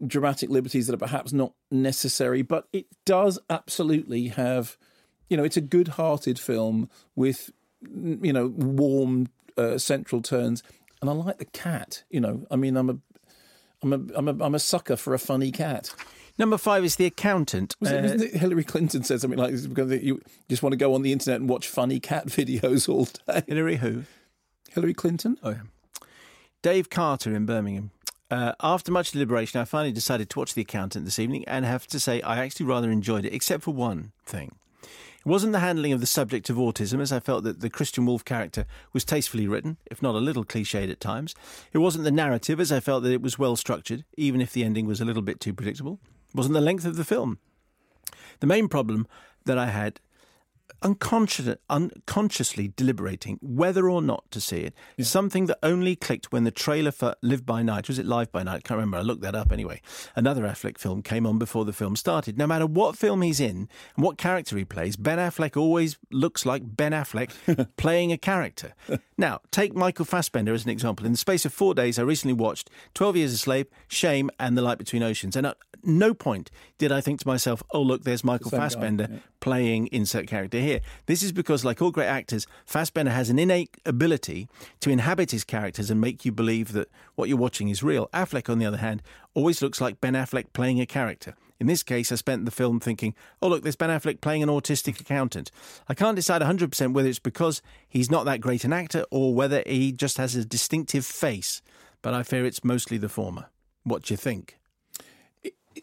dramatic 0.04 0.50
liberties 0.50 0.87
that 0.87 0.94
are 0.94 0.98
perhaps 0.98 1.32
not 1.32 1.52
necessary, 1.70 2.42
but 2.42 2.68
it 2.72 2.87
does 3.04 3.38
absolutely 3.48 4.28
have, 4.28 4.76
you 5.28 5.37
know, 5.37 5.44
it's 5.44 5.56
a 5.56 5.62
good-hearted 5.62 6.38
film 6.38 6.88
with, 7.14 7.50
you 7.80 8.32
know, 8.32 8.48
warm 8.56 9.28
uh, 9.56 9.78
central 9.78 10.20
turns, 10.22 10.62
and 11.00 11.09
I 11.09 11.12
like 11.12 11.38
the 11.38 11.44
cat. 11.46 12.04
You 12.11 12.20
know, 12.20 12.46
I 12.50 12.56
mean, 12.56 12.76
I'm 12.76 12.90
a, 12.90 12.98
I'm 13.82 13.92
a, 13.92 14.00
I'm 14.14 14.28
a, 14.28 14.44
I'm 14.44 14.54
a 14.54 14.59
sucker 14.59 14.96
for 14.96 15.14
a 15.14 15.18
funny 15.18 15.50
cat. 15.50 15.94
Number 16.38 16.59
five 16.59 16.85
is 16.85 16.96
The 16.96 17.06
Accountant. 17.06 17.74
Was 17.80 17.90
it, 17.90 18.04
Uh, 18.04 18.24
it 18.24 18.35
Hillary 18.35 18.64
Clinton 18.64 19.02
said 19.04 19.20
something 19.22 19.38
like 19.38 19.52
this 19.52 19.66
because 19.66 19.90
you 20.02 20.20
just 20.50 20.62
want 20.62 20.74
to 20.74 20.76
go 20.76 20.92
on 20.94 21.00
the 21.00 21.12
internet 21.12 21.40
and 21.40 21.48
watch 21.48 21.66
funny 21.66 21.98
cat 21.98 22.26
videos 22.26 22.88
all 22.88 23.06
day? 23.26 23.42
Hillary 23.46 23.76
who? 23.76 24.02
Hillary 24.70 24.92
Clinton? 24.92 25.38
Oh, 25.42 25.50
yeah. 25.50 25.61
Dave 26.62 26.90
Carter 26.90 27.35
in 27.35 27.46
Birmingham. 27.46 27.90
Uh, 28.31 28.53
after 28.61 28.91
much 28.91 29.12
deliberation, 29.12 29.61
I 29.61 29.65
finally 29.65 29.93
decided 29.93 30.29
to 30.31 30.39
watch 30.39 30.55
The 30.55 30.62
Accountant 30.62 31.05
this 31.05 31.19
evening 31.19 31.45
and 31.47 31.65
have 31.65 31.87
to 31.89 32.01
say 32.01 32.21
I 32.23 32.39
actually 32.39 32.67
rather 32.67 32.91
enjoyed 32.91 33.25
it, 33.25 33.33
except 33.33 33.62
for 33.62 33.73
one 33.73 34.12
thing. 34.25 34.57
It 34.83 35.31
wasn't 35.31 35.53
the 35.53 35.61
handling 35.61 35.93
of 35.93 36.01
the 36.01 36.07
subject 36.07 36.51
of 36.51 36.57
autism, 36.57 37.01
as 37.01 37.12
I 37.12 37.21
felt 37.21 37.45
that 37.45 37.61
the 37.61 37.71
Christian 37.71 38.07
Wolf 38.07 38.25
character 38.25 38.65
was 38.93 39.05
tastefully 39.05 39.47
written, 39.47 39.77
if 39.87 40.03
not 40.03 40.15
a 40.15 40.19
little 40.19 40.45
cliched 40.45 40.91
at 40.91 41.01
times. 41.01 41.35
It 41.73 41.79
wasn't 41.79 42.05
the 42.05 42.11
narrative, 42.11 42.61
as 42.61 42.73
I 42.73 42.81
felt 42.81 43.03
that 43.05 43.12
it 43.12 43.23
was 43.23 43.39
well 43.39 43.57
structured, 43.57 44.05
even 44.17 44.41
if 44.41 44.53
the 44.53 44.65
ending 44.65 44.87
was 44.87 45.01
a 45.01 45.05
little 45.05 45.23
bit 45.23 45.41
too 45.41 45.55
predictable. 45.55 46.01
It 46.29 46.37
wasn't 46.37 46.55
the 46.55 46.61
length 46.61 46.85
of 46.85 46.97
the 46.97 47.05
film. 47.05 47.39
The 48.41 48.47
main 48.47 48.69
problem 48.69 49.07
that 49.45 49.59
I 49.59 49.67
had, 49.67 50.01
unconscious, 50.83 51.57
unconsciously 51.68 52.72
deliberating 52.76 53.38
whether 53.40 53.88
or 53.88 54.02
not 54.02 54.31
to 54.31 54.40
see 54.40 54.61
it, 54.61 54.74
something 55.00 55.46
that 55.46 55.59
only 55.62 55.96
clicked 55.96 56.33
when 56.33 56.44
the 56.44 56.50
trailer 56.50 56.90
for 56.90 57.14
Live 57.22 57.44
by 57.44 57.62
Night, 57.62 57.88
was 57.88 57.98
it 57.98 58.07
Live 58.07 58.31
by 58.33 58.42
Night? 58.42 58.57
I 58.57 58.61
can't 58.61 58.79
remember. 58.79 58.98
I 58.98 59.02
looked 59.02 59.22
that 59.22 59.35
up 59.35 59.52
anyway. 59.52 59.81
Another 60.14 60.42
Affleck 60.42 60.79
film 60.79 61.02
came 61.02 61.26
on 61.26 61.38
before 61.38 61.64
the 61.64 61.72
film 61.72 61.96
started. 61.96 62.38
No 62.38 62.46
matter 62.46 62.66
what 62.66 62.96
film 62.96 63.22
he's 63.22 63.40
in 63.40 63.68
and 63.96 64.05
what 64.05 64.18
character 64.18 64.57
he 64.57 64.64
plays, 64.64 64.96
Ben 64.96 65.18
Affleck 65.18 65.57
always 65.57 65.98
looks 66.11 66.46
like 66.46 66.76
Ben 66.76 66.92
Affleck 66.92 67.68
playing 67.76 68.12
a 68.12 68.18
character. 68.18 68.74
Now, 69.18 69.40
take 69.50 69.74
Michael 69.74 70.05
Fassbender 70.05 70.52
as 70.52 70.64
an 70.64 70.70
example. 70.70 71.07
In 71.07 71.12
the 71.12 71.18
space 71.18 71.46
of 71.46 71.52
four 71.52 71.74
days, 71.74 71.98
I 71.98 72.02
recently 72.02 72.35
watched 72.35 72.68
12 72.94 73.16
Years 73.16 73.33
a 73.33 73.38
Slave, 73.38 73.66
Shame, 73.88 74.31
and 74.38 74.59
The 74.59 74.62
Light 74.62 74.76
Between 74.76 75.02
Oceans. 75.02 75.37
And 75.37 75.46
at 75.46 75.57
no 75.83 76.12
point 76.12 76.50
did 76.76 76.92
I 76.92 77.00
think 77.00 77.20
to 77.20 77.26
myself, 77.26 77.62
oh, 77.70 77.81
look, 77.81 78.05
there's 78.05 78.22
Michael 78.22 78.50
guy, 78.50 78.59
Fassbender 78.59 79.09
yeah. 79.11 79.18
playing 79.40 79.87
insert 79.87 80.26
character 80.26 80.59
here. 80.59 80.81
This 81.07 81.22
is 81.22 81.33
because, 81.33 81.64
like 81.64 81.81
all 81.81 81.90
great 81.90 82.09
actors, 82.09 82.46
Fassbender 82.66 83.12
has 83.12 83.31
an 83.31 83.38
innate 83.38 83.74
ability 83.87 84.48
to 84.81 84.90
inhabit 84.90 85.31
his 85.31 85.44
characters 85.44 85.90
and 85.90 85.98
make 85.98 86.26
you 86.26 86.33
believe 86.33 86.72
that 86.72 86.88
what 87.14 87.31
you're 87.31 87.38
watching 87.38 87.70
is 87.70 87.83
real. 87.83 88.09
Affleck, 88.12 88.50
on 88.50 88.59
the 88.59 88.66
other 88.66 88.76
hand, 88.76 89.02
always 89.33 89.62
looks 89.62 89.81
like 89.81 90.00
Ben 90.00 90.12
Affleck 90.12 90.52
playing 90.52 90.79
a 90.81 90.87
character. 90.87 91.35
In 91.59 91.66
this 91.66 91.83
case, 91.83 92.12
I 92.12 92.16
spent 92.16 92.45
the 92.45 92.51
film 92.51 92.81
thinking, 92.81 93.14
oh, 93.40 93.49
look, 93.49 93.62
there's 93.62 93.77
Ben 93.77 93.90
Affleck 93.90 94.21
playing 94.21 94.42
an 94.42 94.49
autistic 94.49 95.01
accountant. 95.01 95.51
I 95.88 95.95
can't 95.95 96.16
decide 96.16 96.42
100% 96.42 96.92
whether 96.92 97.09
it's 97.09 97.19
because 97.19 97.62
he's 97.88 98.11
not 98.11 98.25
that 98.27 98.40
great 98.40 98.64
an 98.64 98.73
actor 98.73 99.05
or 99.11 99.35
whether 99.35 99.62
he 99.66 99.92
just 99.92 100.19
has 100.19 100.37
a 100.37 100.45
distinctive 100.45 101.07
face, 101.07 101.62
but 102.03 102.14
I 102.14 102.23
fear 102.23 102.45
it's 102.45 102.64
mostly 102.64 102.99
the 102.99 103.09
former. 103.09 103.47
What 103.85 104.03
do 104.03 104.14
you 104.14 104.19
think? 104.19 104.59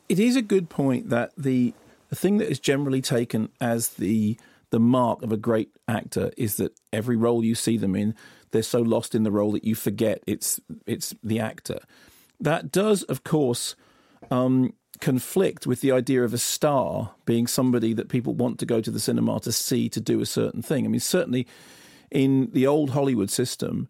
it 0.10 0.20
is 0.20 0.36
a 0.36 0.42
good 0.42 0.70
point 0.70 1.10
that 1.10 1.32
the 1.38 1.74
the 2.10 2.16
thing 2.16 2.38
that 2.38 2.50
is 2.50 2.60
generally 2.60 3.02
taken 3.02 3.50
as 3.60 3.90
the 3.90 4.38
the 4.70 4.80
mark 4.80 5.22
of 5.22 5.32
a 5.32 5.38
great 5.38 5.70
actor 5.88 6.32
is 6.36 6.58
that 6.58 6.74
every 6.92 7.16
role 7.16 7.44
you 7.44 7.54
see 7.54 7.78
them 7.78 7.96
in, 7.96 8.16
they're 8.52 8.64
so 8.64 8.82
lost 8.82 9.14
in 9.14 9.22
the 9.24 9.32
role 9.32 9.52
that 9.52 9.64
you 9.64 9.76
forget 9.76 10.22
it's 10.28 10.60
it's 10.86 11.14
the 11.24 11.40
actor. 11.40 11.80
That 12.40 12.72
does, 12.72 13.04
of 13.04 13.24
course, 13.24 13.76
um, 14.32 14.74
conflict 15.04 15.68
with 15.68 15.82
the 15.82 15.92
idea 15.92 16.24
of 16.24 16.34
a 16.34 16.38
star 16.38 17.14
being 17.26 17.46
somebody 17.46 17.92
that 17.94 18.08
people 18.08 18.34
want 18.34 18.58
to 18.58 18.66
go 18.66 18.80
to 18.80 18.90
the 18.90 19.02
cinema 19.02 19.38
to 19.42 19.52
see 19.52 19.90
to 19.90 20.00
do 20.00 20.22
a 20.22 20.26
certain 20.26 20.62
thing. 20.62 20.86
I 20.86 20.88
mean, 20.88 21.02
certainly 21.02 21.46
in 22.10 22.50
the 22.54 22.66
old 22.66 22.92
Hollywood 22.92 23.30
system, 23.30 23.90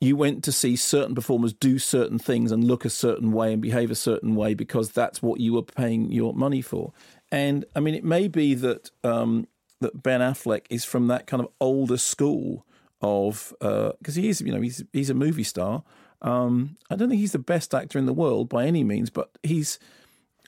you 0.00 0.16
went 0.16 0.42
to 0.44 0.52
see 0.52 0.74
certain 0.74 1.14
performers 1.14 1.52
do 1.52 1.78
certain 1.78 2.18
things 2.18 2.50
and 2.50 2.64
look 2.64 2.86
a 2.86 2.90
certain 2.90 3.30
way 3.30 3.52
and 3.52 3.60
behave 3.60 3.90
a 3.90 3.94
certain 3.94 4.34
way 4.36 4.54
because 4.54 4.90
that's 4.90 5.20
what 5.20 5.38
you 5.38 5.52
were 5.52 5.62
paying 5.62 6.10
your 6.10 6.32
money 6.32 6.62
for. 6.62 6.94
And 7.30 7.66
I 7.76 7.80
mean, 7.80 7.94
it 7.94 8.04
may 8.04 8.26
be 8.26 8.54
that 8.54 8.90
um, 9.02 9.46
that 9.80 10.02
Ben 10.02 10.20
Affleck 10.20 10.62
is 10.70 10.86
from 10.86 11.08
that 11.08 11.26
kind 11.26 11.42
of 11.42 11.48
older 11.60 11.98
school 11.98 12.64
of 13.02 13.52
because 13.60 14.16
uh, 14.16 14.20
he 14.20 14.30
is, 14.30 14.40
you 14.40 14.52
know, 14.52 14.62
he's 14.62 14.82
he's 14.94 15.10
a 15.10 15.14
movie 15.14 15.44
star. 15.44 15.84
Um, 16.22 16.76
I 16.88 16.96
don't 16.96 17.10
think 17.10 17.20
he's 17.20 17.32
the 17.32 17.38
best 17.38 17.74
actor 17.74 17.98
in 17.98 18.06
the 18.06 18.14
world 18.14 18.48
by 18.48 18.64
any 18.64 18.82
means, 18.82 19.10
but 19.10 19.36
he's 19.42 19.78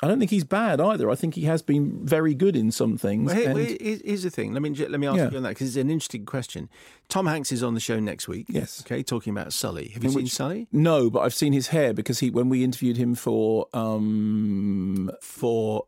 I 0.03 0.09
don't 0.09 0.19
think 0.19 0.31
he's 0.31 0.45
bad 0.45 0.81
either. 0.81 1.11
I 1.11 1.15
think 1.15 1.35
he 1.35 1.43
has 1.43 1.63
been 1.63 2.05
very 2.05 2.35
good 2.35 2.55
in 2.55 2.71
some 2.71 2.99
things. 2.99 3.33
Well, 3.33 3.37
here, 3.37 3.51
and... 3.51 4.03
here's 4.03 4.23
the 4.25 4.31
thing. 4.31 4.53
Let 4.53 4.61
me 4.61 4.75
let 4.75 5.01
me 5.01 5.07
ask 5.07 5.17
yeah. 5.17 5.31
you 5.31 5.37
on 5.39 5.43
that 5.45 5.51
because 5.51 5.69
it's 5.69 5.83
an 5.83 5.91
interesting 5.91 6.27
question. 6.27 6.69
Tom 7.09 7.27
Hanks 7.27 7.51
is 7.51 7.63
on 7.63 7.75
the 7.75 7.81
show 7.81 7.99
next 7.99 8.29
week. 8.29 8.47
Yes. 8.49 8.83
Okay, 8.85 9.03
talking 9.03 9.31
about 9.31 9.53
Sully. 9.53 9.89
Have 9.89 10.03
you 10.03 10.09
in 10.09 10.15
seen 10.15 10.23
which, 10.25 10.33
Sully? 10.33 10.69
No, 10.71 11.09
but 11.09 11.21
I've 11.21 11.35
seen 11.35 11.53
his 11.53 11.69
hair 11.69 11.95
because 11.95 12.19
he 12.19 12.31
when 12.31 12.49
we 12.49 12.63
interviewed 12.63 12.99
him 12.99 13.15
for 13.15 13.69
um, 13.73 15.11
for 15.23 15.87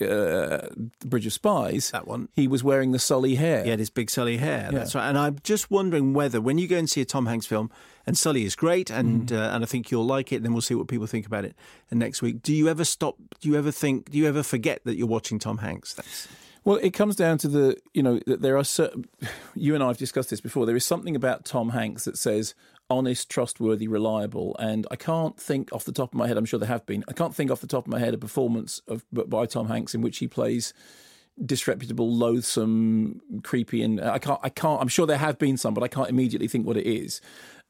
uh, 0.00 0.68
Bridge 1.04 1.26
of 1.26 1.32
Spies, 1.32 1.90
that 1.90 2.06
one, 2.06 2.28
he 2.32 2.48
was 2.48 2.64
wearing 2.64 2.92
the 2.92 2.98
Sully 2.98 3.34
hair. 3.34 3.64
He 3.64 3.70
had 3.70 3.78
his 3.78 3.90
big 3.90 4.10
Sully 4.10 4.38
hair. 4.38 4.70
Yeah. 4.72 4.78
That's 4.78 4.94
right. 4.94 5.08
And 5.08 5.18
I'm 5.18 5.38
just 5.42 5.70
wondering 5.70 6.12
whether, 6.12 6.40
when 6.40 6.58
you 6.58 6.66
go 6.66 6.78
and 6.78 6.88
see 6.88 7.00
a 7.00 7.04
Tom 7.04 7.26
Hanks 7.26 7.46
film, 7.46 7.70
and 8.06 8.16
Sully 8.16 8.44
is 8.44 8.56
great, 8.56 8.90
and 8.90 9.28
mm. 9.28 9.36
uh, 9.36 9.54
and 9.54 9.62
I 9.62 9.66
think 9.66 9.90
you'll 9.90 10.06
like 10.06 10.32
it. 10.32 10.36
And 10.36 10.44
then 10.44 10.52
we'll 10.52 10.62
see 10.62 10.74
what 10.74 10.88
people 10.88 11.06
think 11.06 11.26
about 11.26 11.44
it 11.44 11.54
next 11.90 12.22
week. 12.22 12.42
Do 12.42 12.54
you 12.54 12.68
ever 12.68 12.84
stop? 12.84 13.16
Do 13.40 13.48
you 13.48 13.56
ever 13.56 13.70
think? 13.70 14.10
Do 14.10 14.18
you 14.18 14.26
ever 14.26 14.42
forget 14.42 14.82
that 14.84 14.96
you're 14.96 15.06
watching 15.06 15.38
Tom 15.38 15.58
Hanks? 15.58 15.94
That's... 15.94 16.28
Well, 16.64 16.76
it 16.82 16.90
comes 16.90 17.16
down 17.16 17.38
to 17.38 17.48
the 17.48 17.76
you 17.94 18.02
know 18.02 18.20
that 18.26 18.42
there 18.42 18.56
are 18.56 18.64
certain. 18.64 19.06
You 19.56 19.74
and 19.74 19.84
I 19.84 19.88
have 19.88 19.98
discussed 19.98 20.30
this 20.30 20.40
before. 20.40 20.64
There 20.64 20.76
is 20.76 20.86
something 20.86 21.14
about 21.14 21.44
Tom 21.44 21.70
Hanks 21.70 22.04
that 22.04 22.16
says 22.16 22.54
honest, 22.90 23.30
trustworthy, 23.30 23.86
reliable. 23.86 24.56
And 24.58 24.86
I 24.90 24.96
can't 24.96 25.38
think 25.38 25.72
off 25.72 25.84
the 25.84 25.92
top 25.92 26.12
of 26.12 26.18
my 26.18 26.26
head. 26.26 26.36
I'm 26.36 26.44
sure 26.44 26.58
there 26.58 26.68
have 26.68 26.84
been. 26.86 27.04
I 27.08 27.12
can't 27.12 27.34
think 27.34 27.50
off 27.50 27.60
the 27.60 27.66
top 27.66 27.86
of 27.86 27.92
my 27.92 27.98
head 27.98 28.14
a 28.14 28.18
performance 28.18 28.82
of 28.88 29.04
by 29.12 29.46
Tom 29.46 29.68
Hanks 29.68 29.94
in 29.94 30.02
which 30.02 30.18
he 30.18 30.26
plays 30.26 30.74
disreputable, 31.44 32.12
loathsome, 32.12 33.20
creepy, 33.42 33.82
and 33.82 34.00
I 34.00 34.18
can't. 34.18 34.40
I 34.42 34.48
can't. 34.48 34.80
I'm 34.80 34.88
sure 34.88 35.06
there 35.06 35.18
have 35.18 35.38
been 35.38 35.56
some, 35.56 35.74
but 35.74 35.82
I 35.82 35.88
can't 35.88 36.08
immediately 36.08 36.48
think 36.48 36.66
what 36.66 36.76
it 36.76 36.86
is. 36.86 37.20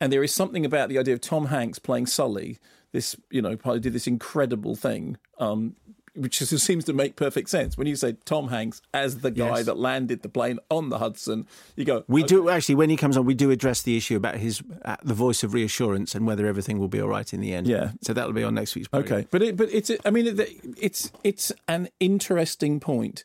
And 0.00 0.12
there 0.12 0.22
is 0.22 0.35
something 0.35 0.64
about 0.64 0.88
the 0.88 0.98
idea 0.98 1.14
of 1.14 1.20
Tom 1.20 1.46
Hanks 1.46 1.78
playing 1.78 2.06
Sully. 2.06 2.59
This, 2.92 3.16
you 3.30 3.40
know, 3.42 3.56
probably 3.56 3.80
did 3.80 3.92
this 3.92 4.06
incredible 4.06 4.74
thing. 4.74 5.18
Um, 5.38 5.76
which 6.14 6.38
just 6.38 6.59
seems 6.66 6.85
to 6.85 6.92
make 6.92 7.16
perfect 7.16 7.48
sense 7.48 7.76
when 7.78 7.87
you 7.87 7.96
say 7.96 8.16
Tom 8.24 8.48
Hanks 8.48 8.83
as 8.92 9.18
the 9.18 9.30
guy 9.30 9.59
yes. 9.59 9.66
that 9.66 9.78
landed 9.78 10.22
the 10.22 10.28
plane 10.28 10.59
on 10.70 10.88
the 10.88 10.98
Hudson. 10.98 11.46
You 11.76 11.85
go. 11.85 12.04
We 12.09 12.22
okay. 12.22 12.28
do 12.28 12.48
actually 12.48 12.74
when 12.76 12.90
he 12.90 12.96
comes 12.96 13.16
on, 13.16 13.24
we 13.24 13.35
do 13.35 13.50
address 13.50 13.83
the 13.83 13.96
issue 13.96 14.16
about 14.16 14.37
his 14.37 14.62
uh, 14.85 14.96
the 15.02 15.14
voice 15.14 15.42
of 15.42 15.54
reassurance 15.54 16.14
and 16.14 16.26
whether 16.26 16.46
everything 16.46 16.78
will 16.78 16.88
be 16.88 17.00
all 17.00 17.09
right 17.09 17.33
in 17.33 17.40
the 17.40 17.52
end. 17.52 17.66
Yeah. 17.66 17.92
So 18.02 18.12
that'll 18.12 18.33
be 18.33 18.42
on 18.42 18.54
next 18.54 18.74
week's. 18.74 18.88
Program. 18.88 19.20
Okay, 19.20 19.28
but 19.30 19.42
it, 19.42 19.56
but 19.56 19.68
it's 19.72 19.90
I 20.04 20.11
mean 20.11 20.38
it's 20.78 21.12
it's 21.22 21.52
an 21.68 21.88
interesting 22.00 22.80
point. 22.80 23.24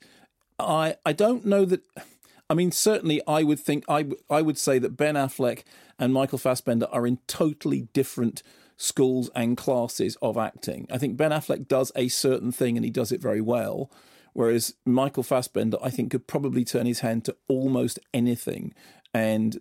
I 0.60 0.96
I 1.06 1.14
don't 1.14 1.46
know 1.46 1.66
that. 1.66 1.84
I 2.50 2.54
mean, 2.54 2.72
certainly, 2.72 3.22
I 3.28 3.44
would 3.44 3.60
think 3.60 3.84
I 3.88 4.08
I 4.30 4.42
would 4.42 4.58
say 4.58 4.80
that 4.80 4.98
Ben 4.98 5.16
Affleck 5.16 5.64
and 5.98 6.14
Michael 6.14 6.38
Fassbender 6.38 6.88
are 6.92 7.08
in 7.08 7.20
totally 7.28 7.88
different 7.94 8.44
schools 8.78 9.30
and 9.36 9.56
classes 9.58 10.18
of 10.22 10.38
acting. 10.38 10.88
I 10.92 10.98
think 10.98 11.18
Ben 11.18 11.32
Affleck 11.32 11.68
does 11.68 11.92
a 11.96 12.08
certain 12.10 12.52
thing 12.52 12.78
and 12.78 12.84
he 12.84 12.92
does 12.92 13.12
it 13.12 13.22
very 13.22 13.42
well, 13.42 13.90
whereas 14.34 14.76
Michael 14.86 15.24
Fassbender, 15.24 15.78
I 15.82 15.90
think, 15.90 16.12
could 16.12 16.28
probably 16.28 16.66
turn 16.66 16.86
his 16.86 17.00
hand 17.00 17.26
to 17.26 17.36
almost 17.48 18.00
anything. 18.14 18.74
And 19.14 19.60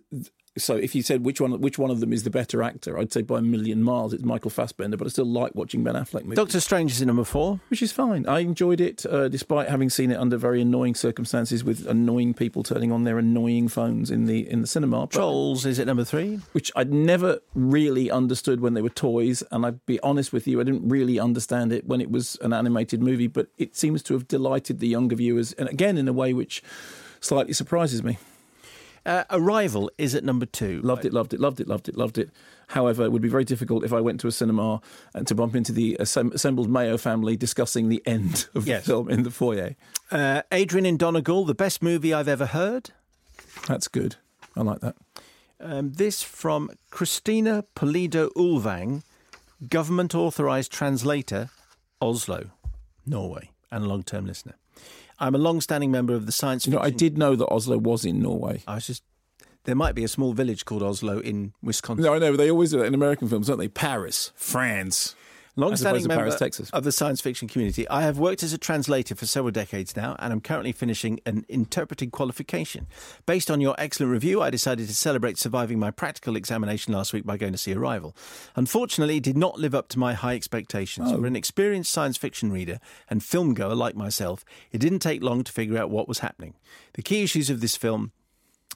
so 0.57 0.75
if 0.75 0.95
you 0.95 1.01
said 1.01 1.25
which 1.25 1.41
one 1.41 1.59
which 1.59 1.77
one 1.77 1.91
of 1.91 1.99
them 1.99 2.13
is 2.13 2.23
the 2.23 2.29
better 2.29 2.63
actor, 2.63 2.97
I'd 2.97 3.11
say 3.11 3.21
by 3.21 3.39
a 3.39 3.41
million 3.41 3.83
miles 3.83 4.13
it's 4.13 4.23
Michael 4.23 4.51
Fassbender. 4.51 4.97
But 4.97 5.07
I 5.07 5.09
still 5.09 5.25
like 5.25 5.53
watching 5.53 5.83
Ben 5.83 5.95
Affleck 5.95 6.23
movies. 6.23 6.37
Doctor 6.37 6.59
Strange 6.59 6.91
is 6.91 7.01
in 7.01 7.07
number 7.07 7.23
four, 7.25 7.59
which 7.69 7.81
is 7.81 7.91
fine. 7.91 8.25
I 8.27 8.39
enjoyed 8.39 8.79
it 8.79 9.05
uh, 9.05 9.27
despite 9.27 9.67
having 9.69 9.89
seen 9.89 10.11
it 10.11 10.15
under 10.15 10.37
very 10.37 10.61
annoying 10.61 10.95
circumstances 10.95 11.63
with 11.63 11.85
annoying 11.87 12.33
people 12.33 12.63
turning 12.63 12.91
on 12.91 13.03
their 13.03 13.17
annoying 13.17 13.67
phones 13.67 14.09
in 14.09 14.25
the 14.25 14.49
in 14.49 14.61
the 14.61 14.67
cinema. 14.67 15.07
Trolls 15.07 15.65
is 15.65 15.79
at 15.79 15.87
number 15.87 16.05
three, 16.05 16.39
which 16.53 16.71
I'd 16.75 16.93
never 16.93 17.39
really 17.53 18.09
understood 18.09 18.61
when 18.61 18.75
they 18.75 18.81
were 18.81 18.89
toys, 18.89 19.43
and 19.51 19.65
I'd 19.65 19.85
be 19.85 19.99
honest 20.01 20.31
with 20.31 20.47
you, 20.47 20.61
I 20.61 20.63
didn't 20.63 20.87
really 20.87 21.19
understand 21.19 21.73
it 21.73 21.85
when 21.85 21.99
it 21.99 22.09
was 22.09 22.37
an 22.41 22.53
animated 22.53 23.01
movie. 23.01 23.27
But 23.27 23.47
it 23.57 23.75
seems 23.75 24.01
to 24.03 24.13
have 24.13 24.27
delighted 24.27 24.79
the 24.79 24.87
younger 24.87 25.15
viewers, 25.15 25.51
and 25.53 25.67
again 25.67 25.97
in 25.97 26.07
a 26.07 26.13
way 26.13 26.33
which 26.33 26.63
slightly 27.19 27.53
surprises 27.53 28.03
me. 28.03 28.17
Uh, 29.05 29.23
Arrival 29.29 29.91
is 29.97 30.15
at 30.15 30.23
number 30.23 30.45
two. 30.45 30.81
Loved 30.81 31.05
it, 31.05 31.13
loved 31.13 31.33
it, 31.33 31.39
loved 31.39 31.59
it, 31.59 31.67
loved 31.67 31.87
it, 31.87 31.95
loved 31.95 32.17
it. 32.17 32.31
However, 32.69 33.03
it 33.03 33.11
would 33.11 33.21
be 33.21 33.29
very 33.29 33.43
difficult 33.43 33.83
if 33.83 33.93
I 33.93 34.01
went 34.01 34.19
to 34.21 34.27
a 34.27 34.31
cinema 34.31 34.81
and 35.13 35.27
to 35.27 35.35
bump 35.35 35.55
into 35.55 35.71
the 35.71 35.95
assembled 35.99 36.69
Mayo 36.69 36.97
family 36.97 37.37
discussing 37.37 37.89
the 37.89 38.01
end 38.05 38.47
of 38.55 38.67
yes. 38.67 38.83
the 38.85 38.91
film 38.91 39.09
in 39.09 39.23
the 39.23 39.31
foyer. 39.31 39.75
Uh, 40.11 40.41
Adrian 40.51 40.85
in 40.85 40.97
Donegal, 40.97 41.45
the 41.45 41.53
best 41.53 41.83
movie 41.83 42.13
I've 42.13 42.27
ever 42.27 42.47
heard. 42.47 42.91
That's 43.67 43.87
good. 43.87 44.15
I 44.55 44.61
like 44.61 44.79
that. 44.79 44.95
Um, 45.59 45.93
this 45.93 46.23
from 46.23 46.71
Christina 46.89 47.63
Polido 47.75 48.29
Ulvang, 48.35 49.03
government 49.69 50.15
authorised 50.15 50.71
translator, 50.71 51.49
Oslo, 52.01 52.51
Norway, 53.05 53.51
and 53.71 53.87
long 53.87 54.03
term 54.03 54.25
listener. 54.25 54.55
I'm 55.19 55.35
a 55.35 55.37
long-standing 55.37 55.91
member 55.91 56.13
of 56.13 56.25
the 56.25 56.31
science. 56.31 56.65
You 56.65 56.73
know, 56.73 56.79
I 56.79 56.89
did 56.89 57.17
know 57.17 57.35
that 57.35 57.47
Oslo 57.47 57.77
was 57.77 58.05
in 58.05 58.21
Norway. 58.21 58.61
I 58.67 58.75
was 58.75 58.87
just 58.87 59.03
there 59.65 59.75
might 59.75 59.95
be 59.95 60.03
a 60.03 60.07
small 60.07 60.33
village 60.33 60.65
called 60.65 60.83
Oslo 60.83 61.19
in 61.19 61.53
Wisconsin. 61.61 62.05
No, 62.05 62.13
I 62.13 62.19
know. 62.19 62.35
They 62.35 62.51
always 62.51 62.71
do 62.71 62.79
that 62.79 62.85
in 62.85 62.93
American 62.93 63.27
films, 63.27 63.47
don't 63.47 63.57
they? 63.57 63.67
Paris, 63.67 64.31
France. 64.35 65.15
Long-standing 65.57 66.07
member 66.07 66.23
Paris, 66.23 66.35
Texas. 66.35 66.69
of 66.71 66.83
the 66.83 66.91
science 66.91 67.21
fiction 67.21 67.47
community, 67.47 67.87
I 67.87 68.01
have 68.01 68.19
worked 68.19 68.43
as 68.43 68.51
a 68.51 68.57
translator 68.57 69.15
for 69.15 69.25
several 69.25 69.51
decades 69.51 69.95
now, 69.95 70.15
and 70.19 70.33
I'm 70.33 70.41
currently 70.41 70.73
finishing 70.73 71.21
an 71.25 71.45
interpreting 71.47 72.11
qualification. 72.11 72.87
Based 73.25 73.49
on 73.49 73.61
your 73.61 73.73
excellent 73.77 74.11
review, 74.11 74.41
I 74.41 74.49
decided 74.49 74.87
to 74.87 74.93
celebrate 74.93 75.37
surviving 75.37 75.79
my 75.79 75.91
practical 75.91 76.35
examination 76.35 76.93
last 76.93 77.13
week 77.13 77.25
by 77.25 77.37
going 77.37 77.53
to 77.53 77.57
see 77.57 77.73
Arrival. 77.73 78.15
Unfortunately, 78.57 79.17
it 79.17 79.23
did 79.23 79.37
not 79.37 79.57
live 79.57 79.73
up 79.73 79.87
to 79.89 79.99
my 79.99 80.13
high 80.13 80.35
expectations. 80.35 81.11
Oh. 81.11 81.19
For 81.19 81.25
an 81.25 81.37
experienced 81.37 81.91
science 81.91 82.17
fiction 82.17 82.51
reader 82.51 82.79
and 83.09 83.23
film 83.23 83.53
goer 83.53 83.75
like 83.75 83.95
myself, 83.95 84.43
it 84.73 84.79
didn't 84.79 84.99
take 84.99 85.23
long 85.23 85.45
to 85.45 85.51
figure 85.51 85.77
out 85.77 85.89
what 85.89 86.09
was 86.09 86.19
happening. 86.19 86.55
The 86.95 87.01
key 87.01 87.23
issues 87.23 87.49
of 87.49 87.61
this 87.61 87.77
film 87.77 88.11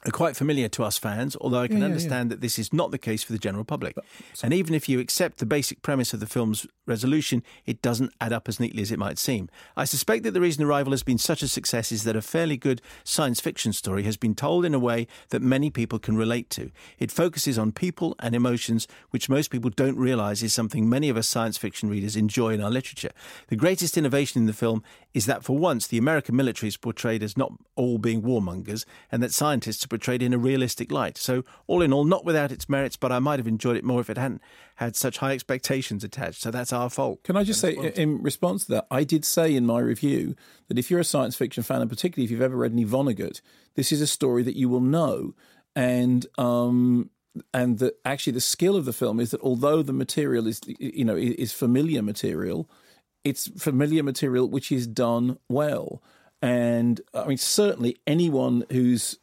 are 0.06 0.10
quite 0.10 0.36
familiar 0.36 0.68
to 0.68 0.84
us 0.84 0.98
fans, 0.98 1.36
although 1.40 1.60
I 1.60 1.68
can 1.68 1.78
yeah, 1.78 1.84
understand 1.84 2.30
yeah. 2.30 2.34
that 2.34 2.40
this 2.40 2.58
is 2.58 2.72
not 2.72 2.90
the 2.90 2.98
case 2.98 3.22
for 3.22 3.32
the 3.32 3.38
general 3.38 3.64
public. 3.64 3.94
But, 3.94 4.04
and 4.42 4.54
even 4.54 4.74
if 4.74 4.88
you 4.88 4.98
accept 4.98 5.38
the 5.38 5.46
basic 5.46 5.82
premise 5.82 6.14
of 6.14 6.20
the 6.20 6.26
film's 6.26 6.66
resolution, 6.86 7.42
it 7.66 7.82
doesn't 7.82 8.12
add 8.20 8.32
up 8.32 8.48
as 8.48 8.58
neatly 8.58 8.82
as 8.82 8.90
it 8.90 8.98
might 8.98 9.18
seem. 9.18 9.48
I 9.76 9.84
suspect 9.84 10.22
that 10.24 10.32
the 10.32 10.40
reason 10.40 10.64
Arrival 10.64 10.92
has 10.92 11.02
been 11.02 11.18
such 11.18 11.42
a 11.42 11.48
success 11.48 11.92
is 11.92 12.04
that 12.04 12.16
a 12.16 12.22
fairly 12.22 12.56
good 12.56 12.80
science 13.04 13.40
fiction 13.40 13.72
story 13.72 14.02
has 14.04 14.16
been 14.16 14.34
told 14.34 14.64
in 14.64 14.74
a 14.74 14.78
way 14.78 15.06
that 15.28 15.42
many 15.42 15.70
people 15.70 15.98
can 15.98 16.16
relate 16.16 16.50
to. 16.50 16.70
It 16.98 17.10
focuses 17.10 17.58
on 17.58 17.72
people 17.72 18.16
and 18.20 18.34
emotions, 18.34 18.88
which 19.10 19.28
most 19.28 19.50
people 19.50 19.70
don't 19.70 19.96
realise 19.96 20.42
is 20.42 20.52
something 20.52 20.88
many 20.88 21.08
of 21.08 21.16
us 21.16 21.28
science 21.28 21.58
fiction 21.58 21.88
readers 21.88 22.16
enjoy 22.16 22.54
in 22.54 22.62
our 22.62 22.70
literature. 22.70 23.10
The 23.48 23.56
greatest 23.56 23.96
innovation 23.96 24.40
in 24.40 24.46
the 24.46 24.52
film 24.52 24.82
is 25.12 25.26
that 25.26 25.44
for 25.44 25.56
once 25.56 25.86
the 25.86 25.98
American 25.98 26.36
military 26.36 26.68
is 26.68 26.76
portrayed 26.76 27.22
as 27.22 27.36
not 27.36 27.52
all 27.76 27.98
being 27.98 28.22
warmongers, 28.22 28.84
and 29.12 29.22
that 29.22 29.32
scientists 29.32 29.86
portrayed 29.90 30.22
in 30.22 30.32
a 30.32 30.38
realistic 30.38 30.90
light. 30.90 31.18
So, 31.18 31.44
all 31.66 31.82
in 31.82 31.92
all, 31.92 32.04
not 32.04 32.24
without 32.24 32.50
its 32.50 32.68
merits, 32.68 32.96
but 32.96 33.12
I 33.12 33.18
might 33.18 33.38
have 33.38 33.46
enjoyed 33.46 33.76
it 33.76 33.84
more 33.84 34.00
if 34.00 34.08
it 34.08 34.16
hadn't 34.16 34.40
had 34.76 34.96
such 34.96 35.18
high 35.18 35.32
expectations 35.32 36.02
attached. 36.02 36.40
So 36.40 36.50
that's 36.50 36.72
our 36.72 36.88
fault. 36.88 37.22
Can 37.24 37.36
I 37.36 37.44
just 37.44 37.60
say, 37.60 37.74
in 37.74 38.22
response 38.22 38.64
to 38.64 38.72
that, 38.72 38.86
I 38.90 39.04
did 39.04 39.26
say 39.26 39.54
in 39.54 39.66
my 39.66 39.80
review 39.80 40.34
that 40.68 40.78
if 40.78 40.90
you're 40.90 41.00
a 41.00 41.04
science 41.04 41.36
fiction 41.36 41.62
fan, 41.62 41.82
and 41.82 41.90
particularly 41.90 42.24
if 42.24 42.30
you've 42.30 42.40
ever 42.40 42.56
read 42.56 42.72
any 42.72 42.86
Vonnegut, 42.86 43.42
this 43.74 43.92
is 43.92 44.00
a 44.00 44.06
story 44.06 44.42
that 44.44 44.56
you 44.56 44.70
will 44.70 44.80
know. 44.80 45.34
And 45.76 46.26
um, 46.38 47.10
and 47.52 47.78
that 47.78 47.94
actually 48.04 48.32
the 48.32 48.40
skill 48.40 48.76
of 48.76 48.84
the 48.84 48.92
film 48.92 49.20
is 49.20 49.30
that 49.30 49.40
although 49.42 49.82
the 49.82 49.92
material 49.92 50.46
is 50.46 50.60
you 50.78 51.04
know 51.04 51.16
is 51.16 51.52
familiar 51.52 52.02
material, 52.02 52.68
it's 53.24 53.48
familiar 53.62 54.02
material 54.02 54.48
which 54.48 54.72
is 54.72 54.86
done 54.86 55.38
well. 55.48 56.02
And 56.42 57.00
I 57.12 57.26
mean, 57.26 57.36
certainly 57.36 57.98
anyone 58.06 58.64
who's 58.70 59.18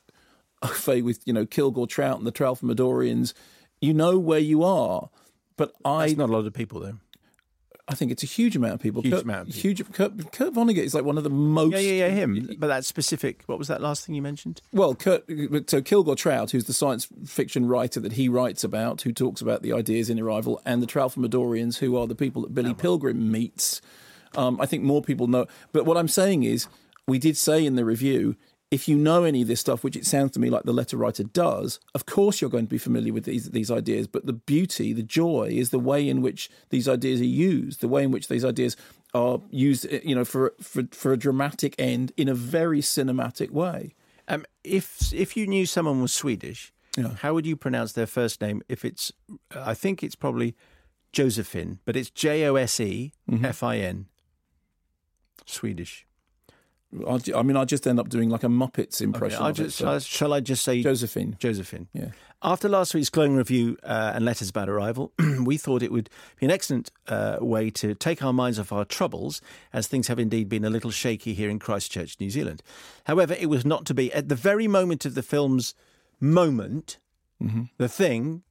with 0.88 1.20
you 1.26 1.34
know 1.34 1.46
Kilgore 1.46 1.88
Trout 1.88 2.18
and 2.18 2.28
the 2.28 2.32
Tralfamadorians, 2.32 3.34
you 3.82 3.94
know 3.94 4.18
where 4.18 4.40
you 4.40 4.64
are. 4.64 5.10
But 5.56 5.74
I 5.84 6.08
That's 6.08 6.18
not 6.18 6.30
a 6.30 6.34
lot 6.34 6.46
of 6.46 6.54
people 6.54 6.80
though. 6.80 6.98
I 7.90 7.96
think 7.96 8.12
it's 8.12 8.24
a 8.24 8.28
huge 8.28 8.56
amount 8.58 8.74
of 8.74 8.80
people. 8.82 9.02
Huge 9.02 9.14
Kurt, 9.14 9.24
amount 9.24 9.42
of 9.42 9.48
people. 9.48 9.62
Huge. 9.62 9.92
Kurt, 9.94 10.32
Kurt 10.34 10.54
Vonnegut 10.54 10.84
is 10.84 10.94
like 10.94 11.06
one 11.06 11.18
of 11.18 11.24
the 11.24 11.30
most. 11.30 11.72
Yeah, 11.72 11.80
yeah, 11.80 12.08
yeah, 12.08 12.10
him. 12.10 12.56
But 12.60 12.68
that 12.68 12.84
specific. 12.84 13.44
What 13.46 13.58
was 13.58 13.70
that 13.70 13.82
last 13.82 14.06
thing 14.06 14.14
you 14.14 14.22
mentioned? 14.22 14.62
Well, 14.74 14.94
Kurt, 14.94 15.24
so 15.70 15.82
Kilgore 15.82 16.18
Trout, 16.18 16.52
who's 16.52 16.66
the 16.66 16.74
science 16.74 17.08
fiction 17.26 17.66
writer 17.66 18.02
that 18.02 18.14
he 18.14 18.28
writes 18.28 18.66
about, 18.66 19.04
who 19.04 19.14
talks 19.14 19.40
about 19.40 19.62
the 19.62 19.72
ideas 19.72 20.10
in 20.10 20.20
Arrival, 20.20 20.62
and 20.66 20.84
the 20.84 20.88
Tralfamadorians, 20.88 21.78
who 21.78 21.96
are 21.96 22.08
the 22.08 22.16
people 22.16 22.42
that 22.42 22.54
Billy 22.54 22.74
Pilgrim 22.74 23.32
meets. 23.32 23.82
Um, 24.36 24.60
I 24.60 24.66
think 24.66 24.84
more 24.84 25.02
people 25.02 25.28
know. 25.28 25.48
But 25.72 25.86
what 25.86 25.96
I'm 25.96 26.10
saying 26.10 26.44
is, 26.44 26.68
we 27.08 27.20
did 27.20 27.38
say 27.38 27.66
in 27.66 27.76
the 27.76 27.86
review, 27.86 28.36
if 28.70 28.88
you 28.90 28.98
know 28.98 29.24
any 29.24 29.42
of 29.44 29.48
this 29.48 29.62
stuff, 29.62 29.84
which 29.84 29.96
it 29.96 30.06
sounds 30.06 30.32
to 30.32 30.40
me 30.40 30.50
like 30.50 30.64
the 30.64 30.74
letter 30.74 30.98
writer 30.98 31.24
does, 31.24 31.80
of 31.96 32.06
course 32.06 32.42
you're 32.42 32.50
going 32.50 32.66
to 32.66 32.70
be 32.70 32.78
familiar 32.78 33.14
with 33.14 33.24
these 33.26 33.50
these 33.52 33.72
ideas. 33.72 34.08
But 34.08 34.26
the 34.26 34.34
beauty, 34.34 34.94
the 34.94 35.04
joy, 35.04 35.50
is 35.52 35.70
the 35.70 35.80
way 35.80 36.08
in 36.10 36.22
which 36.22 36.50
these 36.70 36.88
ideas 36.90 37.22
are 37.22 37.26
used, 37.26 37.80
the 37.82 37.88
way 37.88 38.04
in 38.04 38.12
which 38.12 38.28
these 38.28 38.44
ideas 38.44 38.76
are 39.14 39.40
used, 39.50 39.86
you 40.04 40.14
know, 40.16 40.26
for 40.26 40.54
for 40.62 40.84
for 40.92 41.14
a 41.14 41.18
dramatic 41.18 41.76
end 41.80 42.12
in 42.18 42.28
a 42.28 42.34
very 42.36 42.82
cinematic 42.82 43.52
way. 43.52 43.94
Um, 44.28 44.46
if 44.66 45.14
if 45.14 45.38
you 45.38 45.48
knew 45.48 45.66
someone 45.66 46.02
was 46.02 46.12
Swedish, 46.14 46.74
Yeah. 46.98 47.14
how 47.22 47.34
would 47.34 47.46
you 47.46 47.56
pronounce 47.56 47.94
their 47.94 48.08
first 48.08 48.42
name? 48.42 48.62
If 48.68 48.84
it's, 48.84 49.14
I 49.56 49.74
think 49.74 50.04
it's 50.04 50.16
probably 50.16 50.56
Josephine, 51.14 51.80
but 51.86 51.96
it's 51.96 52.10
J 52.10 52.46
O 52.50 52.56
S 52.56 52.80
E 52.82 53.14
F 53.44 53.64
I 53.64 53.78
N. 53.78 54.08
Swedish. 55.46 56.07
I, 57.08 57.20
I 57.36 57.42
mean, 57.44 57.58
I 57.58 57.66
just 57.66 57.86
end 57.86 58.00
up 58.00 58.10
doing 58.10 58.30
like 58.30 58.44
a 58.44 58.48
Muppets 58.48 59.02
impression. 59.02 59.42
I'll 59.42 59.50
of 59.50 59.60
it, 59.60 59.72
so- 59.72 60.00
shall, 60.00 60.34
I, 60.34 60.38
I 60.38 60.40
just 60.40 60.64
say 60.64 60.82
Josephine. 60.82 61.36
Josephine? 61.40 61.88
Yeah. 61.94 62.10
After 62.44 62.70
last 62.70 62.94
week's 62.94 63.10
glowing 63.10 63.36
review 63.36 63.78
uh, 63.84 64.12
and 64.14 64.24
letters 64.24 64.50
about 64.50 64.70
arrival, 64.70 65.12
we 65.44 65.58
thought 65.58 65.82
it 65.82 65.92
would 65.92 66.10
be 66.40 66.46
an 66.46 66.52
excellent 66.52 66.92
uh, 67.08 67.38
way 67.42 67.72
to 67.72 67.96
take 67.96 68.24
our 68.24 68.32
minds 68.32 68.60
off 68.60 68.72
our 68.72 68.86
troubles, 68.86 69.42
as 69.74 69.88
things 69.88 70.08
have 70.08 70.20
indeed 70.20 70.48
been 70.48 70.64
a 70.64 70.70
little 70.70 70.92
shaky 70.92 71.34
here 71.34 71.50
in 71.50 71.58
Christchurch, 71.58 72.20
New 72.20 72.30
Zealand. 72.30 72.62
However, 73.06 73.36
it 73.40 73.48
was 73.48 73.66
not 73.66 73.86
to 73.88 73.94
be. 73.96 74.14
At 74.14 74.30
the 74.30 74.36
very 74.36 74.68
moment 74.68 75.04
of 75.04 75.16
the 75.16 75.24
film's 75.24 75.74
moment, 76.20 77.00
the 77.78 77.90
thing, 77.90 78.44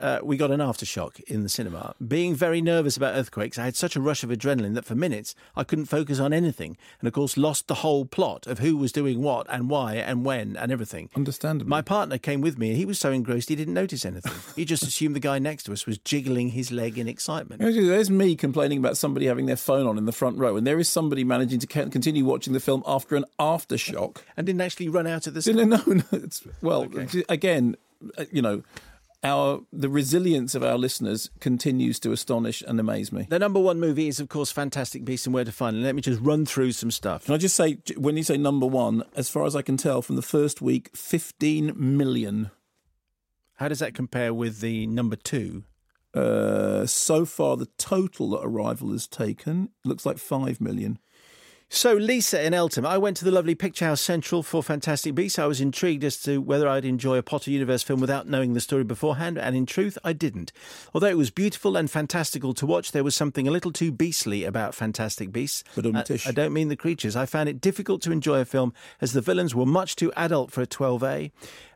uh, 0.00 0.20
we 0.22 0.36
got 0.36 0.50
an 0.50 0.60
aftershock 0.60 1.20
in 1.24 1.42
the 1.42 1.48
cinema. 1.48 1.94
Being 2.06 2.34
very 2.34 2.60
nervous 2.60 2.96
about 2.96 3.14
earthquakes, 3.14 3.58
I 3.58 3.64
had 3.64 3.76
such 3.76 3.96
a 3.96 4.00
rush 4.00 4.22
of 4.22 4.30
adrenaline 4.30 4.74
that 4.74 4.84
for 4.84 4.94
minutes 4.94 5.34
I 5.54 5.64
couldn't 5.64 5.86
focus 5.86 6.18
on 6.18 6.32
anything, 6.32 6.76
and 7.00 7.06
of 7.06 7.12
course 7.12 7.36
lost 7.36 7.68
the 7.68 7.76
whole 7.76 8.04
plot 8.04 8.46
of 8.46 8.58
who 8.58 8.76
was 8.76 8.92
doing 8.92 9.22
what 9.22 9.46
and 9.50 9.68
why 9.68 9.94
and 9.94 10.24
when 10.24 10.56
and 10.56 10.72
everything. 10.72 11.10
Understandable. 11.14 11.68
My 11.68 11.82
partner 11.82 12.18
came 12.18 12.40
with 12.40 12.58
me 12.58 12.68
and 12.70 12.76
he 12.76 12.84
was 12.84 12.98
so 12.98 13.12
engrossed 13.12 13.48
he 13.48 13.56
didn't 13.56 13.74
notice 13.74 14.04
anything. 14.04 14.32
He 14.56 14.64
just 14.64 14.82
assumed 14.82 15.14
the 15.14 15.20
guy 15.20 15.38
next 15.38 15.64
to 15.64 15.72
us 15.72 15.86
was 15.86 15.98
jiggling 15.98 16.50
his 16.50 16.72
leg 16.72 16.98
in 16.98 17.08
excitement. 17.08 17.62
Actually, 17.62 17.88
There's 17.88 18.10
me 18.10 18.36
complaining 18.36 18.78
about 18.78 18.96
somebody 18.96 19.26
having 19.26 19.46
their 19.46 19.56
phone 19.56 19.86
on 19.86 19.98
in 19.98 20.06
the 20.06 20.12
front 20.12 20.38
row, 20.38 20.56
and 20.56 20.66
there 20.66 20.78
is 20.78 20.88
somebody 20.88 21.24
managing 21.24 21.58
to 21.60 21.66
continue 21.66 22.24
watching 22.24 22.52
the 22.52 22.60
film 22.60 22.82
after 22.86 23.16
an 23.16 23.24
aftershock. 23.38 24.18
And 24.36 24.46
didn't 24.46 24.60
actually 24.62 24.88
run 24.88 25.06
out 25.06 25.26
of 25.26 25.34
the 25.34 25.52
No, 25.52 25.64
no, 25.76 25.82
no. 25.86 26.02
It's, 26.12 26.42
well, 26.62 26.88
again, 27.28 27.76
uh, 28.16 28.24
you 28.30 28.42
know, 28.42 28.62
our 29.22 29.60
the 29.72 29.88
resilience 29.88 30.54
of 30.54 30.62
our 30.62 30.78
listeners 30.78 31.30
continues 31.40 32.00
to 32.00 32.12
astonish 32.12 32.62
and 32.62 32.80
amaze 32.80 33.12
me. 33.12 33.26
The 33.28 33.38
number 33.38 33.60
one 33.60 33.78
movie 33.78 34.08
is, 34.08 34.20
of 34.20 34.28
course, 34.28 34.50
Fantastic 34.50 35.04
Beasts 35.04 35.26
and 35.26 35.34
Where 35.34 35.44
to 35.44 35.52
Find 35.52 35.76
Them. 35.76 35.82
Let 35.82 35.94
me 35.94 36.02
just 36.02 36.20
run 36.20 36.46
through 36.46 36.72
some 36.72 36.90
stuff. 36.90 37.26
Can 37.26 37.34
I 37.34 37.38
just 37.38 37.56
say, 37.56 37.78
when 37.96 38.16
you 38.16 38.22
say 38.22 38.36
number 38.36 38.66
one, 38.66 39.02
as 39.14 39.28
far 39.28 39.44
as 39.44 39.54
I 39.54 39.62
can 39.62 39.76
tell 39.76 40.02
from 40.02 40.16
the 40.16 40.22
first 40.22 40.62
week, 40.62 40.90
15 40.96 41.74
million. 41.76 42.50
How 43.56 43.68
does 43.68 43.80
that 43.80 43.94
compare 43.94 44.32
with 44.32 44.60
the 44.60 44.86
number 44.86 45.16
two? 45.16 45.64
Uh, 46.14 46.86
so 46.86 47.24
far, 47.24 47.56
the 47.56 47.68
total 47.78 48.30
that 48.30 48.40
Arrival 48.42 48.90
has 48.90 49.06
taken 49.06 49.68
looks 49.84 50.06
like 50.06 50.18
5 50.18 50.60
million. 50.60 50.98
So, 51.72 51.94
Lisa 51.94 52.44
in 52.44 52.52
Eltham, 52.52 52.84
I 52.84 52.98
went 52.98 53.16
to 53.18 53.24
the 53.24 53.30
lovely 53.30 53.54
Picture 53.54 53.84
House 53.84 54.00
Central 54.00 54.42
for 54.42 54.60
Fantastic 54.60 55.14
Beasts. 55.14 55.38
I 55.38 55.46
was 55.46 55.60
intrigued 55.60 56.02
as 56.02 56.20
to 56.22 56.40
whether 56.40 56.66
I'd 56.68 56.84
enjoy 56.84 57.16
a 57.16 57.22
Potter 57.22 57.52
Universe 57.52 57.84
film 57.84 58.00
without 58.00 58.26
knowing 58.26 58.54
the 58.54 58.60
story 58.60 58.82
beforehand, 58.82 59.38
and 59.38 59.54
in 59.54 59.66
truth, 59.66 59.96
I 60.02 60.12
didn't. 60.12 60.52
Although 60.92 61.06
it 61.06 61.16
was 61.16 61.30
beautiful 61.30 61.76
and 61.76 61.88
fantastical 61.88 62.54
to 62.54 62.66
watch, 62.66 62.90
there 62.90 63.04
was 63.04 63.14
something 63.14 63.46
a 63.46 63.52
little 63.52 63.70
too 63.70 63.92
beastly 63.92 64.42
about 64.42 64.74
Fantastic 64.74 65.30
Beasts. 65.30 65.62
But 65.76 65.86
I. 65.86 66.18
I 66.26 66.32
don't 66.32 66.52
mean 66.52 66.70
the 66.70 66.76
creatures. 66.76 67.14
I 67.14 67.24
found 67.24 67.48
it 67.48 67.60
difficult 67.60 68.02
to 68.02 68.10
enjoy 68.10 68.40
a 68.40 68.44
film 68.44 68.74
as 69.00 69.12
the 69.12 69.20
villains 69.20 69.54
were 69.54 69.64
much 69.64 69.94
too 69.94 70.12
adult 70.16 70.50
for 70.50 70.62
a 70.62 70.66
12A. 70.66 71.30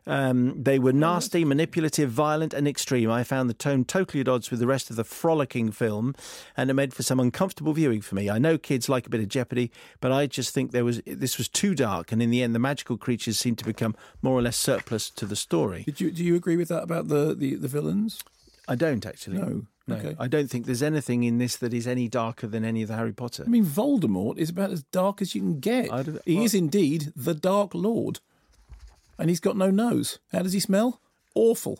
Um, 0.07 0.61
they 0.61 0.77
were 0.77 0.93
nasty, 0.93 1.43
manipulative, 1.43 2.11
violent, 2.11 2.53
and 2.53 2.67
extreme. 2.67 3.09
I 3.09 3.23
found 3.23 3.49
the 3.49 3.55
tone 3.55 3.85
totally 3.85 4.21
at 4.21 4.27
odds 4.27 4.51
with 4.51 4.59
the 4.59 4.67
rest 4.67 4.89
of 4.89 4.95
the 4.95 5.03
frolicking 5.03 5.71
film, 5.71 6.13
and 6.55 6.69
it 6.69 6.73
made 6.73 6.93
for 6.93 7.01
some 7.03 7.19
uncomfortable 7.19 7.73
viewing 7.73 8.01
for 8.01 8.13
me. 8.15 8.29
I 8.29 8.37
know 8.37 8.57
kids 8.57 8.87
like 8.87 9.07
a 9.07 9.09
bit 9.09 9.21
of 9.21 9.29
jeopardy, 9.29 9.71
but 10.01 10.11
I 10.11 10.27
just 10.27 10.53
think 10.53 10.71
there 10.71 10.85
was 10.85 11.01
this 11.07 11.37
was 11.37 11.49
too 11.49 11.73
dark, 11.73 12.11
and 12.11 12.21
in 12.21 12.29
the 12.29 12.43
end, 12.43 12.53
the 12.53 12.59
magical 12.59 12.97
creatures 12.97 13.39
seemed 13.39 13.57
to 13.59 13.65
become 13.65 13.95
more 14.21 14.37
or 14.37 14.41
less 14.43 14.57
surplus 14.57 15.09
to 15.11 15.25
the 15.25 15.35
story. 15.35 15.83
Did 15.83 15.99
you 15.99 16.11
do 16.11 16.23
you 16.23 16.35
agree 16.35 16.57
with 16.57 16.67
that 16.69 16.83
about 16.83 17.07
the, 17.07 17.33
the, 17.33 17.55
the 17.55 17.67
villains? 17.67 18.23
I 18.67 18.75
don't 18.75 19.05
actually. 19.05 19.37
No. 19.37 19.65
No, 19.87 19.97
Okay. 19.97 20.15
I 20.19 20.27
don't 20.27 20.49
think 20.49 20.65
there's 20.65 20.81
anything 20.81 21.23
in 21.23 21.37
this 21.37 21.57
that 21.57 21.71
is 21.71 21.85
any 21.85 22.07
darker 22.07 22.47
than 22.47 22.65
any 22.65 22.81
of 22.81 22.87
the 22.87 22.95
Harry 22.95 23.13
Potter. 23.13 23.43
I 23.45 23.49
mean, 23.49 23.65
Voldemort 23.65 24.39
is 24.39 24.49
about 24.49 24.71
as 24.71 24.81
dark 24.81 25.21
as 25.21 25.35
you 25.35 25.41
can 25.41 25.59
get. 25.59 25.85
He 26.25 26.35
well- 26.37 26.45
is 26.45 26.55
indeed 26.55 27.13
the 27.15 27.35
Dark 27.35 27.75
Lord. 27.75 28.19
And 29.17 29.29
he's 29.29 29.39
got 29.39 29.57
no 29.57 29.71
nose. 29.71 30.19
How 30.31 30.41
does 30.41 30.53
he 30.53 30.59
smell? 30.59 31.01
Awful. 31.35 31.79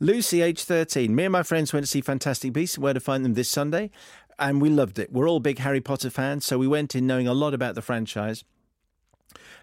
Lucy, 0.00 0.42
age 0.42 0.62
13. 0.62 1.14
Me 1.14 1.24
and 1.24 1.32
my 1.32 1.42
friends 1.42 1.72
went 1.72 1.84
to 1.84 1.90
see 1.90 2.00
Fantastic 2.00 2.52
Beasts 2.52 2.78
Where 2.78 2.94
to 2.94 3.00
Find 3.00 3.24
Them 3.24 3.34
this 3.34 3.50
Sunday, 3.50 3.90
and 4.38 4.62
we 4.62 4.70
loved 4.70 4.98
it. 4.98 5.12
We're 5.12 5.28
all 5.28 5.40
big 5.40 5.58
Harry 5.58 5.80
Potter 5.80 6.10
fans, 6.10 6.44
so 6.44 6.58
we 6.58 6.68
went 6.68 6.94
in 6.94 7.06
knowing 7.06 7.26
a 7.26 7.34
lot 7.34 7.54
about 7.54 7.74
the 7.74 7.82
franchise. 7.82 8.44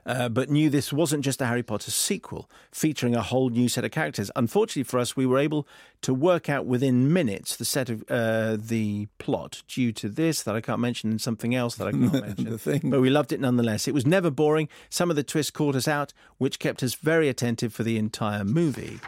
Uh, 0.05 0.29
but 0.29 0.49
knew 0.49 0.69
this 0.69 0.91
wasn't 0.93 1.23
just 1.23 1.41
a 1.41 1.45
Harry 1.45 1.63
Potter 1.63 1.91
sequel 1.91 2.49
featuring 2.71 3.15
a 3.15 3.21
whole 3.21 3.49
new 3.49 3.69
set 3.69 3.85
of 3.85 3.91
characters. 3.91 4.31
Unfortunately 4.35 4.83
for 4.83 4.99
us, 4.99 5.15
we 5.15 5.25
were 5.25 5.37
able 5.37 5.67
to 6.01 6.13
work 6.13 6.49
out 6.49 6.65
within 6.65 7.11
minutes 7.11 7.55
the 7.55 7.65
set 7.65 7.89
of 7.89 8.03
uh, 8.09 8.57
the 8.59 9.07
plot 9.17 9.61
due 9.67 9.91
to 9.91 10.09
this 10.09 10.43
that 10.43 10.55
I 10.55 10.61
can't 10.61 10.79
mention 10.79 11.11
and 11.11 11.21
something 11.21 11.53
else 11.53 11.75
that 11.75 11.87
I 11.87 11.91
can't 11.91 12.13
mention. 12.25 12.49
The 12.49 12.57
thing. 12.57 12.89
But 12.89 13.01
we 13.01 13.09
loved 13.09 13.31
it 13.31 13.39
nonetheless. 13.39 13.87
It 13.87 13.93
was 13.93 14.05
never 14.05 14.31
boring. 14.31 14.69
Some 14.89 15.09
of 15.09 15.15
the 15.15 15.23
twists 15.23 15.51
caught 15.51 15.75
us 15.75 15.87
out, 15.87 16.13
which 16.37 16.59
kept 16.59 16.81
us 16.83 16.95
very 16.95 17.29
attentive 17.29 17.73
for 17.73 17.83
the 17.83 17.97
entire 17.97 18.43
movie. 18.45 18.99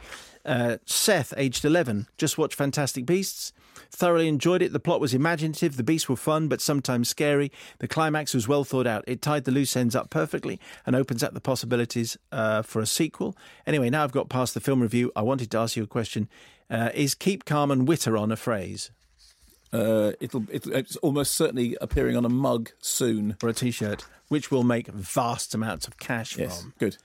Uh, 0.46 0.78
Seth, 0.86 1.34
aged 1.38 1.64
11, 1.66 2.08
just 2.18 2.38
watched 2.38 2.56
Fantastic 2.56 3.06
Beasts. 3.06 3.54
Thoroughly 3.89 4.28
enjoyed 4.28 4.62
it. 4.62 4.74
The 4.74 4.80
plot 4.80 5.00
was 5.02 5.14
imaginative. 5.14 5.76
The 5.78 5.84
beasts 5.84 6.08
were 6.10 6.16
fun, 6.16 6.48
but 6.48 6.62
sometimes 6.62 7.10
scary. 7.10 7.52
The 7.80 7.88
climax 7.88 8.34
was 8.34 8.48
well 8.48 8.64
thought 8.64 8.88
out. 8.88 9.04
It 9.08 9.22
tied 9.22 9.44
the 9.46 9.52
loose 9.52 9.76
ends 9.76 9.96
up 9.96 10.10
perfectly 10.10 10.60
and 10.86 10.96
opens 10.96 11.24
up 11.24 11.34
the 11.34 11.42
possibilities 11.42 12.18
uh, 12.32 12.62
for 12.62 12.82
a 12.82 12.86
sequel. 12.86 13.36
Anyway, 13.68 13.89
now 13.89 14.04
I've 14.04 14.12
got 14.12 14.30
past 14.30 14.54
the 14.54 14.60
film 14.60 14.82
review. 14.82 15.12
I 15.16 15.22
wanted 15.22 15.52
to 15.52 15.58
ask 15.58 15.76
you 15.76 15.84
a 15.84 15.88
question. 15.88 16.30
Uh, 16.70 16.89
is 16.94 17.14
keep 17.16 17.44
calm 17.46 17.70
and 17.70 17.86
witter 17.88 18.16
on 18.16 18.32
a 18.32 18.38
phrase 18.38 18.92
Uh, 19.74 20.12
it'll, 20.22 20.46
it'll, 20.50 20.74
it's 20.74 20.96
almost 20.98 21.34
certainly 21.34 21.78
appearing 21.82 22.16
on 22.18 22.24
a 22.26 22.30
mug 22.30 22.72
soon. 22.80 23.36
or 23.44 23.50
a 23.50 23.54
t 23.54 23.72
shirt, 23.72 24.06
which 24.30 24.52
will 24.52 24.64
make 24.64 24.88
vast 24.88 25.54
amounts 25.54 25.88
of 25.88 25.98
cash 25.98 26.38
Yes. 26.38 26.62
from? 26.62 26.74
Good. 26.80 26.98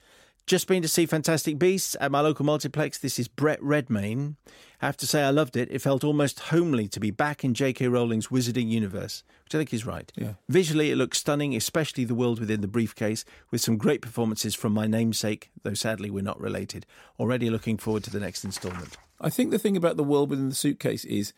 Just 0.47 0.69
been 0.69 0.83
to 0.83 0.89
see 0.89 1.07
Fantastic 1.07 1.59
Beasts 1.59 1.97
at 2.01 2.13
my 2.13 2.21
local 2.21 2.45
multiplex. 2.45 2.99
This 2.99 3.19
is 3.19 3.27
Brett 3.27 3.61
Redmayne. 3.61 4.37
I 4.81 4.87
have 4.87 4.97
to 4.99 5.07
say, 5.07 5.25
I 5.25 5.31
loved 5.31 5.57
it. 5.57 5.69
It 5.73 5.81
felt 5.81 6.05
almost 6.05 6.39
homely 6.39 6.87
to 6.87 7.01
be 7.01 7.11
back 7.11 7.43
in 7.43 7.53
J.K. 7.53 7.89
Rowling's 7.89 8.29
Wizarding 8.29 8.69
universe, 8.69 9.25
which 9.43 9.57
I 9.57 9.59
think 9.59 9.75
is 9.75 9.85
right. 9.85 10.13
Yeah. 10.15 10.35
Visually, 10.49 10.93
it 10.93 10.97
looks 10.97 11.19
stunning, 11.19 11.57
especially 11.57 12.05
the 12.05 12.15
world 12.15 12.39
within 12.39 12.61
the 12.61 12.69
briefcase, 12.69 13.25
with 13.51 13.61
some 13.61 13.77
great 13.77 14.01
performances 14.01 14.55
from 14.55 14.73
my 14.73 14.87
namesake, 14.87 15.51
though 15.65 15.75
sadly 15.75 16.11
we're 16.11 16.23
not 16.23 16.41
related. 16.41 16.87
Already 17.19 17.51
looking 17.51 17.77
forward 17.77 18.05
to 18.05 18.11
the 18.11 18.21
next 18.21 18.45
instalment. 18.45 18.97
I 19.21 19.31
think 19.31 19.51
the 19.51 19.59
thing 19.59 19.77
about 19.77 19.97
the 19.97 20.05
world 20.05 20.31
within 20.31 20.51
the 20.51 20.55
suitcase 20.55 21.05
is, 21.07 21.33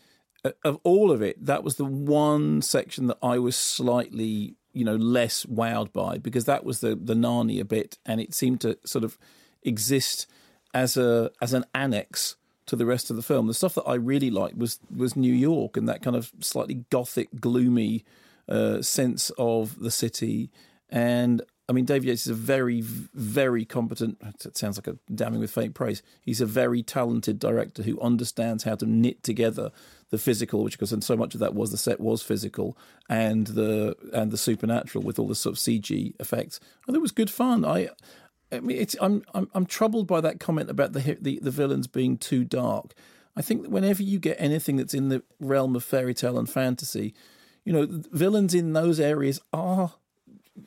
uh, 0.45 0.51
of 0.67 0.81
all 0.85 1.11
of 1.11 1.23
it, 1.23 1.43
that 1.47 1.65
was 1.65 1.77
the 1.77 1.87
one 1.87 2.61
section 2.61 3.07
that 3.07 3.19
I 3.23 3.39
was 3.39 3.57
slightly, 3.57 4.57
you 4.73 4.85
know, 4.85 4.97
less 4.97 5.45
wowed 5.45 5.93
by 5.93 6.19
because 6.19 6.45
that 6.45 6.65
was 6.65 6.81
the 6.81 6.95
the 6.95 7.15
Narnia 7.15 7.67
bit, 7.67 7.99
and 8.07 8.21
it 8.21 8.35
seemed 8.35 8.61
to 8.63 8.79
sort 8.85 9.05
of 9.05 9.19
exist 9.63 10.27
as 10.75 10.97
a 10.97 11.31
as 11.41 11.53
an 11.53 11.65
annex 11.75 12.37
to 12.67 12.77
the 12.77 12.87
rest 12.87 13.11
of 13.11 13.17
the 13.17 13.23
film. 13.23 13.47
The 13.47 13.55
stuff 13.55 13.75
that 13.75 13.85
I 13.87 13.95
really 13.95 14.31
liked 14.31 14.57
was 14.57 14.79
was 14.95 15.17
New 15.17 15.33
York 15.33 15.77
and 15.77 15.89
that 15.89 16.03
kind 16.03 16.17
of 16.17 16.33
slightly 16.41 16.85
gothic, 16.91 17.29
gloomy 17.41 18.05
uh, 18.49 18.83
sense 18.83 19.31
of 19.39 19.79
the 19.81 19.91
city. 19.91 20.51
And 20.91 21.43
I 21.69 21.73
mean, 21.73 21.85
Dave 21.85 22.05
Yates 22.05 22.23
is 22.23 22.31
a 22.31 22.35
very, 22.35 22.81
very 22.81 23.65
competent. 23.67 24.19
It 24.45 24.57
sounds 24.57 24.79
like 24.79 24.87
a 24.87 24.97
damning 25.15 25.41
with 25.41 25.51
faint 25.51 25.75
praise. 25.75 26.03
He's 26.23 26.41
a 26.41 26.47
very 26.47 26.83
talented 26.83 27.39
director 27.39 27.83
who 27.83 28.01
understands 28.01 28.65
how 28.65 28.75
to 28.77 28.87
knit 28.87 29.23
together 29.23 29.71
the 30.11 30.19
physical, 30.19 30.65
which 30.65 30.79
because 30.79 30.93
and 30.93 31.05
so 31.05 31.17
much 31.17 31.35
of 31.35 31.41
that 31.41 31.55
was 31.55 31.71
the 31.71 31.77
set 31.77 32.01
was 32.01 32.23
physical, 32.23 32.77
and 33.09 33.49
the 33.49 33.97
and 34.13 34.31
the 34.31 34.39
supernatural 34.39 35.05
with 35.05 35.19
all 35.19 35.29
the 35.29 35.35
sort 35.35 35.55
of 35.57 35.59
CG 35.59 36.15
effects. 36.21 36.61
And 36.87 36.97
it 36.97 37.01
was 37.01 37.13
good 37.13 37.31
fun. 37.31 37.65
I. 37.65 37.91
I 38.51 38.61
mean, 38.61 38.79
it's 38.79 38.97
I'm 39.03 39.25
I'm 39.35 39.51
I'm 39.53 39.67
troubled 39.67 40.07
by 40.07 40.23
that 40.23 40.41
comment 40.41 40.71
about 40.71 40.95
the 40.95 41.19
the, 41.21 41.39
the 41.43 41.51
villains 41.51 41.87
being 41.87 42.17
too 42.17 42.45
dark. 42.45 42.95
I 43.37 43.43
think 43.43 43.63
that 43.63 43.71
whenever 43.71 44.03
you 44.03 44.19
get 44.19 44.41
anything 44.41 44.77
that's 44.77 44.95
in 44.95 45.11
the 45.11 45.23
realm 45.39 45.77
of 45.77 45.85
fairy 45.85 46.15
tale 46.15 46.39
and 46.39 46.49
fantasy, 46.49 47.15
you 47.65 47.75
know, 47.75 47.87
villains 47.87 48.55
in 48.55 48.73
those 48.73 48.99
areas 48.99 49.39
are 49.53 49.93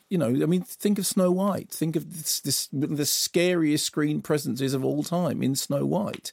you 0.10 0.18
know, 0.18 0.28
I 0.28 0.46
mean, 0.46 0.62
think 0.62 1.00
of 1.00 1.06
Snow 1.06 1.32
White. 1.32 1.70
Think 1.70 1.96
of 1.96 2.14
this, 2.14 2.39
this 2.39 2.70
the 2.72 3.06
scariest 3.06 3.86
screen 3.86 4.22
presences 4.22 4.74
of 4.74 4.86
all 4.86 5.04
time 5.04 5.42
in 5.42 5.56
Snow 5.56 5.86
White. 5.86 6.32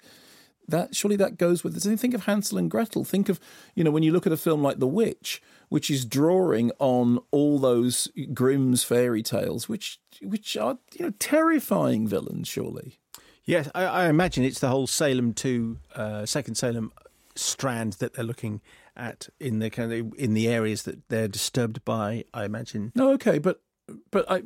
That 0.68 0.94
surely 0.94 1.16
that 1.16 1.38
goes 1.38 1.64
with 1.64 1.76
it. 1.76 1.98
Think 1.98 2.14
of 2.14 2.26
Hansel 2.26 2.58
and 2.58 2.70
Gretel. 2.70 3.04
Think 3.04 3.28
of 3.28 3.40
you 3.74 3.82
know 3.82 3.90
when 3.90 4.02
you 4.02 4.12
look 4.12 4.26
at 4.26 4.32
a 4.32 4.36
film 4.36 4.62
like 4.62 4.78
The 4.78 4.86
Witch, 4.86 5.42
which 5.68 5.90
is 5.90 6.04
drawing 6.04 6.70
on 6.78 7.20
all 7.30 7.58
those 7.58 8.08
Grimm's 8.34 8.84
fairy 8.84 9.22
tales, 9.22 9.68
which 9.68 9.98
which 10.22 10.56
are 10.56 10.78
you 10.94 11.06
know 11.06 11.12
terrifying 11.18 12.06
villains. 12.06 12.48
Surely, 12.48 12.98
yes, 13.44 13.70
I, 13.74 13.84
I 13.84 14.08
imagine 14.08 14.44
it's 14.44 14.60
the 14.60 14.68
whole 14.68 14.86
Salem 14.86 15.32
two, 15.32 15.78
uh, 15.94 16.26
second 16.26 16.56
Salem 16.56 16.92
strand 17.34 17.94
that 17.94 18.14
they're 18.14 18.24
looking 18.24 18.60
at 18.96 19.28
in 19.40 19.60
the 19.60 19.70
kind 19.70 19.92
of 19.92 20.12
in 20.18 20.34
the 20.34 20.48
areas 20.48 20.82
that 20.82 21.08
they're 21.08 21.28
disturbed 21.28 21.84
by. 21.84 22.24
I 22.34 22.44
imagine. 22.44 22.92
No, 22.94 23.12
okay, 23.12 23.38
but 23.38 23.62
but 24.10 24.30
I 24.30 24.42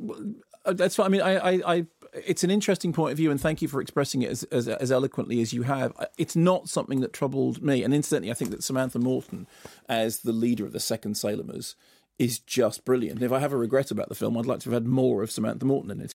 uh, 0.65 0.73
that's 0.73 0.97
what 0.97 1.05
I 1.05 1.09
mean. 1.09 1.21
I, 1.21 1.35
I, 1.35 1.51
I, 1.65 1.85
it's 2.13 2.43
an 2.43 2.51
interesting 2.51 2.93
point 2.93 3.11
of 3.11 3.17
view, 3.17 3.31
and 3.31 3.39
thank 3.39 3.61
you 3.61 3.67
for 3.67 3.81
expressing 3.81 4.21
it 4.21 4.29
as, 4.29 4.43
as, 4.43 4.67
as 4.67 4.91
eloquently 4.91 5.41
as 5.41 5.53
you 5.53 5.63
have. 5.63 5.93
It's 6.17 6.35
not 6.35 6.69
something 6.69 7.01
that 7.01 7.13
troubled 7.13 7.61
me, 7.61 7.83
and 7.83 7.93
incidentally, 7.93 8.31
I 8.31 8.35
think 8.35 8.51
that 8.51 8.63
Samantha 8.63 8.99
Morton, 8.99 9.47
as 9.87 10.19
the 10.19 10.33
leader 10.33 10.65
of 10.65 10.73
the 10.73 10.79
Second 10.79 11.15
Salemers, 11.15 11.75
is 12.19 12.39
just 12.39 12.85
brilliant. 12.85 13.17
And 13.17 13.25
if 13.25 13.31
I 13.31 13.39
have 13.39 13.53
a 13.53 13.57
regret 13.57 13.91
about 13.91 14.09
the 14.09 14.15
film, 14.15 14.37
I'd 14.37 14.45
like 14.45 14.59
to 14.59 14.69
have 14.69 14.83
had 14.83 14.87
more 14.87 15.23
of 15.23 15.31
Samantha 15.31 15.65
Morton 15.65 15.91
in 15.91 16.01
it. 16.01 16.11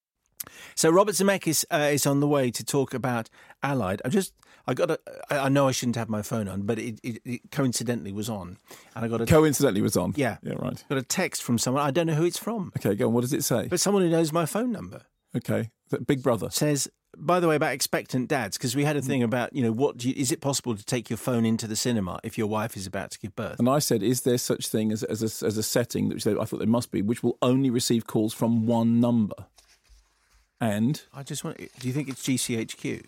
So 0.74 0.90
Robert 0.90 1.14
Zemeckis 1.14 1.64
uh, 1.70 1.90
is 1.92 2.06
on 2.06 2.20
the 2.20 2.28
way 2.28 2.50
to 2.50 2.64
talk 2.64 2.94
about 2.94 3.28
Allied. 3.62 4.00
I 4.04 4.08
just 4.08 4.32
I 4.68 4.74
got 4.74 4.90
a. 4.90 4.98
I 5.30 5.48
know 5.48 5.66
I 5.66 5.72
shouldn't 5.72 5.96
have 5.96 6.10
my 6.10 6.20
phone 6.20 6.46
on, 6.46 6.62
but 6.62 6.78
it, 6.78 7.00
it, 7.02 7.22
it 7.24 7.50
coincidentally 7.50 8.12
was 8.12 8.28
on, 8.28 8.58
and 8.94 9.04
I 9.04 9.08
got 9.08 9.22
a 9.22 9.26
coincidentally 9.26 9.80
was 9.80 9.96
on. 9.96 10.12
Yeah, 10.14 10.36
yeah, 10.42 10.54
right. 10.58 10.82
Got 10.88 10.98
a 10.98 11.02
text 11.02 11.42
from 11.42 11.58
someone. 11.58 11.82
I 11.82 11.90
don't 11.90 12.06
know 12.06 12.14
who 12.14 12.24
it's 12.24 12.38
from. 12.38 12.72
Okay, 12.76 12.94
go 12.94 13.08
on. 13.08 13.14
What 13.14 13.22
does 13.22 13.32
it 13.32 13.44
say? 13.44 13.66
But 13.68 13.80
someone 13.80 14.02
who 14.02 14.10
knows 14.10 14.30
my 14.30 14.44
phone 14.44 14.70
number. 14.70 15.02
Okay, 15.34 15.70
Big 16.06 16.22
Brother 16.22 16.50
says. 16.50 16.88
By 17.16 17.40
the 17.40 17.48
way, 17.48 17.56
about 17.56 17.72
expectant 17.72 18.28
dads, 18.28 18.58
because 18.58 18.76
we 18.76 18.84
had 18.84 18.96
a 18.96 19.02
thing 19.02 19.22
about 19.22 19.54
you 19.54 19.62
know 19.62 19.72
what 19.72 20.04
you, 20.04 20.12
is 20.16 20.30
it 20.30 20.40
possible 20.40 20.76
to 20.76 20.84
take 20.84 21.08
your 21.08 21.16
phone 21.16 21.44
into 21.44 21.66
the 21.66 21.74
cinema 21.74 22.20
if 22.22 22.36
your 22.36 22.46
wife 22.46 22.76
is 22.76 22.86
about 22.86 23.10
to 23.12 23.18
give 23.18 23.34
birth? 23.34 23.58
And 23.58 23.68
I 23.68 23.78
said, 23.78 24.02
is 24.02 24.20
there 24.22 24.38
such 24.38 24.68
thing 24.68 24.92
as 24.92 25.02
as 25.04 25.22
a, 25.22 25.46
as 25.46 25.56
a 25.56 25.62
setting 25.62 26.08
which 26.08 26.24
they, 26.24 26.36
I 26.36 26.44
thought 26.44 26.58
there 26.58 26.68
must 26.68 26.90
be, 26.90 27.02
which 27.02 27.22
will 27.22 27.38
only 27.40 27.70
receive 27.70 28.06
calls 28.06 28.34
from 28.34 28.66
one 28.66 29.00
number? 29.00 29.46
And 30.60 31.02
I 31.14 31.22
just 31.22 31.44
want. 31.44 31.56
Do 31.56 31.88
you 31.88 31.94
think 31.94 32.08
it's 32.08 32.22
GCHQ? 32.22 33.04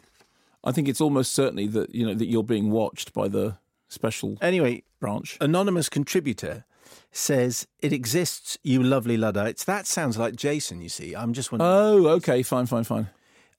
I 0.65 0.73
think 0.73 0.89
it's 0.89 1.01
almost 1.01 1.33
certainly 1.33 1.67
that 1.69 1.95
you 1.95 2.07
know 2.07 2.15
that 2.15 2.27
you're 2.27 2.43
being 2.43 2.71
watched 2.71 3.13
by 3.13 3.29
the 3.29 3.59
special 3.89 4.39
anyway 4.41 4.83
branch. 4.99 5.37
Anonymous 5.41 5.89
contributor 5.89 6.65
says 7.13 7.67
it 7.81 7.93
exists, 7.93 8.59
you 8.63 8.83
lovely 8.83 9.17
luddites. 9.17 9.65
That 9.65 9.87
sounds 9.87 10.17
like 10.17 10.37
Jason. 10.37 10.81
You 10.81 10.89
see, 10.89 11.15
I'm 11.15 11.33
just 11.33 11.53
wondering. 11.53 11.71
Oh, 11.71 12.09
okay, 12.17 12.43
fine, 12.43 12.67
fine, 12.67 12.85
fine. 12.85 13.09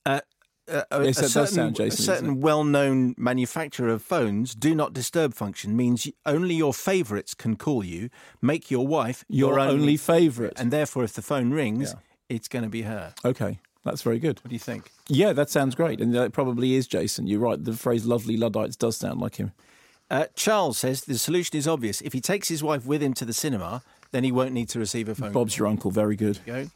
Uh, 0.05 0.21
uh, 0.71 0.83
a, 0.91 1.03
yes, 1.03 1.19
a 1.19 1.29
certain, 1.29 1.73
Jason, 1.73 1.99
a 1.99 2.05
certain 2.05 2.39
well-known 2.39 3.13
manufacturer 3.17 3.89
of 3.89 4.01
phones 4.01 4.55
do 4.55 4.73
not 4.73 4.93
disturb 4.93 5.33
function 5.33 5.75
means 5.75 6.07
only 6.25 6.55
your 6.55 6.73
favourites 6.73 7.33
can 7.33 7.55
call 7.55 7.83
you. 7.83 8.09
Make 8.41 8.71
your 8.71 8.87
wife 8.87 9.25
your, 9.27 9.51
your 9.51 9.59
only, 9.59 9.73
only 9.73 9.97
favourite, 9.97 10.53
and 10.57 10.71
therefore, 10.71 11.03
if 11.03 11.13
the 11.13 11.21
phone 11.21 11.51
rings, 11.51 11.93
yeah. 11.93 12.35
it's 12.35 12.47
going 12.47 12.63
to 12.63 12.69
be 12.69 12.83
her. 12.83 13.13
Okay. 13.25 13.59
That's 13.83 14.03
very 14.03 14.19
good. 14.19 14.39
What 14.43 14.49
do 14.49 14.53
you 14.53 14.59
think? 14.59 14.91
Yeah, 15.07 15.33
that 15.33 15.49
sounds 15.49 15.73
great. 15.73 15.99
And 16.01 16.13
that 16.13 16.33
probably 16.33 16.75
is 16.75 16.85
Jason. 16.85 17.25
You're 17.25 17.39
right. 17.39 17.63
The 17.63 17.73
phrase 17.73 18.05
lovely 18.05 18.37
Luddites 18.37 18.75
does 18.75 18.95
sound 18.95 19.19
like 19.19 19.37
him. 19.37 19.53
Uh, 20.11 20.25
Charles 20.35 20.77
says 20.77 21.05
the 21.05 21.17
solution 21.17 21.55
is 21.55 21.69
obvious. 21.69 22.01
If 22.01 22.11
he 22.11 22.19
takes 22.19 22.49
his 22.49 22.61
wife 22.61 22.85
with 22.85 23.01
him 23.01 23.13
to 23.13 23.23
the 23.23 23.31
cinema, 23.31 23.81
then 24.11 24.25
he 24.25 24.31
won't 24.31 24.51
need 24.51 24.67
to 24.69 24.79
receive 24.79 25.07
a 25.07 25.15
phone. 25.15 25.31
Bob's 25.31 25.55
call. 25.55 25.63
your 25.63 25.67
uncle. 25.69 25.89
Very 25.89 26.17
good. 26.17 26.39
Go. 26.45 26.67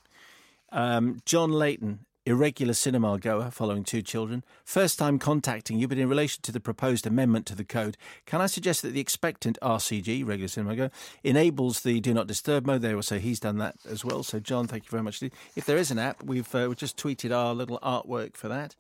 Um, 0.72 1.22
John 1.26 1.52
Layton 1.52 2.00
irregular 2.26 2.74
cinema 2.74 3.18
goer 3.20 3.52
following 3.52 3.84
two 3.84 4.02
children, 4.02 4.44
first 4.64 4.98
time 4.98 5.20
contacting 5.20 5.80
you, 5.80 5.88
but 5.88 5.98
in 5.98 6.10
relation 6.10 6.42
to 6.42 6.52
the 6.52 6.60
proposed 6.60 7.06
amendment 7.06 7.46
to 7.46 7.56
the 7.56 7.64
code, 7.64 7.98
can 8.26 8.42
I 8.42 8.48
suggest 8.48 8.82
that 8.82 8.94
the 8.94 9.00
expectant 9.00 9.58
RCG, 9.62 10.26
regular 10.26 10.48
cinema 10.48 10.76
goer, 10.76 10.92
enables 11.24 11.82
the 11.82 12.00
do 12.00 12.14
not 12.14 12.28
disturb 12.28 12.66
mode? 12.66 12.82
There, 12.82 13.02
so 13.02 13.20
he's 13.20 13.40
done 13.40 13.58
that 13.60 13.76
as 13.88 14.04
well. 14.04 14.24
So, 14.24 14.40
John, 14.40 14.68
thank 14.68 14.86
you 14.86 14.90
very 14.90 15.04
much. 15.04 15.22
If 15.56 15.66
there 15.66 15.78
is 15.78 15.92
an 15.92 16.00
app, 16.00 16.24
we've 16.24 16.54
uh, 16.54 16.68
we 16.70 16.76
just 16.76 16.98
tweeted 16.98 17.36
our 17.36 17.54
little 17.54 17.80
artwork 17.80 18.36
for 18.36 18.48
that. 18.50 18.76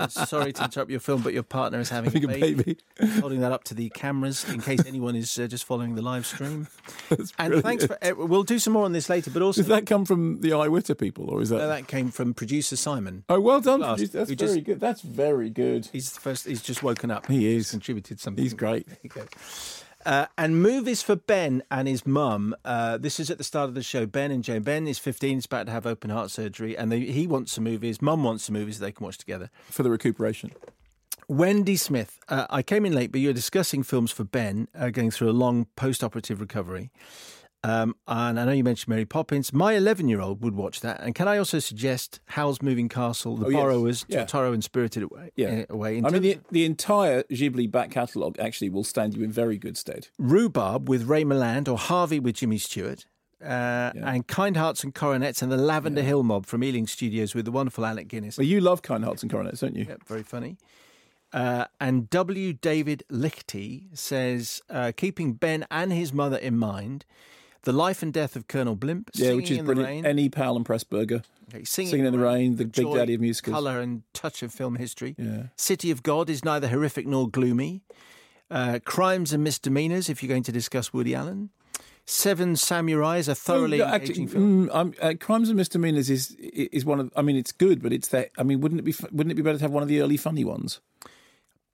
sorry 0.10 0.52
to 0.52 0.64
interrupt 0.64 0.90
your 0.90 1.00
film, 1.00 1.22
but 1.22 1.32
your 1.32 1.42
partner 1.42 1.80
is 1.80 1.88
having, 1.88 2.12
having 2.12 2.24
a 2.24 2.28
baby. 2.28 2.78
A 2.98 3.04
baby. 3.04 3.20
Holding 3.20 3.40
that 3.40 3.52
up 3.52 3.64
to 3.64 3.74
the 3.74 3.88
cameras 3.90 4.48
in 4.48 4.60
case 4.60 4.84
anyone 4.86 5.16
is 5.16 5.38
uh, 5.38 5.46
just 5.46 5.64
following 5.64 5.94
the 5.94 6.02
live 6.02 6.26
stream. 6.26 6.68
That's 7.08 7.32
and 7.38 7.52
brilliant. 7.52 7.64
thanks 7.64 7.86
for. 7.86 7.98
Uh, 8.04 8.14
we'll 8.26 8.42
do 8.42 8.58
some 8.58 8.72
more 8.72 8.84
on 8.84 8.92
this 8.92 9.08
later, 9.08 9.30
but 9.30 9.42
also. 9.42 9.62
Does 9.62 9.68
that 9.68 9.86
come 9.86 10.04
from 10.04 10.40
the 10.40 10.50
iWitter 10.50 10.98
people, 10.98 11.30
or 11.30 11.40
is 11.42 11.48
that? 11.50 11.59
That 11.68 11.88
came 11.88 12.10
from 12.10 12.34
producer 12.34 12.76
Simon. 12.76 13.24
Oh, 13.28 13.40
well 13.40 13.60
done! 13.60 13.80
Last, 13.80 14.12
That's 14.12 14.30
very 14.30 14.36
just, 14.36 14.64
good. 14.64 14.80
That's 14.80 15.02
very 15.02 15.50
good. 15.50 15.88
He's 15.92 16.12
the 16.12 16.20
first. 16.20 16.46
He's 16.46 16.62
just 16.62 16.82
woken 16.82 17.10
up. 17.10 17.26
He 17.26 17.46
is 17.46 17.54
he's 17.54 17.70
contributed 17.70 18.20
something. 18.20 18.42
He's 18.42 18.54
great. 18.54 18.86
Uh, 20.06 20.26
and 20.38 20.62
movies 20.62 21.02
for 21.02 21.14
Ben 21.14 21.62
and 21.70 21.86
his 21.86 22.06
mum. 22.06 22.54
Uh, 22.64 22.96
this 22.96 23.20
is 23.20 23.30
at 23.30 23.38
the 23.38 23.44
start 23.44 23.68
of 23.68 23.74
the 23.74 23.82
show. 23.82 24.06
Ben 24.06 24.30
and 24.30 24.42
Jane. 24.42 24.62
Ben 24.62 24.86
is 24.86 24.98
15. 24.98 25.36
He's 25.36 25.44
about 25.44 25.66
to 25.66 25.72
have 25.72 25.86
open 25.86 26.08
heart 26.08 26.30
surgery, 26.30 26.76
and 26.76 26.90
they, 26.90 27.00
he 27.00 27.26
wants 27.26 27.52
some 27.52 27.64
movies. 27.64 28.00
Mum 28.00 28.24
wants 28.24 28.44
some 28.44 28.54
movies 28.54 28.78
they 28.78 28.92
can 28.92 29.04
watch 29.04 29.18
together 29.18 29.50
for 29.68 29.82
the 29.82 29.90
recuperation. 29.90 30.52
Wendy 31.28 31.76
Smith. 31.76 32.18
Uh, 32.28 32.46
I 32.50 32.62
came 32.62 32.84
in 32.84 32.92
late, 32.94 33.12
but 33.12 33.20
you 33.20 33.28
were 33.28 33.34
discussing 33.34 33.82
films 33.82 34.10
for 34.10 34.24
Ben, 34.24 34.68
uh, 34.76 34.90
going 34.90 35.10
through 35.10 35.30
a 35.30 35.32
long 35.32 35.66
post-operative 35.76 36.40
recovery. 36.40 36.90
Um, 37.62 37.94
and 38.08 38.40
I 38.40 38.44
know 38.44 38.52
you 38.52 38.64
mentioned 38.64 38.88
Mary 38.88 39.04
Poppins. 39.04 39.52
My 39.52 39.74
11 39.74 40.08
year 40.08 40.20
old 40.20 40.42
would 40.42 40.54
watch 40.54 40.80
that. 40.80 41.00
And 41.02 41.14
can 41.14 41.28
I 41.28 41.36
also 41.36 41.58
suggest 41.58 42.20
Howl's 42.26 42.62
Moving 42.62 42.88
Castle, 42.88 43.36
The 43.36 43.46
oh, 43.46 43.52
Borrowers, 43.52 44.06
yes. 44.08 44.16
yeah. 44.16 44.24
Totoro, 44.24 44.54
and 44.54 44.64
Spirited 44.64 45.02
Away? 45.02 45.30
Yeah. 45.36 45.64
Uh, 45.68 45.74
away 45.74 45.98
I 45.98 46.10
mean, 46.10 46.22
the, 46.22 46.38
the 46.50 46.64
entire 46.64 47.22
Ghibli 47.24 47.70
back 47.70 47.90
catalogue 47.90 48.38
actually 48.38 48.70
will 48.70 48.84
stand 48.84 49.14
you 49.14 49.22
in 49.22 49.30
very 49.30 49.58
good 49.58 49.76
stead. 49.76 50.08
Rhubarb 50.18 50.88
with 50.88 51.04
Ray 51.04 51.24
Milland 51.24 51.68
or 51.68 51.76
Harvey 51.76 52.18
with 52.18 52.36
Jimmy 52.36 52.58
Stewart. 52.58 53.06
Uh, 53.42 53.90
yeah. 53.94 54.12
and 54.12 54.26
Kind 54.26 54.58
Hearts 54.58 54.84
and 54.84 54.94
Coronets 54.94 55.40
and 55.40 55.50
the 55.50 55.56
Lavender 55.56 56.02
yeah. 56.02 56.08
Hill 56.08 56.22
Mob 56.22 56.44
from 56.44 56.62
Ealing 56.62 56.86
Studios 56.86 57.34
with 57.34 57.46
the 57.46 57.50
wonderful 57.50 57.86
Alec 57.86 58.06
Guinness. 58.08 58.36
Well, 58.36 58.46
you 58.46 58.60
love 58.60 58.82
Kind 58.82 59.02
Hearts 59.02 59.22
and 59.22 59.32
Coronets, 59.32 59.60
don't 59.60 59.74
you? 59.74 59.86
Yeah, 59.88 59.96
very 60.06 60.22
funny. 60.22 60.58
Uh, 61.32 61.64
and 61.80 62.10
W. 62.10 62.52
David 62.52 63.02
Lichty 63.10 63.96
says, 63.96 64.60
uh, 64.68 64.92
keeping 64.94 65.34
Ben 65.34 65.66
and 65.70 65.90
his 65.90 66.12
mother 66.12 66.36
in 66.36 66.58
mind, 66.58 67.06
the 67.62 67.72
Life 67.72 68.02
and 68.02 68.12
Death 68.12 68.36
of 68.36 68.48
Colonel 68.48 68.76
Blimp. 68.76 69.10
Yeah, 69.14 69.34
which 69.34 69.50
is 69.50 69.58
brilliant. 69.58 70.06
Any 70.06 70.28
Powell 70.28 70.56
and 70.56 70.64
Pressburger. 70.64 71.22
Okay, 71.52 71.64
Singing, 71.64 71.90
Singing 71.90 72.06
in 72.06 72.12
the 72.12 72.18
Rain, 72.18 72.56
the 72.56 72.64
Big 72.64 72.92
Daddy 72.92 73.14
of 73.14 73.20
musicals. 73.20 73.54
Colour 73.54 73.80
and 73.80 74.02
touch 74.14 74.42
of 74.42 74.52
film 74.52 74.76
history. 74.76 75.14
Yeah. 75.18 75.44
City 75.56 75.90
of 75.90 76.02
God 76.02 76.30
is 76.30 76.44
neither 76.44 76.68
horrific 76.68 77.06
nor 77.06 77.28
gloomy. 77.28 77.82
Uh, 78.50 78.78
Crimes 78.84 79.32
and 79.32 79.44
Misdemeanors, 79.44 80.08
if 80.08 80.22
you're 80.22 80.28
going 80.28 80.42
to 80.44 80.52
discuss 80.52 80.92
Woody 80.92 81.14
Allen. 81.14 81.50
Seven 82.06 82.56
Samurai 82.56 83.18
is 83.18 83.28
a 83.28 83.36
thoroughly 83.36 83.80
oh, 83.80 83.86
engaging 83.86 84.26
film. 84.26 84.68
Mm, 84.68 84.96
uh, 85.00 85.14
Crimes 85.20 85.48
and 85.48 85.56
Misdemeanors 85.56 86.10
is 86.10 86.32
is 86.40 86.84
one 86.84 86.98
of. 86.98 87.12
I 87.14 87.22
mean, 87.22 87.36
it's 87.36 87.52
good, 87.52 87.80
but 87.80 87.92
it's 87.92 88.08
that. 88.08 88.30
I 88.36 88.42
mean, 88.42 88.60
wouldn't 88.60 88.80
it 88.80 88.82
be 88.82 88.94
wouldn't 89.12 89.30
it 89.30 89.36
be 89.36 89.42
better 89.42 89.58
to 89.58 89.64
have 89.64 89.70
one 89.70 89.84
of 89.84 89.88
the 89.88 90.00
early 90.00 90.16
funny 90.16 90.42
ones? 90.42 90.80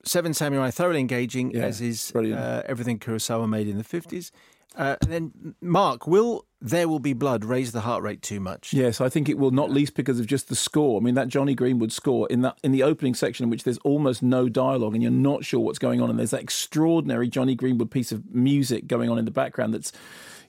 Seven 0.04 0.34
Samurai, 0.34 0.70
thoroughly 0.70 1.00
engaging, 1.00 1.52
yeah, 1.52 1.62
as 1.62 1.80
is 1.80 2.14
uh, 2.14 2.62
everything 2.66 2.98
Kurosawa 2.98 3.48
made 3.48 3.66
in 3.66 3.78
the 3.78 3.84
fifties. 3.84 4.30
Uh, 4.76 4.96
and 5.02 5.12
then, 5.12 5.54
Mark, 5.60 6.06
will 6.06 6.46
There 6.60 6.88
Will 6.88 6.98
Be 6.98 7.14
Blood 7.14 7.44
raise 7.44 7.72
the 7.72 7.80
heart 7.80 8.02
rate 8.02 8.20
too 8.22 8.40
much? 8.40 8.72
Yes, 8.72 9.00
I 9.00 9.08
think 9.08 9.28
it 9.28 9.38
will, 9.38 9.50
not 9.50 9.70
least 9.70 9.94
because 9.94 10.20
of 10.20 10.26
just 10.26 10.48
the 10.48 10.54
score. 10.54 11.00
I 11.00 11.02
mean, 11.02 11.14
that 11.14 11.28
Jonny 11.28 11.54
Greenwood 11.54 11.92
score 11.92 12.28
in 12.28 12.42
that 12.42 12.58
in 12.62 12.72
the 12.72 12.82
opening 12.82 13.14
section, 13.14 13.44
in 13.44 13.50
which 13.50 13.64
there's 13.64 13.78
almost 13.78 14.22
no 14.22 14.48
dialogue 14.48 14.94
and 14.94 15.02
you're 15.02 15.10
not 15.12 15.44
sure 15.44 15.60
what's 15.60 15.78
going 15.78 16.02
on, 16.02 16.10
and 16.10 16.18
there's 16.18 16.30
that 16.30 16.42
extraordinary 16.42 17.28
Jonny 17.28 17.54
Greenwood 17.54 17.90
piece 17.90 18.12
of 18.12 18.34
music 18.34 18.86
going 18.86 19.08
on 19.08 19.18
in 19.18 19.24
the 19.24 19.30
background 19.30 19.72
that's 19.72 19.92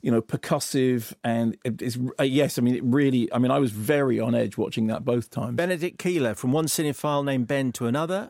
you 0.01 0.11
know, 0.11 0.21
percussive 0.21 1.13
and 1.23 1.57
it's 1.63 1.97
uh, 2.19 2.23
yes. 2.23 2.57
I 2.57 2.61
mean, 2.61 2.75
it 2.75 2.83
really. 2.83 3.31
I 3.33 3.39
mean, 3.39 3.51
I 3.51 3.59
was 3.59 3.71
very 3.71 4.19
on 4.19 4.35
edge 4.35 4.57
watching 4.57 4.87
that 4.87 5.03
both 5.03 5.29
times. 5.29 5.55
Benedict 5.55 5.97
Keeler 5.97 6.35
from 6.35 6.51
one 6.51 6.65
cinephile 6.65 7.25
named 7.25 7.47
Ben 7.47 7.71
to 7.73 7.87
another. 7.87 8.29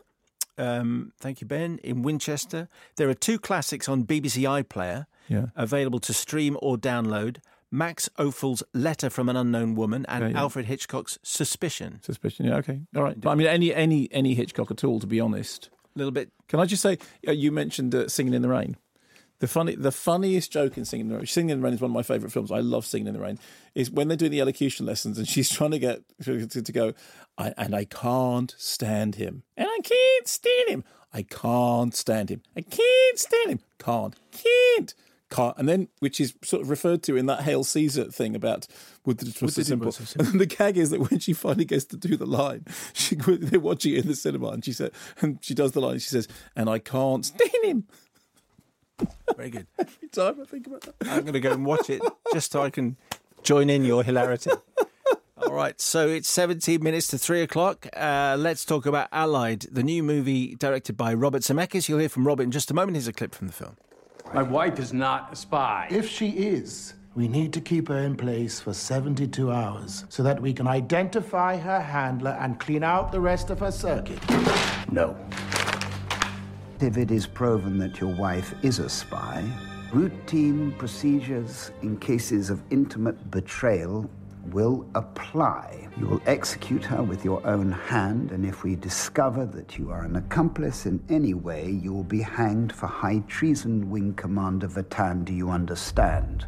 Um, 0.58 1.12
thank 1.18 1.40
you, 1.40 1.46
Ben. 1.46 1.78
In 1.84 2.02
Winchester, 2.02 2.68
there 2.96 3.08
are 3.08 3.14
two 3.14 3.38
classics 3.38 3.88
on 3.88 4.04
BBC 4.04 4.42
iPlayer 4.42 5.06
yeah. 5.28 5.46
available 5.56 6.00
to 6.00 6.12
stream 6.12 6.56
or 6.60 6.76
download. 6.76 7.38
Max 7.70 8.08
Ophuls' 8.18 8.62
Letter 8.72 9.10
from 9.10 9.28
an 9.28 9.36
Unknown 9.36 9.74
Woman 9.74 10.06
and 10.08 10.22
yeah, 10.22 10.30
yeah. 10.30 10.40
Alfred 10.40 10.66
Hitchcock's 10.66 11.18
Suspicion. 11.22 12.00
Suspicion, 12.02 12.46
yeah, 12.46 12.56
okay. 12.56 12.80
All 12.96 13.02
right. 13.02 13.20
But 13.20 13.30
I 13.30 13.34
mean, 13.34 13.46
any 13.46 13.74
any 13.74 14.08
any 14.10 14.34
Hitchcock 14.34 14.70
at 14.70 14.84
all, 14.84 15.00
to 15.00 15.06
be 15.06 15.20
honest. 15.20 15.68
A 15.94 15.98
little 15.98 16.12
bit. 16.12 16.30
Can 16.48 16.60
I 16.60 16.64
just 16.64 16.82
say, 16.82 16.98
uh, 17.26 17.32
you 17.32 17.52
mentioned 17.52 17.94
uh, 17.94 18.08
Singing 18.08 18.32
in 18.32 18.42
the 18.42 18.48
Rain. 18.48 18.76
The 19.40 19.46
funny, 19.46 19.76
the 19.76 19.92
funniest 19.92 20.50
joke 20.50 20.76
in 20.76 20.84
Singing 20.84 21.06
in 21.06 21.12
the 21.12 21.16
Rain. 21.16 21.26
Singing 21.26 21.50
in 21.50 21.60
the 21.60 21.64
Rain 21.64 21.74
is 21.74 21.80
one 21.80 21.90
of 21.90 21.94
my 21.94 22.02
favourite 22.02 22.32
films. 22.32 22.50
I 22.50 22.58
love 22.58 22.84
Singing 22.84 23.06
in 23.06 23.14
the 23.14 23.20
Rain. 23.20 23.38
Is 23.74 23.90
when 23.90 24.08
they're 24.08 24.16
doing 24.16 24.32
the 24.32 24.40
elocution 24.40 24.84
lessons 24.84 25.16
and 25.16 25.28
she's 25.28 25.50
trying 25.54 25.70
to 25.70 25.78
get 25.78 26.02
to, 26.24 26.46
to 26.46 26.72
go, 26.72 26.92
I, 27.36 27.54
and 27.56 27.74
I 27.74 27.84
can't 27.84 28.54
stand 28.58 29.14
him, 29.14 29.44
and 29.56 29.68
I 29.68 29.78
can't 29.82 30.26
stand 30.26 30.68
him. 30.68 30.84
I 31.12 31.22
can't 31.22 31.94
stand 31.94 32.30
him. 32.30 32.42
I 32.56 32.62
can't 32.62 33.18
stand 33.18 33.50
him. 33.50 33.60
Can't. 33.78 34.16
Can't. 34.32 34.94
Can't. 35.30 35.56
And 35.58 35.68
then, 35.68 35.88
which 36.00 36.20
is 36.20 36.34
sort 36.42 36.62
of 36.62 36.70
referred 36.70 37.02
to 37.04 37.16
in 37.16 37.26
that 37.26 37.42
Hail 37.42 37.62
Caesar 37.62 38.04
thing 38.04 38.34
about 38.34 38.66
would 39.04 39.22
it 39.22 39.42
was 39.42 39.54
so 39.54 39.62
simple. 39.62 39.94
And 40.18 40.40
the 40.40 40.46
gag 40.46 40.78
is 40.78 40.90
that 40.90 41.10
when 41.10 41.20
she 41.20 41.34
finally 41.34 41.66
gets 41.66 41.84
to 41.86 41.96
do 41.96 42.16
the 42.16 42.26
line, 42.26 42.64
she 42.94 43.14
they're 43.26 43.60
watching 43.60 43.94
it 43.94 44.04
in 44.04 44.08
the 44.08 44.16
cinema, 44.16 44.48
and 44.48 44.64
she 44.64 44.72
said, 44.72 44.92
and 45.20 45.38
she 45.42 45.54
does 45.54 45.72
the 45.72 45.80
line. 45.80 45.98
She 45.98 46.08
says, 46.08 46.28
"And 46.56 46.70
I 46.70 46.78
can't 46.78 47.26
stand 47.26 47.64
him." 47.64 47.84
Very 49.36 49.50
good. 49.50 49.66
Every 49.78 50.08
time 50.08 50.40
I 50.40 50.44
think 50.44 50.66
about 50.66 50.82
that, 50.82 50.94
I'm 51.02 51.20
going 51.20 51.32
to 51.32 51.40
go 51.40 51.52
and 51.52 51.64
watch 51.64 51.90
it 51.90 52.02
just 52.32 52.52
so 52.52 52.62
I 52.62 52.70
can 52.70 52.96
join 53.42 53.70
in 53.70 53.84
your 53.84 54.02
hilarity. 54.02 54.50
All 55.36 55.54
right, 55.54 55.80
so 55.80 56.08
it's 56.08 56.28
17 56.28 56.82
minutes 56.82 57.06
to 57.08 57.18
three 57.18 57.42
o'clock. 57.42 57.86
Uh, 57.96 58.36
let's 58.38 58.64
talk 58.64 58.86
about 58.86 59.08
Allied, 59.12 59.66
the 59.70 59.82
new 59.82 60.02
movie 60.02 60.56
directed 60.56 60.96
by 60.96 61.14
Robert 61.14 61.42
Zemeckis. 61.42 61.88
You'll 61.88 62.00
hear 62.00 62.08
from 62.08 62.26
Robert 62.26 62.42
in 62.42 62.50
just 62.50 62.70
a 62.70 62.74
moment. 62.74 62.96
Here's 62.96 63.08
a 63.08 63.12
clip 63.12 63.34
from 63.34 63.46
the 63.46 63.52
film. 63.52 63.76
My 64.34 64.42
wife 64.42 64.78
is 64.78 64.92
not 64.92 65.32
a 65.32 65.36
spy. 65.36 65.86
If 65.90 66.08
she 66.08 66.30
is, 66.30 66.94
we 67.14 67.28
need 67.28 67.52
to 67.54 67.60
keep 67.60 67.88
her 67.88 67.98
in 67.98 68.16
place 68.16 68.60
for 68.60 68.74
72 68.74 69.50
hours 69.50 70.04
so 70.08 70.22
that 70.22 70.40
we 70.40 70.52
can 70.52 70.66
identify 70.66 71.56
her 71.56 71.80
handler 71.80 72.36
and 72.40 72.60
clean 72.60 72.82
out 72.82 73.10
the 73.10 73.20
rest 73.20 73.50
of 73.50 73.60
her 73.60 73.72
circuit. 73.72 74.18
No. 74.90 75.16
If 76.80 76.96
it 76.96 77.10
is 77.10 77.26
proven 77.26 77.76
that 77.78 78.00
your 78.00 78.14
wife 78.14 78.54
is 78.62 78.78
a 78.78 78.88
spy, 78.88 79.44
routine 79.92 80.70
procedures 80.78 81.72
in 81.82 81.98
cases 81.98 82.50
of 82.50 82.62
intimate 82.70 83.32
betrayal 83.32 84.08
will 84.52 84.86
apply. 84.94 85.88
You 85.98 86.06
will 86.06 86.22
execute 86.26 86.84
her 86.84 87.02
with 87.02 87.24
your 87.24 87.44
own 87.44 87.72
hand, 87.72 88.30
and 88.30 88.46
if 88.46 88.62
we 88.62 88.76
discover 88.76 89.44
that 89.46 89.76
you 89.76 89.90
are 89.90 90.04
an 90.04 90.14
accomplice 90.14 90.86
in 90.86 91.02
any 91.08 91.34
way, 91.34 91.68
you 91.68 91.92
will 91.92 92.04
be 92.04 92.22
hanged 92.22 92.72
for 92.72 92.86
high 92.86 93.24
treason, 93.26 93.90
Wing 93.90 94.14
Commander 94.14 94.68
Vatan. 94.68 95.24
Do 95.24 95.32
you 95.32 95.50
understand? 95.50 96.46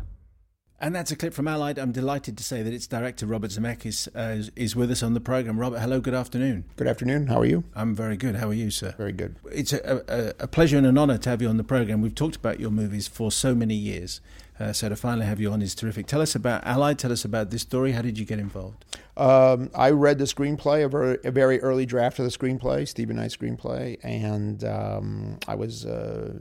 And 0.82 0.94
that's 0.94 1.10
a 1.10 1.16
clip 1.16 1.34
from 1.34 1.46
Allied. 1.46 1.78
I'm 1.78 1.92
delighted 1.92 2.38
to 2.38 2.44
say 2.44 2.62
that 2.62 2.72
its 2.72 2.86
director, 2.86 3.26
Robert 3.26 3.50
Zemeckis, 3.50 4.08
uh, 4.16 4.38
is, 4.38 4.50
is, 4.56 4.74
with 4.74 4.90
us 4.90 5.02
on 5.02 5.12
the 5.12 5.20
programme. 5.20 5.60
Robert, 5.60 5.80
hello, 5.80 6.00
good 6.00 6.14
afternoon. 6.14 6.64
Good 6.76 6.86
afternoon. 6.86 7.26
How 7.26 7.38
are 7.40 7.44
you? 7.44 7.64
I'm 7.74 7.94
very 7.94 8.16
good. 8.16 8.36
How 8.36 8.48
are 8.48 8.54
you, 8.54 8.70
sir? 8.70 8.94
Very 8.96 9.12
good. 9.12 9.36
It's 9.52 9.74
a, 9.74 10.02
a, 10.08 10.44
a 10.44 10.48
pleasure 10.48 10.78
and 10.78 10.86
an 10.86 10.96
honour 10.96 11.18
to 11.18 11.28
have 11.28 11.42
you 11.42 11.48
on 11.48 11.58
the 11.58 11.64
programme. 11.64 12.00
We've 12.00 12.14
talked 12.14 12.36
about 12.36 12.60
your 12.60 12.70
movies 12.70 13.08
for 13.08 13.30
so 13.30 13.54
many 13.54 13.74
years. 13.74 14.22
Uh, 14.58 14.72
so 14.72 14.88
to 14.88 14.96
finally 14.96 15.26
have 15.26 15.38
you 15.38 15.52
on 15.52 15.60
is 15.60 15.74
terrific. 15.74 16.06
Tell 16.06 16.22
us 16.22 16.34
about 16.34 16.64
Allied. 16.66 16.98
Tell 16.98 17.12
us 17.12 17.26
about 17.26 17.50
this 17.50 17.60
story. 17.60 17.92
How 17.92 18.00
did 18.00 18.18
you 18.18 18.24
get 18.24 18.38
involved? 18.38 18.84
Um, 19.18 19.70
I 19.74 19.90
read 19.90 20.16
the 20.16 20.24
screenplay, 20.24 20.82
a 20.82 20.88
very, 20.88 21.18
a 21.24 21.30
very, 21.30 21.60
early 21.60 21.84
draft 21.84 22.18
of 22.18 22.24
the 22.24 22.30
screenplay, 22.30 22.88
Steven 22.88 23.16
Knight's 23.16 23.36
screenplay, 23.36 23.98
and 24.02 24.64
um, 24.64 25.38
I 25.46 25.56
was 25.56 25.84
uh, 25.84 26.32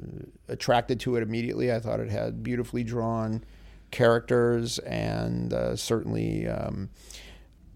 attracted 0.48 1.02
to 1.02 1.18
it 1.18 1.24
immediately. 1.24 1.74
I 1.74 1.80
thought 1.80 2.00
it 2.00 2.10
had 2.10 2.42
beautifully 2.42 2.86
drawn 2.86 3.44
characters 3.92 4.80
and 4.80 5.54
uh, 5.54 5.76
certainly 5.76 6.48
um, 6.48 6.90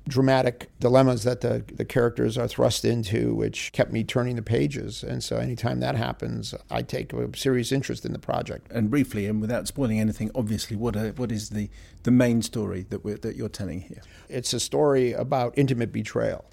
dramatic 0.07 0.69
dilemmas 0.79 1.23
that 1.23 1.41
the, 1.41 1.63
the 1.73 1.85
characters 1.85 2.37
are 2.37 2.47
thrust 2.47 2.83
into, 2.83 3.33
which 3.33 3.71
kept 3.71 3.91
me 3.91 4.03
turning 4.03 4.35
the 4.35 4.41
pages. 4.41 5.03
And 5.03 5.23
so 5.23 5.37
anytime 5.37 5.79
that 5.79 5.95
happens, 5.95 6.53
I 6.69 6.81
take 6.81 7.13
a 7.13 7.35
serious 7.37 7.71
interest 7.71 8.05
in 8.05 8.11
the 8.11 8.19
project. 8.19 8.69
And 8.71 8.89
briefly, 8.89 9.25
and 9.27 9.39
without 9.39 9.67
spoiling 9.67 9.99
anything, 9.99 10.29
obviously, 10.35 10.75
what 10.75 10.95
are, 10.97 11.11
what 11.11 11.31
is 11.31 11.49
the, 11.49 11.69
the 12.03 12.11
main 12.11 12.41
story 12.41 12.85
that, 12.89 13.05
we're, 13.05 13.17
that 13.17 13.35
you're 13.35 13.49
telling 13.49 13.81
here? 13.81 14.01
It's 14.27 14.53
a 14.53 14.59
story 14.59 15.13
about 15.13 15.53
intimate 15.57 15.91
betrayal. 15.93 16.45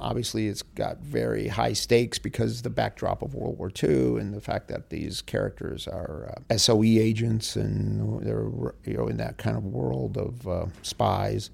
Obviously, 0.00 0.48
it's 0.48 0.62
got 0.62 0.98
very 0.98 1.48
high 1.48 1.72
stakes 1.72 2.18
because 2.18 2.62
the 2.62 2.70
backdrop 2.70 3.22
of 3.22 3.34
World 3.34 3.58
War 3.58 3.70
II 3.82 4.18
and 4.18 4.32
the 4.32 4.40
fact 4.40 4.68
that 4.68 4.90
these 4.90 5.22
characters 5.22 5.88
are 5.88 6.34
uh, 6.50 6.56
SOE 6.56 6.84
agents 6.84 7.56
and 7.56 8.24
they're 8.24 8.48
you 8.84 8.96
know 8.96 9.08
in 9.08 9.16
that 9.16 9.38
kind 9.38 9.56
of 9.56 9.64
world 9.64 10.16
of 10.16 10.46
uh, 10.46 10.66
spies. 10.82 11.50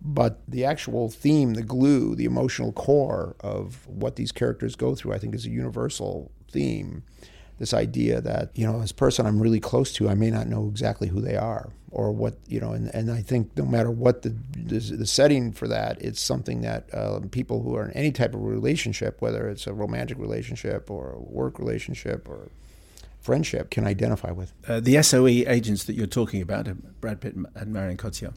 But 0.00 0.40
the 0.46 0.64
actual 0.64 1.08
theme, 1.08 1.54
the 1.54 1.62
glue, 1.62 2.14
the 2.14 2.24
emotional 2.24 2.72
core 2.72 3.34
of 3.40 3.86
what 3.88 4.16
these 4.16 4.30
characters 4.30 4.76
go 4.76 4.94
through, 4.94 5.12
I 5.12 5.18
think, 5.18 5.34
is 5.34 5.44
a 5.44 5.50
universal 5.50 6.30
theme. 6.50 7.02
This 7.58 7.74
idea 7.74 8.20
that, 8.20 8.56
you 8.56 8.64
know, 8.64 8.80
this 8.80 8.92
person 8.92 9.26
I'm 9.26 9.42
really 9.42 9.58
close 9.58 9.92
to, 9.94 10.08
I 10.08 10.14
may 10.14 10.30
not 10.30 10.46
know 10.46 10.68
exactly 10.68 11.08
who 11.08 11.20
they 11.20 11.36
are 11.36 11.72
or 11.90 12.12
what, 12.12 12.34
you 12.46 12.60
know, 12.60 12.72
and, 12.72 12.94
and 12.94 13.10
I 13.10 13.22
think 13.22 13.56
no 13.56 13.64
matter 13.64 13.90
what 13.90 14.22
the, 14.22 14.34
the, 14.56 14.78
the 14.78 15.06
setting 15.06 15.52
for 15.52 15.66
that, 15.68 16.00
it's 16.02 16.20
something 16.20 16.60
that 16.62 16.92
uh, 16.92 17.20
people 17.30 17.62
who 17.62 17.74
are 17.76 17.86
in 17.86 17.92
any 17.92 18.12
type 18.12 18.34
of 18.34 18.42
relationship, 18.42 19.20
whether 19.20 19.48
it's 19.48 19.66
a 19.66 19.72
romantic 19.72 20.18
relationship 20.18 20.90
or 20.90 21.12
a 21.12 21.18
work 21.18 21.58
relationship 21.58 22.28
or 22.28 22.50
friendship, 23.20 23.70
can 23.70 23.86
identify 23.86 24.30
with. 24.30 24.52
Uh, 24.66 24.80
the 24.80 25.02
SOE 25.02 25.26
agents 25.26 25.84
that 25.84 25.94
you're 25.94 26.06
talking 26.06 26.42
about, 26.42 26.68
uh, 26.68 26.74
Brad 27.00 27.20
Pitt 27.20 27.34
and 27.34 27.72
Marion 27.72 27.96
Cotillard, 27.96 28.34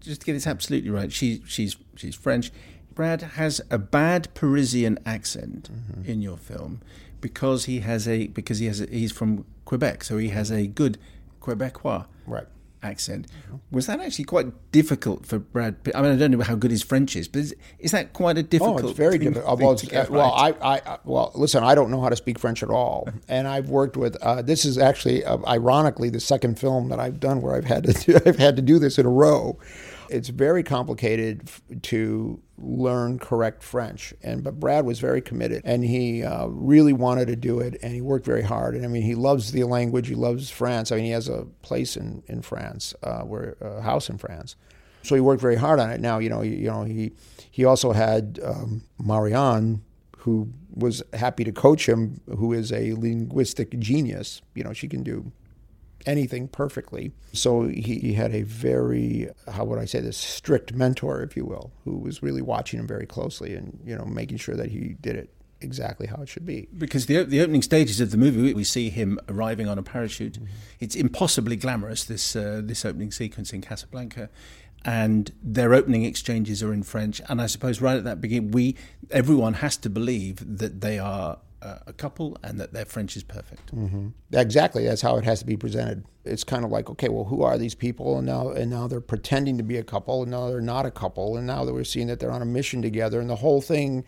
just 0.00 0.20
to 0.20 0.26
get 0.26 0.34
this 0.34 0.46
absolutely 0.46 0.90
right, 0.90 1.12
she, 1.12 1.42
she's, 1.46 1.76
she's 1.96 2.14
French. 2.14 2.52
Brad 2.94 3.22
has 3.22 3.60
a 3.70 3.78
bad 3.78 4.32
Parisian 4.34 4.98
accent 5.04 5.70
mm-hmm. 5.72 6.08
in 6.08 6.22
your 6.22 6.36
film 6.36 6.80
because 7.20 7.64
he 7.64 7.80
has 7.80 8.06
a 8.06 8.26
because 8.26 8.58
he 8.58 8.66
has 8.66 8.80
a, 8.82 8.86
he's 8.86 9.12
from 9.12 9.46
Quebec, 9.64 10.04
so 10.04 10.18
he 10.18 10.28
has 10.28 10.50
a 10.50 10.66
good 10.66 10.98
Quebecois 11.40 12.04
right. 12.26 12.46
Accent. 12.82 13.26
Was 13.70 13.86
that 13.86 14.00
actually 14.00 14.24
quite 14.24 14.72
difficult 14.72 15.26
for 15.26 15.38
Brad 15.38 15.82
Pitt? 15.82 15.94
I 15.96 16.02
mean, 16.02 16.12
I 16.12 16.16
don't 16.16 16.30
know 16.32 16.40
how 16.42 16.54
good 16.54 16.70
his 16.70 16.82
French 16.82 17.16
is, 17.16 17.28
but 17.28 17.40
is, 17.40 17.54
is 17.78 17.92
that 17.92 18.12
quite 18.12 18.38
a 18.38 18.42
difficult? 18.42 18.82
Oh, 18.82 18.88
it's 18.88 18.96
very 18.96 19.18
difficult. 19.18 19.58
Well, 19.58 19.70
uh, 19.92 20.06
well, 20.10 20.34
I, 20.34 20.54
I, 20.62 20.98
well, 21.04 21.32
listen, 21.34 21.62
I 21.64 21.74
don't 21.74 21.90
know 21.90 22.00
how 22.00 22.08
to 22.08 22.16
speak 22.16 22.38
French 22.38 22.62
at 22.62 22.70
all, 22.70 23.08
and 23.28 23.46
I've 23.46 23.68
worked 23.68 23.96
with. 23.96 24.16
Uh, 24.16 24.42
this 24.42 24.64
is 24.64 24.78
actually, 24.78 25.24
uh, 25.24 25.38
ironically, 25.46 26.10
the 26.10 26.20
second 26.20 26.58
film 26.58 26.88
that 26.88 27.00
I've 27.00 27.20
done 27.20 27.40
where 27.40 27.54
I've 27.54 27.64
had 27.64 27.84
to 27.84 27.92
do, 28.18 28.18
I've 28.26 28.38
had 28.38 28.56
to 28.56 28.62
do 28.62 28.78
this 28.78 28.98
in 28.98 29.06
a 29.06 29.10
row 29.10 29.58
it's 30.12 30.28
very 30.28 30.62
complicated 30.62 31.50
to 31.82 32.40
learn 32.58 33.18
correct 33.18 33.62
French. 33.62 34.14
And 34.22 34.44
but 34.44 34.60
Brad 34.60 34.84
was 34.84 35.00
very 35.00 35.20
committed, 35.20 35.62
and 35.64 35.84
he 35.84 36.22
uh, 36.22 36.46
really 36.46 36.92
wanted 36.92 37.26
to 37.28 37.36
do 37.36 37.60
it, 37.60 37.78
and 37.82 37.92
he 37.94 38.00
worked 38.00 38.26
very 38.26 38.42
hard. 38.42 38.76
And 38.76 38.84
I 38.84 38.88
mean, 38.88 39.02
he 39.02 39.14
loves 39.14 39.52
the 39.52 39.64
language. 39.64 40.08
He 40.08 40.14
loves 40.14 40.50
France. 40.50 40.92
I 40.92 40.96
mean, 40.96 41.06
he 41.06 41.10
has 41.12 41.28
a 41.28 41.46
place 41.62 41.96
in 41.96 42.22
in 42.26 42.42
France, 42.42 42.94
uh, 43.02 43.22
where 43.22 43.56
a 43.60 43.80
house 43.80 44.08
in 44.08 44.18
France. 44.18 44.56
So 45.02 45.14
he 45.16 45.20
worked 45.20 45.42
very 45.42 45.56
hard 45.56 45.80
on 45.80 45.90
it. 45.90 46.00
Now, 46.00 46.18
you 46.18 46.28
know, 46.28 46.42
you 46.42 46.68
know, 46.68 46.84
he 46.84 47.12
he 47.50 47.64
also 47.64 47.92
had 47.92 48.38
um, 48.44 48.82
Marianne, 49.02 49.82
who 50.18 50.52
was 50.74 51.02
happy 51.12 51.44
to 51.44 51.52
coach 51.52 51.88
him, 51.88 52.20
who 52.38 52.52
is 52.52 52.72
a 52.72 52.92
linguistic 52.94 53.78
genius. 53.78 54.42
You 54.54 54.64
know, 54.64 54.72
she 54.72 54.88
can 54.88 55.02
do 55.02 55.32
anything 56.06 56.48
perfectly. 56.48 57.12
So 57.32 57.64
he, 57.64 57.98
he, 57.98 58.12
had 58.14 58.34
a 58.34 58.42
very, 58.42 59.28
how 59.50 59.64
would 59.64 59.78
I 59.78 59.84
say 59.84 60.00
this, 60.00 60.16
strict 60.16 60.74
mentor, 60.74 61.22
if 61.22 61.36
you 61.36 61.44
will, 61.44 61.72
who 61.84 61.98
was 61.98 62.22
really 62.22 62.42
watching 62.42 62.80
him 62.80 62.86
very 62.86 63.06
closely 63.06 63.54
and, 63.54 63.78
you 63.84 63.96
know, 63.96 64.04
making 64.04 64.38
sure 64.38 64.56
that 64.56 64.70
he 64.70 64.96
did 65.00 65.16
it 65.16 65.30
exactly 65.62 66.06
how 66.06 66.20
it 66.22 66.28
should 66.28 66.44
be. 66.44 66.68
Because 66.76 67.06
the 67.06 67.22
the 67.24 67.40
opening 67.40 67.62
stages 67.62 68.00
of 68.00 68.10
the 68.10 68.16
movie, 68.16 68.52
we 68.52 68.64
see 68.64 68.90
him 68.90 69.18
arriving 69.28 69.68
on 69.68 69.78
a 69.78 69.82
parachute. 69.82 70.34
Mm-hmm. 70.34 70.46
It's 70.80 70.94
impossibly 70.94 71.56
glamorous. 71.56 72.04
This 72.04 72.36
uh, 72.36 72.60
this 72.64 72.84
opening 72.84 73.12
sequence 73.12 73.52
in 73.52 73.60
Casablanca, 73.60 74.28
and 74.84 75.30
their 75.42 75.74
opening 75.74 76.04
exchanges 76.04 76.62
are 76.62 76.72
in 76.72 76.82
French. 76.82 77.20
And 77.28 77.40
I 77.40 77.46
suppose 77.46 77.80
right 77.80 77.96
at 77.96 78.04
that 78.04 78.20
beginning, 78.20 78.50
we 78.50 78.76
everyone 79.10 79.54
has 79.54 79.76
to 79.78 79.90
believe 79.90 80.58
that 80.58 80.80
they 80.80 80.98
are 80.98 81.38
a 81.86 81.92
couple 81.92 82.36
and 82.42 82.58
that 82.60 82.72
their 82.72 82.84
French 82.84 83.16
is 83.16 83.22
perfect. 83.22 83.74
Mm-hmm. 83.74 84.08
Exactly, 84.32 84.84
that's 84.84 85.02
how 85.02 85.16
it 85.16 85.24
has 85.24 85.40
to 85.40 85.46
be 85.46 85.56
presented. 85.56 86.04
It's 86.24 86.44
kind 86.44 86.64
of 86.64 86.70
like, 86.70 86.88
okay, 86.90 87.08
well, 87.08 87.24
who 87.24 87.42
are 87.42 87.58
these 87.58 87.74
people? 87.74 88.18
And 88.18 88.26
now, 88.26 88.50
and 88.50 88.70
now 88.70 88.86
they're 88.86 89.00
pretending 89.00 89.56
to 89.58 89.64
be 89.64 89.76
a 89.76 89.84
couple, 89.84 90.22
and 90.22 90.30
now 90.30 90.48
they're 90.48 90.60
not 90.60 90.86
a 90.86 90.90
couple, 90.90 91.36
and 91.36 91.46
now 91.46 91.64
that 91.64 91.72
we're 91.72 91.84
seeing 91.84 92.06
that 92.08 92.20
they're 92.20 92.30
on 92.30 92.42
a 92.42 92.46
mission 92.46 92.82
together, 92.82 93.20
and 93.20 93.28
the 93.28 93.36
whole 93.36 93.60
thing 93.60 94.04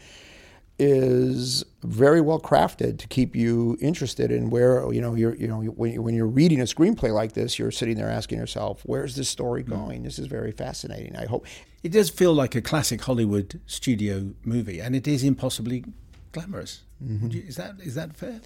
is 0.78 1.64
very 1.82 2.20
well 2.20 2.40
crafted 2.40 2.98
to 2.98 3.06
keep 3.06 3.36
you 3.36 3.76
interested 3.80 4.32
in 4.32 4.50
where 4.50 4.92
you 4.92 5.00
know 5.00 5.14
you're 5.14 5.36
you 5.36 5.46
know 5.46 5.60
when, 5.60 6.02
when 6.02 6.14
you're 6.16 6.26
reading 6.26 6.60
a 6.60 6.64
screenplay 6.64 7.12
like 7.14 7.32
this 7.32 7.60
you're 7.60 7.70
sitting 7.70 7.96
there 7.96 8.10
asking 8.10 8.38
yourself 8.38 8.82
where's 8.84 9.14
this 9.14 9.28
story 9.28 9.62
mm. 9.62 9.68
going 9.68 10.02
this 10.02 10.18
is 10.18 10.26
very 10.26 10.50
fascinating 10.50 11.14
i 11.14 11.26
hope 11.26 11.46
it 11.84 11.90
does 11.90 12.10
feel 12.10 12.34
like 12.34 12.56
a 12.56 12.60
classic 12.60 13.00
hollywood 13.02 13.60
studio 13.66 14.32
movie 14.42 14.80
and 14.80 14.96
it 14.96 15.06
is 15.06 15.22
impossibly 15.22 15.84
glamorous. 16.34 16.82
Mm-hmm. 17.02 17.30
You, 17.30 17.42
is 17.46 17.56
that 17.56 17.76
is 17.80 17.94
that 17.94 18.16
fair? 18.16 18.40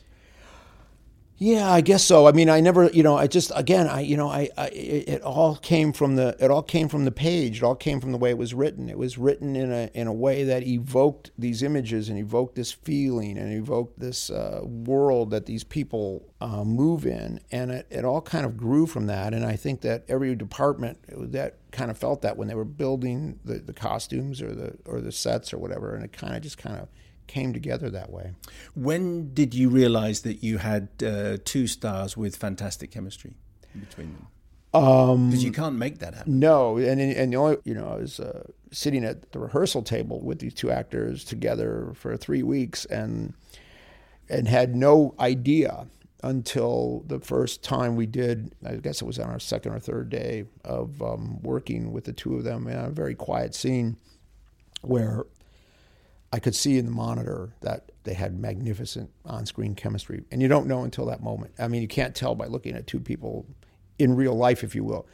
Yeah, 1.41 1.70
I 1.70 1.82
guess 1.82 2.03
so. 2.03 2.26
I 2.26 2.32
mean, 2.32 2.51
I 2.51 2.59
never, 2.59 2.89
you 2.89 3.05
know, 3.05 3.16
I 3.16 3.28
just 3.28 3.53
again, 3.55 3.86
I, 3.86 4.01
you 4.01 4.16
know, 4.16 4.28
I, 4.28 4.49
I 4.57 4.66
it, 4.70 5.09
it, 5.09 5.22
all 5.22 5.55
came 5.55 5.93
from 5.93 6.16
the, 6.16 6.36
it 6.41 6.51
all 6.51 6.64
came 6.64 6.89
from 6.89 7.05
the 7.05 7.12
page. 7.12 7.59
It 7.59 7.62
all 7.62 7.76
came 7.76 8.01
from 8.01 8.11
the 8.11 8.18
way 8.18 8.30
it 8.30 8.39
was 8.39 8.55
written. 8.55 8.89
It 8.89 8.99
was 8.99 9.18
written 9.18 9.55
in 9.55 9.70
a 9.70 9.89
in 9.95 10.09
a 10.09 10.12
way 10.12 10.43
that 10.43 10.66
evoked 10.66 11.30
these 11.39 11.62
images 11.62 12.09
and 12.09 12.18
evoked 12.18 12.57
this 12.57 12.72
feeling 12.72 13.39
and 13.39 13.53
evoked 13.53 14.01
this 14.01 14.30
uh, 14.30 14.62
world 14.64 15.30
that 15.30 15.47
these 15.47 15.62
people 15.62 16.26
uh, 16.41 16.64
move 16.64 17.07
in, 17.07 17.39
and 17.53 17.70
it, 17.70 17.86
it 17.89 18.05
all 18.05 18.20
kind 18.20 18.45
of 18.45 18.57
grew 18.57 18.89
from 18.89 19.07
that. 19.07 19.32
And 19.32 19.45
I 19.45 19.55
think 19.55 19.82
that 19.82 20.05
every 20.09 20.34
department 20.34 20.99
that 21.32 21.59
kind 21.70 21.93
of 21.93 21.97
felt 21.97 22.20
that 22.22 22.36
when 22.36 22.49
they 22.49 22.57
were 22.57 22.64
building 22.64 23.39
the, 23.45 23.61
the 23.61 23.72
costumes 23.72 24.43
or 24.43 24.53
the 24.53 24.76
or 24.86 25.01
the 25.01 25.12
sets 25.12 25.53
or 25.53 25.59
whatever, 25.59 25.95
and 25.95 26.05
it 26.05 26.12
kind 26.12 26.34
of 26.34 26.43
just 26.43 26.59
kind 26.59 26.80
of 26.80 26.89
came 27.28 27.52
together 27.52 27.88
that 27.90 28.10
way. 28.10 28.32
When 28.74 29.32
did 29.32 29.54
you 29.54 29.68
realize 29.68 30.22
that 30.22 30.42
you 30.42 30.58
had 30.58 30.88
uh, 31.04 31.36
two 31.44 31.66
stars 31.66 32.16
with 32.16 32.34
fantastic 32.36 32.90
chemistry 32.90 33.34
between 33.78 34.14
them? 34.14 34.26
Because 34.72 35.14
um, 35.14 35.30
you 35.32 35.52
can't 35.52 35.76
make 35.76 35.98
that 36.00 36.14
happen. 36.14 36.38
No, 36.38 36.76
and 36.76 37.00
and 37.00 37.32
the 37.32 37.36
only 37.36 37.56
you 37.64 37.74
know 37.74 37.88
I 37.88 37.96
was 37.96 38.20
uh, 38.20 38.42
sitting 38.70 39.04
at 39.04 39.32
the 39.32 39.38
rehearsal 39.38 39.82
table 39.82 40.20
with 40.20 40.40
these 40.40 40.52
two 40.52 40.70
actors 40.70 41.24
together 41.24 41.92
for 41.94 42.16
three 42.16 42.42
weeks 42.42 42.84
and 42.86 43.32
and 44.28 44.46
had 44.46 44.76
no 44.76 45.14
idea 45.18 45.86
until 46.22 47.02
the 47.06 47.18
first 47.18 47.62
time 47.62 47.96
we 47.96 48.04
did. 48.04 48.52
I 48.66 48.76
guess 48.76 49.00
it 49.00 49.06
was 49.06 49.18
on 49.18 49.30
our 49.30 49.38
second 49.38 49.72
or 49.72 49.78
third 49.78 50.10
day 50.10 50.44
of 50.64 51.00
um, 51.00 51.40
working 51.42 51.92
with 51.92 52.04
the 52.04 52.12
two 52.12 52.36
of 52.36 52.44
them 52.44 52.66
in 52.66 52.76
a 52.76 52.90
very 52.90 53.14
quiet 53.14 53.54
scene 53.54 53.96
where 54.82 55.24
I 56.32 56.38
could 56.38 56.54
see 56.54 56.76
in 56.76 56.84
the 56.84 56.92
monitor 56.92 57.54
that 57.62 57.90
they 58.04 58.14
had 58.14 58.38
magnificent 58.38 59.10
on-screen 59.24 59.74
chemistry, 59.74 60.24
and 60.30 60.42
you 60.42 60.48
don't 60.48 60.66
know 60.66 60.82
until 60.82 61.06
that 61.06 61.22
moment. 61.22 61.52
I 61.58 61.68
mean, 61.68 61.82
you 61.82 61.88
can't 61.88 62.14
tell 62.14 62.34
by 62.34 62.46
looking 62.46 62.74
at 62.74 62.86
two 62.86 63.00
people 63.00 63.46
in 63.98 64.14
real 64.14 64.34
life, 64.34 64.62
if 64.62 64.74
you 64.74 64.84
will. 64.84 65.06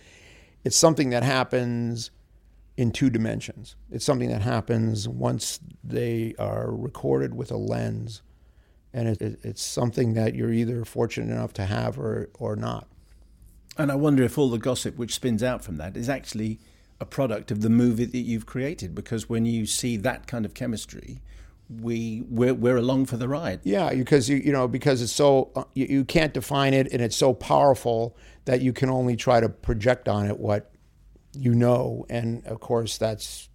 It's 0.65 0.77
something 0.77 1.11
that 1.11 1.23
happens 1.23 2.11
in 2.77 2.91
two 2.91 3.11
dimensions. 3.11 3.77
It's 3.91 4.05
something 4.05 4.29
that 4.29 4.43
happens 4.43 5.09
once 5.09 5.61
they 5.85 6.35
are 6.39 6.75
recorded 6.75 7.35
with 7.35 7.53
a 7.53 7.57
lens, 7.57 8.23
and 8.93 9.09
it, 9.09 9.23
it, 9.23 9.41
it's 9.45 9.63
something 9.63 10.15
that 10.15 10.35
you're 10.35 10.53
either 10.53 10.85
fortunate 10.85 11.33
enough 11.33 11.53
to 11.55 11.67
have 11.67 11.99
or 11.99 12.31
or 12.39 12.57
not. 12.57 12.89
And 13.77 13.91
I 13.91 13.97
wonder 13.97 14.23
if 14.23 14.39
all 14.39 14.51
the 14.51 14.59
gossip 14.59 14.97
which 14.97 15.15
spins 15.15 15.43
out 15.43 15.65
from 15.65 15.77
that 15.77 15.97
is 15.97 16.09
actually 16.09 16.61
a 17.05 17.07
product 17.07 17.51
of 17.51 17.61
the 17.61 17.69
movie 17.69 18.07
that 18.07 18.19
you've 18.31 18.47
created, 18.47 18.95
because 18.95 19.29
when 19.29 19.45
you 19.45 19.67
see 19.67 19.99
that 19.99 20.27
kind 20.27 20.47
of 20.47 20.55
chemistry, 20.55 21.21
we 21.69 22.23
we're, 22.31 22.55
we're 22.55 22.79
along 22.79 23.05
for 23.07 23.19
the 23.19 23.29
ride. 23.29 23.61
Yeah, 23.63 23.93
because 23.93 24.29
you 24.31 24.37
you 24.37 24.53
know 24.53 24.67
because 24.67 25.03
it's 25.03 25.13
so 25.13 25.51
uh, 25.55 25.65
you, 25.75 25.87
you 25.97 26.05
can't 26.05 26.33
define 26.33 26.73
it 26.73 26.91
and 26.93 27.03
it's 27.03 27.17
so 27.17 27.35
powerful 27.35 28.17
that 28.47 28.63
you 28.63 28.73
can 28.73 28.89
only 28.89 29.17
try 29.17 29.41
to 29.41 29.49
project 29.49 30.09
on 30.09 30.27
it 30.27 30.39
what 30.39 30.73
you 31.33 31.55
know, 31.55 32.07
and 32.09 32.47
of 32.47 32.61
course 32.61 32.97
that's 32.97 33.49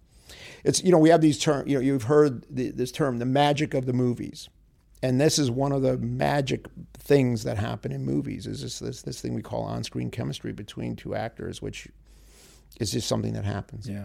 it's 0.62 0.82
you 0.84 0.92
know 0.92 0.98
we 0.98 1.08
have 1.08 1.20
these 1.20 1.38
terms 1.38 1.68
you 1.68 1.76
know 1.76 1.80
you've 1.80 2.04
heard 2.04 2.46
the, 2.50 2.70
this 2.70 2.92
term 2.92 3.18
the 3.18 3.26
magic 3.26 3.74
of 3.74 3.84
the 3.86 3.92
movies, 3.92 4.48
and 5.02 5.20
this 5.20 5.38
is 5.38 5.50
one 5.50 5.72
of 5.72 5.82
the 5.82 5.98
magic 5.98 6.66
things 6.94 7.42
that 7.42 7.56
happen 7.56 7.90
in 7.90 8.04
movies 8.04 8.46
is 8.46 8.62
this 8.62 8.78
this, 8.78 9.02
this 9.02 9.20
thing 9.20 9.34
we 9.34 9.42
call 9.42 9.62
on 9.64 9.82
screen 9.82 10.10
chemistry 10.10 10.52
between 10.52 10.94
two 10.94 11.16
actors, 11.16 11.60
which 11.60 11.88
is 12.78 12.92
just 12.92 13.08
something 13.08 13.32
that 13.32 13.44
happens. 13.44 13.88
Yeah 13.88 14.04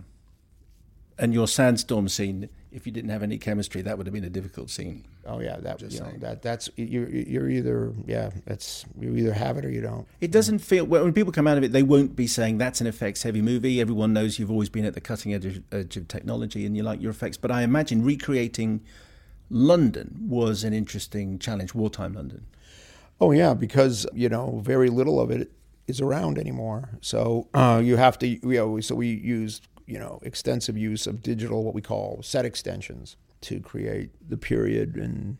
and 1.17 1.33
your 1.33 1.47
sandstorm 1.47 2.09
scene, 2.09 2.49
if 2.71 2.85
you 2.85 2.91
didn't 2.91 3.09
have 3.09 3.23
any 3.23 3.37
chemistry, 3.37 3.81
that 3.81 3.97
would 3.97 4.05
have 4.05 4.13
been 4.13 4.25
a 4.25 4.29
difficult 4.29 4.69
scene. 4.69 5.05
Oh 5.25 5.39
yeah, 5.39 5.57
that 5.57 5.81
you 5.81 5.99
know, 5.99 6.11
that 6.17 6.41
that's 6.41 6.69
you're 6.75 7.09
you're 7.09 7.49
either 7.49 7.93
yeah, 8.05 8.31
that's 8.45 8.85
you 8.99 9.15
either 9.15 9.33
have 9.33 9.57
it 9.57 9.65
or 9.65 9.69
you 9.69 9.81
don't. 9.81 10.07
It 10.19 10.31
doesn't 10.31 10.59
feel 10.59 10.85
when 10.85 11.13
people 11.13 11.31
come 11.31 11.47
out 11.47 11.57
of 11.57 11.63
it, 11.63 11.71
they 11.71 11.83
won't 11.83 12.15
be 12.15 12.27
saying 12.27 12.57
that's 12.57 12.81
an 12.81 12.87
effects 12.87 13.23
heavy 13.23 13.41
movie. 13.41 13.79
Everyone 13.79 14.13
knows 14.13 14.39
you've 14.39 14.51
always 14.51 14.69
been 14.69 14.85
at 14.85 14.93
the 14.93 15.01
cutting 15.01 15.33
edge 15.33 15.45
of, 15.45 15.63
edge 15.71 15.97
of 15.97 16.07
technology 16.07 16.65
and 16.65 16.75
you 16.75 16.83
like 16.83 17.01
your 17.01 17.11
effects. 17.11 17.37
But 17.37 17.51
I 17.51 17.61
imagine 17.61 18.03
recreating 18.03 18.81
London 19.49 20.17
was 20.27 20.63
an 20.63 20.73
interesting 20.73 21.39
challenge, 21.39 21.73
wartime 21.73 22.13
London. 22.13 22.45
Oh 23.21 23.31
yeah, 23.31 23.53
because 23.53 24.05
you 24.13 24.27
know 24.27 24.59
very 24.63 24.89
little 24.89 25.19
of 25.21 25.31
it 25.31 25.49
is 25.87 26.01
around 26.01 26.37
anymore. 26.37 26.97
So 27.01 27.47
uh, 27.53 27.81
you 27.83 27.97
have 27.97 28.17
to 28.19 28.27
you 28.27 28.39
know 28.43 28.79
so 28.79 28.95
we 28.95 29.07
used 29.07 29.67
you 29.85 29.99
know, 29.99 30.19
extensive 30.23 30.77
use 30.77 31.07
of 31.07 31.21
digital, 31.21 31.63
what 31.63 31.73
we 31.73 31.81
call 31.81 32.21
set 32.23 32.45
extensions, 32.45 33.17
to 33.41 33.59
create 33.59 34.09
the 34.27 34.37
period 34.37 34.95
and 34.95 35.37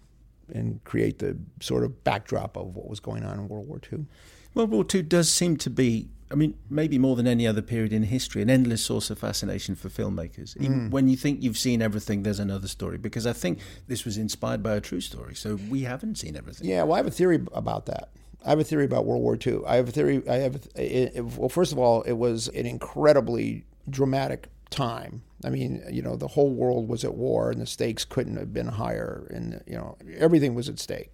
and 0.54 0.84
create 0.84 1.18
the 1.20 1.36
sort 1.60 1.84
of 1.84 2.04
backdrop 2.04 2.56
of 2.56 2.76
what 2.76 2.88
was 2.88 3.00
going 3.00 3.24
on 3.24 3.40
in 3.40 3.48
World 3.48 3.68
War 3.68 3.80
II. 3.92 4.06
World 4.54 4.70
War 4.70 4.86
II 4.94 5.02
does 5.02 5.32
seem 5.32 5.58
to 5.58 5.72
be, 5.72 6.08
I 6.30 6.36
mean, 6.36 6.54
maybe 6.70 7.00
more 7.00 7.16
than 7.16 7.26
any 7.26 7.48
other 7.48 7.64
period 7.64 7.92
in 7.92 8.04
history, 8.04 8.44
an 8.44 8.50
endless 8.52 8.86
source 8.86 9.10
of 9.10 9.18
fascination 9.18 9.76
for 9.76 9.90
filmmakers. 9.90 10.56
Even 10.58 10.82
mm. 10.82 10.92
when 10.92 11.08
you 11.08 11.18
think 11.18 11.42
you've 11.42 11.58
seen 11.58 11.82
everything, 11.82 12.22
there's 12.22 12.40
another 12.40 12.68
story. 12.68 13.00
Because 13.00 13.26
I 13.26 13.34
think 13.34 13.58
this 13.88 14.06
was 14.06 14.20
inspired 14.20 14.62
by 14.62 14.76
a 14.76 14.82
true 14.82 15.02
story, 15.02 15.34
so 15.34 15.58
we 15.68 15.82
haven't 15.82 16.20
seen 16.20 16.38
everything. 16.38 16.70
Yeah, 16.70 16.84
well, 16.84 16.94
I 16.94 16.98
have 16.98 17.08
a 17.08 17.12
theory 17.12 17.44
about 17.52 17.88
that. 17.88 18.10
I 18.46 18.50
have 18.50 18.60
a 18.60 18.64
theory 18.64 18.86
about 18.86 19.06
World 19.06 19.24
War 19.24 19.38
II. 19.46 19.62
I 19.66 19.76
have 19.78 19.90
a 19.90 19.92
theory. 19.92 20.22
I 20.30 20.36
have. 20.36 20.68
It, 20.76 21.24
well, 21.24 21.50
first 21.50 21.72
of 21.72 21.80
all, 21.80 22.04
it 22.04 22.14
was 22.14 22.48
an 22.50 22.66
incredibly 22.66 23.66
dramatic 23.90 24.50
time. 24.70 25.24
I 25.44 25.50
mean, 25.50 25.84
you 25.92 26.02
know, 26.02 26.16
the 26.16 26.28
whole 26.28 26.52
world 26.52 26.88
was 26.88 27.04
at 27.04 27.16
war 27.16 27.52
and 27.52 27.60
the 27.62 27.66
stakes 27.66 28.06
couldn't 28.06 28.38
have 28.38 28.54
been 28.54 28.68
higher 28.68 29.28
and, 29.30 29.62
you 29.68 29.76
know, 29.76 29.98
everything 30.18 30.56
was 30.56 30.70
at 30.70 30.80
stake. 30.80 31.12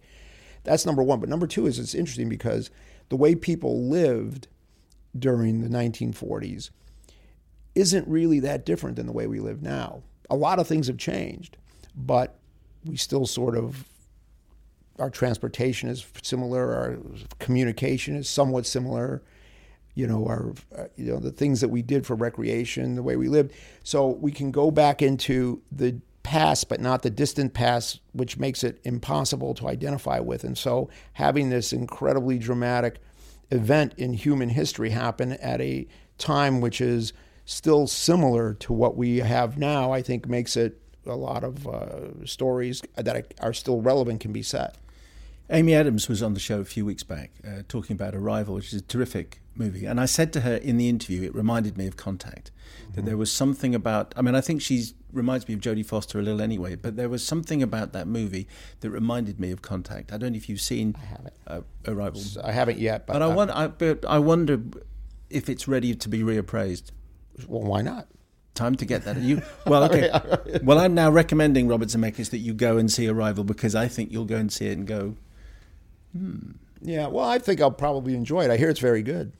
That's 0.63 0.85
number 0.85 1.03
one. 1.03 1.19
But 1.19 1.29
number 1.29 1.47
two 1.47 1.67
is 1.67 1.79
it's 1.79 1.95
interesting 1.95 2.29
because 2.29 2.69
the 3.09 3.15
way 3.15 3.35
people 3.35 3.87
lived 3.87 4.47
during 5.17 5.61
the 5.61 5.69
1940s 5.69 6.69
isn't 7.75 8.07
really 8.07 8.39
that 8.41 8.65
different 8.65 8.95
than 8.95 9.05
the 9.05 9.11
way 9.11 9.27
we 9.27 9.39
live 9.39 9.61
now. 9.61 10.03
A 10.29 10.35
lot 10.35 10.59
of 10.59 10.67
things 10.67 10.87
have 10.87 10.97
changed, 10.97 11.57
but 11.95 12.39
we 12.85 12.95
still 12.95 13.25
sort 13.25 13.57
of, 13.57 13.85
our 14.99 15.09
transportation 15.09 15.89
is 15.89 16.05
similar, 16.23 16.73
our 16.73 16.97
communication 17.39 18.15
is 18.15 18.29
somewhat 18.29 18.65
similar 18.65 19.21
you 19.93 20.07
know 20.07 20.25
our 20.25 20.53
uh, 20.77 20.85
you 20.95 21.11
know 21.11 21.19
the 21.19 21.31
things 21.31 21.59
that 21.61 21.67
we 21.67 21.81
did 21.81 22.05
for 22.05 22.15
recreation 22.15 22.95
the 22.95 23.03
way 23.03 23.15
we 23.15 23.27
lived. 23.27 23.51
So 23.83 24.07
we 24.07 24.31
can 24.31 24.51
go 24.51 24.71
back 24.71 25.01
into 25.01 25.61
the 25.71 25.99
past 26.23 26.69
but 26.69 26.79
not 26.79 27.01
the 27.01 27.09
distant 27.09 27.53
past 27.53 27.99
which 28.13 28.37
makes 28.37 28.63
it 28.63 28.79
impossible 28.83 29.53
to 29.55 29.67
identify 29.67 30.19
with. 30.19 30.43
And 30.43 30.57
so 30.57 30.89
having 31.13 31.49
this 31.49 31.73
incredibly 31.73 32.37
dramatic 32.37 32.99
event 33.49 33.93
in 33.97 34.13
human 34.13 34.49
history 34.49 34.91
happen 34.91 35.33
at 35.33 35.59
a 35.61 35.87
time 36.17 36.61
which 36.61 36.79
is 36.79 37.13
still 37.45 37.87
similar 37.87 38.53
to 38.53 38.71
what 38.71 38.95
we 38.95 39.17
have 39.17 39.57
now 39.57 39.91
i 39.91 40.01
think 40.01 40.27
makes 40.27 40.55
it 40.55 40.79
a 41.05 41.15
lot 41.15 41.43
of 41.43 41.67
uh, 41.67 42.25
stories 42.25 42.81
that 42.95 43.33
are 43.39 43.53
still 43.53 43.81
relevant 43.81 44.19
can 44.21 44.31
be 44.31 44.43
set 44.43 44.77
Amy 45.53 45.75
Adams 45.75 46.07
was 46.07 46.23
on 46.23 46.33
the 46.33 46.39
show 46.39 46.61
a 46.61 46.65
few 46.65 46.85
weeks 46.85 47.03
back 47.03 47.31
uh, 47.45 47.63
talking 47.67 47.93
about 47.93 48.15
Arrival, 48.15 48.55
which 48.55 48.73
is 48.73 48.79
a 48.79 48.83
terrific 48.83 49.41
movie. 49.53 49.85
And 49.85 49.99
I 49.99 50.05
said 50.05 50.31
to 50.33 50.41
her 50.41 50.55
in 50.55 50.77
the 50.77 50.87
interview, 50.87 51.23
it 51.23 51.35
reminded 51.35 51.77
me 51.77 51.87
of 51.87 51.97
Contact, 51.97 52.51
mm-hmm. 52.83 52.93
that 52.93 53.05
there 53.05 53.17
was 53.17 53.29
something 53.33 53.75
about, 53.75 54.13
I 54.15 54.21
mean, 54.21 54.33
I 54.33 54.39
think 54.39 54.61
she 54.61 54.85
reminds 55.11 55.49
me 55.49 55.53
of 55.53 55.59
Jodie 55.59 55.85
Foster 55.85 56.19
a 56.19 56.21
little 56.21 56.41
anyway, 56.41 56.75
but 56.75 56.95
there 56.95 57.09
was 57.09 57.27
something 57.27 57.61
about 57.61 57.91
that 57.91 58.07
movie 58.07 58.47
that 58.79 58.91
reminded 58.91 59.41
me 59.41 59.51
of 59.51 59.61
Contact. 59.61 60.13
I 60.13 60.17
don't 60.17 60.31
know 60.31 60.37
if 60.37 60.47
you've 60.47 60.61
seen 60.61 60.95
uh, 61.47 61.61
Arrival. 61.85 62.21
I 62.41 62.53
haven't 62.53 62.77
yet. 62.77 63.05
But, 63.05 63.13
but 63.13 63.21
I, 63.21 63.27
wonder, 63.27 63.53
I, 63.53 63.67
but 63.67 64.05
I 64.05 64.19
wonder 64.19 64.61
if 65.29 65.49
it's 65.49 65.67
ready 65.67 65.93
to 65.93 66.07
be 66.07 66.21
reappraised. 66.21 66.91
Well, 67.45 67.63
why 67.63 67.81
not? 67.81 68.07
Time 68.55 68.75
to 68.75 68.85
get 68.85 69.05
that. 69.05 69.17
You 69.17 69.41
well, 69.65 69.83
okay. 69.85 70.11
well, 70.63 70.79
I'm 70.79 70.93
now 70.93 71.09
recommending 71.09 71.67
Robert 71.67 71.89
Zemeckis 71.89 72.29
that 72.31 72.39
you 72.39 72.53
go 72.53 72.77
and 72.77 72.91
see 72.91 73.07
Arrival 73.07 73.43
because 73.43 73.75
I 73.75 73.87
think 73.87 74.11
you'll 74.11 74.25
go 74.25 74.37
and 74.37 74.51
see 74.51 74.67
it 74.67 74.77
and 74.77 74.87
go, 74.87 75.15
Hmm. 76.17 76.51
Yeah, 76.81 77.07
well, 77.07 77.25
I 77.25 77.39
think 77.39 77.61
I'll 77.61 77.71
probably 77.71 78.15
enjoy 78.15 78.43
it. 78.43 78.51
I 78.51 78.57
hear 78.57 78.69
it's 78.69 78.79
very 78.79 79.03
good. 79.03 79.33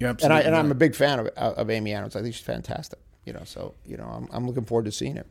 You're 0.00 0.10
absolutely 0.10 0.36
and 0.36 0.44
I 0.44 0.46
and 0.48 0.54
right. 0.54 0.64
I'm 0.64 0.70
a 0.70 0.74
big 0.74 0.94
fan 0.94 1.20
of 1.20 1.28
of 1.28 1.70
Amy 1.70 1.94
Adams. 1.94 2.16
I 2.16 2.22
think 2.22 2.34
she's 2.34 2.44
fantastic. 2.44 2.98
You 3.24 3.32
know, 3.32 3.42
so 3.44 3.74
you 3.86 3.96
know, 3.96 4.04
I'm 4.04 4.28
I'm 4.32 4.46
looking 4.46 4.64
forward 4.64 4.86
to 4.86 4.92
seeing 4.92 5.16
it. 5.16 5.26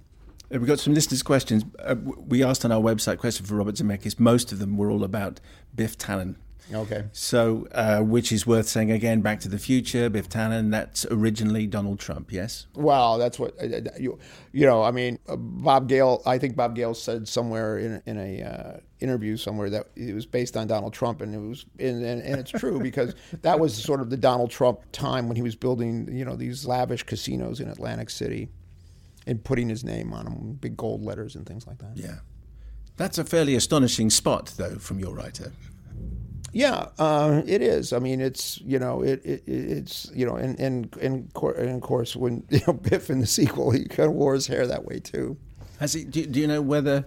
Uh, 0.53 0.59
we 0.59 0.67
got 0.67 0.79
some 0.79 0.93
listeners' 0.93 1.21
questions. 1.21 1.63
Uh, 1.79 1.95
we 1.97 2.43
asked 2.43 2.63
on 2.63 2.71
our 2.71 2.81
website 2.81 3.17
questions 3.17 3.49
for 3.49 3.55
Robert 3.55 3.75
Zemeckis. 3.75 4.19
Most 4.19 4.51
of 4.51 4.59
them 4.59 4.77
were 4.77 4.89
all 4.89 5.03
about 5.03 5.39
Biff 5.75 5.97
Tannen. 5.97 6.35
Okay. 6.71 7.05
So, 7.11 7.67
uh, 7.71 7.99
which 8.01 8.31
is 8.31 8.47
worth 8.47 8.67
saying 8.67 8.91
again, 8.91 9.21
Back 9.21 9.39
to 9.41 9.49
the 9.49 9.59
Future, 9.59 10.09
Biff 10.09 10.29
Tannen, 10.29 10.71
that's 10.71 11.05
originally 11.11 11.67
Donald 11.67 11.99
Trump, 11.99 12.31
yes? 12.31 12.67
Well, 12.73 13.17
that's 13.17 13.37
what, 13.37 13.55
uh, 13.61 13.81
you, 13.99 14.17
you 14.51 14.65
know, 14.65 14.81
I 14.81 14.91
mean, 14.91 15.19
uh, 15.27 15.35
Bob 15.35 15.89
Gale, 15.89 16.21
I 16.25 16.37
think 16.37 16.55
Bob 16.55 16.75
Gale 16.75 16.93
said 16.93 17.27
somewhere 17.27 17.77
in, 17.77 18.01
in 18.05 18.17
a 18.17 18.41
uh, 18.43 18.79
interview 18.99 19.35
somewhere 19.35 19.69
that 19.69 19.87
it 19.95 20.13
was 20.13 20.25
based 20.25 20.55
on 20.55 20.67
Donald 20.67 20.93
Trump, 20.93 21.21
and 21.21 21.35
it 21.35 21.39
was, 21.39 21.65
and, 21.79 22.03
and, 22.03 22.21
and 22.21 22.39
it's 22.39 22.51
true 22.51 22.79
because 22.79 23.13
that 23.41 23.59
was 23.59 23.75
sort 23.75 23.99
of 23.99 24.09
the 24.09 24.17
Donald 24.17 24.49
Trump 24.49 24.79
time 24.91 25.27
when 25.27 25.35
he 25.35 25.41
was 25.41 25.55
building, 25.55 26.07
you 26.11 26.23
know, 26.23 26.35
these 26.35 26.65
lavish 26.65 27.03
casinos 27.03 27.59
in 27.59 27.67
Atlantic 27.67 28.09
City 28.09 28.49
and 29.27 29.43
putting 29.43 29.69
his 29.69 29.83
name 29.83 30.13
on 30.13 30.25
them, 30.25 30.57
big 30.59 30.77
gold 30.77 31.03
letters 31.03 31.35
and 31.35 31.45
things 31.45 31.67
like 31.67 31.79
that. 31.79 31.91
Yeah. 31.95 32.19
That's 32.95 33.17
a 33.17 33.23
fairly 33.23 33.55
astonishing 33.55 34.09
spot, 34.09 34.53
though, 34.57 34.75
from 34.75 34.99
your 34.99 35.15
writer. 35.15 35.51
Yeah, 36.53 36.89
uh, 36.99 37.41
it 37.45 37.61
is. 37.61 37.91
I 37.91 37.99
mean, 37.99 38.21
it's 38.21 38.61
you 38.61 38.79
know, 38.79 39.01
it, 39.01 39.25
it 39.25 39.43
it's 39.47 40.09
you 40.13 40.25
know, 40.25 40.35
and 40.35 40.57
and 40.59 40.95
and, 41.01 41.31
and 41.35 41.69
of 41.69 41.81
course, 41.81 42.15
when 42.15 42.45
you 42.49 42.61
know 42.65 42.73
Biff 42.73 43.09
in 43.09 43.19
the 43.19 43.27
sequel, 43.27 43.71
he 43.71 43.85
kind 43.85 44.07
of 44.07 44.15
wore 44.15 44.33
his 44.33 44.47
hair 44.47 44.65
that 44.67 44.85
way 44.85 44.99
too. 44.99 45.37
Has 45.79 45.93
he? 45.93 46.05
Do, 46.05 46.25
do 46.25 46.39
you 46.39 46.47
know 46.47 46.61
whether 46.61 47.05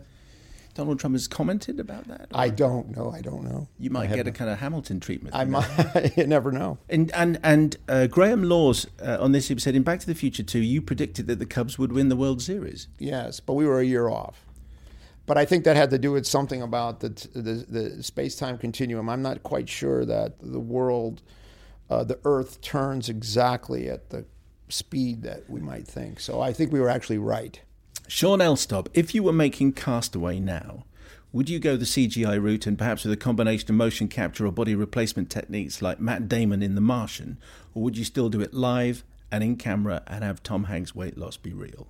Donald 0.75 0.99
Trump 0.99 1.15
has 1.15 1.27
commented 1.27 1.81
about 1.81 2.07
that? 2.09 2.23
Or? 2.33 2.41
I 2.41 2.51
don't 2.51 2.95
know. 2.95 3.11
I 3.11 3.21
don't 3.23 3.45
know. 3.45 3.69
You 3.79 3.91
might 3.91 4.13
get 4.13 4.27
a 4.27 4.33
kind 4.33 4.51
of 4.51 4.59
Hamilton 4.59 5.01
treatment. 5.01 5.35
I 5.35 5.45
might. 5.45 6.13
you 6.17 6.27
never 6.27 6.53
know. 6.53 6.79
And 6.89 7.13
and 7.15 7.39
and 7.43 7.77
uh, 7.89 8.09
Graham 8.09 8.43
Laws 8.43 8.87
uh, 9.01 9.17
on 9.21 9.33
this 9.33 9.51
episode 9.51 9.75
in 9.75 9.83
Back 9.83 10.01
to 10.01 10.07
the 10.07 10.15
Future 10.15 10.43
2, 10.43 10.59
you 10.59 10.83
predicted 10.83 11.29
that 11.29 11.39
the 11.39 11.47
Cubs 11.47 11.79
would 11.79 11.93
win 11.93 12.09
the 12.09 12.17
World 12.17 12.43
Series. 12.43 12.89
Yes, 12.99 13.41
but 13.41 13.55
we 13.55 13.65
were 13.65 13.81
a 13.81 13.85
year 13.85 14.09
off. 14.09 14.46
But 15.27 15.37
I 15.37 15.45
think 15.45 15.65
that 15.65 15.77
had 15.77 15.91
to 15.91 15.99
do 15.99 16.13
with 16.13 16.27
something 16.27 16.63
about 16.63 17.01
the 17.01 17.09
the, 17.35 17.65
the 17.69 18.03
space 18.03 18.37
time 18.37 18.59
continuum. 18.59 19.09
I'm 19.09 19.23
not 19.23 19.43
quite 19.43 19.69
sure 19.69 20.05
that 20.05 20.35
the 20.41 20.61
world, 20.61 21.23
uh, 21.91 22.05
the 22.05 22.19
Earth, 22.25 22.61
turns 22.61 23.09
exactly 23.09 23.89
at 23.89 24.11
the 24.11 24.25
speed 24.69 25.23
that 25.23 25.49
we 25.51 25.61
might 25.61 25.87
think. 25.87 26.21
So 26.21 26.41
I 26.41 26.53
think 26.53 26.73
we 26.73 26.81
were 26.81 26.89
actually 26.89 27.19
right. 27.19 27.61
Sean 28.09 28.39
Elstob, 28.39 28.87
if 28.95 29.15
you 29.15 29.23
were 29.23 29.33
making 29.33 29.73
Castaway 29.73 30.39
now, 30.39 30.85
would 31.33 31.51
you 31.51 31.59
go 31.59 31.77
the 31.77 31.85
CGI 31.85 32.41
route 32.41 32.67
and 32.67 32.79
perhaps 32.79 33.05
with 33.05 33.13
a 33.13 33.17
combination 33.17 33.69
of 33.71 33.77
motion 33.77 34.09
capture 34.09 34.47
or 34.47 34.53
body 34.53 34.75
replacement 34.75 35.29
techniques 35.29 35.83
like 35.83 36.01
Matt 36.01 36.29
Damon 36.29 36.63
in 36.63 36.77
The 36.77 36.81
Martian, 36.81 37.39
or 37.75 37.83
would 37.83 37.99
you 37.99 38.05
still 38.05 38.29
do 38.29 38.41
it 38.41 38.55
live 38.55 39.05
and 39.31 39.43
in 39.43 39.57
camera 39.57 40.03
and 40.07 40.23
have 40.23 40.43
Tom 40.43 40.65
Hanks' 40.65 40.95
weight 40.95 41.19
loss 41.19 41.37
be 41.37 41.53
real? 41.53 41.89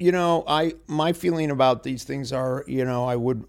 You 0.00 0.12
know, 0.12 0.44
I 0.46 0.74
my 0.86 1.12
feeling 1.12 1.50
about 1.50 1.82
these 1.82 2.04
things 2.04 2.32
are, 2.32 2.64
you 2.66 2.84
know, 2.84 3.04
I 3.04 3.16
would 3.16 3.44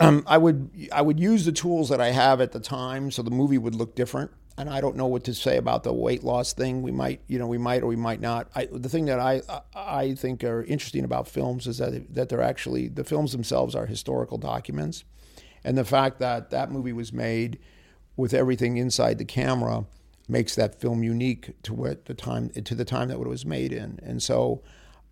um, 0.00 0.22
I 0.26 0.38
would 0.38 0.70
I 0.92 1.02
would 1.02 1.18
use 1.18 1.44
the 1.44 1.52
tools 1.52 1.88
that 1.88 2.00
I 2.00 2.10
have 2.10 2.40
at 2.40 2.52
the 2.52 2.60
time 2.60 3.10
so 3.10 3.22
the 3.22 3.30
movie 3.30 3.58
would 3.58 3.74
look 3.74 3.94
different 3.94 4.30
and 4.56 4.70
I 4.70 4.80
don't 4.80 4.96
know 4.96 5.06
what 5.06 5.24
to 5.24 5.34
say 5.34 5.56
about 5.56 5.82
the 5.82 5.92
weight 5.92 6.22
loss 6.22 6.52
thing. 6.52 6.82
We 6.82 6.92
might, 6.92 7.20
you 7.26 7.38
know, 7.38 7.46
we 7.46 7.58
might 7.58 7.82
or 7.82 7.86
we 7.86 7.96
might 7.96 8.20
not. 8.20 8.48
I, 8.54 8.66
the 8.66 8.88
thing 8.88 9.06
that 9.06 9.18
I 9.18 9.42
I 9.74 10.14
think 10.14 10.44
are 10.44 10.62
interesting 10.62 11.04
about 11.04 11.26
films 11.26 11.66
is 11.66 11.78
that 11.78 12.14
that 12.14 12.28
they're 12.28 12.42
actually 12.42 12.88
the 12.88 13.04
films 13.04 13.32
themselves 13.32 13.74
are 13.74 13.86
historical 13.86 14.38
documents, 14.38 15.04
and 15.64 15.76
the 15.76 15.84
fact 15.84 16.20
that 16.20 16.50
that 16.50 16.70
movie 16.70 16.92
was 16.92 17.12
made 17.12 17.58
with 18.16 18.32
everything 18.32 18.76
inside 18.76 19.18
the 19.18 19.24
camera 19.24 19.86
makes 20.28 20.54
that 20.54 20.80
film 20.80 21.02
unique 21.02 21.60
to 21.64 21.74
what 21.74 22.04
the 22.04 22.14
time 22.14 22.50
to 22.50 22.74
the 22.74 22.84
time 22.84 23.08
that 23.08 23.18
it 23.18 23.28
was 23.28 23.44
made 23.44 23.72
in. 23.72 23.98
And 24.02 24.22
so, 24.22 24.62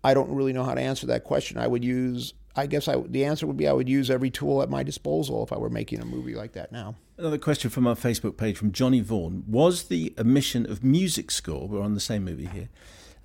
I 0.03 0.13
don't 0.13 0.29
really 0.29 0.53
know 0.53 0.63
how 0.63 0.73
to 0.73 0.81
answer 0.81 1.07
that 1.07 1.23
question. 1.23 1.57
I 1.57 1.67
would 1.67 1.83
use 1.83 2.33
I 2.55 2.67
guess 2.67 2.87
I, 2.87 2.97
the 2.97 3.25
answer 3.25 3.47
would 3.47 3.57
be 3.57 3.67
I 3.67 3.73
would 3.73 3.89
use 3.89 4.11
every 4.11 4.29
tool 4.29 4.61
at 4.61 4.69
my 4.69 4.83
disposal 4.83 5.43
if 5.43 5.51
I 5.51 5.57
were 5.57 5.69
making 5.69 6.01
a 6.01 6.05
movie 6.05 6.35
like 6.35 6.53
that 6.53 6.71
now. 6.71 6.95
Another 7.17 7.37
question 7.37 7.69
from 7.69 7.87
our 7.87 7.95
Facebook 7.95 8.37
page 8.37 8.57
from 8.57 8.71
Johnny 8.71 8.99
Vaughan. 8.99 9.43
Was 9.47 9.83
the 9.83 10.13
omission 10.19 10.69
of 10.69 10.83
music 10.83 11.31
score, 11.31 11.67
we're 11.67 11.81
on 11.81 11.95
the 11.95 11.99
same 11.99 12.23
movie 12.23 12.45
here, 12.45 12.69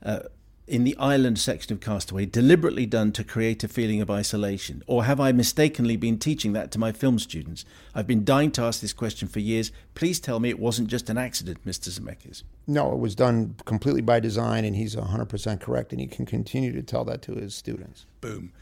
uh, 0.03 0.21
in 0.69 0.85
the 0.85 0.97
island 0.99 1.39
section 1.39 1.73
of 1.73 1.81
Castaway 1.81 2.27
deliberately 2.27 2.87
done 2.87 3.11
to 3.13 3.25
create 3.25 3.65
a 3.65 3.69
feeling 3.69 4.01
of 4.01 4.11
isolation? 4.11 4.83
Or 4.87 5.05
have 5.05 5.19
I 5.19 5.33
mistakenly 5.33 5.97
been 5.97 6.19
teaching 6.19 6.53
that 6.53 6.71
to 6.73 6.79
my 6.79 6.93
film 6.93 7.19
students? 7.19 7.65
I've 7.95 8.07
been 8.07 8.25
dying 8.25 8.51
to 8.53 8.63
ask 8.63 8.81
this 8.81 8.93
question 8.93 9.29
for 9.29 9.41
years. 9.41 9.73
Please 9.95 10.21
tell 10.21 10.41
me 10.41 10.51
it 10.51 10.59
wasn't 10.59 10.89
just 10.89 11.09
an 11.11 11.19
accident, 11.19 11.65
Mr. 11.65 11.89
Zemeckis. 11.89 12.43
No, 12.67 12.93
it 12.93 12.99
was 12.99 13.15
done 13.15 13.55
completely 13.65 14.03
by 14.03 14.21
design, 14.21 14.65
and 14.65 14.77
he's 14.77 14.95
100% 14.95 15.61
correct, 15.61 15.93
and 15.93 16.01
he 16.01 16.07
can 16.07 16.27
continue 16.27 16.73
to 16.73 16.83
tell 16.83 17.05
that 17.05 17.23
to 17.23 17.35
his 17.35 17.55
students. 17.55 18.07
Boom. 18.21 18.53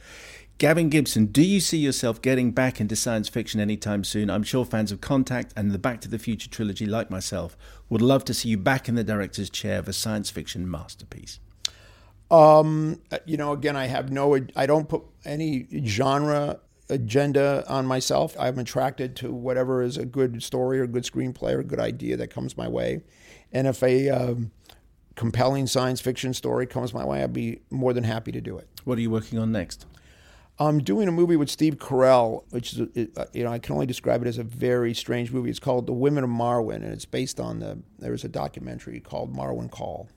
Gavin 0.59 0.89
Gibson, 0.89 1.27
do 1.27 1.43
you 1.43 1.61
see 1.61 1.77
yourself 1.77 2.23
getting 2.23 2.51
back 2.51 2.81
into 2.81 2.97
science 2.97 3.29
fiction 3.29 3.61
anytime 3.61 4.05
soon? 4.05 4.31
I'm 4.31 4.43
sure 4.43 4.65
fans 4.65 4.91
of 4.91 5.03
Contact 5.03 5.53
and 5.55 5.71
the 5.71 5.79
Back 5.79 6.01
to 6.01 6.09
the 6.09 6.19
Future 6.19 6.49
trilogy, 6.49 6.87
like 6.87 7.11
myself, 7.11 7.59
would 7.91 8.01
love 8.01 8.25
to 8.25 8.33
see 8.33 8.49
you 8.49 8.57
back 8.57 8.89
in 8.89 8.95
the 8.95 9.05
director's 9.05 9.51
chair 9.51 9.79
of 9.79 9.87
a 9.87 9.93
science 9.93 10.31
fiction 10.31 10.71
masterpiece. 10.71 11.41
Um, 12.31 13.01
you 13.25 13.37
know, 13.37 13.53
again, 13.53 13.77
I 13.77 13.87
have 13.87 14.11
no, 14.11 14.39
I 14.57 14.67
don't 14.67 14.89
put 14.89 15.03
any 15.25 15.67
genre 15.85 16.61
agenda 16.89 17.65
on 17.69 17.87
myself. 17.87 18.37
I'm 18.39 18.59
attracted 18.59 19.17
to 19.17 19.33
whatever 19.33 19.83
is 19.83 19.97
a 19.97 20.05
good 20.05 20.43
story 20.43 20.81
or 20.81 20.87
good 20.87 21.05
screenplay 21.05 21.53
or 21.53 21.63
good 21.63 21.81
idea 21.81 22.17
that 22.17 22.31
comes 22.31 22.57
my 22.57 22.69
way. 22.69 23.03
And 23.53 23.67
if 23.67 23.83
a 23.83 24.09
um, 24.11 24.51
compelling 25.15 25.67
science 25.67 26.01
fiction 26.01 26.35
story 26.35 26.67
comes 26.67 26.93
my 26.93 27.05
way, 27.05 27.23
I'd 27.23 27.33
be 27.33 27.61
more 27.71 27.93
than 27.93 28.05
happy 28.05 28.33
to 28.33 28.41
do 28.41 28.59
it. 28.59 28.69
What 28.85 28.99
are 28.99 29.01
you 29.01 29.11
working 29.11 29.39
on 29.39 29.53
next? 29.53 29.87
I'm 30.59 30.79
doing 30.79 31.07
a 31.07 31.13
movie 31.13 31.37
with 31.37 31.51
Steve 31.51 31.77
Carell, 31.77 32.45
which 32.51 32.73
is, 32.73 32.89
you 33.35 33.45
know, 33.45 33.53
I 33.53 33.59
can 33.59 33.75
only 33.75 33.85
describe 33.85 34.23
it 34.23 34.29
as 34.29 34.39
a 34.39 34.43
very 34.43 34.95
strange 34.95 35.31
movie. 35.31 35.51
It's 35.51 35.59
called 35.59 35.87
The 35.87 35.93
Women 35.93 36.25
of 36.25 36.31
Marwen, 36.31 36.77
and 36.77 36.87
it's 36.87 37.05
based 37.05 37.39
on 37.39 37.59
the, 37.59 37.79
there's 37.99 38.25
a 38.25 38.29
documentary 38.29 39.01
called 39.01 39.37
Marwencol. 39.37 40.09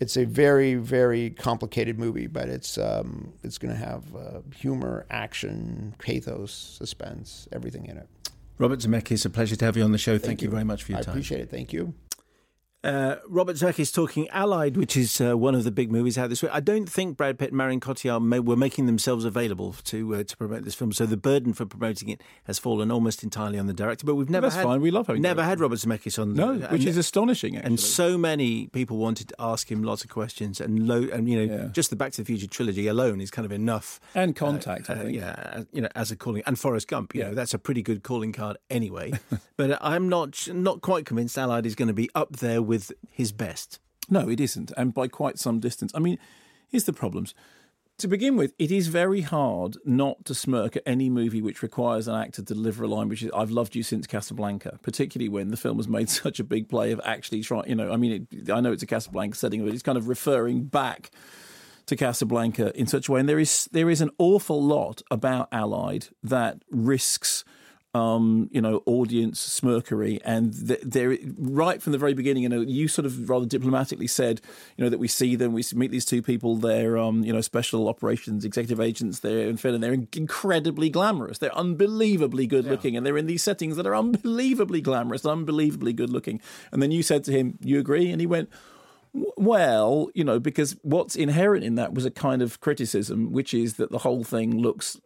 It's 0.00 0.16
a 0.16 0.24
very, 0.24 0.74
very 0.74 1.30
complicated 1.30 1.98
movie, 1.98 2.26
but 2.26 2.48
it's, 2.48 2.78
um, 2.78 3.32
it's 3.42 3.58
going 3.58 3.72
to 3.72 3.78
have 3.78 4.14
uh, 4.14 4.40
humor, 4.54 5.06
action, 5.10 5.94
pathos, 5.98 6.52
suspense, 6.52 7.48
everything 7.52 7.86
in 7.86 7.96
it. 7.98 8.08
Robert 8.58 8.80
Zemeckis, 8.80 9.24
a 9.24 9.30
pleasure 9.30 9.56
to 9.56 9.64
have 9.64 9.76
you 9.76 9.82
on 9.82 9.92
the 9.92 9.98
show. 9.98 10.12
Thank, 10.12 10.24
Thank 10.24 10.42
you. 10.42 10.46
you. 10.46 10.52
very 10.52 10.64
much 10.64 10.84
for 10.84 10.92
your 10.92 11.00
I 11.00 11.02
time. 11.02 11.10
I 11.10 11.14
appreciate 11.14 11.40
it. 11.40 11.50
Thank 11.50 11.72
you. 11.72 11.94
Uh, 12.84 13.16
Robert 13.26 13.56
Zemeckis 13.56 13.92
talking 13.92 14.28
Allied, 14.28 14.76
which 14.76 14.94
is 14.94 15.18
uh, 15.18 15.38
one 15.38 15.54
of 15.54 15.64
the 15.64 15.70
big 15.70 15.90
movies 15.90 16.18
out 16.18 16.28
this 16.28 16.42
week. 16.42 16.50
I 16.52 16.60
don't 16.60 16.86
think 16.86 17.16
Brad 17.16 17.38
Pitt 17.38 17.48
and 17.48 17.56
Marion 17.56 17.80
Cotillard 17.80 18.22
may, 18.22 18.38
were 18.38 18.56
making 18.56 18.84
themselves 18.84 19.24
available 19.24 19.74
to 19.84 20.16
uh, 20.16 20.22
to 20.24 20.36
promote 20.36 20.64
this 20.64 20.74
film, 20.74 20.92
so 20.92 21.06
the 21.06 21.16
burden 21.16 21.54
for 21.54 21.64
promoting 21.64 22.10
it 22.10 22.20
has 22.44 22.58
fallen 22.58 22.90
almost 22.90 23.22
entirely 23.22 23.58
on 23.58 23.66
the 23.66 23.72
director. 23.72 24.04
But 24.04 24.16
we've 24.16 24.28
never 24.28 24.48
That's 24.48 24.56
had, 24.56 24.64
fine. 24.64 24.82
We 24.82 24.90
love 24.90 25.06
having 25.06 25.22
never 25.22 25.42
had 25.42 25.60
Robert 25.60 25.78
Zemeckis 25.78 26.18
on. 26.18 26.34
No, 26.34 26.56
which 26.56 26.82
and, 26.82 26.88
is 26.88 26.98
astonishing. 26.98 27.56
Actually. 27.56 27.68
And 27.68 27.80
so 27.80 28.18
many 28.18 28.66
people 28.66 28.98
wanted 28.98 29.28
to 29.28 29.34
ask 29.38 29.72
him 29.72 29.82
lots 29.82 30.04
of 30.04 30.10
questions, 30.10 30.60
and 30.60 30.78
and 30.90 31.26
you 31.26 31.46
know, 31.46 31.54
yeah. 31.54 31.68
just 31.72 31.88
the 31.88 31.96
Back 31.96 32.12
to 32.12 32.22
the 32.22 32.26
Future 32.26 32.46
trilogy 32.46 32.86
alone 32.86 33.22
is 33.22 33.30
kind 33.30 33.46
of 33.46 33.52
enough. 33.52 33.98
And 34.14 34.36
Contact, 34.36 34.90
I 34.90 34.92
uh, 34.92 35.02
think. 35.04 35.16
yeah, 35.16 35.62
you 35.72 35.80
know, 35.80 35.88
as 35.94 36.10
a 36.10 36.16
calling, 36.16 36.42
and 36.44 36.58
Forrest 36.58 36.88
Gump. 36.88 37.14
You 37.14 37.22
yeah. 37.22 37.28
know, 37.28 37.34
that's 37.34 37.54
a 37.54 37.58
pretty 37.58 37.80
good 37.80 38.02
calling 38.02 38.32
card 38.32 38.58
anyway. 38.68 39.12
but 39.56 39.78
I'm 39.80 40.10
not 40.10 40.48
not 40.52 40.82
quite 40.82 41.06
convinced 41.06 41.38
Allied 41.38 41.64
is 41.64 41.74
going 41.74 41.88
to 41.88 41.94
be 41.94 42.10
up 42.14 42.36
there 42.36 42.60
with 42.60 42.73
his 43.10 43.32
best 43.32 43.44
best. 43.54 43.78
No, 44.10 44.28
it 44.28 44.40
isn't, 44.40 44.72
and 44.76 44.92
by 44.92 45.08
quite 45.08 45.38
some 45.38 45.60
distance. 45.60 45.92
I 45.94 45.98
mean, 45.98 46.18
here's 46.68 46.84
the 46.84 46.92
problems. 46.92 47.34
To 47.98 48.08
begin 48.08 48.36
with, 48.36 48.52
it 48.58 48.72
is 48.72 48.88
very 48.88 49.20
hard 49.20 49.76
not 49.84 50.24
to 50.24 50.34
smirk 50.34 50.76
at 50.76 50.82
any 50.84 51.08
movie 51.08 51.40
which 51.40 51.62
requires 51.62 52.08
an 52.08 52.16
actor 52.16 52.42
to 52.42 52.54
deliver 52.54 52.84
a 52.84 52.88
line 52.88 53.08
which 53.08 53.22
is 53.22 53.30
"I've 53.32 53.52
loved 53.52 53.76
you 53.76 53.82
since 53.82 54.06
Casablanca," 54.06 54.80
particularly 54.82 55.28
when 55.28 55.48
the 55.48 55.56
film 55.56 55.76
has 55.76 55.88
made 55.88 56.10
such 56.24 56.40
a 56.40 56.44
big 56.44 56.68
play 56.68 56.92
of 56.92 57.00
actually 57.04 57.42
trying. 57.42 57.68
You 57.68 57.76
know, 57.76 57.92
I 57.92 57.96
mean, 57.96 58.26
it, 58.30 58.50
I 58.50 58.60
know 58.60 58.72
it's 58.72 58.82
a 58.82 58.86
Casablanca 58.86 59.36
setting, 59.36 59.64
but 59.64 59.72
it's 59.72 59.82
kind 59.82 59.96
of 59.96 60.08
referring 60.08 60.64
back 60.64 61.10
to 61.86 61.96
Casablanca 61.96 62.76
in 62.78 62.86
such 62.86 63.08
a 63.08 63.12
way. 63.12 63.20
And 63.20 63.28
there 63.28 63.38
is 63.38 63.68
there 63.72 63.88
is 63.88 64.00
an 64.00 64.10
awful 64.18 64.60
lot 64.62 65.02
about 65.10 65.48
Allied 65.52 66.08
that 66.22 66.62
risks 66.70 67.44
um, 67.94 68.48
you 68.50 68.60
know, 68.60 68.82
audience 68.86 69.60
smirkery, 69.60 70.20
and 70.24 70.52
they're 70.52 71.16
right 71.38 71.80
from 71.80 71.92
the 71.92 71.98
very 71.98 72.12
beginning. 72.12 72.42
You 72.42 72.48
know, 72.48 72.60
you 72.60 72.88
sort 72.88 73.06
of 73.06 73.30
rather 73.30 73.46
diplomatically 73.46 74.08
said, 74.08 74.40
you 74.76 74.84
know, 74.84 74.90
that 74.90 74.98
we 74.98 75.06
see 75.06 75.36
them, 75.36 75.52
we 75.52 75.62
meet 75.74 75.92
these 75.92 76.04
two 76.04 76.20
people. 76.20 76.56
They're, 76.56 76.98
um, 76.98 77.22
you 77.22 77.32
know, 77.32 77.40
special 77.40 77.88
operations 77.88 78.44
executive 78.44 78.80
agents. 78.80 79.20
They're 79.20 79.48
in 79.48 79.58
and 79.64 79.82
they're 79.82 79.92
incredibly 79.92 80.90
glamorous. 80.90 81.38
They're 81.38 81.56
unbelievably 81.56 82.48
good 82.48 82.66
looking, 82.66 82.94
yeah. 82.94 82.98
and 82.98 83.06
they're 83.06 83.16
in 83.16 83.26
these 83.26 83.42
settings 83.42 83.76
that 83.76 83.86
are 83.86 83.94
unbelievably 83.94 84.80
glamorous, 84.80 85.24
unbelievably 85.24 85.92
good 85.92 86.10
looking. 86.10 86.40
And 86.72 86.82
then 86.82 86.90
you 86.90 87.02
said 87.04 87.22
to 87.24 87.32
him, 87.32 87.58
"You 87.60 87.78
agree?" 87.78 88.10
And 88.10 88.20
he 88.20 88.26
went. 88.26 88.50
Well, 89.36 90.10
you 90.12 90.24
know, 90.24 90.40
because 90.40 90.74
what's 90.82 91.14
inherent 91.14 91.62
in 91.62 91.76
that 91.76 91.94
was 91.94 92.04
a 92.04 92.10
kind 92.10 92.42
of 92.42 92.58
criticism, 92.58 93.30
which 93.30 93.54
is 93.54 93.74
that 93.74 93.92
the 93.92 93.98
whole 93.98 94.24
thing 94.24 94.58
looks 94.58 95.00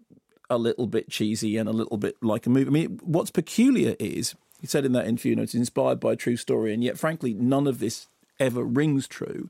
a 0.51 0.59
little 0.59 0.87
bit 0.87 1.11
cheesy 1.11 1.57
and 1.57 1.69
a 1.69 1.73
little 1.73 1.97
bit 1.97 2.17
like 2.23 2.47
a 2.47 2.51
movie. 2.51 2.67
I 2.67 2.71
mean, 2.71 3.01
what's 3.03 3.31
peculiar 3.31 3.95
is 3.99 4.35
he 4.61 4.67
said 4.67 4.85
in 4.85 4.93
that 4.93 5.07
interview, 5.07 5.31
you 5.31 5.37
know, 5.37 5.43
it's 5.43 5.55
inspired 5.55 6.01
by 6.01 6.13
a 6.13 6.17
true 6.17 6.37
story, 6.37 6.75
and 6.75 6.83
yet, 6.83 6.99
frankly, 6.99 7.35
none 7.35 7.67
of 7.67 7.79
this 7.79 8.09
ever 8.41 8.63
rings 8.63 9.09
true. 9.09 9.49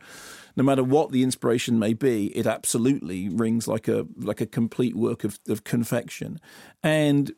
No 0.56 0.64
matter 0.64 0.82
what 0.82 1.12
the 1.12 1.22
inspiration 1.22 1.78
may 1.78 1.94
be, 1.94 2.26
it 2.36 2.46
absolutely 2.46 3.28
rings 3.28 3.68
like 3.68 3.86
a 3.88 4.06
like 4.16 4.40
a 4.40 4.46
complete 4.46 4.96
work 4.96 5.24
of, 5.24 5.38
of 5.48 5.64
confection. 5.64 6.40
And 6.82 7.32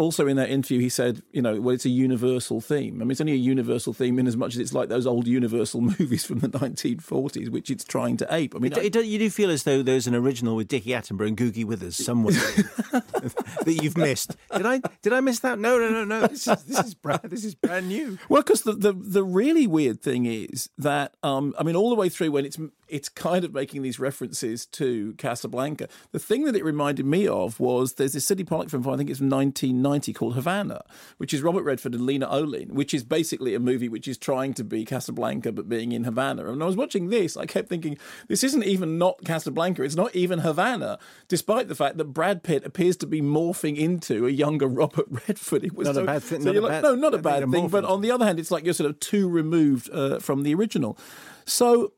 also 0.00 0.26
in 0.26 0.36
that 0.36 0.50
interview, 0.50 0.80
he 0.80 0.88
said, 0.88 1.22
you 1.32 1.42
know, 1.42 1.60
well, 1.60 1.74
it's 1.74 1.84
a 1.84 1.90
universal 1.90 2.60
theme. 2.60 3.00
I 3.00 3.04
mean, 3.04 3.10
it's 3.12 3.20
only 3.20 3.34
a 3.34 3.36
universal 3.36 3.92
theme 3.92 4.18
in 4.18 4.26
as 4.26 4.36
much 4.36 4.54
as 4.54 4.60
it's 4.60 4.72
like 4.72 4.88
those 4.88 5.06
old 5.06 5.26
Universal 5.26 5.80
movies 5.98 6.24
from 6.24 6.40
the 6.40 6.48
1940s, 6.48 7.50
which 7.50 7.70
it's 7.70 7.84
trying 7.84 8.16
to 8.16 8.34
ape. 8.34 8.54
I 8.56 8.58
mean, 8.58 8.72
it, 8.72 8.96
it, 8.96 9.04
you 9.04 9.18
do 9.18 9.30
feel 9.30 9.50
as 9.50 9.64
though 9.64 9.82
there's 9.82 10.06
an 10.06 10.14
original 10.14 10.56
with 10.56 10.68
Dickie 10.68 10.90
Attenborough 10.90 11.28
and 11.28 11.36
Googie 11.36 11.64
Withers 11.64 11.96
somewhere 11.96 12.32
that 12.32 13.78
you've 13.82 13.96
missed. 13.96 14.36
Did 14.56 14.66
I 14.66 14.80
did 15.02 15.12
I 15.12 15.20
miss 15.20 15.40
that? 15.40 15.58
No, 15.58 15.78
no, 15.78 15.90
no, 15.90 16.04
no. 16.04 16.26
This 16.30 16.46
is 16.46 16.64
this 16.64 16.86
is 16.86 16.94
brand 16.94 17.20
this 17.24 17.44
is 17.44 17.54
brand 17.54 17.88
new. 17.88 18.18
Well, 18.28 18.42
because 18.42 18.62
the, 18.62 18.72
the 18.72 18.92
the 18.92 19.22
really 19.22 19.66
weird 19.66 20.00
thing 20.00 20.26
is 20.26 20.70
that 20.78 21.16
um, 21.22 21.54
I 21.58 21.62
mean, 21.62 21.76
all 21.76 21.90
the 21.90 21.96
way 21.96 22.08
through 22.08 22.30
when 22.30 22.44
it's 22.44 22.58
it's 22.90 23.08
kind 23.08 23.44
of 23.44 23.54
making 23.54 23.82
these 23.82 23.98
references 23.98 24.66
to 24.66 25.14
Casablanca. 25.14 25.88
The 26.12 26.18
thing 26.18 26.44
that 26.44 26.56
it 26.56 26.64
reminded 26.64 27.06
me 27.06 27.26
of 27.26 27.58
was 27.60 27.94
there's 27.94 28.12
this 28.12 28.26
Sydney 28.26 28.44
Pollack 28.44 28.70
film, 28.70 28.88
I 28.88 28.96
think 28.96 29.10
it's 29.10 29.18
from 29.18 29.30
1990, 29.30 30.12
called 30.12 30.34
Havana, 30.34 30.82
which 31.18 31.32
is 31.32 31.42
Robert 31.42 31.62
Redford 31.62 31.94
and 31.94 32.04
Lena 32.04 32.28
Olin, 32.28 32.74
which 32.74 32.92
is 32.92 33.04
basically 33.04 33.54
a 33.54 33.60
movie 33.60 33.88
which 33.88 34.08
is 34.08 34.18
trying 34.18 34.54
to 34.54 34.64
be 34.64 34.84
Casablanca 34.84 35.52
but 35.52 35.68
being 35.68 35.92
in 35.92 36.04
Havana. 36.04 36.50
And 36.50 36.62
I 36.62 36.66
was 36.66 36.76
watching 36.76 37.10
this, 37.10 37.36
I 37.36 37.46
kept 37.46 37.68
thinking, 37.68 37.98
this 38.28 38.44
isn't 38.44 38.64
even 38.64 38.98
not 38.98 39.24
Casablanca, 39.24 39.82
it's 39.82 39.96
not 39.96 40.14
even 40.14 40.40
Havana, 40.40 40.98
despite 41.28 41.68
the 41.68 41.74
fact 41.74 41.96
that 41.98 42.06
Brad 42.06 42.42
Pitt 42.42 42.64
appears 42.64 42.96
to 42.98 43.06
be 43.06 43.20
morphing 43.20 43.76
into 43.76 44.26
a 44.26 44.30
younger 44.30 44.66
Robert 44.80 45.06
Redford. 45.08 45.64
It 45.64 45.74
was 45.74 45.86
not 45.86 45.94
so, 45.94 46.02
a 46.02 46.06
bad 46.06 46.22
thing. 46.22 46.42
So 46.42 46.52
like, 46.52 46.82
no, 46.82 46.94
not 46.94 47.14
a 47.14 47.18
bad 47.18 47.48
thing. 47.50 47.68
But 47.68 47.84
on 47.84 48.00
the 48.00 48.10
other 48.10 48.24
hand, 48.24 48.38
it's 48.38 48.50
like 48.50 48.64
you're 48.64 48.74
sort 48.74 48.90
of 48.90 49.00
too 49.00 49.28
removed 49.28 49.90
uh, 49.92 50.18
from 50.18 50.42
the 50.42 50.54
original. 50.54 50.98
So 51.46 51.92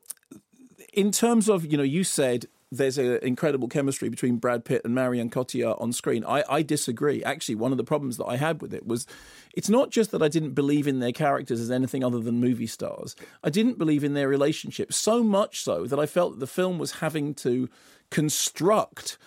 in 0.93 1.11
terms 1.11 1.49
of, 1.49 1.65
you 1.65 1.77
know, 1.77 1.83
you 1.83 2.03
said 2.03 2.45
there's 2.71 2.97
an 2.97 3.19
incredible 3.21 3.67
chemistry 3.67 4.09
between 4.09 4.37
Brad 4.37 4.65
Pitt 4.65 4.81
and 4.83 4.95
Marion 4.95 5.29
Cotillard 5.29 5.79
on 5.79 5.93
screen. 5.93 6.25
I, 6.25 6.43
I 6.49 6.61
disagree. 6.63 7.23
Actually, 7.23 7.55
one 7.55 7.71
of 7.71 7.77
the 7.77 7.83
problems 7.83 8.17
that 8.17 8.25
I 8.25 8.37
had 8.37 8.61
with 8.61 8.73
it 8.73 8.85
was 8.85 9.05
it's 9.53 9.69
not 9.69 9.91
just 9.91 10.11
that 10.11 10.23
I 10.23 10.27
didn't 10.27 10.53
believe 10.53 10.87
in 10.87 10.99
their 10.99 11.11
characters 11.11 11.59
as 11.59 11.69
anything 11.69 12.03
other 12.03 12.19
than 12.19 12.39
movie 12.39 12.67
stars. 12.67 13.15
I 13.43 13.49
didn't 13.49 13.77
believe 13.77 14.03
in 14.03 14.15
their 14.15 14.27
relationship 14.27 14.91
so 14.91 15.23
much 15.23 15.63
so 15.63 15.85
that 15.85 15.99
I 15.99 16.07
felt 16.07 16.33
that 16.33 16.39
the 16.39 16.47
film 16.47 16.79
was 16.79 16.93
having 16.93 17.35
to 17.35 17.69
construct. 18.09 19.17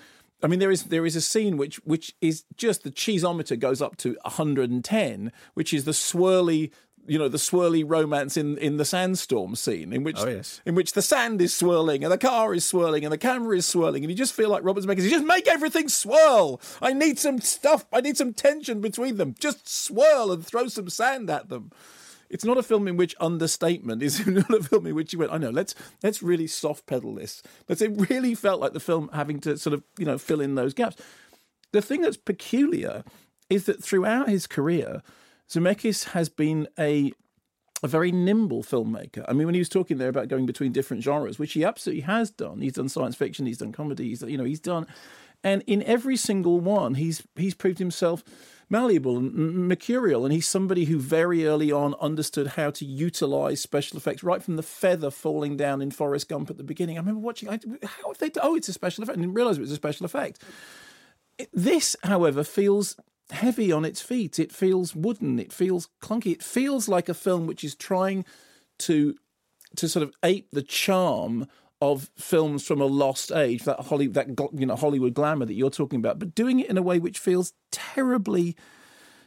I 0.42 0.48
mean, 0.48 0.58
there 0.58 0.72
is 0.72 0.84
there 0.84 1.06
is 1.06 1.16
a 1.16 1.20
scene 1.20 1.56
which 1.56 1.76
which 1.84 2.14
is 2.20 2.44
just 2.56 2.82
the 2.82 2.90
cheeseometer 2.90 3.58
goes 3.58 3.80
up 3.80 3.96
to 3.98 4.16
110, 4.22 5.32
which 5.54 5.72
is 5.72 5.84
the 5.84 5.92
swirly 5.92 6.72
you 7.08 7.18
know 7.18 7.28
the 7.28 7.38
swirly 7.38 7.84
romance 7.86 8.36
in 8.36 8.58
in 8.58 8.76
the 8.76 8.84
sandstorm 8.84 9.54
scene 9.54 9.92
in 9.92 10.02
which 10.02 10.18
oh, 10.18 10.28
yes. 10.28 10.60
in 10.66 10.74
which 10.74 10.92
the 10.92 11.02
sand 11.02 11.40
is 11.40 11.54
swirling 11.54 12.04
and 12.04 12.12
the 12.12 12.18
car 12.18 12.54
is 12.54 12.64
swirling 12.64 13.04
and 13.04 13.12
the 13.12 13.18
camera 13.18 13.56
is 13.56 13.66
swirling 13.66 14.04
and 14.04 14.10
you 14.10 14.16
just 14.16 14.34
feel 14.34 14.50
like 14.50 14.64
Robert 14.64 14.84
Zemeckis 14.84 15.08
just 15.08 15.24
make 15.24 15.46
everything 15.48 15.88
swirl. 15.88 16.60
I 16.82 16.92
need 16.92 17.18
some 17.18 17.40
stuff. 17.40 17.86
I 17.92 18.00
need 18.00 18.16
some 18.16 18.32
tension 18.32 18.80
between 18.80 19.16
them. 19.16 19.34
Just 19.38 19.68
swirl 19.68 20.32
and 20.32 20.44
throw 20.44 20.68
some 20.68 20.88
sand 20.88 21.30
at 21.30 21.48
them. 21.48 21.70
It's 22.28 22.44
not 22.44 22.58
a 22.58 22.62
film 22.62 22.88
in 22.88 22.96
which 22.96 23.14
understatement 23.20 24.02
is 24.02 24.26
not 24.26 24.50
a 24.50 24.62
film 24.62 24.86
in 24.86 24.94
which 24.94 25.12
you 25.12 25.18
went 25.18 25.32
I 25.32 25.38
know 25.38 25.50
let's 25.50 25.74
let's 26.02 26.22
really 26.22 26.46
soft 26.46 26.86
pedal 26.86 27.14
this. 27.14 27.42
But 27.66 27.80
it 27.80 27.92
really 28.10 28.34
felt 28.34 28.60
like 28.60 28.72
the 28.72 28.80
film 28.80 29.10
having 29.12 29.40
to 29.40 29.56
sort 29.56 29.74
of 29.74 29.82
you 29.98 30.06
know 30.06 30.18
fill 30.18 30.40
in 30.40 30.54
those 30.54 30.74
gaps. 30.74 30.96
The 31.72 31.82
thing 31.82 32.00
that's 32.00 32.16
peculiar 32.16 33.04
is 33.50 33.66
that 33.66 33.82
throughout 33.82 34.28
his 34.28 34.46
career 34.46 35.02
Zemeckis 35.48 36.10
has 36.10 36.28
been 36.28 36.68
a 36.78 37.12
a 37.82 37.88
very 37.88 38.10
nimble 38.10 38.62
filmmaker. 38.62 39.24
I 39.28 39.34
mean, 39.34 39.46
when 39.46 39.54
he 39.54 39.60
was 39.60 39.68
talking 39.68 39.98
there 39.98 40.08
about 40.08 40.28
going 40.28 40.46
between 40.46 40.72
different 40.72 41.02
genres, 41.02 41.38
which 41.38 41.52
he 41.52 41.62
absolutely 41.62 42.02
has 42.02 42.30
done. 42.30 42.62
He's 42.62 42.72
done 42.72 42.88
science 42.88 43.16
fiction, 43.16 43.46
he's 43.46 43.58
done 43.58 43.72
comedy, 43.72 44.08
he's 44.08 44.22
you 44.22 44.38
know 44.38 44.44
he's 44.44 44.60
done, 44.60 44.86
and 45.44 45.62
in 45.66 45.82
every 45.82 46.16
single 46.16 46.60
one, 46.60 46.94
he's 46.94 47.22
he's 47.36 47.54
proved 47.54 47.78
himself 47.78 48.24
malleable 48.68 49.16
and 49.16 49.68
mercurial, 49.68 50.24
and 50.24 50.32
he's 50.32 50.48
somebody 50.48 50.86
who 50.86 50.98
very 50.98 51.46
early 51.46 51.70
on 51.70 51.94
understood 52.00 52.48
how 52.48 52.70
to 52.70 52.84
utilize 52.84 53.60
special 53.60 53.96
effects, 53.96 54.24
right 54.24 54.42
from 54.42 54.56
the 54.56 54.62
feather 54.62 55.10
falling 55.10 55.56
down 55.56 55.80
in 55.80 55.90
Forrest 55.90 56.28
Gump 56.28 56.50
at 56.50 56.56
the 56.56 56.64
beginning. 56.64 56.96
I 56.96 57.00
remember 57.00 57.20
watching, 57.20 57.48
I, 57.48 57.60
how 57.84 58.08
have 58.08 58.18
they? 58.18 58.30
Oh, 58.42 58.56
it's 58.56 58.68
a 58.68 58.72
special 58.72 59.04
effect. 59.04 59.18
I 59.18 59.20
didn't 59.20 59.34
realize 59.34 59.58
it 59.58 59.60
was 59.60 59.70
a 59.70 59.76
special 59.76 60.06
effect. 60.06 60.42
This, 61.52 61.94
however, 62.02 62.42
feels 62.42 62.96
heavy 63.30 63.72
on 63.72 63.84
its 63.84 64.00
feet. 64.00 64.38
It 64.38 64.52
feels 64.52 64.94
wooden. 64.94 65.38
It 65.38 65.52
feels 65.52 65.88
clunky. 66.02 66.32
It 66.32 66.42
feels 66.42 66.88
like 66.88 67.08
a 67.08 67.14
film 67.14 67.46
which 67.46 67.64
is 67.64 67.74
trying 67.74 68.24
to 68.78 69.16
to 69.76 69.88
sort 69.88 70.02
of 70.02 70.14
ape 70.22 70.48
the 70.52 70.62
charm 70.62 71.46
of 71.82 72.10
films 72.16 72.66
from 72.66 72.80
a 72.80 72.86
lost 72.86 73.30
age, 73.32 73.64
that 73.64 73.80
Holly, 73.80 74.06
that 74.08 74.28
you 74.54 74.66
know 74.66 74.76
Hollywood 74.76 75.14
glamour 75.14 75.44
that 75.44 75.54
you're 75.54 75.70
talking 75.70 75.98
about, 75.98 76.18
but 76.18 76.34
doing 76.34 76.60
it 76.60 76.70
in 76.70 76.78
a 76.78 76.82
way 76.82 76.98
which 76.98 77.18
feels 77.18 77.52
terribly 77.70 78.56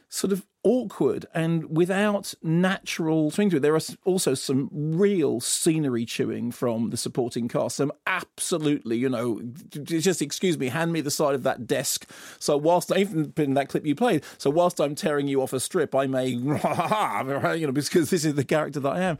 sort 0.08 0.32
of 0.32 0.46
awkward 0.62 1.26
and 1.34 1.76
without 1.76 2.34
natural 2.42 3.30
swing 3.30 3.50
to 3.50 3.56
it. 3.56 3.60
There 3.60 3.74
are 3.74 3.80
also 4.04 4.34
some 4.34 4.68
real 4.72 5.40
scenery 5.40 6.04
chewing 6.04 6.50
from 6.50 6.90
the 6.90 6.96
supporting 6.96 7.48
cast. 7.48 7.76
Some 7.76 7.92
absolutely, 8.06 8.96
you 8.96 9.08
know, 9.08 9.40
just 9.82 10.20
excuse 10.20 10.58
me, 10.58 10.68
hand 10.68 10.92
me 10.92 11.00
the 11.00 11.10
side 11.10 11.34
of 11.34 11.42
that 11.44 11.66
desk. 11.66 12.10
So 12.38 12.56
whilst 12.56 12.94
even 12.94 13.32
in 13.36 13.54
that 13.54 13.68
clip 13.68 13.86
you 13.86 13.94
played, 13.94 14.24
so 14.38 14.50
whilst 14.50 14.80
I'm 14.80 14.94
tearing 14.94 15.28
you 15.28 15.42
off 15.42 15.52
a 15.52 15.60
strip, 15.60 15.94
I 15.94 16.06
may, 16.06 16.26
you 16.28 17.66
know, 17.66 17.72
because 17.72 18.10
this 18.10 18.24
is 18.24 18.34
the 18.34 18.44
character 18.44 18.80
that 18.80 18.92
I 18.92 19.00
am. 19.00 19.18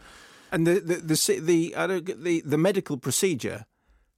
And 0.53 0.67
the 0.67 0.81
the 0.81 0.95
the 0.97 1.41
the, 1.41 1.77
I 1.77 1.87
don't, 1.87 2.05
get 2.05 2.23
the, 2.23 2.43
the 2.45 2.59
medical 2.59 2.97
procedure. 2.97 3.67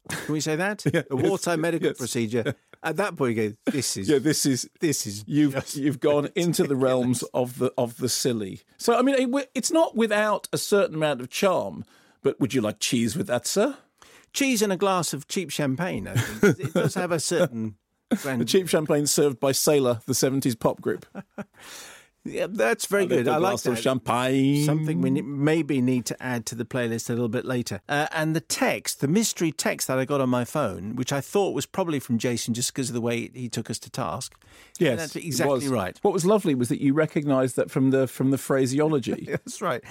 Can 0.09 0.33
we 0.33 0.41
say 0.41 0.57
that? 0.57 0.85
yeah, 0.93 1.03
a 1.11 1.17
wartime 1.17 1.61
medical 1.61 1.89
yes. 1.89 1.99
procedure 1.99 2.55
at 2.83 2.97
that 2.97 3.17
point, 3.17 3.37
you 3.37 3.51
go, 3.51 3.57
"This 3.71 3.97
is 3.97 4.09
yeah, 4.09 4.19
this 4.19 4.45
is 4.45 4.69
this 4.81 5.07
is 5.07 5.25
you've 5.27 5.55
just, 5.55 5.77
you've 5.77 6.01
gone 6.01 6.29
into 6.37 6.65
the 6.65 6.77
realms 6.77 7.23
of 7.35 7.59
the 7.59 7.73
of 7.79 7.97
the 7.99 8.09
silly." 8.09 8.61
So, 8.79 8.97
I 8.97 9.03
mean, 9.03 9.17
it, 9.17 9.51
it's 9.55 9.71
not 9.71 9.97
without 9.97 10.49
a 10.53 10.59
certain 10.59 10.97
amount 10.97 11.21
of 11.21 11.31
charm. 11.31 11.85
But 12.23 12.39
would 12.41 12.55
you 12.55 12.61
like 12.61 12.79
cheese 12.79 13.17
with 13.17 13.27
that, 13.27 13.47
sir? 13.47 13.77
Cheese 14.33 14.63
and 14.63 14.73
a 14.73 14.77
glass 14.77 15.13
of 15.13 15.29
cheap 15.29 15.51
champagne. 15.51 16.09
I 16.09 16.15
think 16.15 16.61
it 16.61 16.75
does 16.75 16.95
have 16.95 17.13
a 17.13 17.21
certain. 17.21 17.77
Grand... 18.23 18.41
The 18.41 18.45
cheap 18.45 18.69
champagne 18.69 19.07
served 19.07 19.41
by 19.41 19.53
Sailor, 19.53 20.01
the 20.07 20.15
seventies 20.15 20.55
pop 20.55 20.81
group. 20.81 21.07
Yeah, 22.25 22.47
that's 22.49 22.87
very 22.87 23.07
good. 23.07 23.27
I 23.27 23.39
like 23.39 23.61
that. 23.63 23.77
champagne. 23.77 24.65
Something 24.65 25.01
we 25.01 25.11
maybe 25.11 25.81
need 25.81 26.05
to 26.07 26.23
add 26.23 26.47
to 26.47 26.55
the 26.55 26.65
playlist 26.65 27.11
a 27.11 27.15
little 27.15 27.29
bit 27.29 27.45
later. 27.45 27.81
Uh, 27.89 28.07
and 28.13 28.37
the 28.37 28.41
text, 28.41 29.01
the 29.01 29.09
mystery 29.09 29.51
text 29.51 29.89
that 29.89 29.99
I 29.99 30.05
got 30.05 30.21
on 30.21 30.29
my 30.29 30.45
phone, 30.45 30.95
which 30.95 31.13
I 31.13 31.21
thought 31.21 31.53
was 31.53 31.67
probably 31.67 31.99
from 31.99 32.19
Jason 32.19 32.55
just 32.55 32.73
because 32.73 32.91
of 32.91 32.95
the 32.95 33.01
way 33.01 33.29
he 33.35 33.49
took 33.49 33.71
us 33.71 33.79
to 33.81 33.91
task. 33.91 34.35
Yes, 34.79 34.99
that's 34.99 35.17
exactly 35.17 35.69
right. 35.69 35.99
What 36.03 36.15
was 36.15 36.25
lovely 36.25 36.55
was 36.55 36.69
that 36.69 36.81
you 36.81 36.95
recognised 36.95 37.57
that 37.57 37.71
from 37.71 37.91
the 37.91 38.07
from 38.07 38.31
the 38.31 38.39
phraseology. 38.39 39.27
that's 39.29 39.61
right. 39.61 39.83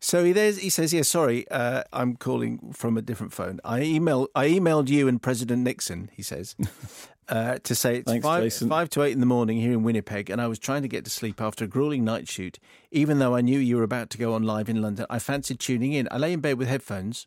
So 0.00 0.24
he 0.24 0.32
there's, 0.32 0.58
he 0.58 0.70
says, 0.70 0.92
"Yeah, 0.92 1.02
sorry, 1.02 1.48
uh, 1.50 1.84
I'm 1.92 2.16
calling 2.16 2.72
from 2.72 2.98
a 2.98 3.02
different 3.02 3.32
phone. 3.32 3.60
I 3.64 3.80
email 3.82 4.28
I 4.34 4.48
emailed 4.48 4.88
you 4.88 5.08
and 5.08 5.22
President 5.22 5.62
Nixon." 5.62 6.10
He 6.14 6.22
says, 6.22 6.54
uh, 7.28 7.58
to 7.62 7.74
say 7.74 7.96
it's 7.96 8.10
Thanks, 8.10 8.24
five, 8.24 8.52
five, 8.52 8.90
to 8.90 9.02
eight 9.02 9.12
in 9.12 9.20
the 9.20 9.26
morning 9.26 9.58
here 9.58 9.72
in 9.72 9.82
Winnipeg, 9.82 10.30
and 10.30 10.40
I 10.40 10.46
was 10.46 10.58
trying 10.58 10.82
to 10.82 10.88
get 10.88 11.04
to 11.04 11.10
sleep 11.10 11.40
after 11.40 11.64
a 11.64 11.68
grueling 11.68 12.04
night 12.04 12.28
shoot. 12.28 12.58
Even 12.90 13.18
though 13.18 13.34
I 13.34 13.40
knew 13.40 13.58
you 13.58 13.76
were 13.76 13.82
about 13.82 14.10
to 14.10 14.18
go 14.18 14.34
on 14.34 14.42
live 14.42 14.68
in 14.68 14.80
London, 14.80 15.06
I 15.10 15.18
fancied 15.18 15.60
tuning 15.60 15.92
in. 15.92 16.08
I 16.10 16.18
lay 16.18 16.32
in 16.32 16.40
bed 16.40 16.58
with 16.58 16.68
headphones 16.68 17.26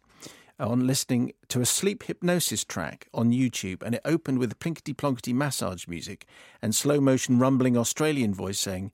on 0.59 0.85
listening 0.85 1.33
to 1.49 1.61
a 1.61 1.65
sleep 1.65 2.03
hypnosis 2.03 2.63
track 2.63 3.07
on 3.13 3.31
YouTube, 3.31 3.81
and 3.83 3.95
it 3.95 4.01
opened 4.05 4.39
with 4.39 4.51
a 4.51 4.55
plinkety 4.55 4.95
plonkety 4.95 5.33
massage 5.33 5.87
music 5.87 6.25
and 6.61 6.75
slow 6.75 7.01
motion 7.01 7.39
rumbling 7.39 7.77
Australian 7.77 8.33
voice 8.33 8.59
saying, 8.59 8.91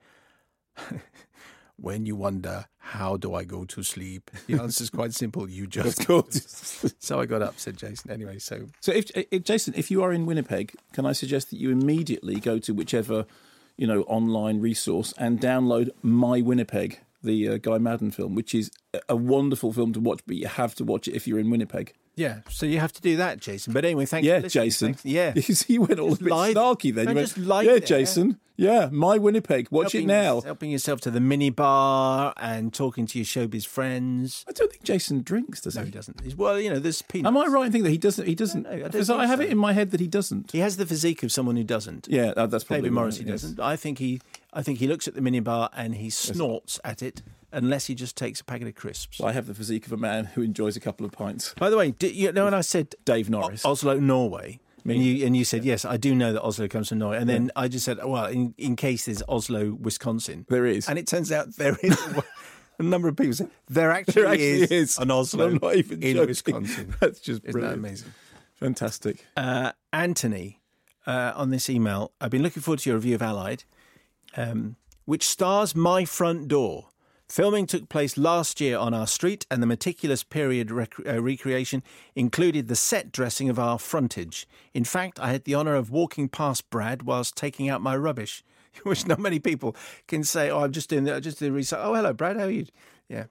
When 1.80 2.05
you 2.05 2.15
wonder, 2.15 2.65
how 2.80 3.17
do 3.17 3.36
I 3.36 3.43
go 3.43 3.63
to 3.65 3.84
sleep? 3.84 4.32
The 4.47 4.59
answer 4.59 4.84
is 4.84 4.89
quite 4.89 5.13
simple. 5.13 5.47
You 5.47 5.67
just 5.67 6.07
go. 6.07 6.25
so 6.32 7.19
I 7.19 7.25
got 7.25 7.41
up, 7.41 7.59
said 7.59 7.78
Jason. 7.78 8.09
Anyway, 8.09 8.39
so 8.39 8.67
so 8.80 8.91
if, 8.91 9.11
if, 9.13 9.43
Jason, 9.43 9.73
if 9.78 9.91
you 9.91 10.01
are 10.01 10.11
in 10.11 10.25
Winnipeg, 10.25 10.73
can 10.93 11.05
I 11.05 11.11
suggest 11.11 11.51
that 11.51 11.59
you 11.59 11.69
immediately 11.69 12.39
go 12.39 12.57
to 12.59 12.73
whichever 12.73 13.25
you 13.78 13.86
know 13.86 14.01
online 14.03 14.59
resource 14.59 15.13
and 15.17 15.39
download 15.39 15.89
My 16.01 16.41
Winnipeg, 16.41 16.99
the 17.23 17.47
uh, 17.47 17.57
Guy 17.57 17.78
Maddin 17.78 18.11
film, 18.11 18.36
which 18.36 18.55
is 18.55 18.71
a 19.07 19.15
wonderful 19.15 19.71
film 19.71 19.93
to 19.93 19.99
watch, 19.99 20.21
but 20.25 20.36
you 20.36 20.47
have 20.47 20.75
to 20.75 20.84
watch 20.84 21.07
it 21.07 21.15
if 21.15 21.28
you're 21.28 21.39
in 21.39 21.49
Winnipeg. 21.49 21.93
Yeah, 22.15 22.39
so 22.49 22.65
you 22.65 22.80
have 22.80 22.93
to 22.93 23.01
do 23.01 23.17
that, 23.17 23.39
Jason. 23.39 23.73
But 23.73 23.86
anyway, 23.86 24.07
thanks. 24.07 24.25
Yeah, 24.25 24.39
Jason. 24.41 24.95
Thanks. 24.95 25.05
Yeah, 25.05 25.34
you 25.67 25.82
went 25.82 25.99
all 25.99 26.09
just 26.09 26.21
a 26.21 26.23
bit 26.23 26.34
snarky 26.34 26.93
then. 26.93 27.09
You 27.09 27.15
went, 27.15 27.28
just 27.28 27.38
yeah, 27.38 27.61
there. 27.61 27.80
Jason. 27.80 28.39
Yeah, 28.57 28.89
my 28.91 29.19
Winnipeg. 29.19 29.67
Watch 29.69 29.93
helping, 29.93 30.09
it 30.09 30.13
now. 30.13 30.41
Helping 30.41 30.71
yourself 30.71 30.99
to 31.01 31.11
the 31.11 31.19
mini 31.19 31.51
bar 31.51 32.33
and 32.37 32.73
talking 32.73 33.05
to 33.05 33.19
your 33.19 33.25
showbiz 33.25 33.67
friends. 33.67 34.43
I 34.49 34.51
don't 34.51 34.71
think 34.71 34.83
Jason 34.83 35.21
drinks, 35.21 35.61
does 35.61 35.75
no, 35.75 35.81
he? 35.81 35.85
he 35.85 35.91
doesn't. 35.91 36.21
He's, 36.21 36.35
well, 36.35 36.59
you 36.59 36.71
know, 36.71 36.79
there's 36.79 37.03
peanuts. 37.03 37.27
Am 37.27 37.37
I 37.37 37.45
right 37.45 37.67
in 37.67 37.71
thinking 37.71 37.83
that 37.83 37.91
he 37.91 37.99
doesn't? 37.99 38.27
He 38.27 38.33
doesn't. 38.33 38.63
Because 38.63 39.11
I, 39.11 39.19
I, 39.19 39.25
have 39.27 39.39
so. 39.39 39.45
it 39.45 39.51
in 39.51 39.59
my 39.59 39.73
head 39.73 39.91
that 39.91 39.99
he 39.99 40.07
doesn't. 40.07 40.51
He 40.51 40.59
has 40.59 40.77
the 40.77 40.87
physique 40.87 41.21
of 41.21 41.31
someone 41.31 41.55
who 41.55 41.63
doesn't. 41.63 42.07
Yeah, 42.09 42.33
that's 42.35 42.63
probably 42.63 42.81
David 42.81 42.93
Morrissey 42.93 43.23
right, 43.23 43.31
doesn't. 43.31 43.59
I 43.59 43.75
think 43.75 43.99
he. 43.99 44.19
I 44.51 44.63
think 44.63 44.79
he 44.79 44.87
looks 44.87 45.07
at 45.07 45.13
the 45.13 45.21
minibar 45.21 45.69
and 45.75 45.95
he 45.95 46.09
snorts 46.09 46.79
at 46.83 47.03
it 47.03 47.21
unless 47.51 47.85
he 47.85 47.93
just 47.93 48.17
takes 48.17 48.41
a 48.41 48.43
packet 48.43 48.67
of 48.67 48.75
crisps. 48.75 49.19
Well, 49.19 49.29
I 49.29 49.33
have 49.33 49.45
the 49.45 49.53
physique 49.53 49.85
of 49.85 49.91
a 49.91 49.97
man 49.97 50.25
who 50.25 50.41
enjoys 50.41 50.75
a 50.75 50.79
couple 50.79 51.05
of 51.05 51.11
pints. 51.11 51.53
By 51.59 51.69
the 51.69 51.77
way, 51.77 51.91
did, 51.91 52.15
you 52.15 52.31
know 52.31 52.45
when 52.45 52.53
I 52.55 52.61
said 52.61 52.95
Dave 53.05 53.29
Norris, 53.29 53.63
Oslo, 53.65 53.99
Norway. 53.99 54.59
And 54.95 55.03
you, 55.03 55.25
and 55.25 55.35
you 55.35 55.43
said 55.43 55.65
yes, 55.65 55.85
I 55.85 55.97
do 55.97 56.15
know 56.15 56.33
that 56.33 56.41
Oslo 56.41 56.67
comes 56.67 56.89
from 56.89 56.99
Norway, 56.99 57.17
and 57.17 57.29
then. 57.29 57.51
I 57.55 57.67
just 57.67 57.85
said, 57.85 57.97
well, 58.03 58.25
in, 58.25 58.53
in 58.57 58.75
case 58.75 59.05
there's 59.05 59.23
Oslo, 59.27 59.77
Wisconsin, 59.79 60.45
there 60.49 60.65
is, 60.65 60.88
and 60.88 60.97
it 60.97 61.07
turns 61.07 61.31
out 61.31 61.55
there 61.55 61.77
is. 61.81 61.97
a 62.79 62.83
number 62.83 63.07
of 63.07 63.15
people 63.17 63.33
say 63.33 63.47
there 63.69 63.91
actually, 63.91 64.21
there 64.21 64.31
actually 64.31 64.45
is, 64.45 64.71
is, 64.71 64.97
an 64.99 65.09
Oslo 65.09 65.47
I'm 65.47 65.59
not 65.61 65.75
even 65.75 66.03
in 66.03 66.15
joking. 66.15 66.27
Wisconsin. 66.27 66.95
That's 67.01 67.19
just 67.19 67.43
Isn't 67.43 67.51
brilliant. 67.51 67.81
that 67.81 67.88
amazing? 67.88 68.13
Fantastic. 68.55 69.25
Uh, 69.35 69.71
Anthony, 69.91 70.61
uh, 71.07 71.33
on 71.35 71.49
this 71.49 71.69
email, 71.69 72.11
I've 72.21 72.31
been 72.31 72.43
looking 72.43 72.61
forward 72.61 72.79
to 72.79 72.89
your 72.89 72.97
review 72.97 73.15
of 73.15 73.21
Allied. 73.21 73.63
Um, 74.35 74.75
which 75.05 75.25
stars 75.25 75.73
My 75.73 76.03
Front 76.03 76.49
Door. 76.49 76.89
Filming 77.30 77.67
took 77.67 77.89
place 77.89 78.17
last 78.17 78.61
year 78.61 78.78
on 78.78 78.93
our 78.93 79.05
street, 79.05 79.45
and 79.51 79.61
the 79.61 79.67
meticulous 79.67 80.23
period 80.23 80.71
rec- 80.71 81.05
uh, 81.05 81.21
recreation 81.21 81.84
included 82.15 82.67
the 82.67 82.75
set 82.75 83.11
dressing 83.11 83.49
of 83.49 83.59
our 83.59 83.78
frontage. 83.78 84.47
In 84.73 84.86
fact, 84.86 85.19
I 85.19 85.32
had 85.32 85.43
the 85.43 85.53
honour 85.53 85.75
of 85.75 85.91
walking 85.91 86.30
past 86.30 86.69
Brad 86.69 87.03
whilst 87.03 87.36
taking 87.36 87.67
out 87.67 87.82
my 87.82 87.97
rubbish, 87.97 88.43
which 88.84 89.05
not 89.05 89.19
many 89.19 89.39
people 89.39 89.75
can 90.07 90.23
say, 90.23 90.49
"Oh, 90.49 90.63
I'm 90.63 90.71
just 90.71 90.89
doing 90.89 91.03
that. 91.03 91.21
Just 91.21 91.39
doing 91.39 91.53
research." 91.53 91.80
Oh, 91.82 91.93
hello, 91.93 92.13
Brad. 92.13 92.38
How 92.38 92.45
are 92.45 92.49
you? 92.49 92.65
Yeah. 93.09 93.25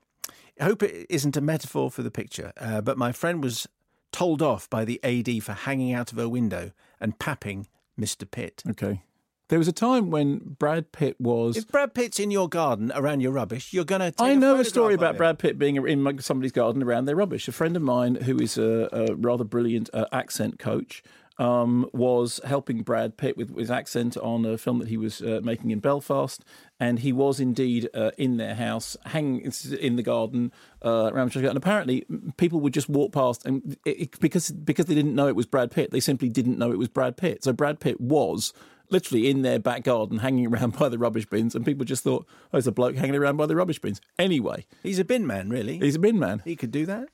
I 0.61 0.65
hope 0.65 0.83
it 0.83 1.07
isn't 1.11 1.37
a 1.37 1.41
metaphor 1.43 1.91
for 1.91 2.03
the 2.03 2.11
picture, 2.11 2.53
uh, 2.59 2.81
but 2.81 2.97
my 2.99 3.13
friend 3.13 3.43
was 3.43 3.67
told 4.13 4.41
off 4.41 4.69
by 4.71 4.85
the 4.85 5.03
AD 5.05 5.43
for 5.43 5.53
hanging 5.53 5.93
out 5.93 6.13
of 6.13 6.19
her 6.19 6.29
window 6.29 6.73
and 7.01 7.19
papping 7.19 7.67
Mr. 7.99 8.31
Pitt. 8.31 8.63
Okay. 8.71 9.03
There 9.49 9.59
was 9.59 9.69
a 9.69 9.73
time 9.73 10.11
when 10.11 10.57
Brad 10.59 10.91
Pitt 10.91 11.21
was. 11.21 11.57
If 11.57 11.69
Brad 11.69 11.95
Pitt's 11.95 12.19
in 12.19 12.31
your 12.31 12.49
garden 12.49 12.91
around 12.95 13.21
your 13.21 13.33
rubbish, 13.33 13.73
you're 13.73 13.85
going 13.85 14.01
to. 14.01 14.13
I 14.23 14.35
know 14.35 14.57
a, 14.57 14.61
a 14.61 14.65
story 14.65 14.95
about 14.95 15.17
Brad 15.17 15.39
Pitt 15.39 15.59
being 15.59 15.77
in 15.77 16.21
somebody's 16.21 16.53
garden 16.53 16.83
around 16.83 17.05
their 17.05 17.17
rubbish. 17.17 17.47
A 17.47 17.53
friend 17.53 17.77
of 17.77 17.83
mine 17.83 18.17
who 18.17 18.37
is 18.39 18.59
a, 18.59 18.89
a 18.93 19.15
rather 19.15 19.45
brilliant 19.45 19.89
uh, 19.93 20.07
accent 20.13 20.59
coach 20.59 21.03
um, 21.39 21.89
was 21.93 22.41
helping 22.45 22.83
Brad 22.83 23.17
Pitt 23.17 23.37
with 23.37 23.57
his 23.57 23.71
accent 23.71 24.17
on 24.17 24.45
a 24.45 24.57
film 24.57 24.79
that 24.79 24.89
he 24.89 24.97
was 24.97 25.21
uh, 25.21 25.41
making 25.43 25.71
in 25.71 25.81
Belfast, 25.81 26.43
and 26.81 27.01
he 27.01 27.13
was 27.13 27.41
indeed 27.41 27.89
uh, 27.95 28.11
in 28.17 28.39
their 28.39 28.55
house, 28.55 28.97
hanging 29.07 29.53
in 29.79 29.97
the 29.97 30.03
garden 30.03 30.53
uh, 30.85 31.11
around 31.13 31.33
the 31.33 31.49
And 31.49 31.57
apparently, 31.57 32.07
people 32.37 32.61
would 32.61 32.75
just 32.75 32.89
walk 32.89 33.13
past, 33.13 33.45
and 33.45 33.77
it, 33.85 34.01
it, 34.01 34.21
because 34.21 34.51
because 34.51 34.87
they 34.87 34.95
didn't 34.95 35.15
know 35.15 35.29
it 35.29 35.37
was 35.37 35.47
Brad 35.47 35.71
Pitt, 35.71 35.91
they 35.91 36.01
simply 36.01 36.29
didn't 36.29 36.59
know 36.59 36.73
it 36.73 36.79
was 36.79 36.89
Brad 36.89 37.17
Pitt. 37.17 37.45
So 37.45 37.53
Brad 37.53 37.81
Pitt 37.81 38.01
was 38.01 38.53
literally 38.91 39.29
in 39.29 39.43
their 39.43 39.59
back 39.59 39.85
garden, 39.85 40.19
hanging 40.19 40.47
around 40.53 40.79
by 40.79 40.89
the 40.89 40.99
rubbish 40.99 41.27
bins, 41.27 41.55
and 41.55 41.65
people 41.65 41.85
just 41.85 42.05
thought, 42.05 42.27
"Oh, 42.29 42.49
there's 42.53 42.67
a 42.67 42.73
bloke 42.73 42.97
hanging 42.97 43.17
around 43.17 43.37
by 43.37 43.47
the 43.47 43.57
rubbish 43.57 43.79
bins." 43.79 44.01
Anyway, 44.19 44.67
he's 44.83 44.99
a 44.99 45.05
bin 45.05 45.27
man, 45.27 45.49
really. 45.49 45.79
He's 45.79 45.97
a 45.97 46.01
bin 46.01 46.19
man. 46.19 46.43
He 46.45 46.57
could 46.57 46.71
do 46.71 46.87
that. 46.87 47.09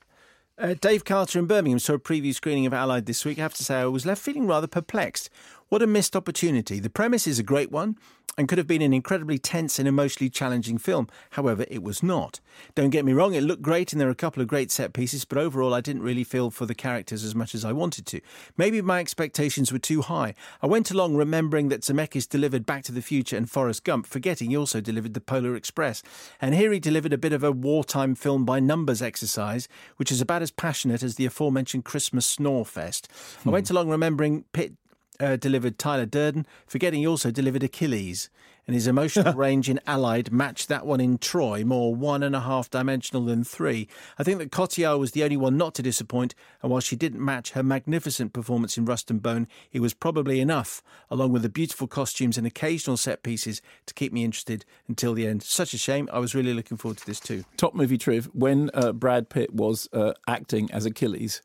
Uh, 0.57 0.75
Dave 0.79 1.03
Carter 1.03 1.39
in 1.39 1.47
Birmingham 1.47 1.79
saw 1.79 1.93
a 1.93 1.99
preview 1.99 2.33
screening 2.33 2.67
of 2.67 2.73
Allied 2.73 3.07
this 3.07 3.25
week. 3.25 3.39
I 3.39 3.41
have 3.41 3.55
to 3.55 3.63
say, 3.63 3.77
I 3.77 3.85
was 3.85 4.05
left 4.05 4.21
feeling 4.21 4.45
rather 4.45 4.67
perplexed. 4.67 5.31
What 5.69 5.81
a 5.81 5.87
missed 5.87 6.15
opportunity. 6.15 6.79
The 6.79 6.91
premise 6.91 7.25
is 7.25 7.39
a 7.39 7.43
great 7.43 7.71
one 7.71 7.97
and 8.37 8.47
could 8.47 8.57
have 8.57 8.67
been 8.67 8.81
an 8.81 8.93
incredibly 8.93 9.37
tense 9.37 9.79
and 9.79 9.87
emotionally 9.87 10.29
challenging 10.29 10.77
film. 10.77 11.07
However, 11.31 11.65
it 11.69 11.83
was 11.83 12.01
not. 12.01 12.39
Don't 12.75 12.89
get 12.89 13.05
me 13.05 13.13
wrong, 13.13 13.33
it 13.33 13.43
looked 13.43 13.61
great 13.61 13.91
and 13.91 14.01
there 14.01 14.07
are 14.07 14.11
a 14.11 14.15
couple 14.15 14.41
of 14.41 14.47
great 14.47 14.71
set 14.71 14.93
pieces, 14.93 15.25
but 15.25 15.37
overall 15.37 15.73
I 15.73 15.81
didn't 15.81 16.01
really 16.01 16.23
feel 16.23 16.49
for 16.49 16.65
the 16.65 16.75
characters 16.75 17.23
as 17.23 17.35
much 17.35 17.53
as 17.53 17.63
I 17.63 17.71
wanted 17.71 18.05
to. 18.07 18.21
Maybe 18.57 18.81
my 18.81 18.99
expectations 18.99 19.71
were 19.71 19.79
too 19.79 20.01
high. 20.01 20.33
I 20.61 20.67
went 20.67 20.91
along 20.91 21.15
remembering 21.15 21.69
that 21.69 21.81
Zemeckis 21.81 22.27
delivered 22.27 22.65
Back 22.65 22.83
to 22.83 22.91
the 22.91 23.01
Future 23.01 23.37
and 23.37 23.49
Forrest 23.49 23.83
Gump, 23.83 24.07
forgetting 24.07 24.49
he 24.49 24.57
also 24.57 24.81
delivered 24.81 25.13
The 25.13 25.21
Polar 25.21 25.55
Express. 25.55 26.01
And 26.41 26.55
here 26.55 26.71
he 26.71 26.79
delivered 26.79 27.13
a 27.13 27.17
bit 27.17 27.33
of 27.33 27.43
a 27.43 27.51
wartime 27.51 28.15
film 28.15 28.45
by 28.45 28.59
numbers 28.59 29.01
exercise, 29.01 29.67
which 29.97 30.11
is 30.11 30.21
about 30.21 30.41
as 30.41 30.51
passionate 30.51 31.03
as 31.03 31.15
the 31.15 31.25
aforementioned 31.25 31.85
Christmas 31.85 32.25
Snore 32.25 32.65
Fest. 32.65 33.09
Hmm. 33.43 33.49
I 33.49 33.51
went 33.51 33.69
along 33.69 33.89
remembering 33.89 34.45
Pitt 34.53 34.73
uh, 35.19 35.35
delivered 35.35 35.77
Tyler 35.77 36.05
Durden, 36.05 36.45
forgetting 36.67 37.01
he 37.01 37.07
also 37.07 37.31
delivered 37.31 37.63
Achilles. 37.63 38.29
And 38.65 38.73
his 38.73 38.87
emotional 38.87 39.33
range 39.35 39.69
in 39.69 39.79
Allied 39.85 40.31
matched 40.31 40.69
that 40.69 40.85
one 40.85 41.01
in 41.01 41.17
Troy, 41.17 41.65
more 41.65 41.93
one 41.93 42.23
and 42.23 42.35
a 42.35 42.39
half 42.39 42.69
dimensional 42.69 43.25
than 43.25 43.43
three. 43.43 43.89
I 44.17 44.23
think 44.23 44.39
that 44.39 44.51
Cotillard 44.51 44.99
was 44.99 45.11
the 45.11 45.23
only 45.23 45.35
one 45.35 45.57
not 45.57 45.75
to 45.75 45.81
disappoint, 45.81 46.33
and 46.61 46.71
while 46.71 46.79
she 46.79 46.95
didn't 46.95 47.23
match 47.23 47.51
her 47.51 47.63
magnificent 47.63 48.31
performance 48.31 48.77
in 48.77 48.85
Rust 48.85 49.11
and 49.11 49.21
Bone, 49.21 49.47
it 49.73 49.81
was 49.81 49.93
probably 49.93 50.39
enough, 50.39 50.81
along 51.11 51.33
with 51.33 51.41
the 51.41 51.49
beautiful 51.49 51.87
costumes 51.87 52.37
and 52.37 52.47
occasional 52.47 52.95
set 52.95 53.21
pieces, 53.21 53.61
to 53.85 53.93
keep 53.93 54.13
me 54.13 54.23
interested 54.23 54.63
until 54.87 55.13
the 55.13 55.27
end. 55.27 55.43
Such 55.43 55.73
a 55.73 55.77
shame. 55.77 56.07
I 56.13 56.19
was 56.19 56.33
really 56.33 56.53
looking 56.53 56.77
forward 56.77 56.99
to 56.99 57.05
this 57.05 57.19
too. 57.19 57.43
Top 57.57 57.75
movie 57.75 57.97
triv 57.97 58.29
when 58.33 58.71
uh, 58.73 58.93
Brad 58.93 59.29
Pitt 59.29 59.53
was 59.53 59.89
uh, 59.91 60.13
acting 60.25 60.71
as 60.71 60.85
Achilles, 60.85 61.41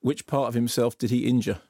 which 0.00 0.26
part 0.26 0.48
of 0.48 0.54
himself 0.54 0.98
did 0.98 1.10
he 1.10 1.26
injure? 1.26 1.60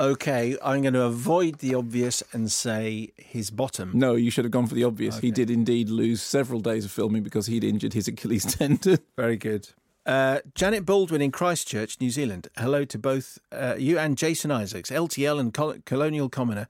Okay, 0.00 0.56
I'm 0.64 0.80
going 0.80 0.94
to 0.94 1.02
avoid 1.02 1.58
the 1.58 1.74
obvious 1.74 2.22
and 2.32 2.50
say 2.50 3.12
his 3.18 3.50
bottom. 3.50 3.90
No, 3.92 4.14
you 4.14 4.30
should 4.30 4.46
have 4.46 4.50
gone 4.50 4.66
for 4.66 4.74
the 4.74 4.82
obvious. 4.82 5.18
Okay. 5.18 5.26
He 5.26 5.30
did 5.30 5.50
indeed 5.50 5.90
lose 5.90 6.22
several 6.22 6.60
days 6.60 6.86
of 6.86 6.90
filming 6.90 7.22
because 7.22 7.48
he'd 7.48 7.62
injured 7.62 7.92
his 7.92 8.08
Achilles 8.08 8.46
tendon. 8.56 8.96
Very 9.14 9.36
good. 9.36 9.68
Uh, 10.06 10.40
Janet 10.54 10.86
Baldwin 10.86 11.20
in 11.20 11.30
Christchurch, 11.30 12.00
New 12.00 12.08
Zealand. 12.08 12.48
Hello 12.56 12.86
to 12.86 12.98
both 12.98 13.38
uh, 13.52 13.74
you 13.78 13.98
and 13.98 14.16
Jason 14.16 14.50
Isaacs, 14.50 14.90
LTL 14.90 15.38
and 15.38 15.52
Col- 15.52 15.76
Colonial 15.84 16.30
Commoner. 16.30 16.66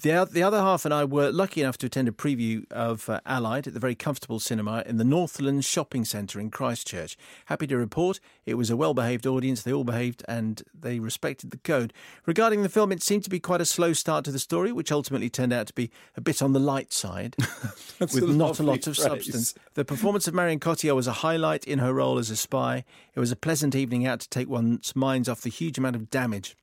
The, 0.00 0.26
the 0.30 0.42
other 0.42 0.58
half 0.58 0.86
and 0.86 0.94
I 0.94 1.04
were 1.04 1.30
lucky 1.30 1.60
enough 1.60 1.76
to 1.78 1.86
attend 1.86 2.08
a 2.08 2.12
preview 2.12 2.64
of 2.72 3.10
uh, 3.10 3.20
Allied 3.26 3.66
at 3.66 3.74
the 3.74 3.80
very 3.80 3.94
comfortable 3.94 4.40
cinema 4.40 4.82
in 4.86 4.96
the 4.96 5.04
Northlands 5.04 5.66
Shopping 5.66 6.06
Centre 6.06 6.40
in 6.40 6.50
Christchurch. 6.50 7.18
Happy 7.44 7.66
to 7.66 7.76
report 7.76 8.18
it 8.50 8.54
was 8.54 8.68
a 8.68 8.76
well 8.76 8.94
behaved 8.94 9.26
audience. 9.26 9.62
They 9.62 9.72
all 9.72 9.84
behaved 9.84 10.24
and 10.28 10.62
they 10.78 10.98
respected 10.98 11.50
the 11.52 11.58
code. 11.58 11.92
Regarding 12.26 12.62
the 12.62 12.68
film, 12.68 12.90
it 12.92 13.02
seemed 13.02 13.24
to 13.24 13.30
be 13.30 13.40
quite 13.40 13.60
a 13.60 13.64
slow 13.64 13.92
start 13.92 14.24
to 14.24 14.32
the 14.32 14.38
story, 14.38 14.72
which 14.72 14.90
ultimately 14.90 15.30
turned 15.30 15.52
out 15.52 15.68
to 15.68 15.72
be 15.72 15.90
a 16.16 16.20
bit 16.20 16.42
on 16.42 16.52
the 16.52 16.58
light 16.58 16.92
side, 16.92 17.36
with 18.00 18.16
a 18.16 18.26
not 18.26 18.58
a 18.58 18.62
lot 18.62 18.86
of 18.86 18.96
phrase. 18.96 19.02
substance. 19.02 19.54
The 19.74 19.84
performance 19.84 20.26
of 20.26 20.34
Marion 20.34 20.58
Cotillard 20.58 20.96
was 20.96 21.06
a 21.06 21.12
highlight 21.12 21.64
in 21.64 21.78
her 21.78 21.94
role 21.94 22.18
as 22.18 22.28
a 22.30 22.36
spy. 22.36 22.84
It 23.14 23.20
was 23.20 23.30
a 23.30 23.36
pleasant 23.36 23.74
evening 23.74 24.04
out 24.04 24.20
to 24.20 24.28
take 24.28 24.48
one's 24.48 24.94
minds 24.96 25.28
off 25.28 25.42
the 25.42 25.50
huge 25.50 25.78
amount 25.78 25.96
of 25.96 26.10
damage 26.10 26.56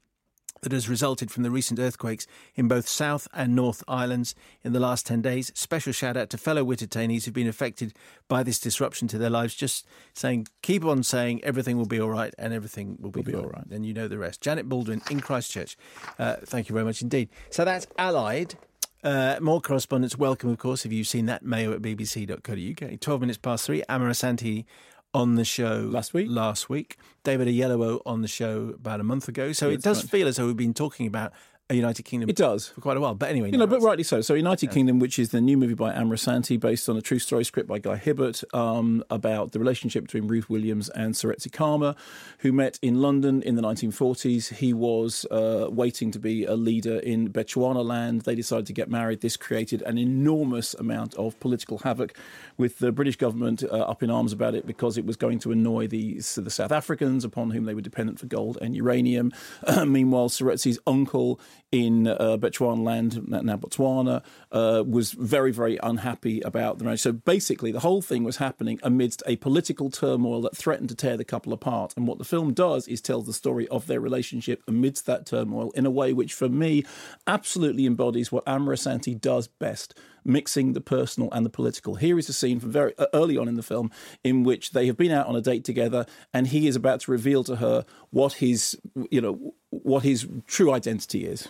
that 0.62 0.72
has 0.72 0.90
resulted 0.90 1.32
from 1.32 1.44
the 1.44 1.52
recent 1.52 1.80
earthquakes 1.80 2.28
in 2.56 2.68
both 2.68 2.88
South 2.88 3.28
and 3.34 3.56
North 3.56 3.84
Islands 3.88 4.36
in 4.64 4.74
the 4.74 4.80
last 4.80 5.06
10 5.06 5.22
days. 5.22 5.52
Special 5.56 5.94
shout 5.94 6.18
out 6.18 6.30
to 6.32 6.38
fellow 6.38 6.64
Wittertainees 6.64 7.26
who've 7.26 7.34
been 7.34 7.48
affected 7.48 7.94
by 8.28 8.44
this 8.44 8.60
disruption 8.60 9.08
to 9.10 9.18
their 9.18 9.30
lives. 9.30 9.56
Just 9.56 9.86
saying, 10.14 10.48
keep 10.62 10.84
on 10.86 11.04
saying 11.04 11.44
everything 11.44 11.78
will 11.78 11.86
be 11.86 12.00
all 12.00 12.10
right 12.10 12.34
and 12.38 12.54
everything 12.54 12.98
will 13.00 13.12
be, 13.12 13.20
will 13.20 13.26
be 13.26 13.36
all 13.36 13.50
right. 13.50 13.66
And 13.70 13.86
you 13.86 13.94
know 13.94 14.08
the 14.08 14.18
rest. 14.18 14.42
Janet 14.42 14.68
Baldwin 14.68 15.02
in 15.10 15.20
Christchurch. 15.20 15.78
Uh, 16.18 16.38
thank 16.44 16.70
you 16.70 16.74
very 16.74 16.86
much 16.86 17.02
indeed. 17.02 17.30
So 17.50 17.66
that's 17.66 17.88
Allied. 17.98 18.56
Uh, 19.04 19.38
more 19.40 19.62
correspondence 19.62 20.18
welcome, 20.18 20.50
of 20.50 20.58
course, 20.58 20.86
if 20.86 20.92
you've 20.92 21.08
seen 21.08 21.28
that, 21.28 21.44
mayo 21.44 21.72
at 21.72 21.82
bbc.co.uk. 21.82 23.00
12 23.00 23.22
minutes 23.22 23.38
past 23.38 23.66
three. 23.66 23.84
Amma 23.88 24.10
Asante 24.10 24.66
on 25.14 25.36
the 25.36 25.46
show 25.46 25.88
last 25.92 26.14
week. 26.14 26.28
Last 26.30 26.70
week, 26.70 26.98
David 27.24 27.48
Oyelowo 27.48 28.02
on 28.06 28.22
the 28.22 28.28
show 28.28 28.74
about 28.76 29.00
a 29.00 29.04
month 29.04 29.28
ago. 29.28 29.52
So 29.52 29.70
it 29.70 29.82
does 29.82 30.02
feel 30.02 30.28
as 30.28 30.38
though 30.38 30.48
we've 30.48 30.56
been 30.56 30.74
talking 30.74 31.08
about 31.08 31.34
a 31.70 31.76
United 31.76 32.04
Kingdom. 32.04 32.30
It 32.30 32.36
does 32.38 32.70
for 32.70 32.82
quite 32.82 32.96
a 32.96 33.00
while, 33.02 33.14
but 33.14 33.30
anyway, 33.30 33.52
you 33.52 33.58
know, 33.58 33.68
but 33.68 33.82
rightly 33.82 34.04
so. 34.04 34.22
So 34.22 34.34
United 34.34 34.68
yeah. 34.68 34.74
Kingdom, 34.74 35.00
which 35.00 35.20
is 35.20 35.30
the 35.30 35.42
new 35.42 35.58
movie 35.58 35.74
by 35.74 35.94
Amma 35.94 36.16
Asante, 36.16 36.58
based 36.60 36.88
on 36.88 36.96
a 36.96 37.02
true 37.02 37.20
story 37.20 37.44
script 37.44 37.68
by 37.68 37.80
Guy 37.80 37.98
Hibbert 37.98 38.44
um, 38.54 39.04
about 39.10 39.52
the 39.52 39.60
relationship 39.60 40.04
between 40.06 40.28
Ruth 40.28 40.50
Williams 40.50 40.90
and 40.90 41.14
Seretse 41.14 41.52
Khama, 41.52 41.96
who 42.40 42.54
met 42.54 42.80
in 42.82 43.02
London 43.02 43.42
in 43.42 43.56
the 43.56 43.62
1940s. 43.62 44.56
He 44.56 44.74
was 44.74 45.26
uh, 45.30 45.68
waiting 45.70 46.12
to 46.12 46.20
be 46.20 46.46
a 46.46 46.56
leader 46.56 47.00
in 47.00 47.30
Bechuanaland. 47.30 48.24
They 48.24 48.36
decided 48.36 48.66
to 48.68 48.74
get 48.74 48.90
married. 48.90 49.20
This 49.20 49.36
created 49.36 49.82
an 49.82 49.98
enormous 49.98 50.74
amount 50.74 51.16
of 51.16 51.38
political 51.42 51.80
havoc, 51.80 52.18
with 52.58 52.80
the 52.80 52.92
British 52.94 53.18
government 53.18 53.64
uh, 53.64 53.68
up 53.68 54.02
in 54.02 54.10
arms 54.10 54.32
about 54.32 54.56
it 54.56 54.66
because 54.66 54.98
it 54.98 55.06
was 55.06 55.16
going 55.16 55.40
to 55.40 55.52
annoy 55.52 55.88
the 55.88 56.16
the 56.38 56.50
South 56.50 56.72
Africans 56.72 57.26
upon 57.26 57.52
whom 57.52 57.66
they 57.66 57.74
were 57.74 57.82
dependent 57.82 58.20
for 58.20 58.26
gold 58.26 58.58
and 58.62 58.76
uranium. 58.76 59.32
meanwhile, 59.86 60.30
Seretse's 60.30 60.80
uncle 60.88 61.40
in 61.72 62.08
uh, 62.08 62.38
land, 62.38 63.28
now 63.28 63.58
Botswana, 63.58 64.24
uh, 64.52 64.84
was 64.88 65.12
very, 65.12 65.52
very 65.52 65.78
unhappy 65.84 66.40
about 66.42 66.78
the 66.78 66.86
marriage. 66.86 67.02
So 67.02 67.12
basically, 67.12 67.72
the 67.72 67.82
whole 67.82 68.02
thing 68.02 68.24
was 68.24 68.38
happening 68.38 68.80
amidst 68.84 69.22
a 69.26 69.36
political 69.38 69.90
turmoil 69.90 70.42
that 70.42 70.56
threatened 70.56 70.90
to 70.90 70.96
tear 70.96 71.18
the 71.18 71.26
couple 71.26 71.52
apart. 71.52 71.94
And 71.98 72.08
what 72.08 72.20
the 72.20 72.24
film 72.24 72.54
does 72.54 72.88
is 72.88 73.02
tells 73.02 73.26
the 73.26 73.34
story 73.34 73.68
of 73.68 73.88
their 73.88 74.00
relationship 74.00 74.64
amidst 74.68 75.06
that 75.08 75.26
turmoil 75.26 75.72
in 75.72 75.86
a 75.86 75.92
way 75.92 76.14
which, 76.14 76.34
for 76.34 76.48
me, 76.48 76.86
absolutely 77.26 77.86
embodies 77.86 78.32
what 78.32 78.48
Amma 78.48 78.72
Asante 78.72 79.20
does 79.20 79.48
best 79.48 79.94
mixing 80.24 80.74
the 80.74 80.82
personal 80.82 81.32
and 81.32 81.46
the 81.46 81.50
political. 81.50 81.96
Here 81.96 82.20
is 82.20 82.30
a 82.30 82.34
scene 82.34 82.60
from 82.60 82.72
very 82.72 82.94
uh, 82.98 83.08
early 83.14 83.38
on 83.38 83.48
in 83.48 83.56
the 83.56 83.64
film 83.64 83.92
in 84.24 84.44
which 84.44 84.72
they 84.72 84.86
have 84.88 84.98
been 84.98 85.12
out 85.12 85.28
on 85.28 85.36
a 85.36 85.42
date 85.42 85.64
together, 85.64 86.06
and 86.34 86.48
he 86.48 86.68
is 86.68 86.76
about 86.76 87.02
to 87.02 87.12
reveal 87.12 87.44
to 87.46 87.58
her 87.58 87.86
what 88.12 88.34
his, 88.34 88.78
you 89.10 89.22
know, 89.22 89.54
what 89.70 90.04
his 90.04 90.28
true 90.46 90.72
identity 90.72 91.26
is. 91.26 91.48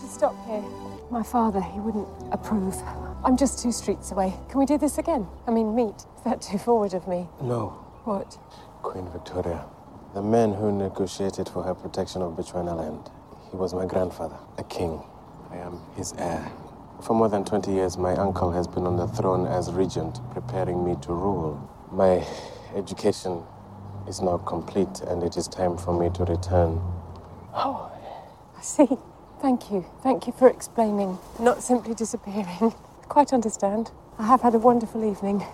To 0.00 0.06
stop 0.06 0.46
here. 0.46 0.62
My 1.10 1.24
father, 1.24 1.60
he 1.60 1.80
wouldn't 1.80 2.06
approve. 2.30 2.76
I'm 3.24 3.36
just 3.36 3.60
two 3.60 3.72
streets 3.72 4.12
away. 4.12 4.32
Can 4.48 4.60
we 4.60 4.66
do 4.66 4.78
this 4.78 4.96
again? 4.96 5.26
I 5.46 5.50
mean, 5.50 5.74
meet. 5.74 5.96
Is 5.96 6.22
that 6.24 6.40
too 6.40 6.58
forward 6.58 6.94
of 6.94 7.08
me? 7.08 7.28
No. 7.42 7.70
What? 8.04 8.38
Queen 8.82 9.08
Victoria. 9.10 9.64
The 10.14 10.22
man 10.22 10.54
who 10.54 10.70
negotiated 10.70 11.48
for 11.48 11.64
her 11.64 11.74
protection 11.74 12.22
of 12.22 12.34
Bechuanaland. 12.34 13.10
He 13.50 13.56
was 13.56 13.74
my 13.74 13.86
grandfather, 13.86 14.38
a 14.56 14.62
king. 14.64 15.02
I 15.50 15.56
am 15.56 15.80
his 15.96 16.12
heir. 16.16 16.48
For 17.02 17.14
more 17.14 17.28
than 17.28 17.44
20 17.44 17.72
years, 17.72 17.98
my 17.98 18.14
uncle 18.14 18.52
has 18.52 18.68
been 18.68 18.86
on 18.86 18.96
the 18.96 19.08
throne 19.08 19.46
as 19.46 19.72
regent, 19.72 20.20
preparing 20.30 20.84
me 20.84 20.94
to 21.02 21.12
rule. 21.12 21.58
My 21.90 22.24
education 22.76 23.42
is 24.06 24.20
now 24.20 24.38
complete, 24.38 25.00
and 25.08 25.24
it 25.24 25.36
is 25.36 25.48
time 25.48 25.76
for 25.76 25.98
me 25.98 26.10
to 26.10 26.24
return. 26.24 26.80
Oh, 27.52 27.90
I 28.56 28.62
see. 28.62 28.96
Thank 29.40 29.70
you. 29.70 29.84
Thank 30.02 30.26
you 30.26 30.32
for 30.32 30.48
explaining, 30.48 31.16
not 31.38 31.62
simply 31.62 31.94
disappearing. 31.94 32.74
Quite 33.08 33.32
understand. 33.32 33.92
I 34.18 34.26
have 34.26 34.40
had 34.40 34.54
a 34.54 34.58
wonderful 34.58 35.04
evening. 35.04 35.44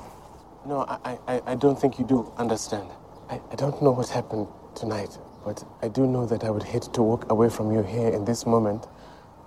No, 0.67 0.81
I, 0.89 1.19
I, 1.29 1.43
I 1.47 1.55
don't 1.55 1.79
think 1.79 1.99
you 1.99 2.07
do 2.07 2.33
understand. 2.39 2.89
I, 3.29 3.41
I 3.53 3.55
don't 3.57 3.81
know 3.83 3.91
what 3.91 4.09
happened 4.09 4.49
tonight, 4.75 5.19
but 5.45 5.63
I 5.83 5.89
do 5.89 6.07
know 6.07 6.25
that 6.25 6.45
I 6.45 6.51
would 6.51 6.63
hate 6.63 6.89
to 6.95 7.03
walk 7.03 7.31
away 7.31 7.51
from 7.51 7.73
you 7.73 7.83
here 7.83 8.09
in 8.09 8.25
this 8.25 8.47
moment, 8.47 8.87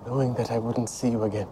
knowing 0.06 0.36
that 0.36 0.52
I 0.52 0.60
wouldn't 0.60 0.90
see 0.90 1.10
you 1.10 1.24
again. 1.24 1.48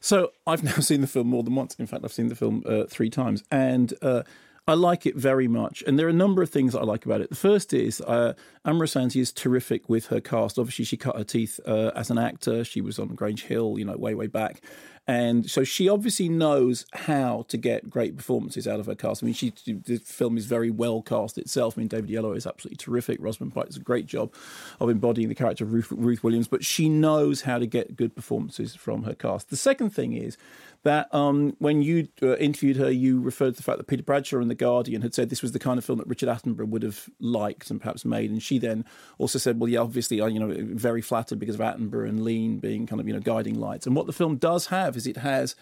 So 0.00 0.32
I've 0.46 0.64
now 0.64 0.72
seen 0.72 1.02
the 1.02 1.06
film 1.06 1.28
more 1.28 1.44
than 1.44 1.54
once. 1.54 1.76
In 1.76 1.86
fact, 1.86 2.04
I've 2.04 2.12
seen 2.12 2.28
the 2.28 2.34
film 2.34 2.64
uh, 2.66 2.84
three 2.88 3.10
times, 3.10 3.44
and 3.52 3.94
uh, 4.02 4.24
I 4.66 4.74
like 4.74 5.06
it 5.06 5.16
very 5.16 5.48
much, 5.48 5.82
and 5.86 5.98
there 5.98 6.06
are 6.06 6.10
a 6.10 6.12
number 6.12 6.42
of 6.42 6.50
things 6.50 6.74
I 6.74 6.82
like 6.82 7.04
about 7.04 7.20
it. 7.20 7.30
The 7.30 7.36
first 7.36 7.72
is 7.72 8.00
uh, 8.02 8.34
Asante 8.64 9.20
is 9.20 9.32
terrific 9.32 9.88
with 9.88 10.06
her 10.06 10.20
cast. 10.20 10.58
Obviously, 10.58 10.84
she 10.84 10.96
cut 10.96 11.16
her 11.16 11.24
teeth 11.24 11.58
uh, 11.66 11.90
as 11.96 12.10
an 12.10 12.18
actor. 12.18 12.64
She 12.64 12.80
was 12.80 12.98
on 12.98 13.08
Grange 13.08 13.44
Hill, 13.44 13.78
you 13.78 13.84
know, 13.84 13.96
way 13.96 14.14
way 14.14 14.26
back, 14.26 14.62
and 15.06 15.50
so 15.50 15.64
she 15.64 15.88
obviously 15.88 16.28
knows 16.28 16.86
how 16.92 17.44
to 17.48 17.56
get 17.56 17.90
great 17.90 18.16
performances 18.16 18.68
out 18.68 18.78
of 18.78 18.86
her 18.86 18.94
cast. 18.94 19.22
I 19.22 19.26
mean, 19.26 19.34
she 19.34 19.52
the 19.66 19.96
film 19.98 20.36
is 20.36 20.46
very 20.46 20.70
well 20.70 21.02
cast 21.02 21.36
itself. 21.38 21.76
I 21.76 21.80
mean, 21.80 21.88
David 21.88 22.10
Oyelowo 22.10 22.36
is 22.36 22.46
absolutely 22.46 22.76
terrific. 22.76 23.18
Rosamund 23.20 23.54
Pike 23.54 23.66
does 23.66 23.76
a 23.76 23.80
great 23.80 24.06
job 24.06 24.32
of 24.78 24.88
embodying 24.88 25.28
the 25.28 25.34
character 25.34 25.64
of 25.64 25.72
Ruth, 25.72 25.90
Ruth 25.90 26.22
Williams, 26.22 26.48
but 26.48 26.64
she 26.64 26.88
knows 26.88 27.42
how 27.42 27.58
to 27.58 27.66
get 27.66 27.96
good 27.96 28.14
performances 28.14 28.76
from 28.76 29.02
her 29.02 29.14
cast. 29.14 29.50
The 29.50 29.56
second 29.56 29.90
thing 29.90 30.12
is 30.12 30.36
that 30.82 31.14
um, 31.14 31.54
when 31.58 31.82
you 31.82 32.08
uh, 32.22 32.36
interviewed 32.36 32.76
her, 32.76 32.90
you 32.90 33.20
referred 33.20 33.50
to 33.50 33.56
the 33.56 33.62
fact 33.62 33.78
that 33.78 33.86
Peter 33.86 34.02
Bradshaw 34.02 34.38
and 34.38 34.50
The 34.50 34.54
Guardian 34.54 35.02
had 35.02 35.14
said 35.14 35.28
this 35.28 35.42
was 35.42 35.52
the 35.52 35.58
kind 35.58 35.76
of 35.76 35.84
film 35.84 35.98
that 35.98 36.08
Richard 36.08 36.28
Attenborough 36.28 36.68
would 36.68 36.82
have 36.82 37.10
liked 37.20 37.70
and 37.70 37.80
perhaps 37.80 38.04
made. 38.04 38.30
And 38.30 38.42
she 38.42 38.58
then 38.58 38.86
also 39.18 39.38
said, 39.38 39.60
well, 39.60 39.68
yeah, 39.68 39.80
obviously, 39.80 40.16
you 40.16 40.38
know, 40.38 40.54
very 40.56 41.02
flattered 41.02 41.38
because 41.38 41.56
of 41.56 41.60
Attenborough 41.60 42.08
and 42.08 42.24
Lean 42.24 42.58
being 42.58 42.86
kind 42.86 42.98
of, 42.98 43.06
you 43.06 43.12
know, 43.12 43.20
guiding 43.20 43.60
lights. 43.60 43.86
And 43.86 43.94
what 43.94 44.06
the 44.06 44.12
film 44.12 44.36
does 44.36 44.66
have 44.66 44.96
is 44.96 45.06
it 45.06 45.18
has 45.18 45.54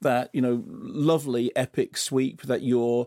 that, 0.00 0.30
you 0.32 0.40
know, 0.40 0.64
lovely 0.66 1.54
epic 1.54 1.96
sweep 1.96 2.42
that 2.42 2.62
you're 2.62 3.06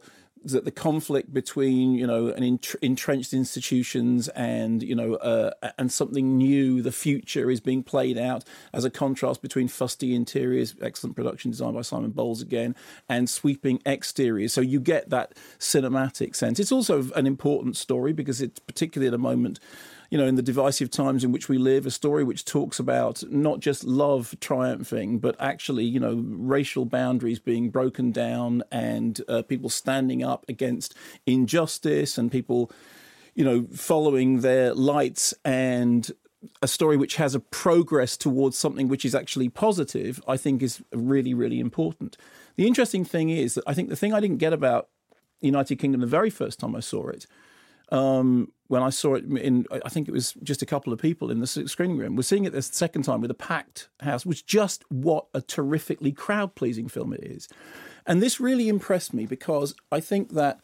that 0.51 0.65
the 0.65 0.71
conflict 0.71 1.33
between 1.33 1.93
you 1.93 2.07
know 2.07 2.27
an 2.27 2.59
entrenched 2.81 3.33
institutions 3.33 4.27
and 4.29 4.83
you 4.83 4.95
know 4.95 5.15
uh, 5.15 5.51
and 5.77 5.91
something 5.91 6.37
new, 6.37 6.81
the 6.81 6.91
future 6.91 7.49
is 7.49 7.59
being 7.59 7.83
played 7.83 8.17
out 8.17 8.43
as 8.73 8.85
a 8.85 8.89
contrast 8.89 9.41
between 9.41 9.67
fusty 9.67 10.15
interiors, 10.15 10.75
excellent 10.81 11.15
production 11.15 11.51
design 11.51 11.73
by 11.73 11.81
Simon 11.81 12.11
Bowles 12.11 12.41
again, 12.41 12.75
and 13.09 13.29
sweeping 13.29 13.81
exteriors. 13.85 14.53
So 14.53 14.61
you 14.61 14.79
get 14.79 15.09
that 15.09 15.33
cinematic 15.59 16.35
sense. 16.35 16.59
It's 16.59 16.71
also 16.71 17.11
an 17.13 17.25
important 17.25 17.77
story 17.77 18.13
because 18.13 18.41
it's 18.41 18.59
particularly 18.59 19.07
at 19.07 19.13
a 19.13 19.19
moment 19.19 19.59
you 20.15 20.21
know, 20.21 20.27
in 20.27 20.35
the 20.35 20.41
divisive 20.41 20.89
times 20.89 21.25
in 21.25 21.33
which 21.33 21.49
we 21.49 21.57
live, 21.57 21.85
a 21.85 21.91
story 21.91 22.23
which 22.23 22.45
talks 22.45 22.79
about 22.79 23.21
not 23.29 23.59
just 23.59 23.83
love 23.83 24.33
triumphing, 24.39 25.19
but 25.19 25.35
actually, 25.41 25.83
you 25.83 25.99
know, 25.99 26.23
racial 26.25 26.85
boundaries 26.85 27.37
being 27.37 27.69
broken 27.69 28.13
down 28.13 28.63
and 28.71 29.19
uh, 29.27 29.41
people 29.41 29.69
standing 29.69 30.23
up 30.23 30.45
against 30.47 30.95
injustice 31.25 32.17
and 32.17 32.31
people, 32.31 32.71
you 33.33 33.43
know, 33.43 33.67
following 33.73 34.39
their 34.39 34.73
lights 34.73 35.33
and 35.43 36.13
a 36.61 36.67
story 36.69 36.95
which 36.95 37.17
has 37.17 37.35
a 37.35 37.41
progress 37.41 38.15
towards 38.15 38.57
something 38.57 38.87
which 38.87 39.03
is 39.03 39.13
actually 39.13 39.49
positive, 39.49 40.23
I 40.29 40.37
think 40.37 40.63
is 40.63 40.81
really, 40.93 41.33
really 41.33 41.59
important. 41.59 42.15
The 42.55 42.67
interesting 42.67 43.03
thing 43.03 43.31
is 43.31 43.55
that 43.55 43.65
I 43.67 43.73
think 43.73 43.89
the 43.89 43.97
thing 43.97 44.13
I 44.13 44.21
didn't 44.21 44.37
get 44.37 44.53
about 44.53 44.87
United 45.41 45.75
Kingdom 45.75 45.99
the 45.99 46.07
very 46.07 46.29
first 46.29 46.57
time 46.57 46.73
I 46.73 46.79
saw 46.79 47.09
it 47.09 47.27
um, 47.91 48.51
when 48.67 48.81
I 48.81 48.89
saw 48.89 49.15
it 49.15 49.25
in, 49.25 49.65
I 49.71 49.89
think 49.89 50.07
it 50.07 50.11
was 50.11 50.33
just 50.43 50.61
a 50.61 50.65
couple 50.65 50.91
of 50.91 50.99
people 50.99 51.29
in 51.29 51.39
the 51.39 51.47
screening 51.47 51.97
room. 51.97 52.15
We're 52.15 52.23
seeing 52.23 52.45
it 52.45 52.53
the 52.53 52.61
second 52.61 53.03
time 53.03 53.21
with 53.21 53.29
a 53.29 53.35
packed 53.35 53.89
house, 53.99 54.25
which 54.25 54.45
just 54.45 54.83
what 54.89 55.27
a 55.33 55.41
terrifically 55.41 56.11
crowd 56.11 56.55
pleasing 56.55 56.87
film 56.87 57.13
it 57.13 57.23
is. 57.23 57.47
And 58.07 58.21
this 58.21 58.39
really 58.39 58.67
impressed 58.67 59.13
me 59.13 59.25
because 59.25 59.75
I 59.91 59.99
think 59.99 60.31
that 60.33 60.61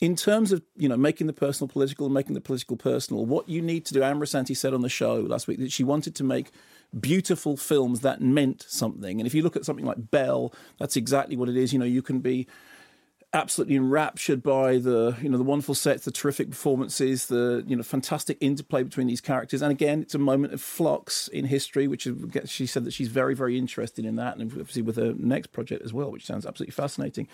in 0.00 0.16
terms 0.16 0.50
of 0.52 0.62
you 0.76 0.88
know 0.88 0.96
making 0.96 1.26
the 1.26 1.32
personal 1.32 1.68
political 1.68 2.06
and 2.06 2.14
making 2.14 2.34
the 2.34 2.40
political 2.40 2.76
personal, 2.76 3.26
what 3.26 3.48
you 3.48 3.60
need 3.60 3.84
to 3.86 3.94
do. 3.94 4.02
Amma 4.02 4.24
Asante 4.24 4.56
said 4.56 4.72
on 4.72 4.80
the 4.80 4.88
show 4.88 5.16
last 5.16 5.46
week 5.46 5.58
that 5.58 5.72
she 5.72 5.84
wanted 5.84 6.14
to 6.16 6.24
make 6.24 6.50
beautiful 6.98 7.56
films 7.56 8.00
that 8.00 8.20
meant 8.20 8.64
something. 8.68 9.20
And 9.20 9.26
if 9.26 9.34
you 9.34 9.42
look 9.42 9.56
at 9.56 9.64
something 9.64 9.84
like 9.84 10.10
Belle, 10.10 10.52
that's 10.78 10.96
exactly 10.96 11.36
what 11.36 11.48
it 11.48 11.56
is. 11.56 11.72
You 11.72 11.78
know, 11.78 11.84
you 11.84 12.02
can 12.02 12.20
be 12.20 12.46
absolutely 13.32 13.76
enraptured 13.76 14.42
by 14.42 14.78
the 14.78 15.16
you 15.22 15.28
know 15.28 15.38
the 15.38 15.44
wonderful 15.44 15.74
sets, 15.74 16.04
the 16.04 16.10
terrific 16.10 16.50
performances, 16.50 17.26
the 17.26 17.64
you 17.66 17.76
know 17.76 17.82
fantastic 17.82 18.36
interplay 18.40 18.82
between 18.82 19.06
these 19.06 19.20
characters. 19.20 19.62
And 19.62 19.70
again, 19.70 20.02
it's 20.02 20.14
a 20.14 20.18
moment 20.18 20.52
of 20.52 20.60
flux 20.60 21.28
in 21.28 21.44
history, 21.46 21.86
which 21.86 22.06
is, 22.06 22.16
she 22.50 22.66
said 22.66 22.84
that 22.84 22.92
she's 22.92 23.08
very 23.08 23.34
very 23.34 23.56
interested 23.56 24.04
in 24.04 24.16
that, 24.16 24.36
and 24.36 24.50
obviously 24.52 24.82
with 24.82 24.96
her 24.96 25.14
next 25.16 25.48
project 25.48 25.84
as 25.84 25.92
well, 25.92 26.10
which 26.10 26.26
sounds 26.26 26.46
absolutely 26.46 26.72
fascinating. 26.72 27.28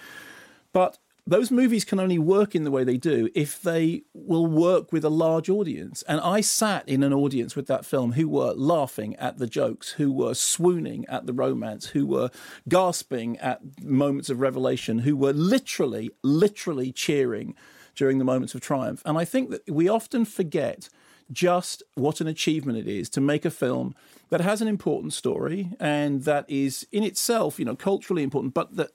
But 0.73 0.98
those 1.26 1.50
movies 1.50 1.84
can 1.84 1.98
only 1.98 2.18
work 2.18 2.54
in 2.54 2.62
the 2.62 2.70
way 2.70 2.84
they 2.84 2.96
do 2.96 3.28
if 3.34 3.60
they 3.60 4.02
will 4.14 4.46
work 4.46 4.92
with 4.92 5.04
a 5.04 5.10
large 5.10 5.50
audience. 5.50 6.02
And 6.02 6.20
I 6.20 6.40
sat 6.40 6.88
in 6.88 7.02
an 7.02 7.12
audience 7.12 7.56
with 7.56 7.66
that 7.66 7.84
film 7.84 8.12
who 8.12 8.28
were 8.28 8.52
laughing 8.52 9.16
at 9.16 9.38
the 9.38 9.48
jokes, 9.48 9.92
who 9.92 10.12
were 10.12 10.34
swooning 10.34 11.04
at 11.08 11.26
the 11.26 11.32
romance, 11.32 11.86
who 11.86 12.06
were 12.06 12.30
gasping 12.68 13.38
at 13.38 13.60
moments 13.82 14.30
of 14.30 14.40
revelation, 14.40 15.00
who 15.00 15.16
were 15.16 15.32
literally, 15.32 16.10
literally 16.22 16.92
cheering 16.92 17.56
during 17.96 18.18
the 18.18 18.24
moments 18.24 18.54
of 18.54 18.60
triumph. 18.60 19.02
And 19.04 19.18
I 19.18 19.24
think 19.24 19.50
that 19.50 19.68
we 19.68 19.88
often 19.88 20.24
forget 20.24 20.88
just 21.32 21.82
what 21.94 22.20
an 22.20 22.28
achievement 22.28 22.78
it 22.78 22.86
is 22.86 23.08
to 23.10 23.20
make 23.20 23.44
a 23.44 23.50
film 23.50 23.96
that 24.28 24.40
has 24.40 24.62
an 24.62 24.68
important 24.68 25.12
story 25.12 25.72
and 25.80 26.22
that 26.22 26.44
is 26.48 26.86
in 26.92 27.02
itself, 27.02 27.58
you 27.58 27.64
know, 27.64 27.74
culturally 27.74 28.22
important, 28.22 28.54
but 28.54 28.76
that 28.76 28.90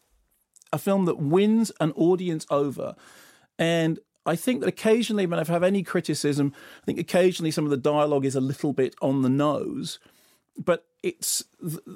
a 0.74 0.78
film 0.78 1.06
that 1.06 1.18
wins 1.18 1.72
an 1.80 1.92
audience 1.94 2.46
over. 2.50 2.96
And 3.58 4.00
I 4.26 4.36
think 4.36 4.60
that 4.62 4.70
occasionally, 4.70 5.26
when 5.26 5.40
I 5.40 5.46
have 5.46 5.64
any 5.64 5.84
criticism, 5.84 6.54
I 6.82 6.86
think 6.86 7.00
occasionally 7.00 7.52
some 7.52 7.64
of 7.64 7.72
the 7.72 7.78
dialogue 7.78 8.26
is 8.26 8.36
a 8.36 8.42
little 8.42 8.74
bit 8.74 8.96
on 9.02 9.22
the 9.22 9.30
nose, 9.30 10.00
but 10.58 10.86
it's 11.02 11.44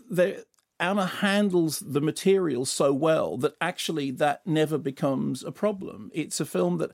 there. 0.09 0.43
Amma 0.77 1.05
handles 1.05 1.79
the 1.79 2.01
material 2.01 2.65
so 2.65 2.91
well 2.91 3.37
that 3.37 3.55
actually 3.61 4.11
that 4.11 4.45
never 4.45 4.77
becomes 4.77 5.41
a 5.41 5.51
problem. 5.51 6.11
It's 6.13 6.41
a 6.41 6.45
film 6.45 6.79
that 6.79 6.91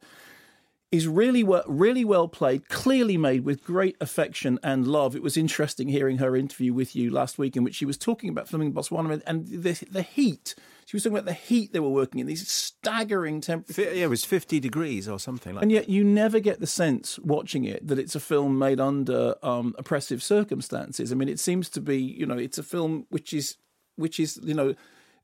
is 0.91 1.07
really 1.07 1.43
well, 1.43 1.63
really 1.65 2.05
well 2.05 2.27
played, 2.27 2.67
clearly 2.69 3.17
made 3.17 3.43
with 3.43 3.63
great 3.63 3.95
affection 3.99 4.59
and 4.61 4.85
love. 4.87 5.15
It 5.15 5.23
was 5.23 5.37
interesting 5.37 5.87
hearing 5.87 6.17
her 6.17 6.35
interview 6.35 6.73
with 6.73 6.95
you 6.95 7.09
last 7.09 7.39
week, 7.39 7.55
in 7.55 7.63
which 7.63 7.75
she 7.75 7.85
was 7.85 7.97
talking 7.97 8.29
about 8.29 8.49
filming 8.49 8.73
Botswana 8.73 9.21
and 9.25 9.47
the 9.47 9.73
the 9.89 10.03
heat 10.03 10.53
she 10.91 10.97
was 10.97 11.03
talking 11.03 11.17
about 11.17 11.25
the 11.25 11.31
heat 11.31 11.71
they 11.71 11.79
were 11.79 11.87
working 11.87 12.19
in, 12.19 12.27
these 12.27 12.45
staggering 12.45 13.39
temperatures. 13.39 13.95
Yeah, 13.95 14.03
it 14.03 14.09
was 14.09 14.25
50 14.25 14.59
degrees 14.59 15.07
or 15.07 15.21
something 15.21 15.55
like 15.55 15.61
And 15.61 15.71
yet 15.71 15.87
you 15.87 16.03
never 16.03 16.41
get 16.41 16.59
the 16.59 16.67
sense 16.67 17.17
watching 17.19 17.63
it 17.63 17.87
that 17.87 17.97
it's 17.97 18.13
a 18.13 18.19
film 18.19 18.59
made 18.59 18.81
under 18.81 19.35
um, 19.41 19.73
oppressive 19.77 20.21
circumstances. 20.21 21.13
I 21.13 21.15
mean, 21.15 21.29
it 21.29 21.39
seems 21.39 21.69
to 21.69 21.79
be, 21.79 21.95
you 21.95 22.25
know, 22.25 22.37
it's 22.37 22.57
a 22.57 22.63
film 22.63 23.05
which 23.07 23.31
is, 23.31 23.55
which 23.95 24.19
is, 24.19 24.37
you 24.43 24.53
know, 24.53 24.75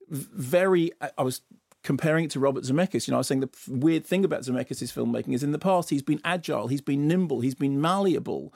very. 0.10 0.94
I 1.18 1.22
was 1.22 1.42
comparing 1.84 2.24
it 2.24 2.32
to 2.32 2.40
Robert 2.40 2.64
Zemeckis. 2.64 3.06
You 3.06 3.12
know, 3.12 3.18
I 3.18 3.20
was 3.20 3.28
saying 3.28 3.42
the 3.42 3.50
weird 3.68 4.06
thing 4.06 4.24
about 4.24 4.44
Zemeckis' 4.44 4.94
filmmaking 4.94 5.34
is 5.34 5.44
in 5.44 5.52
the 5.52 5.60
past 5.60 5.90
he's 5.90 6.02
been 6.02 6.22
agile, 6.24 6.70
he's 6.70 6.80
been 6.80 7.10
nimble, 7.10 7.42
he's 7.42 7.56
been 7.56 7.82
malleable. 7.82 8.54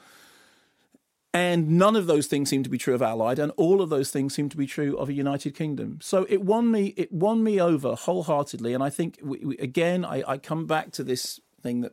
And 1.34 1.78
none 1.78 1.96
of 1.96 2.06
those 2.06 2.26
things 2.26 2.50
seem 2.50 2.62
to 2.62 2.68
be 2.68 2.76
true 2.76 2.94
of 2.94 3.00
Allied, 3.00 3.38
and 3.38 3.52
all 3.56 3.80
of 3.80 3.88
those 3.88 4.10
things 4.10 4.34
seem 4.34 4.50
to 4.50 4.56
be 4.56 4.66
true 4.66 4.96
of 4.98 5.08
a 5.08 5.14
United 5.14 5.54
Kingdom. 5.54 5.98
So 6.02 6.26
it 6.28 6.42
won 6.42 6.70
me, 6.70 6.88
it 6.96 7.10
won 7.10 7.42
me 7.42 7.58
over 7.58 7.94
wholeheartedly. 7.94 8.74
And 8.74 8.82
I 8.82 8.90
think 8.90 9.18
we, 9.22 9.38
we, 9.38 9.56
again, 9.56 10.04
I, 10.04 10.22
I 10.26 10.36
come 10.38 10.66
back 10.66 10.92
to 10.92 11.02
this 11.02 11.40
thing 11.62 11.80
that 11.80 11.92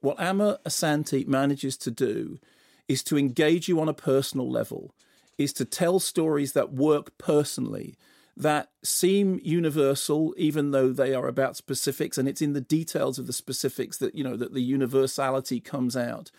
what 0.00 0.18
Amma 0.18 0.58
Asante 0.64 1.26
manages 1.26 1.76
to 1.78 1.90
do 1.90 2.40
is 2.88 3.02
to 3.04 3.18
engage 3.18 3.68
you 3.68 3.78
on 3.78 3.88
a 3.88 3.94
personal 3.94 4.50
level, 4.50 4.94
is 5.36 5.52
to 5.54 5.66
tell 5.66 6.00
stories 6.00 6.52
that 6.52 6.72
work 6.72 7.16
personally, 7.18 7.96
that 8.36 8.70
seem 8.82 9.38
universal, 9.42 10.34
even 10.38 10.70
though 10.70 10.92
they 10.92 11.14
are 11.14 11.28
about 11.28 11.56
specifics, 11.56 12.16
and 12.16 12.26
it's 12.26 12.40
in 12.40 12.54
the 12.54 12.60
details 12.60 13.18
of 13.18 13.26
the 13.26 13.32
specifics 13.34 13.98
that 13.98 14.14
you 14.14 14.24
know 14.24 14.36
that 14.36 14.54
the 14.54 14.62
universality 14.62 15.60
comes 15.60 15.94
out. 15.94 16.30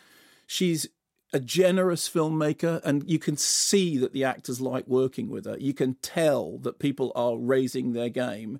She's 0.48 0.88
a 1.34 1.40
generous 1.40 2.08
filmmaker, 2.08 2.80
and 2.84 3.10
you 3.10 3.18
can 3.18 3.36
see 3.36 3.98
that 3.98 4.14
the 4.14 4.24
actors 4.24 4.62
like 4.62 4.88
working 4.88 5.30
with 5.30 5.46
her. 5.46 5.58
You 5.58 5.74
can 5.74 5.96
tell 5.96 6.60
that 6.60 6.80
people 6.80 7.12
are 7.16 7.36
raising 7.36 7.94
their 7.94 8.10
game. 8.10 8.60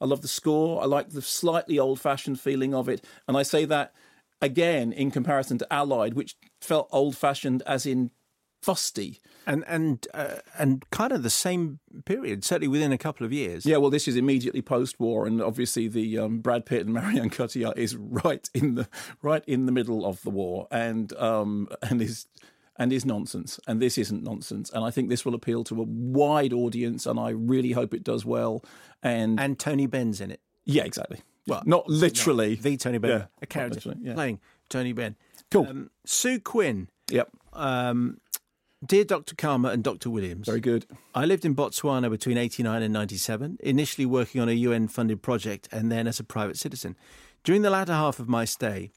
I 0.00 0.06
love 0.06 0.22
the 0.22 0.28
score. 0.28 0.82
I 0.82 0.86
like 0.86 1.10
the 1.10 1.22
slightly 1.22 1.78
old 1.78 2.00
fashioned 2.00 2.40
feeling 2.40 2.74
of 2.74 2.88
it. 2.88 3.04
And 3.28 3.36
I 3.36 3.42
say 3.42 3.66
that 3.66 3.92
again 4.40 4.92
in 4.92 5.10
comparison 5.10 5.58
to 5.58 5.72
Allied, 5.72 6.14
which 6.14 6.36
felt 6.60 6.88
old 6.90 7.16
fashioned 7.16 7.62
as 7.66 7.84
in 7.86 8.10
fusty. 8.64 9.20
And 9.46 9.62
and 9.68 10.06
uh, 10.14 10.36
and 10.58 10.88
kind 10.90 11.12
of 11.12 11.22
the 11.22 11.28
same 11.28 11.78
period, 12.06 12.44
certainly 12.44 12.68
within 12.68 12.92
a 12.92 12.98
couple 12.98 13.26
of 13.26 13.32
years. 13.32 13.66
Yeah, 13.66 13.76
well, 13.76 13.90
this 13.90 14.08
is 14.08 14.16
immediately 14.16 14.62
post-war, 14.62 15.26
and 15.26 15.42
obviously 15.42 15.86
the 15.86 16.18
um, 16.18 16.38
Brad 16.38 16.64
Pitt 16.64 16.86
and 16.86 16.94
Marion 16.94 17.28
Cotillard 17.28 17.76
is 17.76 17.94
right 17.94 18.48
in 18.54 18.74
the 18.74 18.88
right 19.20 19.44
in 19.46 19.66
the 19.66 19.72
middle 19.72 20.06
of 20.06 20.22
the 20.22 20.30
war, 20.30 20.66
and 20.70 21.12
um, 21.18 21.68
and 21.82 22.00
is 22.00 22.26
and 22.76 22.90
is 22.90 23.04
nonsense. 23.04 23.60
And 23.66 23.82
this 23.82 23.98
isn't 23.98 24.22
nonsense. 24.22 24.70
And 24.70 24.82
I 24.82 24.90
think 24.90 25.10
this 25.10 25.26
will 25.26 25.34
appeal 25.34 25.62
to 25.64 25.80
a 25.80 25.84
wide 25.84 26.54
audience, 26.54 27.04
and 27.04 27.20
I 27.20 27.30
really 27.30 27.72
hope 27.72 27.92
it 27.92 28.02
does 28.02 28.24
well. 28.24 28.64
And 29.02 29.38
and 29.38 29.58
Tony 29.58 29.86
Benn's 29.86 30.22
in 30.22 30.30
it. 30.30 30.40
Yeah, 30.64 30.84
exactly. 30.84 31.20
Well, 31.46 31.62
not 31.66 31.86
literally 31.88 32.54
the 32.54 32.78
Tony 32.78 32.96
Benn, 32.96 33.10
yeah, 33.10 33.26
a 33.42 33.46
character 33.46 33.94
yeah. 34.00 34.14
playing 34.14 34.40
Tony 34.70 34.94
Benn. 34.94 35.16
Cool. 35.50 35.66
Um, 35.68 35.90
Sue 36.06 36.40
Quinn. 36.40 36.88
Yep. 37.10 37.28
Um, 37.52 38.18
Dear 38.84 39.04
Dr. 39.04 39.34
Khama 39.34 39.68
and 39.70 39.82
Dr. 39.82 40.10
Williams. 40.10 40.46
Very 40.46 40.60
good. 40.60 40.84
I 41.14 41.24
lived 41.24 41.44
in 41.44 41.54
Botswana 41.54 42.10
between 42.10 42.36
89 42.36 42.82
and 42.82 42.92
97, 42.92 43.58
initially 43.60 44.04
working 44.04 44.40
on 44.40 44.48
a 44.48 44.52
UN 44.52 44.88
funded 44.88 45.22
project 45.22 45.68
and 45.72 45.90
then 45.90 46.06
as 46.06 46.20
a 46.20 46.24
private 46.24 46.58
citizen. 46.58 46.96
During 47.44 47.62
the 47.62 47.70
latter 47.70 47.92
half 47.94 48.18
of 48.18 48.28
my 48.28 48.44
stay, 48.44 48.90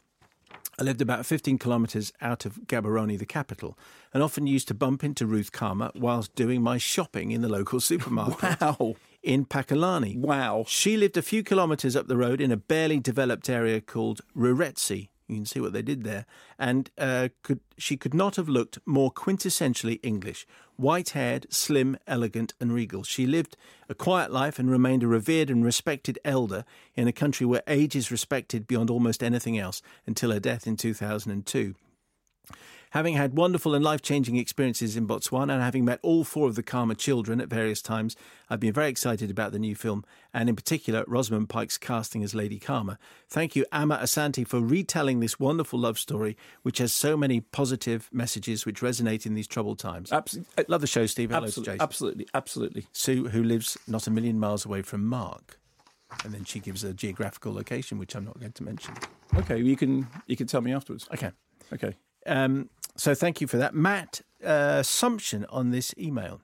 I 0.79 0.83
lived 0.83 1.01
about 1.01 1.25
15 1.25 1.57
kilometres 1.57 2.11
out 2.21 2.45
of 2.45 2.55
Gaborone, 2.65 3.17
the 3.17 3.25
capital, 3.25 3.77
and 4.13 4.21
often 4.21 4.45
used 4.45 4.67
to 4.67 4.73
bump 4.73 5.03
into 5.03 5.25
Ruth 5.25 5.51
Khama 5.51 5.91
whilst 5.95 6.35
doing 6.35 6.61
my 6.61 6.77
shopping 6.77 7.31
in 7.31 7.41
the 7.41 7.49
local 7.49 7.79
supermarket. 7.91 8.59
wow. 8.61 8.95
In 9.23 9.45
Phakalane. 9.45 10.17
Wow. 10.17 10.65
She 10.67 10.97
lived 10.97 11.17
a 11.17 11.21
few 11.21 11.43
kilometres 11.43 11.95
up 11.95 12.07
the 12.07 12.17
road 12.17 12.41
in 12.41 12.51
a 12.51 12.57
barely 12.57 12.99
developed 12.99 13.49
area 13.49 13.79
called 13.81 14.21
Ruretsi, 14.35 15.09
you 15.27 15.35
can 15.35 15.45
see 15.45 15.59
what 15.59 15.73
they 15.73 15.81
did 15.81 16.03
there. 16.03 16.25
And 16.57 16.89
uh, 16.97 17.29
could, 17.43 17.59
she 17.77 17.97
could 17.97 18.13
not 18.13 18.37
have 18.37 18.47
looked 18.47 18.79
more 18.85 19.11
quintessentially 19.11 19.99
English. 20.01 20.47
White 20.77 21.09
haired, 21.09 21.47
slim, 21.49 21.97
elegant, 22.07 22.53
and 22.59 22.71
regal. 22.71 23.03
She 23.03 23.25
lived 23.25 23.57
a 23.89 23.95
quiet 23.95 24.31
life 24.31 24.57
and 24.57 24.71
remained 24.71 25.03
a 25.03 25.07
revered 25.07 25.49
and 25.49 25.65
respected 25.65 26.17
elder 26.23 26.63
in 26.95 27.07
a 27.07 27.13
country 27.13 27.45
where 27.45 27.63
age 27.67 27.95
is 27.95 28.11
respected 28.11 28.67
beyond 28.67 28.89
almost 28.89 29.23
anything 29.23 29.57
else 29.57 29.81
until 30.05 30.31
her 30.31 30.39
death 30.39 30.65
in 30.65 30.77
2002. 30.77 31.75
Having 32.91 33.15
had 33.15 33.37
wonderful 33.37 33.75
and 33.75 33.83
life 33.83 34.01
changing 34.01 34.37
experiences 34.37 34.95
in 34.95 35.07
Botswana 35.07 35.53
and 35.53 35.61
having 35.61 35.83
met 35.83 35.99
all 36.01 36.23
four 36.23 36.47
of 36.47 36.55
the 36.55 36.63
Khama 36.63 36.95
children 36.95 37.41
at 37.41 37.49
various 37.49 37.81
times, 37.81 38.15
I've 38.49 38.59
been 38.59 38.73
very 38.73 38.89
excited 38.89 39.29
about 39.29 39.51
the 39.51 39.59
new 39.59 39.75
film 39.75 40.05
and, 40.33 40.47
in 40.47 40.55
particular, 40.55 41.03
Rosamund 41.07 41.49
Pike's 41.49 41.77
casting 41.77 42.23
as 42.23 42.33
Lady 42.33 42.59
Khama. 42.59 42.97
Thank 43.27 43.55
you, 43.55 43.65
Amma 43.71 43.97
Asante, 43.97 44.47
for 44.47 44.61
retelling 44.61 45.19
this 45.19 45.39
wonderful 45.39 45.79
love 45.79 45.99
story, 45.99 46.37
which 46.61 46.77
has 46.77 46.93
so 46.93 47.17
many 47.17 47.41
positive 47.41 48.09
messages 48.11 48.65
which 48.65 48.79
resonate 48.79 49.25
in 49.25 49.33
these 49.33 49.47
troubled 49.47 49.79
times. 49.79 50.11
Absolutely. 50.11 50.65
Love 50.67 50.81
the 50.81 50.87
show, 50.87 51.05
Steve. 51.05 51.31
Hello 51.31 51.45
absolutely. 51.45 51.79
Absolutely. 51.79 52.27
Absolutely. 52.33 52.87
Sue, 52.93 53.27
who 53.27 53.43
lives 53.43 53.77
not 53.87 54.07
a 54.07 54.11
million 54.11 54.39
miles 54.39 54.65
away 54.65 54.81
from 54.81 55.05
Mark. 55.05 55.59
And 56.23 56.33
then 56.33 56.45
she 56.45 56.59
gives 56.59 56.83
a 56.85 56.93
geographical 56.93 57.53
location, 57.53 57.97
which 57.97 58.15
I'm 58.15 58.23
not 58.23 58.39
going 58.39 58.53
to 58.53 58.63
mention. 58.63 58.93
Okay, 59.35 59.59
you 59.59 59.75
can 59.75 60.07
you 60.25 60.37
can 60.37 60.47
tell 60.47 60.61
me 60.61 60.73
afterwards. 60.73 61.05
Okay. 61.13 61.31
Okay. 61.73 61.95
Um, 62.27 62.69
so 62.95 63.15
thank 63.15 63.41
you 63.41 63.47
for 63.47 63.57
that. 63.57 63.73
Matt, 63.73 64.21
uh, 64.43 64.77
assumption 64.79 65.45
on 65.49 65.71
this 65.71 65.93
email. 65.97 66.41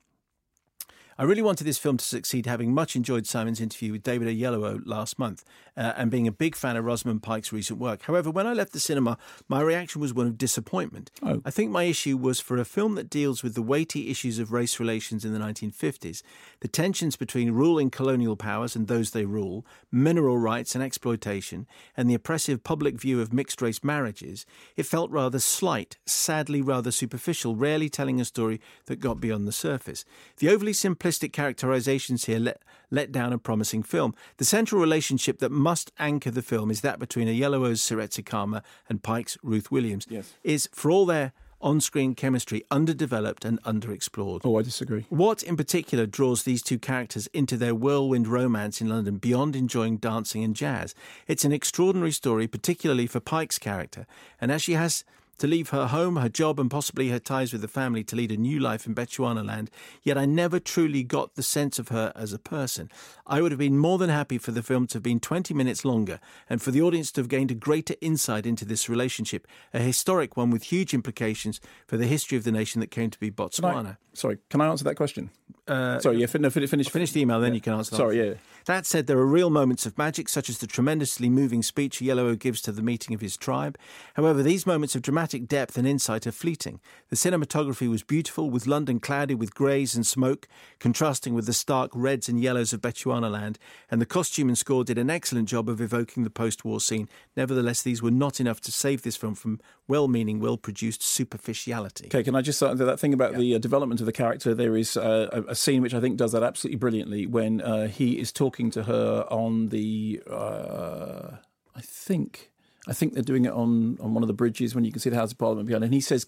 I 1.18 1.23
really 1.23 1.41
wanted 1.41 1.65
this 1.65 1.77
film 1.77 1.98
to 1.98 2.06
succeed, 2.06 2.45
having 2.45 2.73
much 2.73 2.95
enjoyed 2.95 3.27
Simon's 3.27 3.61
interview 3.61 3.91
with 3.91 4.03
David 4.03 4.27
Oyelowo 4.27 4.81
last 4.85 5.19
month 5.19 5.44
uh, 5.77 5.94
and 5.95 6.10
being 6.10 6.27
a 6.27 6.31
big 6.31 6.56
fan 6.56 6.76
of 6.76 6.85
Rosamund 6.85 7.22
Pike's 7.22 7.53
recent 7.53 7.80
work. 7.80 8.03
However, 8.03 8.31
when 8.31 8.48
I 8.48 8.53
left 8.53 8.73
the 8.73 8.80
cinema, 8.80 9.18
my 9.48 9.61
reaction 9.61 10.02
was 10.02 10.14
one 10.14 10.27
of 10.27 10.38
disappointment. 10.38 11.11
Oh. 11.22 11.41
I 11.45 11.52
think 11.52 11.72
my 11.72 11.84
issue 11.84 12.18
was 12.18 12.40
for 12.40 12.57
a 12.57 12.65
film 12.65 12.95
that 12.95 13.10
deals 13.10 13.44
with 13.44 13.53
the 13.53 13.61
weighty 13.61 14.10
issues 14.10 14.40
of 14.40 14.52
race 14.52 14.80
relations 14.80 15.23
in 15.23 15.34
the 15.34 15.40
1950s, 15.40 16.23
the 16.61 16.68
tensions 16.68 17.15
between 17.15 17.52
ruling 17.52 17.90
colonial 17.90 18.35
powers 18.35 18.76
and 18.76 18.88
those 18.88 19.11
they 19.11 19.26
rule, 19.26 19.65
mineral 19.91 20.38
rights 20.38 20.73
and 20.73 20.84
exploitation, 20.84 21.68
and 21.95 22.10
the 22.10 22.15
oppressive 22.15 22.64
public 22.64 22.99
view 22.99 23.22
of 23.22 23.34
mixed 23.34 23.61
race 23.61 23.84
marriages, 23.84 24.45
it 24.76 24.85
felt 24.85 25.11
rather 25.11 25.40
slight, 25.40 25.98
sadly 26.06 26.61
rather 26.61 26.91
superficial, 26.91 27.56
rarely 27.56 27.90
telling 27.90 28.19
a 28.19 28.26
story 28.26 28.60
that 28.85 28.99
got 28.99 29.19
beyond 29.19 29.48
the 29.48 29.52
surface. 29.52 30.06
The 30.38 30.49
overly 30.49 30.73
simplistic 31.04 31.34
characterizations 31.34 32.26
here 32.26 32.40
let, 32.40 32.62
let 32.92 33.12
down 33.12 33.34
a 33.34 33.38
promising 33.38 33.84
film. 33.84 34.16
The 34.38 34.46
central 34.46 34.80
relationship 34.80 35.40
that 35.40 35.52
must 35.52 35.92
anchor 36.00 36.32
the 36.32 36.42
film 36.42 36.72
is 36.72 36.82
that 36.82 37.00
between 37.00 37.28
Oyelowo's 37.28 37.82
Seretse 37.82 38.26
Khama 38.26 38.64
and 38.90 39.04
Pike's 39.04 39.38
Ruth 39.44 39.72
Williams. 39.72 40.06
Yes. 40.10 40.34
Is, 40.44 40.70
for 40.72 40.92
all 40.92 41.06
their 41.06 41.34
on 41.62 41.80
screen 41.80 42.14
chemistry, 42.14 42.62
underdeveloped 42.70 43.46
and 43.46 43.62
underexplored. 43.64 44.42
Oh, 44.44 44.60
I 44.60 44.64
disagree. 44.64 45.06
What 45.08 45.42
in 45.42 45.56
particular 45.56 46.06
draws 46.06 46.44
these 46.44 46.62
two 46.62 46.78
characters 46.78 47.28
into 47.28 47.56
their 47.56 47.74
whirlwind 47.74 48.28
romance 48.28 48.82
in 48.82 48.90
London 48.90 49.16
beyond 49.16 49.56
enjoying 49.56 49.96
dancing 49.98 50.44
and 50.44 50.54
jazz? 50.54 50.94
It's 51.26 51.46
an 51.46 51.54
extraordinary 51.54 52.12
story, 52.12 52.48
particularly 52.48 53.08
for 53.08 53.22
Pike's 53.22 53.60
character, 53.60 54.06
and 54.42 54.52
as 54.52 54.62
she 54.62 54.74
has 54.74 55.06
to 55.38 55.48
leave 55.48 55.70
her 55.70 55.88
home, 55.88 56.16
her 56.18 56.30
job, 56.30 56.60
and 56.60 56.70
possibly 56.70 57.10
her 57.10 57.20
ties 57.20 57.52
with 57.52 57.62
the 57.62 57.68
family 57.68 58.04
to 58.06 58.16
lead 58.16 58.32
a 58.32 58.38
new 58.38 58.60
life 58.60 58.86
in 58.86 58.96
Bechuanaland, 58.96 59.70
yet 60.02 60.18
I 60.18 60.26
never 60.26 60.60
truly 60.60 61.04
got 61.04 61.36
the 61.36 61.44
sense 61.44 61.80
of 61.80 61.90
her 61.90 62.12
as 62.16 62.34
a 62.34 62.40
person. 62.40 62.90
I 63.26 63.42
would 63.42 63.52
have 63.52 63.60
been 63.60 63.78
more 63.78 63.98
than 63.98 64.10
happy 64.10 64.38
for 64.38 64.52
the 64.52 64.64
film 64.64 64.88
to 64.88 64.96
have 64.96 65.04
been 65.04 65.20
20 65.20 65.54
minutes 65.54 65.86
longer 65.86 66.20
and 66.50 66.62
for 66.62 66.72
the 66.72 66.82
audience 66.82 67.12
to 67.14 67.22
have 67.22 67.30
gained 67.30 67.52
a 67.52 67.56
greater 67.56 67.96
insight 68.02 68.46
into 68.46 68.66
this 68.66 68.90
relationship, 68.90 69.48
a 69.74 69.80
historic 69.80 70.38
one 70.38 70.50
with 70.50 70.64
huge 70.64 70.94
implications 70.94 71.60
for 71.88 71.98
the 71.98 72.08
history 72.08 72.38
of 72.38 72.44
the 72.44 72.52
nation 72.52 72.80
that 72.82 72.92
came 72.92 73.10
to 73.10 73.20
be 73.20 73.32
Botswana. 73.32 73.88
I, 73.88 73.98
sorry, 74.14 74.38
can 74.50 74.62
I 74.62 74.68
answer 74.68 74.84
that 74.86 74.96
question? 74.96 75.30
Uh, 75.66 75.98
sorry, 76.00 76.18
yeah, 76.18 76.26
fin- 76.26 76.42
no, 76.42 76.50
finish, 76.50 76.70
finish, 76.70 76.90
finish 76.90 77.12
the 77.14 77.22
email, 77.22 77.40
then 77.40 77.52
yeah. 77.52 77.56
you 77.56 77.62
can 77.62 77.74
answer. 77.74 77.92
that. 77.92 77.98
Sorry, 77.98 78.28
yeah. 78.28 78.34
That 78.66 78.86
said, 78.86 79.08
there 79.08 79.18
are 79.18 79.26
real 79.26 79.50
moments 79.50 79.86
of 79.86 79.98
magic, 79.98 80.28
such 80.28 80.50
as 80.50 80.58
the 80.58 80.68
tremendously 80.68 81.30
moving 81.30 81.64
speech 81.64 82.00
Oyelowo 82.00 82.38
gives 82.38 82.62
to 82.64 82.72
the 82.72 82.82
meeting 82.82 83.14
of 83.14 83.22
his 83.22 83.38
tribe. 83.38 83.78
However, 84.16 84.44
these 84.44 84.66
moments 84.66 84.94
of 84.96 85.02
dramatic 85.02 85.23
depth 85.28 85.78
and 85.78 85.88
insight 85.88 86.28
are 86.28 86.32
fleeting. 86.32 86.80
The 87.10 87.16
cinematography 87.16 87.90
was 87.90 88.04
beautiful, 88.04 88.50
with 88.50 88.68
London 88.68 89.00
clouded 89.00 89.40
with 89.40 89.56
greys 89.56 89.95
and 89.95 90.06
smoke, 90.06 90.48
contrasting 90.80 91.34
with 91.34 91.45
the 91.45 91.54
stark 91.54 91.91
reds 91.94 92.30
and 92.30 92.40
yellows 92.40 92.74
of 92.74 92.82
Bechuanaland, 92.82 93.58
and 93.90 94.02
the 94.02 94.06
costume 94.06 94.48
and 94.48 94.58
score 94.58 94.84
did 94.84 94.98
an 94.98 95.10
excellent 95.10 95.50
job 95.50 95.70
of 95.70 95.82
evoking 95.82 96.24
the 96.24 96.30
post 96.30 96.66
war 96.66 96.80
scene. 96.80 97.08
Nevertheless, 97.36 97.82
these 97.82 98.02
were 98.02 98.12
not 98.12 98.40
enough 98.40 98.62
to 98.62 98.72
save 98.72 99.02
this 99.02 99.16
film 99.16 99.36
from 99.36 99.60
well 99.88 100.08
meaning, 100.08 100.40
well 100.40 100.58
produced 100.58 101.04
superficiality. 101.04 102.08
Okay, 102.08 102.24
can 102.24 102.36
I 102.36 102.41
just 102.41 102.60
say 102.60 102.74
that 102.74 103.00
thing 103.00 103.14
about 103.14 103.34
yeah. 103.34 103.40
the 103.40 103.56
uh, 103.56 103.58
development 103.58 104.00
of 104.00 104.06
the 104.06 104.12
character? 104.12 104.54
There 104.54 104.78
is 104.78 104.98
uh, 104.98 105.30
a, 105.32 105.52
a, 105.52 105.56
scene 105.56 105.82
which 105.82 105.94
I 105.94 106.00
think 106.00 106.18
does 106.18 106.32
that 106.32 106.44
absolutely 106.44 106.78
brilliantly 106.78 107.28
when 107.28 107.62
uh, 107.62 107.88
he 107.88 108.20
is 108.20 108.32
talking 108.32 108.72
to 108.72 108.84
her 108.84 109.26
on 109.30 109.70
the, 109.70 110.22
uh, 110.30 111.38
I 111.76 111.82
think. 111.82 112.53
I 112.88 112.94
think 112.94 113.14
they're 113.14 113.24
doing 113.24 113.46
it 113.46 113.52
on, 113.54 113.98
on 114.02 114.14
one 114.14 114.24
of 114.24 114.28
the 114.28 114.34
bridges 114.34 114.76
when 114.76 114.84
you 114.84 114.92
can 114.92 115.00
see 115.00 115.10
the 115.10 115.16
House 115.16 115.32
of 115.32 115.38
Parliament 115.38 115.68
behind. 115.68 115.86
And 115.86 115.94
he 115.94 116.02
says, 116.02 116.28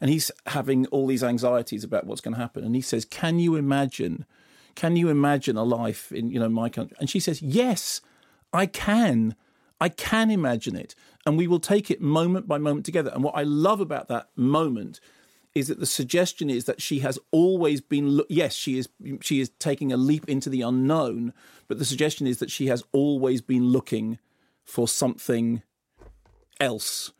and 0.00 0.10
he's 0.10 0.30
having 0.46 0.86
all 0.86 1.06
these 1.06 1.22
anxieties 1.22 1.84
about 1.84 2.06
what's 2.06 2.20
going 2.20 2.34
to 2.34 2.40
happen. 2.40 2.64
And 2.64 2.74
he 2.74 2.80
says, 2.80 3.04
"Can 3.04 3.38
you 3.38 3.54
imagine? 3.54 4.26
Can 4.74 4.96
you 4.96 5.08
imagine 5.08 5.56
a 5.56 5.62
life 5.62 6.10
in 6.10 6.30
you 6.30 6.40
know 6.40 6.48
my 6.48 6.68
country?" 6.68 6.96
And 6.98 7.08
she 7.08 7.20
says, 7.20 7.40
"Yes, 7.42 8.00
I 8.52 8.66
can. 8.66 9.36
I 9.80 9.88
can 9.88 10.30
imagine 10.30 10.76
it, 10.76 10.94
and 11.26 11.36
we 11.36 11.46
will 11.46 11.60
take 11.60 11.90
it 11.90 12.00
moment 12.00 12.48
by 12.48 12.58
moment 12.58 12.86
together." 12.86 13.10
And 13.14 13.22
what 13.22 13.36
I 13.36 13.42
love 13.42 13.80
about 13.80 14.08
that 14.08 14.28
moment 14.34 14.98
is 15.54 15.68
that 15.68 15.78
the 15.78 15.86
suggestion 15.86 16.50
is 16.50 16.64
that 16.64 16.82
she 16.82 16.98
has 16.98 17.16
always 17.30 17.80
been 17.80 18.20
yes 18.28 18.54
she 18.54 18.76
is 18.76 18.88
she 19.20 19.38
is 19.38 19.50
taking 19.60 19.92
a 19.92 19.96
leap 19.96 20.28
into 20.28 20.50
the 20.50 20.62
unknown 20.62 21.32
but 21.68 21.78
the 21.78 21.84
suggestion 21.84 22.26
is 22.26 22.38
that 22.38 22.50
she 22.50 22.66
has 22.66 22.82
always 22.90 23.40
been 23.40 23.68
looking 23.68 24.18
for 24.64 24.88
something 24.88 25.62
else 26.60 27.12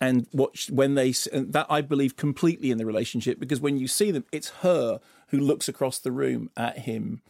and 0.00 0.26
what 0.32 0.56
when 0.70 0.94
they 0.94 1.10
that 1.10 1.66
I 1.68 1.80
believe 1.80 2.16
completely 2.16 2.70
in 2.70 2.78
the 2.78 2.86
relationship 2.86 3.38
because 3.38 3.60
when 3.60 3.76
you 3.76 3.88
see 3.88 4.10
them 4.10 4.24
it's 4.32 4.50
her 4.60 5.00
who 5.28 5.38
looks 5.38 5.68
across 5.68 5.98
the 5.98 6.12
room 6.12 6.50
at 6.56 6.80
him 6.80 7.22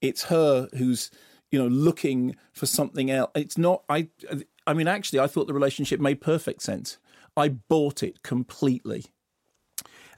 it's 0.00 0.24
her 0.24 0.68
who's 0.76 1.10
you 1.50 1.58
know 1.58 1.68
looking 1.68 2.36
for 2.52 2.66
something 2.66 3.10
else 3.10 3.30
it's 3.34 3.58
not 3.58 3.82
I 3.88 4.08
I 4.66 4.74
mean 4.74 4.88
actually 4.88 5.20
I 5.20 5.26
thought 5.26 5.46
the 5.46 5.54
relationship 5.54 6.00
made 6.00 6.20
perfect 6.20 6.62
sense 6.62 6.98
I 7.36 7.48
bought 7.48 8.02
it 8.02 8.22
completely 8.22 9.06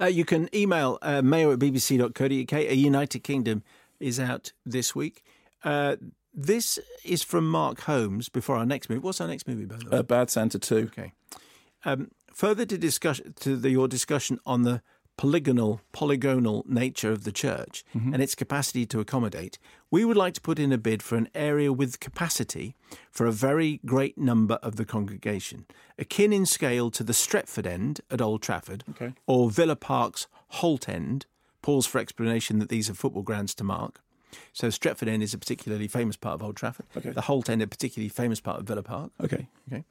uh, 0.01 0.06
you 0.06 0.24
can 0.24 0.55
email 0.55 0.98
uh, 1.02 1.23
mayo 1.23 1.52
at 1.52 1.59
bbc.co.uk. 1.59 2.52
A 2.52 2.74
United 2.74 3.20
Kingdom 3.20 3.62
is 4.01 4.20
out 4.20 4.52
this 4.64 4.94
week. 4.94 5.24
Uh, 5.64 5.97
this 6.37 6.79
is 7.03 7.23
from 7.23 7.51
Mark 7.51 7.81
Holmes 7.83 8.29
before 8.29 8.57
our 8.57 8.67
next 8.67 8.91
movie. 8.91 9.01
What's 9.01 9.21
our 9.21 9.27
next 9.27 9.49
movie, 9.49 9.65
by 9.65 9.77
the 9.77 9.91
way? 9.91 9.99
Uh, 9.99 10.03
Bad 10.03 10.31
Santa 10.31 10.59
2. 10.59 10.91
Okay. 10.93 11.13
Um, 11.85 12.11
further 12.33 12.67
to 12.67 12.77
discuss 12.77 13.21
to 13.41 13.57
the, 13.57 13.71
your 13.71 13.89
discussion 13.89 14.39
on 14.45 14.63
the 14.63 14.83
polygonal 15.17 15.81
polygonal 15.93 16.63
nature 16.69 17.11
of 17.11 17.25
the 17.25 17.33
church 17.33 17.85
mm-hmm. 17.97 18.13
and 18.13 18.23
its 18.23 18.35
capacity 18.35 18.85
to 18.85 19.01
accommodate, 19.01 19.59
we 19.91 20.05
would 20.05 20.17
like 20.17 20.35
to 20.35 20.43
put 20.43 20.59
in 20.59 20.73
a 20.73 20.79
bid 20.79 21.03
for 21.03 21.17
an 21.17 21.29
area 21.35 21.73
with 21.73 22.01
capacity 22.01 22.77
for 23.11 23.25
a 23.25 23.33
very 23.33 23.81
great 23.87 24.19
number 24.19 24.57
of 24.57 24.77
the 24.77 24.85
congregation, 24.85 25.65
akin 25.99 26.35
in 26.35 26.45
scale 26.45 26.91
to 26.91 27.03
the 27.03 27.15
Stretford 27.15 27.67
End 27.67 28.03
at 28.11 28.21
Old 28.21 28.43
Trafford 28.43 28.85
okay. 28.91 29.15
or 29.27 29.51
Villa 29.51 29.77
Park's 29.77 30.27
Holte 30.57 30.91
End. 30.91 31.25
Pause 31.63 31.87
for 31.87 31.99
explanation 31.99 32.59
that 32.59 32.69
these 32.69 32.91
are 32.91 32.95
football 32.95 33.23
grounds 33.23 33.55
to 33.55 33.65
mark. 33.65 34.01
So 34.53 34.69
Stretford 34.69 35.09
End 35.09 35.23
is 35.23 35.35
a 35.35 35.39
particularly 35.39 35.89
famous 35.89 36.16
part 36.16 36.35
of 36.35 36.43
Old 36.43 36.57
Trafford. 36.57 36.86
Okay. 36.97 37.11
The 37.11 37.23
Holte 37.23 37.51
End 37.51 37.62
a 37.62 37.66
particularly 37.66 38.09
famous 38.09 38.40
part 38.40 38.61
of 38.61 38.66
Villa 38.66 38.82
Park. 38.82 39.12
Okay. 39.23 39.48
Okay 39.70 39.85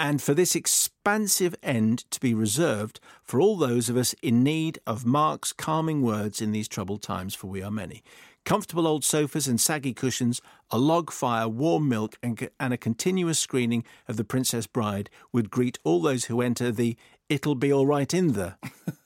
and 0.00 0.22
for 0.22 0.32
this 0.32 0.56
expansive 0.56 1.54
end 1.62 2.10
to 2.10 2.18
be 2.20 2.32
reserved 2.32 3.00
for 3.22 3.38
all 3.38 3.58
those 3.58 3.90
of 3.90 3.98
us 3.98 4.14
in 4.22 4.42
need 4.42 4.78
of 4.86 5.04
Mark's 5.04 5.52
calming 5.52 6.00
words 6.00 6.40
in 6.40 6.52
these 6.52 6.68
troubled 6.68 7.02
times, 7.02 7.34
for 7.34 7.48
we 7.48 7.62
are 7.62 7.70
many. 7.70 8.02
Comfortable 8.46 8.86
old 8.86 9.04
sofas 9.04 9.46
and 9.46 9.60
saggy 9.60 9.92
cushions, 9.92 10.40
a 10.70 10.78
log 10.78 11.10
fire, 11.10 11.46
warm 11.46 11.86
milk, 11.86 12.16
and, 12.22 12.48
and 12.58 12.72
a 12.72 12.78
continuous 12.78 13.38
screening 13.38 13.84
of 14.08 14.16
The 14.16 14.24
Princess 14.24 14.66
Bride 14.66 15.10
would 15.32 15.50
greet 15.50 15.78
all 15.84 16.00
those 16.00 16.24
who 16.24 16.40
enter 16.40 16.72
the 16.72 16.96
It'll 17.28 17.54
Be 17.54 17.70
All 17.70 17.86
Right 17.86 18.14
in 18.14 18.32
the 18.32 18.56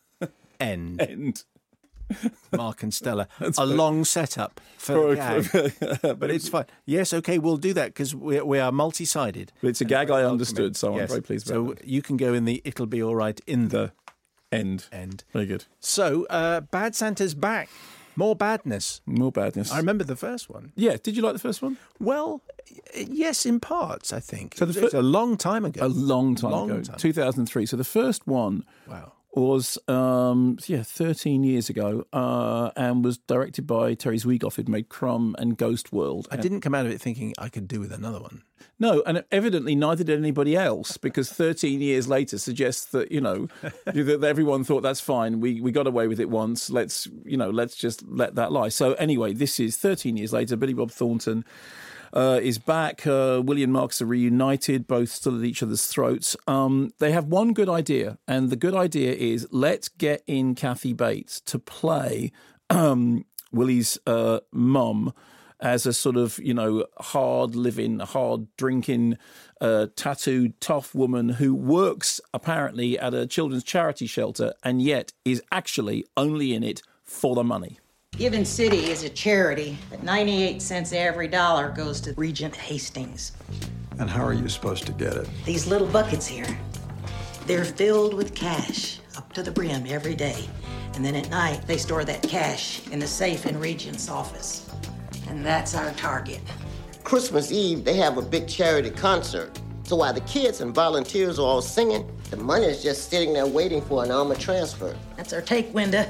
End. 0.61 1.01
End. 1.01 1.45
Mark 2.53 2.83
and 2.83 2.93
Stella. 2.93 3.29
a 3.59 3.67
long 3.67 4.05
setup 4.05 4.61
for, 4.79 5.15
the 5.15 5.73
gag. 6.03 6.19
but 6.19 6.31
it's 6.31 6.49
fine. 6.49 6.67
Yes, 6.87 7.13
okay, 7.15 7.39
we'll 7.39 7.57
do 7.57 7.73
that 7.75 7.89
because 7.89 8.15
we, 8.15 8.41
we 8.41 8.59
are 8.59 8.71
multi 8.73 9.05
sided. 9.05 9.53
It's 9.63 9.81
a 9.81 9.85
gag 9.85 10.11
I 10.11 10.25
understood, 10.25 10.77
so 10.77 10.95
Yes. 10.95 11.03
I'm 11.03 11.09
very 11.09 11.23
pleased 11.23 11.47
So 11.47 11.75
that. 11.75 11.87
you 11.87 12.03
can 12.03 12.17
go 12.17 12.35
in 12.35 12.45
the 12.45 12.61
it'll 12.65 12.87
be 12.87 13.03
all 13.03 13.17
right 13.17 13.41
in 13.47 13.69
the 13.69 13.93
End. 14.53 14.87
end. 14.93 15.25
Very 15.33 15.47
good. 15.47 15.65
So, 15.81 16.27
uh, 16.31 16.61
Bad 16.61 16.95
Santa's 16.95 17.35
back. 17.35 17.69
More 18.17 18.37
badness. 18.37 19.01
More 19.05 19.33
badness. 19.33 19.73
I 19.73 19.79
remember 19.79 20.05
the 20.05 20.15
first 20.15 20.49
one. 20.49 20.71
yeah, 20.77 20.97
did 21.03 21.17
you 21.17 21.23
like 21.23 21.33
the 21.33 21.41
first 21.41 21.61
one? 21.61 21.79
Well, 21.99 22.41
yes, 22.95 23.45
in 23.45 23.59
parts, 23.59 24.13
I 24.13 24.21
think. 24.21 24.55
So 24.57 24.65
the 24.67 24.81
it's 24.85 24.93
fir- 24.93 24.99
a 24.99 25.03
long 25.03 25.37
time 25.37 25.65
ago. 25.65 25.85
A 25.85 25.89
long 25.89 26.37
time 26.37 26.53
Long 26.53 26.71
ago, 26.71 26.83
time. 26.83 26.97
2003. 26.99 27.67
So 27.67 27.77
the 27.77 27.83
first 27.83 28.25
one 28.29 28.65
Wow. 28.89 29.15
Was 29.36 29.78
um, 29.89 30.59
yeah 30.66 30.85
13 30.85 31.43
years 31.43 31.69
ago 31.69 32.06
uh, 32.12 32.70
and 32.77 33.05
was 33.05 33.19
directed 33.19 33.66
by 33.66 33.94
Terry 33.94 34.19
Zwigoff 34.19 34.55
who'd 34.55 34.69
made 34.69 34.89
Crumb 34.89 35.35
and 35.39 35.56
Ghost 35.56 35.93
World. 35.93 36.28
I 36.31 36.36
didn't 36.36 36.61
come 36.61 36.74
out 36.74 36.86
of 36.86 36.93
it 36.93 37.01
thinking 37.01 37.35
I 37.36 37.48
could 37.48 37.66
do 37.66 37.81
with 37.81 37.93
another 37.93 38.20
one. 38.20 38.43
No, 38.78 39.02
and 39.06 39.24
evidently 39.32 39.74
neither 39.74 40.05
did 40.05 40.19
anybody 40.19 40.56
else 40.56 40.97
because 40.97 41.31
13 41.31 41.81
years 41.81 42.06
later 42.06 42.39
suggests 42.39 42.86
that 42.86 43.11
you 43.11 43.20
know 43.20 43.48
that 43.86 44.24
everyone 44.24 44.62
thought 44.62 44.82
that's 44.82 45.01
fine. 45.01 45.40
We 45.40 45.61
we 45.61 45.73
got 45.73 45.86
away 45.86 46.06
with 46.06 46.20
it 46.20 46.31
once. 46.31 46.70
Let's 46.70 47.09
you 47.24 47.36
know 47.36 47.51
let's 47.51 47.77
just 47.77 48.06
let 48.06 48.36
that 48.36 48.52
lie. 48.52 48.69
So 48.69 48.93
anyway, 48.94 49.32
this 49.32 49.59
is 49.59 49.77
13 49.77 50.16
years 50.16 50.32
later. 50.32 50.56
Billy 50.56 50.74
Bob 50.74 50.90
Thornton. 50.90 51.44
Uh, 52.15 52.39
is 52.41 52.59
back. 52.59 53.05
Uh, 53.05 53.43
William 53.45 53.73
Marks 53.73 54.01
are 54.01 54.07
reunited, 54.07 54.86
both 54.86 55.09
still 55.09 55.36
at 55.36 55.45
each 55.45 55.65
other's 55.65 55.89
throats. 55.89 56.36
Um, 56.47 56.93
they 57.01 57.11
have 57.11 57.24
one 57.24 57.53
good 57.53 57.69
idea, 57.69 58.19
and 58.28 58.51
the 58.51 58.57
good 58.57 58.74
idea 58.74 59.12
is 59.15 59.49
let's 59.51 59.89
get 59.89 60.23
in 60.28 60.55
Kathy 60.55 60.93
Bates 60.93 61.41
to 61.41 61.59
play 61.59 62.31
um, 62.70 63.24
Willie's 63.51 63.99
uh, 64.07 64.39
mum 64.53 65.12
as 65.59 65.86
a 65.86 65.93
sort 65.93 66.16
of 66.16 66.39
you 66.39 66.55
know 66.55 66.86
hard 66.99 67.57
living, 67.57 67.99
hard 67.99 68.47
drinking, 68.57 69.19
uh, 69.61 69.89
tattooed, 69.97 70.61
tough 70.61 70.95
woman 70.95 71.31
who 71.31 71.53
works 71.53 72.20
apparently 72.32 72.97
at 72.97 73.12
a 73.12 73.27
children's 73.27 73.65
charity 73.65 74.07
shelter 74.07 74.53
and 74.62 74.81
yet 74.81 75.12
is 75.24 75.43
actually 75.51 76.05
only 76.16 76.55
in 76.55 76.62
it 76.62 76.81
for 77.03 77.35
the 77.35 77.43
money. 77.43 77.81
Given 78.16 78.45
City 78.45 78.93
is 78.93 79.03
a 79.03 79.09
charity, 79.09 79.77
but 79.91 80.05
98 80.05 80.62
cents 80.62 80.93
every 80.93 81.27
dollar 81.27 81.70
goes 81.70 82.01
to 82.03 82.15
Regent 82.15 82.55
Hastings. 82.55 83.32
And 83.99 84.09
how 84.09 84.24
are 84.24 84.32
you 84.32 84.49
supposed 84.49 84.86
to 84.86 84.93
get 84.93 85.15
it? 85.15 85.28
These 85.45 85.66
little 85.66 85.89
buckets 85.89 86.24
here, 86.24 86.47
they're 87.49 87.65
filled 87.65 88.15
with 88.15 88.32
cash 88.32 89.01
up 89.16 89.32
to 89.32 89.43
the 89.43 89.51
brim 89.51 89.85
every 89.89 90.15
day. 90.15 90.49
And 90.95 91.05
then 91.05 91.16
at 91.16 91.28
night, 91.28 91.66
they 91.66 91.77
store 91.77 92.05
that 92.05 92.23
cash 92.23 92.86
in 92.93 93.01
the 93.01 93.07
safe 93.07 93.47
in 93.47 93.59
Regent's 93.59 94.09
office. 94.09 94.70
And 95.28 95.45
that's 95.45 95.74
our 95.74 95.91
target. 95.95 96.41
Christmas 97.03 97.51
Eve, 97.51 97.85
they 97.85 97.97
have 97.97 98.16
a 98.16 98.23
big 98.23 98.47
charity 98.47 98.91
concert. 98.91 99.59
So 99.82 99.97
while 99.97 100.12
the 100.12 100.20
kids 100.20 100.61
and 100.61 100.73
volunteers 100.73 101.41
are 101.41 101.47
all 101.47 101.62
singing, 101.62 102.09
the 102.31 102.36
money 102.36 102.66
is 102.66 102.81
just 102.81 103.11
sitting 103.11 103.32
there 103.32 103.47
waiting 103.47 103.82
for 103.82 104.05
an 104.05 104.12
armor 104.12 104.36
transfer. 104.36 104.97
That's 105.16 105.32
our 105.32 105.43
take 105.43 105.74
window. 105.74 106.09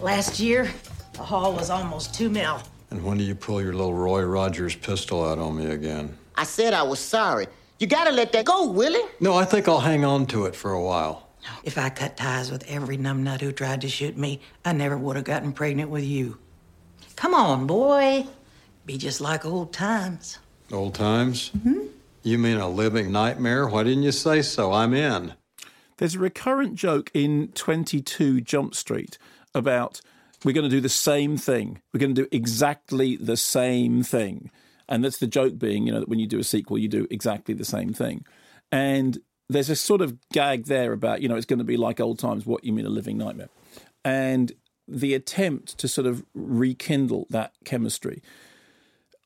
Last 0.00 0.38
year, 0.38 0.70
the 1.14 1.22
haul 1.22 1.52
was 1.52 1.70
almost 1.70 2.14
two 2.14 2.28
mil. 2.28 2.60
And 2.90 3.02
when 3.04 3.18
do 3.18 3.24
you 3.24 3.34
pull 3.34 3.62
your 3.62 3.72
little 3.72 3.94
Roy 3.94 4.22
Rogers 4.22 4.76
pistol 4.76 5.24
out 5.24 5.38
on 5.38 5.56
me 5.56 5.66
again? 5.66 6.16
I 6.36 6.44
said 6.44 6.74
I 6.74 6.82
was 6.82 7.00
sorry. 7.00 7.46
You 7.78 7.86
gotta 7.86 8.12
let 8.12 8.32
that 8.32 8.44
go, 8.44 8.70
Willie. 8.70 9.02
No, 9.20 9.34
I 9.34 9.44
think 9.44 9.68
I'll 9.68 9.80
hang 9.80 10.04
on 10.04 10.26
to 10.26 10.46
it 10.46 10.54
for 10.54 10.72
a 10.72 10.82
while. 10.82 11.28
If 11.62 11.76
I 11.78 11.90
cut 11.90 12.16
ties 12.16 12.50
with 12.50 12.64
every 12.68 12.96
numbnut 12.96 13.40
who 13.40 13.52
tried 13.52 13.80
to 13.82 13.88
shoot 13.88 14.16
me, 14.16 14.40
I 14.64 14.72
never 14.72 14.96
would 14.96 15.16
have 15.16 15.24
gotten 15.24 15.52
pregnant 15.52 15.90
with 15.90 16.04
you. 16.04 16.38
Come 17.16 17.34
on, 17.34 17.66
boy. 17.66 18.26
Be 18.86 18.96
just 18.98 19.20
like 19.20 19.44
old 19.44 19.72
times. 19.72 20.38
Old 20.72 20.94
times? 20.94 21.48
Hmm. 21.62 21.86
You 22.22 22.38
mean 22.38 22.56
a 22.56 22.68
living 22.68 23.12
nightmare? 23.12 23.68
Why 23.68 23.82
didn't 23.82 24.02
you 24.02 24.12
say 24.12 24.42
so? 24.42 24.72
I'm 24.72 24.94
in. 24.94 25.34
There's 25.98 26.14
a 26.14 26.18
recurrent 26.18 26.74
joke 26.74 27.10
in 27.14 27.48
22 27.54 28.40
Jump 28.40 28.74
Street 28.74 29.18
about 29.54 30.00
we're 30.44 30.52
going 30.52 30.68
to 30.68 30.76
do 30.76 30.80
the 30.80 30.88
same 30.88 31.36
thing. 31.36 31.80
We're 31.92 32.00
going 32.00 32.14
to 32.14 32.22
do 32.22 32.28
exactly 32.30 33.16
the 33.16 33.36
same 33.36 34.02
thing. 34.02 34.50
And 34.88 35.02
that's 35.02 35.18
the 35.18 35.26
joke 35.26 35.58
being, 35.58 35.86
you 35.86 35.92
know, 35.92 36.00
that 36.00 36.08
when 36.08 36.18
you 36.18 36.26
do 36.26 36.38
a 36.38 36.44
sequel, 36.44 36.78
you 36.78 36.88
do 36.88 37.06
exactly 37.10 37.54
the 37.54 37.64
same 37.64 37.92
thing. 37.94 38.24
And 38.70 39.18
there's 39.48 39.70
a 39.70 39.76
sort 39.76 40.02
of 40.02 40.18
gag 40.30 40.66
there 40.66 40.92
about, 40.92 41.22
you 41.22 41.28
know, 41.28 41.36
it's 41.36 41.46
going 41.46 41.58
to 41.58 41.64
be 41.64 41.76
like 41.76 42.00
old 42.00 42.18
times, 42.18 42.44
what 42.44 42.64
you 42.64 42.72
mean 42.72 42.86
a 42.86 42.90
living 42.90 43.16
nightmare. 43.16 43.48
And 44.04 44.52
the 44.86 45.14
attempt 45.14 45.78
to 45.78 45.88
sort 45.88 46.06
of 46.06 46.24
rekindle 46.34 47.26
that 47.30 47.52
chemistry. 47.64 48.22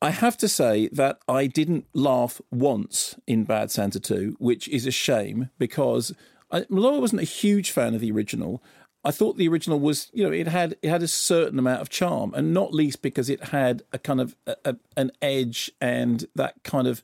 I 0.01 0.11
have 0.11 0.37
to 0.39 0.49
say 0.49 0.89
that 0.93 1.19
I 1.27 1.49
didn't 1.49 1.87
laugh 1.93 2.41
once 2.53 3.17
in 3.27 3.43
Bad 3.43 3.73
Santa 3.73 3.99
2, 3.99 4.37
which 4.39 4.69
is 4.69 4.87
a 4.87 4.93
shame 4.93 5.51
because 5.59 6.15
I, 6.53 6.65
wasn't 6.71 7.23
a 7.23 7.25
huge 7.25 7.73
fan 7.73 7.95
of 7.95 8.01
the 8.01 8.13
original, 8.13 8.63
I 9.05 9.11
thought 9.11 9.37
the 9.37 9.49
original 9.49 9.79
was, 9.79 10.11
you 10.13 10.25
know, 10.25 10.33
it 10.33 10.49
had 10.49 10.77
it 10.83 10.89
had 10.89 11.03
a 11.03 11.09
certain 11.09 11.59
amount 11.59 11.81
of 11.81 11.89
charm, 11.89 12.35
and 12.35 12.53
not 12.53 12.75
least 12.75 13.01
because 13.03 13.31
it 13.31 13.45
had 13.45 13.83
a 13.93 13.99
kind 13.99 14.21
of 14.21 14.37
a, 14.47 14.57
a, 14.65 14.77
an 14.97 15.13
edge 15.23 15.71
and 15.81 16.27
that 16.35 16.63
kind 16.65 16.87
of 16.87 17.03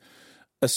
a 0.60 0.68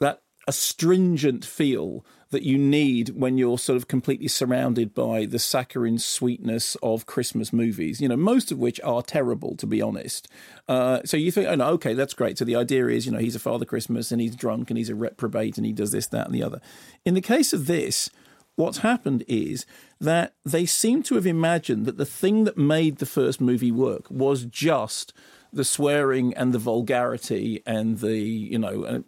that 0.00 0.22
astringent 0.46 1.44
feel 1.44 2.04
that 2.30 2.42
you 2.42 2.58
need 2.58 3.10
when 3.10 3.38
you're 3.38 3.58
sort 3.58 3.76
of 3.76 3.88
completely 3.88 4.28
surrounded 4.28 4.94
by 4.94 5.24
the 5.24 5.38
saccharine 5.38 5.98
sweetness 5.98 6.76
of 6.82 7.06
Christmas 7.06 7.52
movies, 7.52 8.00
you 8.00 8.08
know, 8.08 8.16
most 8.16 8.52
of 8.52 8.58
which 8.58 8.80
are 8.82 9.02
terrible, 9.02 9.56
to 9.56 9.66
be 9.66 9.80
honest. 9.80 10.28
Uh, 10.68 11.00
so 11.04 11.16
you 11.16 11.30
think, 11.30 11.48
oh, 11.48 11.54
no, 11.54 11.68
okay, 11.68 11.94
that's 11.94 12.12
great. 12.12 12.36
So 12.36 12.44
the 12.44 12.56
idea 12.56 12.86
is, 12.88 13.06
you 13.06 13.12
know, 13.12 13.18
he's 13.18 13.34
a 13.34 13.40
Father 13.40 13.64
Christmas 13.64 14.12
and 14.12 14.20
he's 14.20 14.36
drunk 14.36 14.70
and 14.70 14.76
he's 14.76 14.90
a 14.90 14.94
reprobate 14.94 15.56
and 15.56 15.64
he 15.64 15.72
does 15.72 15.90
this, 15.90 16.06
that, 16.08 16.26
and 16.26 16.34
the 16.34 16.42
other. 16.42 16.60
In 17.04 17.14
the 17.14 17.22
case 17.22 17.54
of 17.54 17.66
this, 17.66 18.10
what's 18.58 18.78
happened 18.78 19.24
is 19.28 19.64
that 20.00 20.34
they 20.44 20.66
seem 20.66 21.02
to 21.04 21.14
have 21.14 21.26
imagined 21.26 21.86
that 21.86 21.96
the 21.96 22.04
thing 22.04 22.44
that 22.44 22.58
made 22.58 22.98
the 22.98 23.06
first 23.06 23.40
movie 23.40 23.70
work 23.70 24.10
was 24.10 24.44
just 24.44 25.12
the 25.52 25.64
swearing 25.64 26.34
and 26.34 26.52
the 26.52 26.58
vulgarity 26.58 27.62
and 27.64 27.98
the 27.98 28.18
you 28.18 28.58
know 28.58 29.04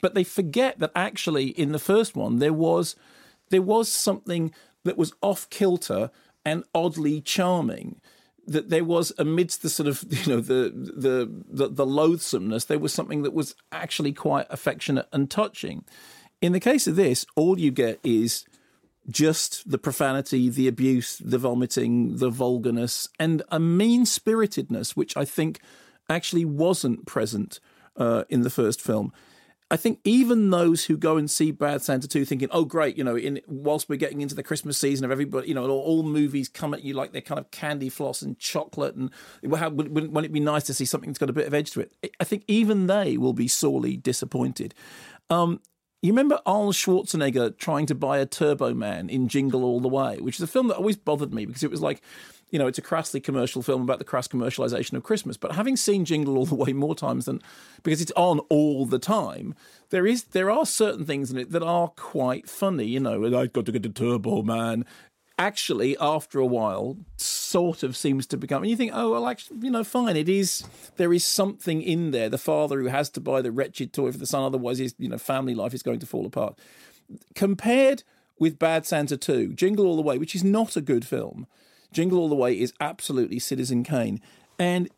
but 0.00 0.14
they 0.14 0.24
forget 0.24 0.78
that 0.78 0.90
actually 0.96 1.48
in 1.48 1.72
the 1.72 1.78
first 1.78 2.16
one 2.16 2.38
there 2.38 2.52
was 2.52 2.96
there 3.50 3.62
was 3.62 3.88
something 3.88 4.52
that 4.84 4.96
was 4.96 5.12
off 5.20 5.48
kilter 5.50 6.10
and 6.44 6.64
oddly 6.74 7.20
charming 7.20 8.00
that 8.46 8.70
there 8.70 8.84
was 8.84 9.12
amidst 9.18 9.62
the 9.62 9.68
sort 9.68 9.88
of 9.88 10.04
you 10.26 10.34
know 10.34 10.40
the, 10.40 10.72
the 10.74 11.30
the 11.48 11.68
the 11.68 11.86
loathsomeness 11.86 12.64
there 12.64 12.78
was 12.78 12.94
something 12.94 13.22
that 13.22 13.34
was 13.34 13.54
actually 13.70 14.12
quite 14.12 14.46
affectionate 14.48 15.06
and 15.12 15.30
touching. 15.30 15.84
In 16.40 16.52
the 16.52 16.60
case 16.60 16.86
of 16.86 16.96
this 16.96 17.26
all 17.34 17.58
you 17.58 17.70
get 17.70 18.00
is 18.02 18.44
just 19.08 19.70
the 19.70 19.78
profanity, 19.78 20.48
the 20.48 20.68
abuse, 20.68 21.18
the 21.18 21.38
vomiting, 21.38 22.16
the 22.16 22.30
vulgarness, 22.30 23.08
and 23.18 23.42
a 23.50 23.60
mean 23.60 24.04
spiritedness, 24.04 24.96
which 24.96 25.16
I 25.16 25.24
think 25.24 25.60
actually 26.08 26.44
wasn't 26.44 27.06
present 27.06 27.60
uh, 27.96 28.24
in 28.28 28.42
the 28.42 28.50
first 28.50 28.80
film. 28.80 29.12
I 29.68 29.76
think 29.76 29.98
even 30.04 30.50
those 30.50 30.84
who 30.84 30.96
go 30.96 31.16
and 31.16 31.28
see 31.28 31.50
Bad 31.50 31.82
Santa 31.82 32.06
2 32.06 32.24
thinking, 32.24 32.48
oh, 32.52 32.64
great, 32.64 32.96
you 32.96 33.02
know, 33.02 33.16
in 33.16 33.40
whilst 33.48 33.88
we're 33.88 33.96
getting 33.96 34.20
into 34.20 34.36
the 34.36 34.44
Christmas 34.44 34.78
season 34.78 35.04
of 35.04 35.10
everybody, 35.10 35.48
you 35.48 35.54
know, 35.54 35.68
all, 35.68 35.80
all 35.80 36.02
movies 36.04 36.48
come 36.48 36.72
at 36.72 36.84
you 36.84 36.94
like 36.94 37.10
they're 37.10 37.20
kind 37.20 37.40
of 37.40 37.50
candy 37.50 37.88
floss 37.88 38.22
and 38.22 38.38
chocolate, 38.38 38.94
and 38.94 39.10
how, 39.56 39.68
wouldn't, 39.68 39.92
wouldn't 39.92 40.24
it 40.24 40.32
be 40.32 40.38
nice 40.38 40.62
to 40.64 40.74
see 40.74 40.84
something 40.84 41.10
that's 41.10 41.18
got 41.18 41.30
a 41.30 41.32
bit 41.32 41.48
of 41.48 41.54
edge 41.54 41.72
to 41.72 41.80
it? 41.80 41.92
I 42.20 42.24
think 42.24 42.44
even 42.46 42.86
they 42.86 43.16
will 43.16 43.32
be 43.32 43.48
sorely 43.48 43.96
disappointed. 43.96 44.72
Um, 45.30 45.60
you 46.06 46.12
remember 46.12 46.40
Arnold 46.46 46.74
Schwarzenegger 46.74 47.56
trying 47.58 47.86
to 47.86 47.94
buy 47.94 48.18
a 48.18 48.26
Turbo 48.26 48.74
Man 48.74 49.08
in 49.08 49.28
Jingle 49.28 49.64
All 49.64 49.80
the 49.80 49.88
Way, 49.88 50.18
which 50.18 50.36
is 50.36 50.42
a 50.42 50.46
film 50.46 50.68
that 50.68 50.76
always 50.76 50.96
bothered 50.96 51.34
me 51.34 51.46
because 51.46 51.62
it 51.62 51.70
was 51.70 51.80
like, 51.80 52.00
you 52.50 52.58
know, 52.58 52.66
it's 52.66 52.78
a 52.78 52.82
crassly 52.82 53.20
commercial 53.20 53.60
film 53.60 53.82
about 53.82 53.98
the 53.98 54.04
crass 54.04 54.28
commercialization 54.28 54.92
of 54.94 55.02
Christmas. 55.02 55.36
But 55.36 55.52
having 55.52 55.76
seen 55.76 56.04
Jingle 56.04 56.38
All 56.38 56.46
the 56.46 56.54
Way 56.54 56.72
more 56.72 56.94
times 56.94 57.24
than 57.24 57.42
because 57.82 58.00
it's 58.00 58.12
on 58.14 58.38
all 58.48 58.86
the 58.86 58.98
time, 58.98 59.54
there 59.90 60.06
is 60.06 60.24
there 60.24 60.50
are 60.50 60.64
certain 60.64 61.04
things 61.04 61.30
in 61.30 61.38
it 61.38 61.50
that 61.50 61.62
are 61.62 61.88
quite 61.88 62.48
funny. 62.48 62.86
You 62.86 63.00
know, 63.00 63.36
I've 63.36 63.52
got 63.52 63.66
to 63.66 63.72
get 63.72 63.84
a 63.84 63.90
Turbo 63.90 64.42
Man. 64.42 64.84
Actually, 65.38 65.96
after 65.98 66.38
a 66.38 66.46
while, 66.46 66.96
sort 67.18 67.82
of 67.82 67.94
seems 67.94 68.26
to 68.26 68.36
become. 68.38 68.62
And 68.62 68.70
you 68.70 68.76
think, 68.76 68.92
oh 68.94 69.12
well, 69.12 69.26
actually, 69.26 69.58
you 69.62 69.70
know, 69.70 69.84
fine. 69.84 70.16
It 70.16 70.28
is 70.28 70.64
there 70.96 71.12
is 71.12 71.24
something 71.24 71.82
in 71.82 72.10
there. 72.10 72.28
The 72.30 72.38
father 72.38 72.80
who 72.80 72.86
has 72.86 73.10
to 73.10 73.20
buy 73.20 73.42
the 73.42 73.52
wretched 73.52 73.92
toy 73.92 74.12
for 74.12 74.18
the 74.18 74.26
son, 74.26 74.44
otherwise 74.44 74.78
his 74.78 74.94
you 74.98 75.08
know 75.08 75.18
family 75.18 75.54
life 75.54 75.74
is 75.74 75.82
going 75.82 75.98
to 76.00 76.06
fall 76.06 76.24
apart. 76.24 76.58
Compared 77.34 78.02
with 78.38 78.58
Bad 78.58 78.86
Santa 78.86 79.16
Two, 79.16 79.52
Jingle 79.52 79.86
All 79.86 79.96
the 79.96 80.02
Way, 80.02 80.16
which 80.16 80.34
is 80.34 80.42
not 80.42 80.76
a 80.76 80.80
good 80.80 81.06
film. 81.06 81.46
Jingle 81.92 82.18
All 82.18 82.28
the 82.28 82.34
Way 82.34 82.58
is 82.58 82.72
absolutely 82.80 83.38
Citizen 83.38 83.84
Kane. 83.84 84.20
And 84.58 84.88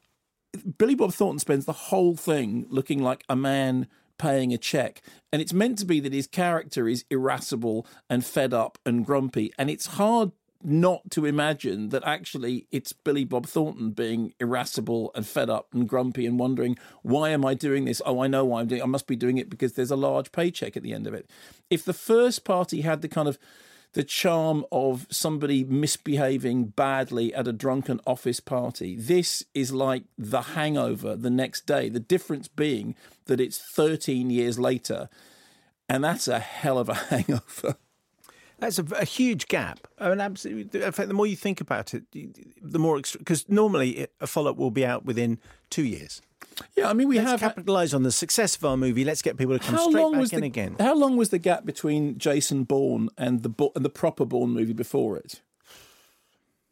Billy 0.78 0.94
Bob 0.94 1.12
Thornton 1.12 1.38
spends 1.38 1.64
the 1.64 1.72
whole 1.72 2.16
thing 2.16 2.66
looking 2.70 3.02
like 3.02 3.24
a 3.28 3.36
man 3.36 3.86
paying 4.18 4.52
a 4.52 4.58
check. 4.58 5.02
And 5.32 5.40
it's 5.40 5.52
meant 5.52 5.78
to 5.78 5.86
be 5.86 6.00
that 6.00 6.12
his 6.12 6.26
character 6.26 6.88
is 6.88 7.04
irascible 7.10 7.86
and 8.10 8.24
fed 8.24 8.52
up 8.52 8.78
and 8.84 9.06
grumpy. 9.06 9.52
And 9.58 9.70
it's 9.70 9.86
hard 9.86 10.32
not 10.62 11.08
to 11.12 11.24
imagine 11.24 11.90
that 11.90 12.02
actually 12.04 12.66
it's 12.72 12.92
Billy 12.92 13.24
Bob 13.24 13.46
Thornton 13.46 13.90
being 13.90 14.34
irascible 14.40 15.12
and 15.14 15.26
fed 15.26 15.48
up 15.48 15.68
and 15.72 15.88
grumpy 15.88 16.26
and 16.26 16.38
wondering, 16.38 16.76
why 17.02 17.30
am 17.30 17.44
I 17.44 17.54
doing 17.54 17.84
this? 17.84 18.02
Oh, 18.04 18.20
I 18.20 18.26
know 18.26 18.44
why 18.44 18.60
I'm 18.60 18.66
doing 18.66 18.80
it. 18.80 18.84
I 18.84 18.88
must 18.88 19.06
be 19.06 19.16
doing 19.16 19.38
it 19.38 19.48
because 19.48 19.74
there's 19.74 19.92
a 19.92 19.96
large 19.96 20.32
paycheck 20.32 20.76
at 20.76 20.82
the 20.82 20.92
end 20.92 21.06
of 21.06 21.14
it. 21.14 21.30
If 21.70 21.84
the 21.84 21.92
first 21.92 22.44
party 22.44 22.80
had 22.80 23.02
the 23.02 23.08
kind 23.08 23.28
of 23.28 23.38
the 23.92 24.04
charm 24.04 24.64
of 24.70 25.06
somebody 25.10 25.64
misbehaving 25.64 26.66
badly 26.66 27.34
at 27.34 27.48
a 27.48 27.52
drunken 27.52 28.00
office 28.06 28.40
party. 28.40 28.96
This 28.96 29.44
is 29.54 29.72
like 29.72 30.04
the 30.16 30.42
hangover 30.42 31.16
the 31.16 31.30
next 31.30 31.66
day. 31.66 31.88
The 31.88 32.00
difference 32.00 32.48
being 32.48 32.94
that 33.26 33.40
it's 33.40 33.58
13 33.58 34.30
years 34.30 34.58
later, 34.58 35.08
and 35.88 36.04
that's 36.04 36.28
a 36.28 36.38
hell 36.38 36.78
of 36.78 36.88
a 36.88 36.94
hangover. 37.10 37.76
That's 38.58 38.78
a, 38.78 38.84
a, 38.96 39.04
huge 39.04 39.46
gap. 39.46 39.86
I 39.98 40.08
mean, 40.08 40.20
absolutely. 40.20 40.80
In 40.82 40.92
fact, 40.92 41.08
the 41.08 41.14
more 41.14 41.28
you 41.28 41.36
think 41.36 41.60
about 41.60 41.94
it, 41.94 42.02
the 42.12 42.78
more 42.78 43.00
because 43.00 43.48
normally 43.48 44.08
a 44.20 44.26
follow 44.26 44.50
up 44.50 44.56
will 44.56 44.72
be 44.72 44.84
out 44.84 45.04
within 45.04 45.38
two 45.70 45.84
years. 45.84 46.20
Yeah, 46.76 46.88
I 46.88 46.92
mean, 46.92 47.08
we 47.08 47.18
Let's 47.18 47.30
have 47.30 47.42
uh, 47.42 47.48
capitalise 47.48 47.94
on 47.94 48.02
the 48.02 48.12
success 48.12 48.56
of 48.56 48.64
our 48.64 48.76
movie. 48.76 49.04
Let's 49.04 49.22
get 49.22 49.36
people 49.36 49.58
to 49.58 49.64
come 49.64 49.74
how 49.74 49.88
straight 49.88 50.02
long 50.02 50.12
back 50.12 50.20
was 50.20 50.32
in 50.32 50.40
the, 50.40 50.46
again. 50.46 50.76
How 50.78 50.94
long 50.94 51.16
was 51.16 51.30
the 51.30 51.38
gap 51.38 51.64
between 51.64 52.18
Jason 52.18 52.64
Bourne 52.64 53.08
and 53.16 53.42
the 53.42 53.70
and 53.74 53.84
the 53.84 53.90
proper 53.90 54.24
Bourne 54.24 54.50
movie 54.50 54.72
before 54.72 55.16
it? 55.16 55.40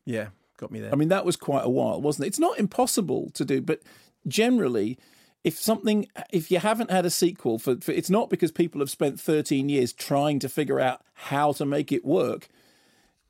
Yeah, 0.04 0.28
got 0.56 0.70
me 0.70 0.80
there. 0.80 0.92
I 0.92 0.96
mean, 0.96 1.08
that 1.08 1.24
was 1.24 1.36
quite 1.36 1.64
a 1.64 1.68
while, 1.68 2.00
wasn't 2.00 2.24
it? 2.24 2.28
It's 2.28 2.38
not 2.38 2.58
impossible 2.58 3.30
to 3.34 3.44
do, 3.44 3.60
but 3.60 3.82
generally, 4.26 4.98
if 5.44 5.58
something, 5.58 6.08
if 6.30 6.50
you 6.50 6.58
haven't 6.58 6.90
had 6.90 7.06
a 7.06 7.10
sequel 7.10 7.58
for, 7.58 7.76
for 7.76 7.92
it's 7.92 8.10
not 8.10 8.30
because 8.30 8.52
people 8.52 8.80
have 8.80 8.90
spent 8.90 9.20
13 9.20 9.68
years 9.68 9.92
trying 9.92 10.38
to 10.40 10.48
figure 10.48 10.80
out 10.80 11.02
how 11.14 11.52
to 11.52 11.66
make 11.66 11.92
it 11.92 12.04
work. 12.04 12.48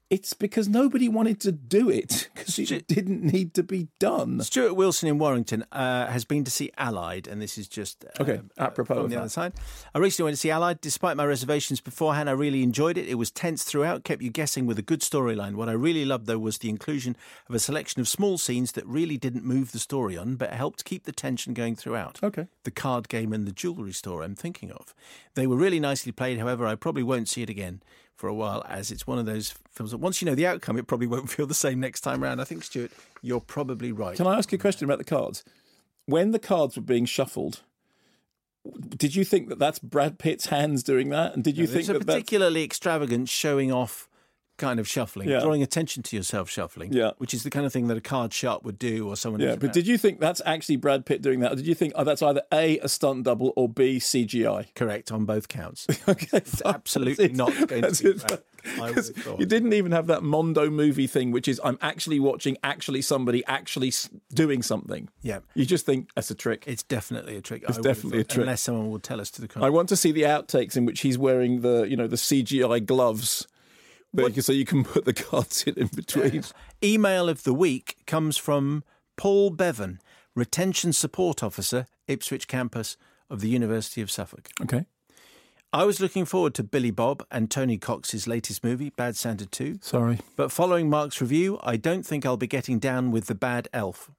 It's 0.08 0.34
because 0.34 0.68
nobody 0.68 1.08
wanted 1.08 1.40
to 1.40 1.52
do 1.52 1.90
it 1.90 2.28
because 2.34 2.58
it 2.58 2.86
didn't 2.86 3.24
need 3.24 3.54
to 3.54 3.64
be 3.64 3.88
done. 3.98 4.40
Stuart 4.40 4.74
Wilson 4.74 5.08
in 5.08 5.18
Warrington 5.18 5.64
uh, 5.72 6.06
has 6.06 6.24
been 6.24 6.44
to 6.44 6.50
see 6.50 6.70
Allied, 6.78 7.26
and 7.26 7.42
this 7.42 7.58
is 7.58 7.66
just 7.66 8.04
uh, 8.04 8.22
okay. 8.22 8.40
Apropos 8.56 8.94
from 8.94 9.04
of 9.04 9.10
the 9.10 9.16
that. 9.16 9.22
other 9.22 9.28
side. 9.28 9.54
I 9.94 9.98
recently 9.98 10.28
went 10.28 10.36
to 10.36 10.40
see 10.40 10.50
Allied. 10.50 10.80
Despite 10.80 11.16
my 11.16 11.26
reservations 11.26 11.80
beforehand, 11.80 12.28
I 12.28 12.32
really 12.32 12.62
enjoyed 12.62 12.96
it. 12.96 13.08
It 13.08 13.16
was 13.16 13.32
tense 13.32 13.64
throughout, 13.64 14.04
kept 14.04 14.22
you 14.22 14.30
guessing 14.30 14.64
with 14.66 14.78
a 14.78 14.82
good 14.82 15.00
storyline. 15.00 15.54
What 15.56 15.68
I 15.68 15.72
really 15.72 16.04
loved, 16.04 16.26
though, 16.26 16.38
was 16.38 16.58
the 16.58 16.68
inclusion 16.68 17.16
of 17.48 17.54
a 17.56 17.58
selection 17.58 18.00
of 18.00 18.08
small 18.08 18.38
scenes 18.38 18.72
that 18.72 18.86
really 18.86 19.16
didn't 19.16 19.44
move 19.44 19.72
the 19.72 19.80
story 19.80 20.16
on, 20.16 20.36
but 20.36 20.52
helped 20.52 20.84
keep 20.84 21.04
the 21.04 21.12
tension 21.12 21.52
going 21.52 21.74
throughout. 21.74 22.20
Okay. 22.22 22.46
The 22.62 22.70
card 22.70 23.08
game 23.08 23.32
and 23.32 23.44
the 23.44 23.52
jewellery 23.52 23.92
store 23.92 24.22
I'm 24.22 24.36
thinking 24.36 24.70
of. 24.70 24.94
They 25.34 25.48
were 25.48 25.56
really 25.56 25.80
nicely 25.80 26.12
played. 26.12 26.38
However, 26.38 26.64
I 26.64 26.76
probably 26.76 27.02
won't 27.02 27.28
see 27.28 27.42
it 27.42 27.50
again 27.50 27.82
for 28.16 28.28
a 28.28 28.34
while, 28.34 28.64
as 28.68 28.90
it's 28.90 29.06
one 29.06 29.18
of 29.18 29.26
those 29.26 29.54
films 29.72 29.90
that 29.92 29.98
once 29.98 30.20
you 30.20 30.26
know 30.26 30.34
the 30.34 30.46
outcome, 30.46 30.78
it 30.78 30.86
probably 30.86 31.06
won't 31.06 31.30
feel 31.36 31.46
the 31.46 31.54
same 31.54 31.78
next 31.80 32.00
time 32.00 32.24
around. 32.24 32.40
I 32.40 32.44
think, 32.44 32.64
Stuart, 32.64 32.90
you're 33.22 33.40
probably 33.40 33.92
right. 33.92 34.16
Can 34.16 34.26
I 34.26 34.38
ask 34.38 34.50
you 34.50 34.56
a 34.56 34.60
question 34.60 34.84
about 34.84 34.98
the 34.98 35.04
cards? 35.04 35.44
When 36.06 36.30
the 36.30 36.38
cards 36.38 36.76
were 36.76 36.82
being 36.82 37.04
shuffled, 37.04 37.62
did 38.96 39.14
you 39.14 39.24
think 39.24 39.48
that 39.48 39.58
that's 39.58 39.78
Brad 39.78 40.18
Pitt's 40.18 40.46
hands 40.46 40.82
doing 40.82 41.10
that? 41.10 41.34
And 41.34 41.44
did 41.44 41.56
you 41.56 41.66
No, 41.66 41.72
think 41.72 41.86
that 41.86 41.96
a 41.96 42.00
particularly 42.00 42.64
extravagant 42.64 43.28
showing 43.28 43.70
off 43.72 44.08
kind 44.56 44.80
of 44.80 44.88
shuffling, 44.88 45.28
Yeah. 45.28 45.40
drawing 45.40 45.62
attention 45.62 46.02
to 46.04 46.16
yourself 46.16 46.48
shuffling, 46.50 46.92
Yeah. 46.92 47.10
which 47.18 47.34
is 47.34 47.42
the 47.42 47.50
kind 47.50 47.66
of 47.66 47.72
thing 47.72 47.88
that 47.88 47.96
a 47.96 48.00
card 48.00 48.32
sharp 48.32 48.64
would 48.64 48.78
do 48.78 49.06
or 49.08 49.16
someone 49.16 49.40
Yeah, 49.40 49.56
but 49.56 49.72
did 49.72 49.86
you 49.86 49.98
think 49.98 50.18
that's 50.20 50.40
actually 50.46 50.76
Brad 50.76 51.04
Pitt 51.04 51.20
doing 51.22 51.40
that? 51.40 51.52
Or 51.52 51.56
did 51.56 51.66
you 51.66 51.74
think 51.74 51.92
oh, 51.96 52.04
that's 52.04 52.22
either 52.22 52.42
A, 52.52 52.78
a 52.78 52.88
stunt 52.88 53.24
double, 53.24 53.52
or 53.56 53.68
B, 53.68 53.98
CGI? 53.98 54.74
correct 54.74 55.12
on 55.12 55.24
both 55.24 55.48
counts. 55.48 55.86
okay, 56.08 56.28
It's 56.38 56.62
absolutely 56.64 57.28
not 57.28 57.52
going 57.68 57.82
to 57.92 58.02
be 58.02 58.12
Brad. 58.18 58.42
I 58.78 58.80
would 58.88 58.96
have 58.96 59.06
thought. 59.16 59.38
You 59.38 59.46
didn't 59.46 59.74
even 59.74 59.92
have 59.92 60.08
that 60.08 60.24
Mondo 60.24 60.68
movie 60.70 61.06
thing, 61.06 61.30
which 61.30 61.46
is 61.46 61.60
I'm 61.62 61.78
actually 61.82 62.18
watching 62.18 62.56
actually 62.64 63.00
somebody 63.02 63.44
actually 63.46 63.92
doing 64.34 64.60
something. 64.62 65.08
Yeah. 65.22 65.38
You 65.54 65.64
just 65.64 65.86
think 65.86 66.08
that's 66.16 66.30
a 66.32 66.34
trick. 66.34 66.64
It's 66.66 66.82
definitely 66.82 67.36
a 67.36 67.40
trick. 67.40 67.62
It's 67.68 67.78
I 67.78 67.80
definitely 67.80 68.20
a 68.20 68.24
trick. 68.24 68.40
Unless 68.42 68.62
someone 68.62 68.90
will 68.90 68.98
tell 68.98 69.20
us 69.20 69.30
to 69.32 69.40
the 69.42 69.48
I 69.62 69.70
want 69.70 69.88
to 69.90 69.96
see 69.96 70.10
the 70.10 70.22
outtakes 70.22 70.76
in 70.76 70.84
which 70.84 71.00
he's 71.00 71.16
wearing 71.16 71.60
the 71.60 71.84
you 71.84 71.96
know 71.96 72.08
the 72.08 72.16
CGI 72.16 72.84
gloves, 72.84 73.46
that 74.16 74.36
you- 74.36 74.42
so 74.42 74.52
you 74.52 74.64
can 74.64 74.84
put 74.84 75.04
the 75.04 75.12
cards 75.14 75.64
in 75.66 75.74
in 75.74 75.86
between. 75.88 76.42
Email 76.84 77.28
of 77.28 77.44
the 77.44 77.54
week 77.54 77.96
comes 78.06 78.36
from 78.36 78.84
Paul 79.16 79.50
Bevan, 79.50 80.00
Retention 80.34 80.92
Support 80.92 81.42
Officer, 81.42 81.86
Ipswich 82.08 82.46
campus 82.48 82.96
of 83.30 83.40
the 83.40 83.48
University 83.48 84.00
of 84.02 84.10
Suffolk. 84.10 84.48
Okay. 84.62 84.86
I 85.72 85.84
was 85.84 86.00
looking 86.00 86.24
forward 86.24 86.54
to 86.54 86.62
Billy 86.62 86.90
Bob 86.92 87.24
and 87.30 87.50
Tony 87.50 87.76
Cox's 87.76 88.26
latest 88.26 88.62
movie, 88.64 88.90
Bad 88.90 89.16
Santa 89.16 89.46
2. 89.46 89.80
Sorry. 89.82 90.20
But 90.36 90.52
following 90.52 90.88
Mark's 90.88 91.20
review, 91.20 91.58
I 91.62 91.76
don't 91.76 92.06
think 92.06 92.24
I'll 92.24 92.36
be 92.36 92.46
getting 92.46 92.78
down 92.78 93.10
with 93.10 93.26
the 93.26 93.34
bad 93.34 93.68
elf. 93.72 94.10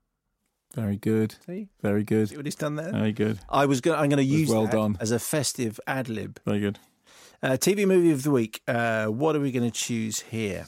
Very 0.76 0.98
good. 0.98 1.36
See? 1.46 1.70
Very 1.82 2.04
good. 2.04 2.30
See 2.30 2.36
what 2.36 2.46
he's 2.46 2.54
done 2.56 2.76
there? 2.76 2.92
Very 2.92 3.14
good. 3.14 3.40
I 3.50 3.66
was 3.66 3.82
going. 3.82 3.98
I'm 3.98 4.10
going 4.10 4.18
to 4.18 4.24
use 4.24 4.50
well 4.50 4.64
that 4.64 4.74
done. 4.74 4.98
as 5.00 5.12
a 5.12 5.18
festive 5.20 5.80
ad 5.88 6.10
lib. 6.10 6.40
Very 6.46 6.60
good. 6.60 6.78
Uh, 7.44 7.52
TV 7.52 7.88
movie 7.88 8.12
of 8.12 8.24
the 8.24 8.32
week. 8.32 8.62
Uh, 8.68 9.06
what 9.06 9.36
are 9.36 9.40
we 9.40 9.52
going 9.52 9.70
to 9.70 9.78
choose 9.78 10.22
here? 10.22 10.66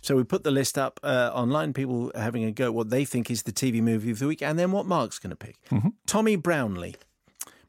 So 0.00 0.16
we 0.16 0.24
put 0.24 0.42
the 0.42 0.50
list 0.50 0.78
up 0.78 0.98
uh, 1.02 1.30
online. 1.34 1.72
People 1.72 2.10
having 2.14 2.44
a 2.44 2.50
go 2.50 2.64
at 2.66 2.74
what 2.74 2.90
they 2.90 3.04
think 3.04 3.30
is 3.30 3.42
the 3.42 3.52
TV 3.52 3.80
movie 3.80 4.10
of 4.10 4.18
the 4.18 4.26
week, 4.26 4.42
and 4.42 4.58
then 4.58 4.72
what 4.72 4.86
Mark's 4.86 5.18
going 5.18 5.30
to 5.30 5.36
pick. 5.36 5.56
Tommy 6.06 6.36
Brownlee. 6.36 6.96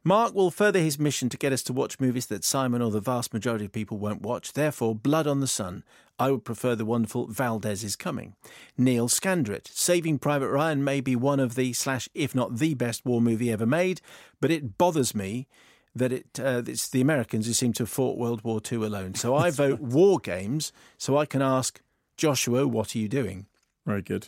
Mark 0.05 0.33
will 0.33 0.51
further 0.51 0.79
his 0.79 0.99
mission 0.99 1.29
to 1.29 1.37
get 1.37 1.53
us 1.53 1.63
to 1.63 1.71
watch 1.71 1.99
movies 1.99 2.25
that 2.25 2.43
Simon 2.43 2.81
or 2.81 2.91
the 2.91 2.99
vast 2.99 3.33
majority 3.33 3.65
of 3.65 3.71
people 3.71 3.97
won't 3.97 4.21
watch. 4.21 4.51
Therefore, 4.53 4.95
Blood 4.95 5.27
on 5.27 5.39
the 5.39 5.47
Sun. 5.47 5.83
I 6.19 6.29
would 6.29 6.43
prefer 6.43 6.75
the 6.75 6.85
wonderful 6.85 7.27
Valdez 7.27 7.83
is 7.83 7.95
Coming. 7.95 8.35
Neil 8.77 9.07
Scandrett. 9.07 9.69
Saving 9.73 10.19
Private 10.19 10.49
Ryan 10.49 10.83
may 10.83 11.01
be 11.01 11.15
one 11.15 11.39
of 11.39 11.55
the, 11.55 11.73
slash, 11.73 12.09
if 12.13 12.35
not 12.35 12.57
the 12.57 12.73
best 12.73 13.05
war 13.05 13.21
movie 13.21 13.51
ever 13.51 13.65
made, 13.65 14.01
but 14.41 14.51
it 14.51 14.77
bothers 14.77 15.15
me 15.15 15.47
that 15.95 16.11
it 16.11 16.39
uh, 16.39 16.63
it's 16.65 16.89
the 16.89 17.01
Americans 17.01 17.45
who 17.47 17.53
seem 17.53 17.73
to 17.73 17.83
have 17.83 17.89
fought 17.89 18.17
World 18.17 18.43
War 18.43 18.59
II 18.71 18.79
alone. 18.85 19.13
So 19.15 19.35
I 19.35 19.51
vote 19.63 19.79
War 19.79 20.19
Games 20.19 20.71
so 20.97 21.17
I 21.17 21.25
can 21.25 21.41
ask 21.41 21.81
Joshua, 22.17 22.67
what 22.67 22.95
are 22.95 22.99
you 22.99 23.07
doing? 23.07 23.47
Very 23.85 24.01
good. 24.01 24.27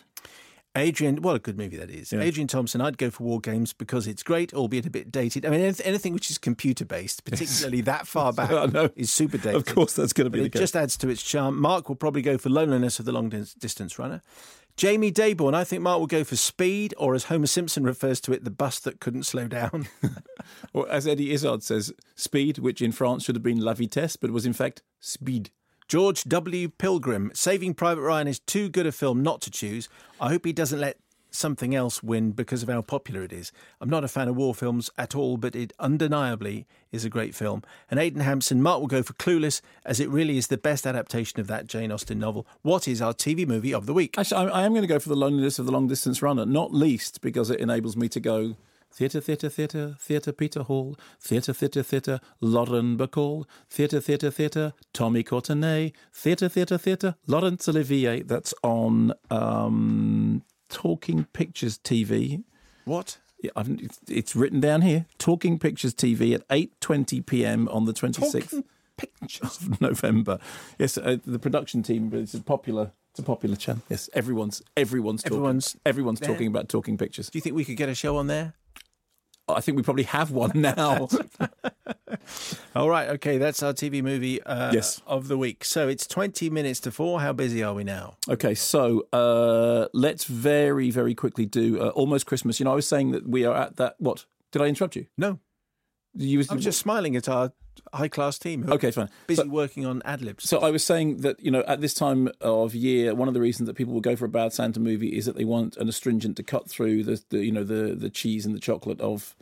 Adrian, 0.78 1.22
what 1.22 1.38
a 1.38 1.40
good 1.40 1.58
movie 1.58 1.78
that 1.78 1.90
is. 1.90 2.12
Yeah. 2.12 2.20
Adrian 2.20 2.50
Thompson, 2.50 2.82
I'd 2.82 2.98
go 2.98 3.10
for 3.10 3.24
War 3.24 3.40
Games 3.40 3.72
because 3.72 4.08
it's 4.08 4.24
great, 4.24 4.54
albeit 4.54 4.86
a 4.86 4.90
bit 4.90 5.10
dated. 5.10 5.46
I 5.46 5.50
mean, 5.50 5.62
anything 5.86 6.14
which 6.14 6.30
is 6.30 6.38
computer 6.38 6.84
based, 6.84 7.24
particularly 7.24 7.80
that 7.82 8.06
far 8.08 8.34
back, 8.34 8.74
know. 8.74 8.90
is 8.98 9.10
super 9.12 9.38
dated. 9.38 9.56
Of 9.56 9.66
course, 9.74 9.94
that's 9.94 10.12
going 10.12 10.26
to 10.26 10.30
But 10.30 10.34
be 10.36 10.40
the 10.42 10.46
it 10.48 10.52
case. 10.52 10.60
just 10.64 10.76
adds 10.76 10.98
to 10.98 11.08
its 11.08 11.24
charm. 11.24 11.62
Mark 11.62 11.88
will 11.88 11.96
probably 11.96 12.22
go 12.22 12.38
for 12.38 12.50
Loneliness 12.50 13.00
of 13.00 13.06
the 13.06 13.14
Long 13.14 13.30
Distance 13.30 13.98
Runner. 13.98 14.22
Jamie 14.78 15.12
Dayborn, 15.12 15.54
I 15.54 15.64
think 15.64 15.82
Mark 15.82 16.00
will 16.00 16.08
go 16.08 16.26
for 16.26 16.36
Speed, 16.36 16.94
or 16.98 17.16
as 17.16 17.26
Homer 17.26 17.48
Simpson 17.48 17.86
refers 17.86 18.20
to 18.22 18.34
it, 18.34 18.44
the 18.44 18.52
bus 18.52 18.80
that 18.80 19.00
couldn't 19.00 19.24
slow 19.24 19.48
down. 19.48 19.88
Or 20.74 20.88
as 20.92 21.08
Eddie 21.08 21.32
Izzard 21.32 21.64
says, 21.64 21.92
speed, 22.16 22.60
which 22.60 22.82
in 22.82 22.92
France 22.92 23.24
should 23.24 23.36
have 23.36 23.42
been 23.42 23.62
la 23.62 23.74
vitesse, 23.74 24.16
but 24.16 24.30
was 24.30 24.46
in 24.46 24.54
fact 24.54 24.84
speed. 25.00 25.50
George 25.88 26.24
W. 26.24 26.70
Pilgrim, 26.70 27.32
Saving 27.34 27.74
Private 27.74 28.02
Ryan 28.02 28.28
is 28.28 28.40
too 28.40 28.70
good 28.70 28.86
a 28.86 28.92
film 28.92 29.24
not 29.24 29.42
to 29.42 29.52
choose. 29.52 29.88
I 30.20 30.30
hope 30.30 30.46
he 30.46 30.54
doesn't 30.54 30.80
let 30.80 30.98
something 31.36 31.76
else 31.76 32.02
win 32.02 32.32
because 32.32 32.64
of 32.64 32.70
how 32.70 32.82
popular 32.82 33.24
it 33.24 33.34
is. 33.34 33.52
I'm 33.80 33.90
not 33.90 34.04
a 34.04 34.08
fan 34.08 34.28
of 34.28 34.36
war 34.36 34.56
films 34.56 34.90
at 34.98 35.16
all, 35.16 35.38
but 35.38 35.56
it 35.56 35.74
undeniably 35.80 36.66
is 36.92 37.06
a 37.06 37.10
great 37.10 37.36
film. 37.36 37.64
And 37.90 38.00
Aidan 38.00 38.22
Hampson, 38.22 38.62
Mark 38.62 38.80
will 38.80 38.88
go 38.88 39.04
for 39.04 39.14
Clueless, 39.14 39.62
as 39.86 40.00
it 40.00 40.10
really 40.10 40.38
is 40.38 40.48
the 40.48 40.58
best 40.58 40.88
adaptation 40.88 41.40
of 41.40 41.48
that 41.48 41.68
Jane 41.68 41.92
Austen 41.92 42.20
novel. 42.20 42.48
What 42.62 42.88
is 42.88 43.02
our 43.02 43.14
TV 43.14 43.48
movie 43.48 43.74
of 43.74 43.86
the 43.86 43.94
week? 43.94 44.18
Actually, 44.18 44.52
I, 44.52 44.66
am 44.66 44.72
going 44.72 44.82
to 44.82 44.88
go 44.88 45.00
for 45.00 45.10
the 45.10 45.16
loneliness 45.16 45.60
of 45.60 45.66
the 45.66 45.72
long 45.72 45.88
distance 45.88 46.22
runner, 46.22 46.46
not 46.46 46.74
least 46.74 47.22
because 47.22 47.50
it 47.50 47.60
enables 47.60 47.96
me 47.96 48.10
to 48.10 48.20
go 48.20 48.56
theatre, 48.96 49.20
theatre, 49.20 49.50
theatre, 49.50 49.96
theatre, 50.00 50.32
Peter 50.32 50.64
Hall, 50.64 50.96
theatre, 51.20 51.52
theatre, 51.54 51.84
theatre, 51.84 52.20
Lauren 52.40 52.98
Bacall, 52.98 53.46
theatre, 53.70 54.00
theatre, 54.00 54.32
theatre, 54.32 54.74
Tommy 54.94 55.22
Courtenay, 55.22 55.92
theatre, 56.14 56.48
theatre, 56.48 56.78
theatre, 56.78 57.16
Laurence 57.28 57.68
Olivier. 57.68 58.22
That's 58.22 58.54
on 58.64 59.14
um, 59.30 60.44
Talking 60.70 61.26
Pictures 61.34 61.78
TV. 61.78 62.44
What? 62.86 63.20
Yeah, 63.42 63.52
I've, 63.56 63.70
it's, 64.08 64.36
written 64.36 64.60
down 64.60 64.82
here. 64.82 65.06
Talking 65.18 65.60
Pictures 65.60 65.94
TV 65.94 66.34
at 66.34 66.48
8:20 66.48 67.26
p.m. 67.26 67.68
on 67.70 67.86
the 67.86 67.94
26th 67.94 68.64
of 69.42 69.82
November. 69.82 70.40
Yes, 70.80 70.98
uh, 70.98 71.18
the 71.26 71.40
production 71.40 71.84
team. 71.84 72.12
It's 72.14 72.34
a 72.34 72.42
popular. 72.42 72.92
It's 73.12 73.20
a 73.20 73.24
popular 73.24 73.56
channel. 73.56 73.82
Yes, 73.90 74.10
everyone's 74.14 74.62
everyone's 74.76 75.24
talking, 75.24 75.38
Everyone's 75.38 75.78
everyone's 75.86 76.20
there. 76.20 76.30
talking 76.30 76.48
about 76.48 76.68
Talking 76.68 76.98
Pictures. 76.98 77.30
Do 77.30 77.38
you 77.38 77.42
think 77.42 77.56
we 77.56 77.64
could 77.64 77.78
get 77.78 77.88
a 77.88 77.96
show 77.96 78.18
on 78.18 78.28
there? 78.28 78.56
I 79.48 79.62
think 79.62 79.78
we 79.78 79.84
probably 79.84 80.04
have 80.04 80.32
one 80.32 80.52
now. 80.56 81.08
All 82.76 82.90
right, 82.90 83.10
okay, 83.10 83.38
that's 83.38 83.62
our 83.64 83.74
TV 83.74 84.04
movie 84.04 84.42
uh, 84.44 84.72
Yes. 84.74 85.02
of 85.06 85.28
the 85.28 85.38
week. 85.38 85.64
So 85.64 85.88
it's 85.88 86.08
20 86.08 86.50
minutes 86.50 86.80
to 86.82 86.92
four. 86.92 87.22
How 87.22 87.32
busy 87.34 87.64
are 87.64 87.74
we 87.74 87.84
now? 87.84 88.18
okay, 88.30 88.56
so 88.56 89.08
uh, 89.14 89.88
let's 89.94 90.26
very 90.26 90.90
very 90.92 91.14
quickly 91.16 91.46
do 91.46 91.80
uh, 91.82 91.90
almost 91.90 92.26
Christmas. 92.26 92.60
You 92.60 92.66
know, 92.66 92.72
I 92.72 92.76
was 92.76 92.88
saying 92.88 93.12
that 93.12 93.28
we 93.28 93.46
are 93.46 93.56
at 93.56 93.78
that. 93.78 93.96
What 94.00 94.26
did 94.52 94.62
I 94.62 94.66
interrupt 94.68 94.96
you? 94.96 95.06
No. 95.18 95.40
You 96.18 96.38
was, 96.38 96.50
I 96.50 96.56
was 96.56 96.64
just 96.64 96.80
smiling 96.80 97.16
at 97.18 97.28
our 97.28 97.52
high 97.96 98.08
class 98.08 98.38
team. 98.38 98.66
Okay, 98.70 98.92
fine. 98.92 99.10
Busy 99.28 99.42
So- 99.42 99.48
working 99.48 99.86
on 99.86 100.02
ad 100.06 100.22
libs. 100.22 100.48
So 100.50 100.60
I 100.60 100.72
was 100.72 100.84
saying 100.84 101.18
that 101.18 101.40
you 101.40 101.52
know 101.52 101.64
at 101.68 101.82
this 101.82 101.94
time 101.94 102.30
of 102.42 102.76
year, 102.76 103.16
one 103.16 103.28
of 103.28 103.34
the 103.34 103.42
reasons 103.42 103.68
that 103.68 103.76
people 103.76 103.94
will 103.94 104.02
go 104.02 104.16
for 104.16 104.26
a 104.26 104.30
bad 104.30 104.54
Santa 104.54 104.80
movie 104.80 105.16
is 105.18 105.26
that 105.26 105.36
they 105.36 105.46
want 105.46 105.78
an 105.78 105.88
astringent 105.88 106.38
to 106.38 106.44
cut 106.44 106.70
through 106.70 107.04
the, 107.04 107.24
the 107.30 107.46
you 107.46 107.52
know 107.52 107.64
the 107.64 107.96
the 107.96 108.10
cheese 108.10 108.46
and 108.46 108.54
the 108.56 108.60
chocolate 108.60 109.00
of 109.02 109.36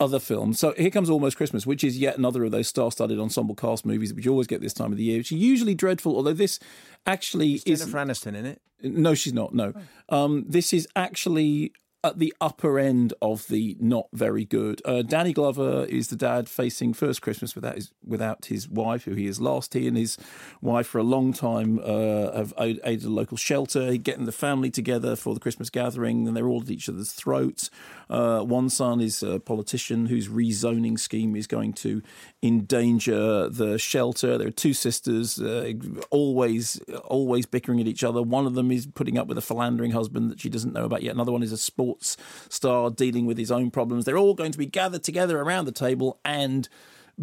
other 0.00 0.18
films. 0.18 0.58
So 0.58 0.74
here 0.76 0.90
comes 0.90 1.08
Almost 1.08 1.36
Christmas, 1.36 1.66
which 1.66 1.84
is 1.84 1.96
yet 1.98 2.18
another 2.18 2.44
of 2.44 2.50
those 2.50 2.66
star-studded 2.66 3.18
ensemble 3.20 3.54
cast 3.54 3.86
movies 3.86 4.12
which 4.12 4.24
you 4.24 4.32
always 4.32 4.48
get 4.48 4.60
this 4.60 4.74
time 4.74 4.90
of 4.90 4.98
the 4.98 5.04
year, 5.04 5.18
which 5.18 5.30
are 5.30 5.36
usually 5.36 5.74
dreadful. 5.74 6.16
Although 6.16 6.32
this 6.32 6.58
actually 7.06 7.62
is 7.64 7.78
Jennifer 7.80 7.98
Aniston 7.98 8.34
in 8.34 8.44
it. 8.44 8.60
no, 8.82 9.14
she's 9.14 9.32
not. 9.32 9.54
No, 9.54 9.72
um, 10.08 10.44
this 10.48 10.72
is 10.72 10.88
actually 10.96 11.72
at 12.04 12.18
the 12.18 12.34
upper 12.38 12.78
end 12.78 13.14
of 13.22 13.48
the 13.48 13.76
not 13.80 14.08
very 14.12 14.44
good. 14.44 14.82
Uh, 14.84 15.00
Danny 15.00 15.32
Glover 15.32 15.86
is 15.86 16.08
the 16.08 16.16
dad 16.16 16.50
facing 16.50 16.92
first 16.92 17.22
Christmas 17.22 17.54
without 17.54 17.76
his 17.76 17.90
without 18.06 18.44
his 18.44 18.68
wife, 18.68 19.04
who 19.04 19.14
he 19.14 19.24
has 19.26 19.40
lost. 19.40 19.72
He 19.72 19.88
and 19.88 19.96
his 19.96 20.18
wife 20.60 20.86
for 20.86 20.98
a 20.98 21.02
long 21.02 21.32
time 21.32 21.80
uh, 21.82 22.30
have 22.32 22.52
aided 22.60 23.04
a 23.04 23.08
local 23.08 23.38
shelter, 23.38 23.96
getting 23.96 24.26
the 24.26 24.32
family 24.32 24.70
together 24.70 25.16
for 25.16 25.32
the 25.32 25.40
Christmas 25.40 25.70
gathering, 25.70 26.28
and 26.28 26.36
they're 26.36 26.46
all 26.46 26.60
at 26.60 26.70
each 26.70 26.88
other's 26.88 27.12
throats. 27.12 27.70
Uh, 28.10 28.40
one 28.40 28.68
son 28.68 29.00
is 29.00 29.22
a 29.22 29.40
politician 29.40 30.06
whose 30.06 30.28
rezoning 30.28 31.00
scheme 31.00 31.34
is 31.34 31.46
going 31.46 31.72
to 31.72 32.02
endanger 32.44 33.48
the 33.48 33.78
shelter. 33.78 34.36
There 34.36 34.48
are 34.48 34.52
two 34.52 34.74
sisters, 34.74 35.40
uh, 35.40 35.72
always 36.10 36.78
always 37.04 37.46
bickering 37.46 37.80
at 37.80 37.88
each 37.88 38.04
other. 38.04 38.22
One 38.22 38.46
of 38.46 38.54
them 38.54 38.70
is 38.70 38.86
putting 38.86 39.16
up 39.16 39.26
with 39.26 39.38
a 39.38 39.40
philandering 39.40 39.92
husband 39.92 40.30
that 40.30 40.40
she 40.40 40.50
doesn't 40.50 40.72
know 40.74 40.84
about 40.84 41.02
yet. 41.02 41.14
Another 41.14 41.32
one 41.32 41.42
is 41.42 41.52
a 41.52 41.56
sports 41.56 42.16
star 42.50 42.90
dealing 42.90 43.24
with 43.24 43.38
his 43.38 43.50
own 43.50 43.70
problems. 43.70 44.04
They're 44.04 44.18
all 44.18 44.34
going 44.34 44.52
to 44.52 44.58
be 44.58 44.66
gathered 44.66 45.02
together 45.02 45.40
around 45.40 45.64
the 45.64 45.72
table 45.72 46.20
and 46.24 46.68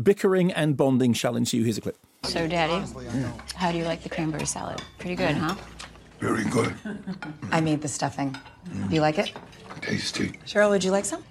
bickering 0.01 0.51
and 0.51 0.75
bonding 0.75 1.13
shall 1.13 1.35
ensue. 1.35 1.63
Here's 1.63 1.77
a 1.77 1.81
clip. 1.81 1.97
So, 2.23 2.47
Daddy, 2.47 2.85
how 3.55 3.71
do 3.71 3.77
you 3.77 3.83
like 3.83 4.03
the 4.03 4.09
cranberry 4.09 4.45
salad? 4.45 4.81
Pretty 4.99 5.15
good, 5.15 5.35
huh? 5.35 5.55
Very 6.19 6.43
good. 6.45 6.73
I 7.51 7.61
made 7.61 7.81
the 7.81 7.87
stuffing. 7.87 8.35
You 8.89 9.01
like 9.01 9.17
it? 9.17 9.33
Tasty. 9.81 10.29
Cheryl, 10.45 10.69
would 10.69 10.83
you 10.83 10.91
like 10.91 11.05
some? 11.05 11.23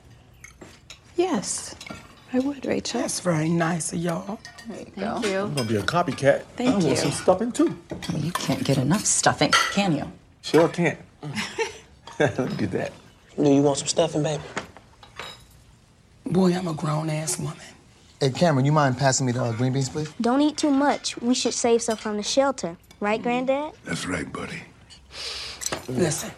Yes, 1.16 1.74
I 2.32 2.39
would, 2.39 2.65
Rachel. 2.65 3.01
That's 3.01 3.20
very 3.20 3.48
nice 3.48 3.93
of 3.93 3.98
y'all. 3.98 4.39
Thank 4.69 4.97
you. 4.97 5.05
I'm 5.05 5.55
gonna 5.55 5.65
be 5.65 5.77
a 5.77 5.82
copycat. 5.82 6.43
Thank 6.57 6.70
I 6.70 6.73
want 6.74 6.85
you. 6.85 6.97
some 6.97 7.11
stuffing 7.11 7.51
too. 7.52 7.77
Well, 7.90 8.20
you 8.20 8.31
can't 8.32 8.62
get 8.65 8.78
enough 8.78 9.05
stuffing, 9.05 9.51
can 9.73 9.97
you? 9.97 10.11
Sure 10.43 10.69
can. 10.69 10.97
Look 12.20 12.62
at 12.62 12.70
that. 12.73 12.93
Do 13.36 13.51
you 13.51 13.62
want 13.62 13.78
some 13.78 13.89
stuffing, 13.89 14.23
baby? 14.23 14.43
Boy, 16.27 16.55
I'm 16.55 16.69
a 16.69 16.74
grown 16.74 17.11
ass 17.11 17.39
woman. 17.39 17.57
Hey, 18.20 18.31
Cameron, 18.31 18.66
you 18.66 18.73
mind 18.73 18.98
passing 18.98 19.27
me 19.27 19.32
the 19.32 19.43
uh, 19.43 19.52
green 19.52 19.73
beans, 19.73 19.89
please? 19.89 20.12
Don't 20.20 20.40
eat 20.43 20.59
too 20.59 20.70
much. 20.70 21.16
We 21.20 21.35
should 21.35 21.55
save 21.55 21.82
some 21.82 21.97
from 21.97 22.16
the 22.19 22.23
shelter. 22.23 22.77
Right, 23.01 23.20
Granddad? 23.20 23.73
That's 23.85 24.07
right, 24.07 24.31
buddy. 24.31 24.62
Listen, 25.89 26.31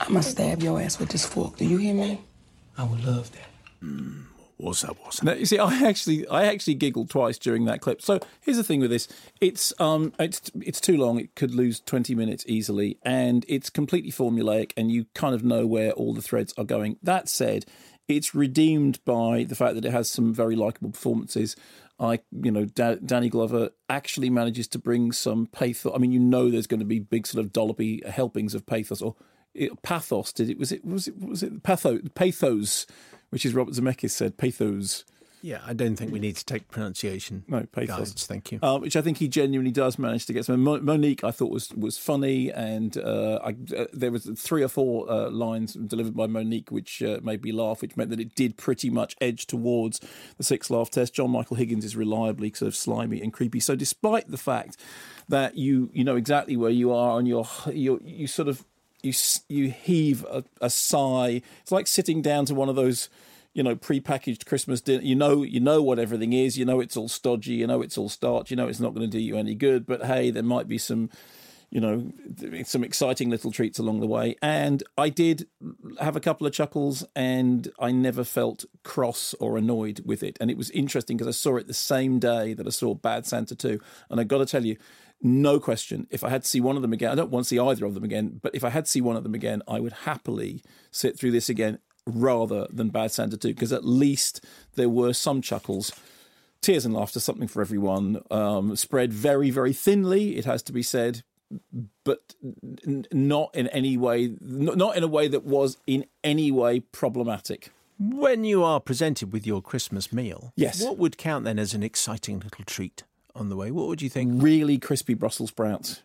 I'm 0.00 0.08
gonna 0.08 0.22
stab 0.22 0.62
your 0.62 0.80
ass 0.80 0.98
with 0.98 1.10
this 1.10 1.24
fork. 1.24 1.56
Do 1.56 1.64
you 1.64 1.78
hear 1.78 1.94
me? 1.94 2.20
I 2.76 2.82
would 2.84 3.04
love 3.04 3.30
that. 3.32 3.48
What's 3.80 4.27
What's 4.58 4.82
up? 4.82 4.98
Now, 5.22 5.34
you 5.34 5.46
see, 5.46 5.58
I 5.58 5.72
actually, 5.84 6.26
I 6.26 6.46
actually 6.46 6.74
giggled 6.74 7.10
twice 7.10 7.38
during 7.38 7.64
that 7.66 7.80
clip. 7.80 8.02
So 8.02 8.18
here's 8.40 8.56
the 8.56 8.64
thing 8.64 8.80
with 8.80 8.90
this: 8.90 9.06
it's, 9.40 9.72
um, 9.78 10.12
it's, 10.18 10.50
it's 10.60 10.80
too 10.80 10.96
long. 10.96 11.20
It 11.20 11.36
could 11.36 11.54
lose 11.54 11.78
twenty 11.78 12.16
minutes 12.16 12.44
easily, 12.48 12.98
and 13.04 13.44
it's 13.48 13.70
completely 13.70 14.10
formulaic, 14.10 14.72
and 14.76 14.90
you 14.90 15.06
kind 15.14 15.32
of 15.32 15.44
know 15.44 15.64
where 15.64 15.92
all 15.92 16.12
the 16.12 16.22
threads 16.22 16.52
are 16.58 16.64
going. 16.64 16.98
That 17.04 17.28
said, 17.28 17.66
it's 18.08 18.34
redeemed 18.34 18.98
by 19.04 19.44
the 19.44 19.54
fact 19.54 19.76
that 19.76 19.84
it 19.84 19.92
has 19.92 20.10
some 20.10 20.34
very 20.34 20.56
likable 20.56 20.90
performances. 20.90 21.54
I, 22.00 22.20
you 22.32 22.50
know, 22.50 22.64
da- 22.64 22.96
Danny 22.96 23.28
Glover 23.28 23.70
actually 23.88 24.30
manages 24.30 24.66
to 24.68 24.78
bring 24.78 25.12
some 25.12 25.46
pathos. 25.46 25.92
I 25.94 25.98
mean, 25.98 26.10
you 26.10 26.20
know, 26.20 26.50
there's 26.50 26.66
going 26.66 26.80
to 26.80 26.86
be 26.86 26.98
big 26.98 27.28
sort 27.28 27.44
of 27.44 27.52
dollopy 27.52 28.04
helpings 28.06 28.54
of 28.54 28.66
pathos 28.66 29.02
or 29.02 29.14
it, 29.54 29.82
pathos. 29.82 30.32
Did 30.32 30.50
it? 30.50 30.58
Was 30.58 30.72
it? 30.72 30.84
Was 30.84 31.06
it? 31.06 31.16
Was 31.16 31.44
it 31.44 31.62
pathos? 31.62 32.00
Pathos, 32.16 32.86
which 33.30 33.44
is 33.46 33.54
Robert 33.54 33.74
Zemeckis 33.74 34.10
said 34.10 34.36
pathos. 34.36 35.04
Yeah, 35.40 35.60
I 35.64 35.72
don't 35.72 35.94
think 35.94 36.12
we 36.12 36.18
need 36.18 36.36
to 36.36 36.44
take 36.44 36.68
pronunciation. 36.68 37.44
No, 37.46 37.64
pathos. 37.70 38.10
guides, 38.10 38.26
thank 38.26 38.50
you. 38.50 38.58
Uh, 38.60 38.78
which 38.78 38.96
I 38.96 39.02
think 39.02 39.18
he 39.18 39.28
genuinely 39.28 39.70
does 39.70 39.98
manage 39.98 40.26
to 40.26 40.32
get 40.32 40.44
some. 40.44 40.60
Mo- 40.62 40.80
Mo'Nique, 40.80 41.22
I 41.22 41.30
thought 41.30 41.50
was 41.50 41.70
was 41.74 41.96
funny, 41.96 42.50
and 42.50 42.96
uh, 42.98 43.38
I, 43.44 43.54
uh, 43.76 43.86
there 43.92 44.10
was 44.10 44.28
three 44.36 44.62
or 44.62 44.68
four 44.68 45.08
uh, 45.10 45.30
lines 45.30 45.74
delivered 45.74 46.16
by 46.16 46.26
Mo'Nique 46.26 46.70
which 46.70 47.02
uh, 47.02 47.20
made 47.22 47.44
me 47.44 47.52
laugh, 47.52 47.82
which 47.82 47.96
meant 47.96 48.10
that 48.10 48.20
it 48.20 48.34
did 48.34 48.56
pretty 48.56 48.90
much 48.90 49.14
edge 49.20 49.46
towards 49.46 50.00
the 50.38 50.42
six 50.42 50.70
laugh 50.70 50.90
test. 50.90 51.14
John 51.14 51.30
Michael 51.30 51.56
Higgins 51.56 51.84
is 51.84 51.94
reliably 51.94 52.52
sort 52.52 52.66
of 52.68 52.74
slimy 52.74 53.20
and 53.22 53.32
creepy. 53.32 53.60
So, 53.60 53.76
despite 53.76 54.28
the 54.30 54.38
fact 54.38 54.76
that 55.28 55.56
you 55.56 55.90
you 55.92 56.02
know 56.02 56.16
exactly 56.16 56.56
where 56.56 56.70
you 56.70 56.92
are 56.92 57.18
and 57.18 57.28
you're 57.28 57.46
you 57.72 58.00
you 58.04 58.26
sort 58.26 58.48
of 58.48 58.64
you 59.02 59.12
you 59.48 59.70
heave 59.70 60.24
a, 60.24 60.44
a 60.60 60.70
sigh. 60.70 61.42
It's 61.62 61.72
like 61.72 61.86
sitting 61.86 62.22
down 62.22 62.44
to 62.46 62.54
one 62.54 62.68
of 62.68 62.76
those 62.76 63.08
you 63.54 63.62
know 63.62 63.74
pre-packaged 63.74 64.46
Christmas 64.46 64.80
dinner. 64.80 65.02
You 65.02 65.14
know 65.14 65.42
you 65.42 65.60
know 65.60 65.82
what 65.82 65.98
everything 65.98 66.32
is. 66.32 66.58
You 66.58 66.64
know 66.64 66.80
it's 66.80 66.96
all 66.96 67.08
stodgy. 67.08 67.54
You 67.54 67.66
know 67.66 67.82
it's 67.82 67.98
all 67.98 68.08
starch. 68.08 68.50
You 68.50 68.56
know 68.56 68.68
it's 68.68 68.80
not 68.80 68.94
going 68.94 69.08
to 69.08 69.16
do 69.16 69.22
you 69.22 69.36
any 69.36 69.54
good. 69.54 69.86
But 69.86 70.04
hey, 70.04 70.30
there 70.30 70.42
might 70.42 70.68
be 70.68 70.78
some 70.78 71.10
you 71.70 71.80
know 71.80 72.10
some 72.64 72.82
exciting 72.82 73.28
little 73.30 73.52
treats 73.52 73.78
along 73.78 74.00
the 74.00 74.06
way. 74.06 74.36
And 74.42 74.82
I 74.96 75.10
did 75.10 75.46
have 76.00 76.16
a 76.16 76.20
couple 76.20 76.46
of 76.46 76.52
chuckles, 76.52 77.04
and 77.14 77.68
I 77.78 77.92
never 77.92 78.24
felt 78.24 78.64
cross 78.84 79.34
or 79.38 79.58
annoyed 79.58 80.02
with 80.04 80.22
it. 80.22 80.38
And 80.40 80.50
it 80.50 80.56
was 80.56 80.70
interesting 80.70 81.16
because 81.16 81.28
I 81.28 81.38
saw 81.38 81.56
it 81.56 81.66
the 81.66 81.74
same 81.74 82.18
day 82.18 82.54
that 82.54 82.66
I 82.66 82.70
saw 82.70 82.94
Bad 82.94 83.26
Santa 83.26 83.54
2. 83.54 83.80
And 84.10 84.20
I 84.20 84.24
got 84.24 84.38
to 84.38 84.46
tell 84.46 84.64
you, 84.64 84.76
no 85.20 85.58
question. 85.58 86.06
If 86.10 86.22
I 86.24 86.28
had 86.30 86.42
to 86.42 86.48
see 86.48 86.60
one 86.60 86.76
of 86.76 86.82
them 86.82 86.92
again, 86.92 87.10
I 87.10 87.14
don't 87.14 87.30
want 87.30 87.44
to 87.44 87.48
see 87.48 87.58
either 87.58 87.84
of 87.86 87.94
them 87.94 88.04
again, 88.04 88.38
but 88.42 88.54
if 88.54 88.62
I 88.64 88.70
had 88.70 88.84
to 88.84 88.90
see 88.90 89.00
one 89.00 89.16
of 89.16 89.22
them 89.24 89.34
again, 89.34 89.62
I 89.66 89.80
would 89.80 89.92
happily 90.04 90.62
sit 90.90 91.18
through 91.18 91.32
this 91.32 91.48
again 91.48 91.78
rather 92.06 92.66
than 92.70 92.88
Bad 92.88 93.12
Santa 93.12 93.36
2, 93.36 93.48
because 93.48 93.72
at 93.72 93.84
least 93.84 94.44
there 94.76 94.88
were 94.88 95.12
some 95.12 95.42
chuckles. 95.42 95.92
Tears 96.60 96.84
and 96.84 96.94
laughter, 96.94 97.20
something 97.20 97.48
for 97.48 97.60
everyone. 97.62 98.20
Um, 98.30 98.74
spread 98.76 99.12
very, 99.12 99.50
very 99.50 99.72
thinly, 99.72 100.36
it 100.36 100.44
has 100.44 100.62
to 100.64 100.72
be 100.72 100.82
said, 100.82 101.22
but 102.04 102.34
n- 102.86 103.06
not 103.12 103.54
in 103.54 103.68
any 103.68 103.96
way, 103.96 104.24
n- 104.24 104.38
not 104.40 104.96
in 104.96 105.02
a 105.02 105.08
way 105.08 105.28
that 105.28 105.44
was 105.44 105.76
in 105.86 106.04
any 106.24 106.50
way 106.50 106.80
problematic. 106.80 107.70
When 108.00 108.44
you 108.44 108.62
are 108.62 108.80
presented 108.80 109.32
with 109.32 109.46
your 109.46 109.60
Christmas 109.60 110.12
meal, 110.12 110.52
Yes. 110.56 110.82
what 110.82 110.98
would 110.98 111.18
count 111.18 111.44
then 111.44 111.58
as 111.58 111.74
an 111.74 111.82
exciting 111.82 112.38
little 112.40 112.64
treat 112.64 113.02
on 113.34 113.48
the 113.48 113.56
way? 113.56 113.70
What 113.70 113.88
would 113.88 114.02
you 114.02 114.08
think? 114.08 114.42
Really 114.42 114.78
crispy 114.78 115.14
Brussels 115.14 115.50
sprouts. 115.50 116.02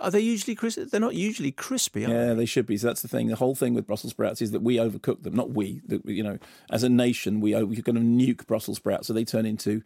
Are 0.00 0.10
they 0.10 0.20
usually 0.20 0.54
crispy? 0.54 0.84
They're 0.84 1.00
not 1.00 1.14
usually 1.14 1.50
crispy, 1.50 2.04
are 2.04 2.08
Yeah, 2.08 2.34
they 2.34 2.46
should 2.46 2.66
be. 2.66 2.76
So 2.76 2.86
that's 2.86 3.02
the 3.02 3.08
thing. 3.08 3.26
The 3.28 3.36
whole 3.36 3.54
thing 3.56 3.74
with 3.74 3.86
Brussels 3.86 4.12
sprouts 4.12 4.40
is 4.40 4.52
that 4.52 4.62
we 4.62 4.76
overcook 4.76 5.22
them. 5.22 5.34
Not 5.34 5.50
we. 5.50 5.80
That 5.86 6.04
we- 6.04 6.14
you 6.14 6.22
know, 6.22 6.38
as 6.70 6.82
a 6.84 6.88
nation, 6.88 7.40
we 7.40 7.54
we 7.64 7.82
kind 7.82 7.98
of 7.98 8.04
nuke 8.04 8.46
Brussels 8.46 8.76
sprouts, 8.76 9.08
so 9.08 9.12
they 9.12 9.24
turn 9.24 9.44
into 9.46 9.82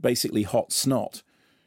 basically 0.00 0.42
hot 0.42 0.72
snot. 0.72 1.22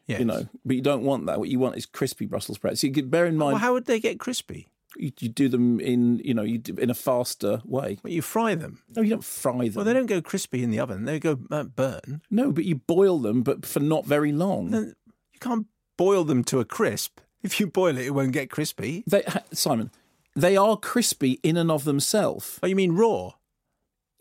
Yes. 0.06 0.20
You 0.20 0.26
know, 0.26 0.48
but 0.66 0.76
you 0.76 0.82
don't 0.82 1.04
want 1.04 1.28
that. 1.28 1.40
What 1.40 1.50
you 1.50 1.60
want 1.60 1.78
is 1.78 1.86
crispy 1.86 2.26
Brussels 2.26 2.58
sprouts. 2.58 2.82
So 2.82 2.88
you 2.88 2.94
could 2.94 3.12
bear 3.12 3.26
in 3.26 3.38
mind. 3.38 3.54
Well, 3.54 3.62
how 3.62 3.74
would 3.74 3.86
they 3.86 4.00
get 4.00 4.20
crispy? 4.20 4.68
You, 4.98 5.12
you 5.20 5.30
do 5.30 5.50
them 5.50 5.80
in 5.80 6.20
you 6.20 6.34
know 6.34 6.44
you 6.44 6.62
in 6.78 6.90
a 6.90 6.96
faster 6.96 7.62
way. 7.64 8.00
Well, 8.04 8.12
you 8.12 8.22
fry 8.22 8.56
them. 8.56 8.82
No, 8.96 9.02
you 9.02 9.12
don't 9.12 9.24
fry 9.24 9.66
them. 9.66 9.74
Well, 9.76 9.86
they 9.86 9.94
don't 9.94 10.08
go 10.08 10.22
crispy 10.22 10.64
in 10.64 10.72
the 10.72 10.80
oven. 10.80 11.06
They 11.06 11.20
go 11.20 11.40
uh, 11.52 11.64
burn. 11.64 12.22
No, 12.32 12.52
but 12.52 12.66
you 12.66 12.76
boil 12.76 13.20
them, 13.20 13.44
but 13.44 13.66
for 13.66 13.80
not 13.80 14.06
very 14.06 14.32
long. 14.32 14.74
You 14.74 15.40
can't 15.40 15.68
boil 15.98 16.24
them 16.24 16.44
to 16.46 16.60
a 16.60 16.66
crisp. 16.66 17.20
If 17.44 17.60
you 17.60 17.68
boil 17.68 17.98
it, 17.98 18.06
it 18.06 18.12
won't 18.12 18.34
get 18.34 18.50
crispy. 18.50 19.04
They, 19.08 19.24
Simon, 19.54 19.92
they 20.36 20.58
are 20.58 20.76
crispy 20.76 21.40
in 21.44 21.56
and 21.56 21.72
of 21.72 21.84
themselves. 21.84 22.60
Oh, 22.64 22.68
you 22.68 22.76
mean 22.76 22.94
raw? 22.94 23.34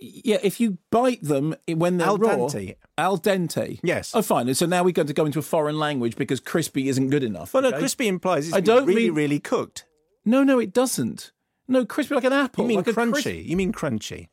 Yeah, 0.00 0.38
if 0.44 0.60
you 0.60 0.78
bite 0.92 1.22
them 1.22 1.56
when 1.66 1.96
they're 1.96 2.06
Al 2.06 2.18
raw, 2.18 2.36
dente. 2.36 2.76
al 2.96 3.18
dente. 3.18 3.80
Yes. 3.82 4.12
Oh, 4.14 4.22
fine. 4.22 4.54
So 4.54 4.64
now 4.66 4.84
we're 4.84 4.92
going 4.92 5.08
to 5.08 5.14
go 5.14 5.26
into 5.26 5.40
a 5.40 5.42
foreign 5.42 5.76
language 5.78 6.14
because 6.14 6.38
crispy 6.38 6.88
isn't 6.88 7.08
good 7.08 7.24
enough. 7.24 7.52
Well, 7.52 7.64
no, 7.64 7.70
okay? 7.70 7.78
crispy 7.78 8.06
implies 8.06 8.46
it's 8.46 8.56
I 8.56 8.60
don't 8.60 8.86
really, 8.86 9.06
mean- 9.06 9.14
really 9.14 9.40
cooked. 9.40 9.86
No, 10.28 10.44
no, 10.44 10.58
it 10.58 10.74
doesn't. 10.74 11.32
No, 11.66 11.86
crispy 11.86 12.14
like 12.14 12.24
an 12.24 12.34
apple. 12.34 12.64
You 12.64 12.68
mean 12.68 12.76
like 12.78 12.86
crunchy? 12.86 13.12
crisp- 13.22 13.48
You 13.48 13.56
mean 13.56 13.72
crunchy? 13.72 14.28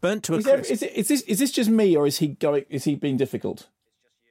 Burnt 0.00 0.24
to 0.24 0.34
a 0.34 0.38
Is, 0.38 0.44
there- 0.44 0.56
crisp. 0.56 0.72
is, 0.72 0.82
it, 0.82 0.92
is 0.94 1.08
this 1.08 1.20
is 1.22 1.38
this 1.38 1.50
just 1.52 1.70
me 1.70 1.96
or 1.96 2.06
is 2.06 2.18
he 2.18 2.28
going? 2.28 2.64
Is 2.68 2.84
he 2.84 2.96
being 2.96 3.16
difficult? 3.16 3.68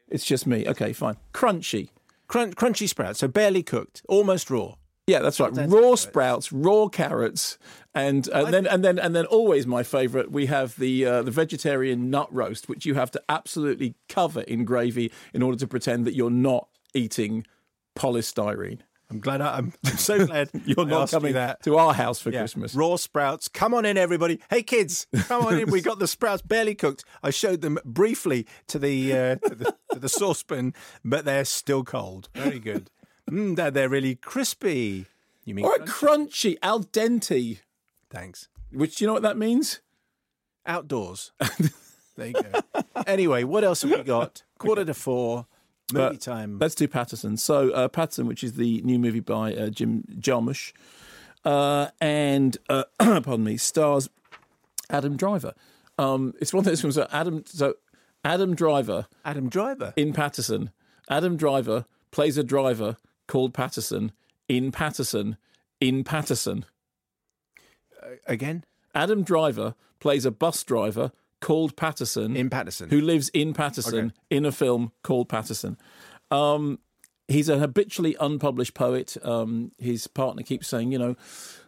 It's 0.09 0.25
just 0.25 0.45
me. 0.45 0.67
Okay, 0.67 0.91
fine. 0.93 1.15
Crunchy. 1.33 1.89
Crun- 2.27 2.53
crunchy 2.53 2.87
sprouts, 2.89 3.19
so 3.19 3.27
barely 3.27 3.63
cooked, 3.63 4.01
almost 4.09 4.49
raw. 4.49 4.75
Yeah, 5.07 5.19
that's 5.19 5.39
right. 5.39 5.51
raw 5.53 5.95
sprouts, 5.95 6.51
raw 6.51 6.87
carrots, 6.87 7.57
and 7.93 8.27
uh, 8.29 8.49
then 8.49 8.65
and 8.67 8.83
then 8.83 8.97
and 8.99 9.15
then 9.15 9.25
always 9.27 9.65
my 9.67 9.83
favourite. 9.83 10.31
We 10.31 10.47
have 10.47 10.75
the 10.77 11.05
uh, 11.05 11.21
the 11.23 11.31
vegetarian 11.31 12.09
nut 12.09 12.27
roast, 12.33 12.67
which 12.67 12.85
you 12.85 12.95
have 12.95 13.11
to 13.11 13.21
absolutely 13.29 13.95
cover 14.09 14.41
in 14.41 14.65
gravy 14.65 15.11
in 15.33 15.41
order 15.43 15.57
to 15.59 15.67
pretend 15.67 16.05
that 16.05 16.15
you're 16.15 16.29
not 16.31 16.67
eating 16.93 17.45
polystyrene. 17.95 18.79
I'm 19.09 19.19
glad. 19.19 19.41
I, 19.41 19.57
I'm 19.57 19.73
so 19.97 20.25
glad 20.25 20.49
You're 20.65 20.85
not 20.85 21.11
coming 21.11 21.33
that. 21.33 21.61
to 21.63 21.77
our 21.77 21.93
house 21.93 22.19
for 22.19 22.31
Yeah. 22.31 22.39
Christmas. 22.39 22.73
Raw 22.75 22.95
sprouts. 22.95 23.47
Come 23.47 23.73
on 23.73 23.85
in, 23.85 23.97
everybody. 23.97 24.39
Hey, 24.49 24.63
kids, 24.63 25.07
come 25.27 25.45
on 25.45 25.59
in. 25.59 25.69
We 25.69 25.81
got 25.89 25.99
the 25.99 26.07
sprouts 26.07 26.41
barely 26.41 26.75
cooked. 26.75 27.03
I 27.21 27.29
showed 27.29 27.61
them 27.61 27.77
briefly 27.85 28.47
to 28.67 28.79
the 28.79 29.13
uh, 29.13 29.35
to 29.47 29.55
the, 29.55 29.75
to 29.93 29.99
the 29.99 30.09
saucepan, 30.09 30.73
but 31.03 31.25
they're 31.25 31.45
still 31.45 31.83
cold. 31.83 32.29
Very 32.33 32.59
good. 32.59 32.89
Mm, 33.29 33.55
they're, 33.55 33.71
they're 33.71 33.89
really 33.89 34.15
crispy. 34.15 35.05
You 35.43 35.53
mean 35.55 35.65
or 35.65 35.77
crunchy, 35.79 36.57
al 36.63 36.83
dente. 36.83 37.59
Thanks. 38.09 38.47
Which 38.71 38.95
do 38.95 39.03
you 39.03 39.07
know 39.07 39.13
what 39.13 39.21
that 39.23 39.37
means? 39.37 39.81
outdoors? 40.67 41.31
there 42.17 42.27
you 42.27 42.33
go. 42.33 42.81
Anyway, 43.05 43.43
what 43.43 43.63
else 43.63 43.83
have 43.83 43.91
we 43.91 44.01
got? 44.03 44.41
Quarter 44.57 44.85
to 44.85 44.93
four. 44.95 45.45
Movie 45.93 46.15
But 46.15 46.21
time. 46.21 46.57
Let's 46.59 46.75
do 46.75 46.87
Paterson. 46.87 47.37
So, 47.37 47.69
uh, 47.71 47.87
Paterson, 47.87 48.27
which 48.27 48.43
is 48.43 48.53
the 48.53 48.81
new 48.81 48.97
movie 48.97 49.19
by 49.19 49.53
uh, 49.53 49.69
Jim 49.69 50.03
Jarmusch, 50.19 50.73
uh, 51.43 51.89
and 52.01 52.57
uh, 52.69 52.85
pardon 52.99 53.43
me, 53.43 53.57
stars 53.57 54.09
Adam 54.89 55.15
Driver. 55.15 55.53
Um, 55.97 56.33
it's 56.41 56.53
one 56.53 56.59
of 56.59 56.65
those 56.65 56.81
films. 56.81 56.95
So 56.95 57.07
Adam, 57.11 57.43
so 57.45 57.75
Adam 58.23 58.55
Driver, 58.55 59.07
Adam 59.23 59.49
Driver 59.49 59.93
in 59.95 60.13
Paterson. 60.13 60.71
Adam 61.09 61.37
Driver 61.37 61.85
plays 62.11 62.37
a 62.37 62.43
driver 62.43 62.97
called 63.27 63.53
Paterson 63.53 64.11
in 64.47 64.71
Paterson 64.71 65.37
in 65.79 66.03
Paterson. 66.03 66.65
Again, 68.25 68.63
Adam 68.93 69.23
Driver 69.23 69.75
plays 69.99 70.25
a 70.25 70.31
bus 70.31 70.63
driver 70.63 71.11
called 71.45 71.75
Paterson 71.75 72.35
in 72.35 72.49
Paterson, 72.49 72.89
who 72.89 72.99
lives 73.01 73.29
in 73.29 73.53
Paterson 73.53 74.13
in 74.31 74.45
a 74.45 74.51
film 74.51 74.91
called 75.03 75.29
Paterson. 75.29 75.77
Um, 76.31 76.79
he's 77.27 77.49
a 77.49 77.57
habitually 77.57 78.15
unpublished 78.19 78.73
poet. 78.73 79.17
Um, 79.23 79.71
his 79.77 80.07
partner 80.07 80.43
keeps 80.43 80.67
saying, 80.67 80.91
you 80.91 80.99
know, 80.99 81.15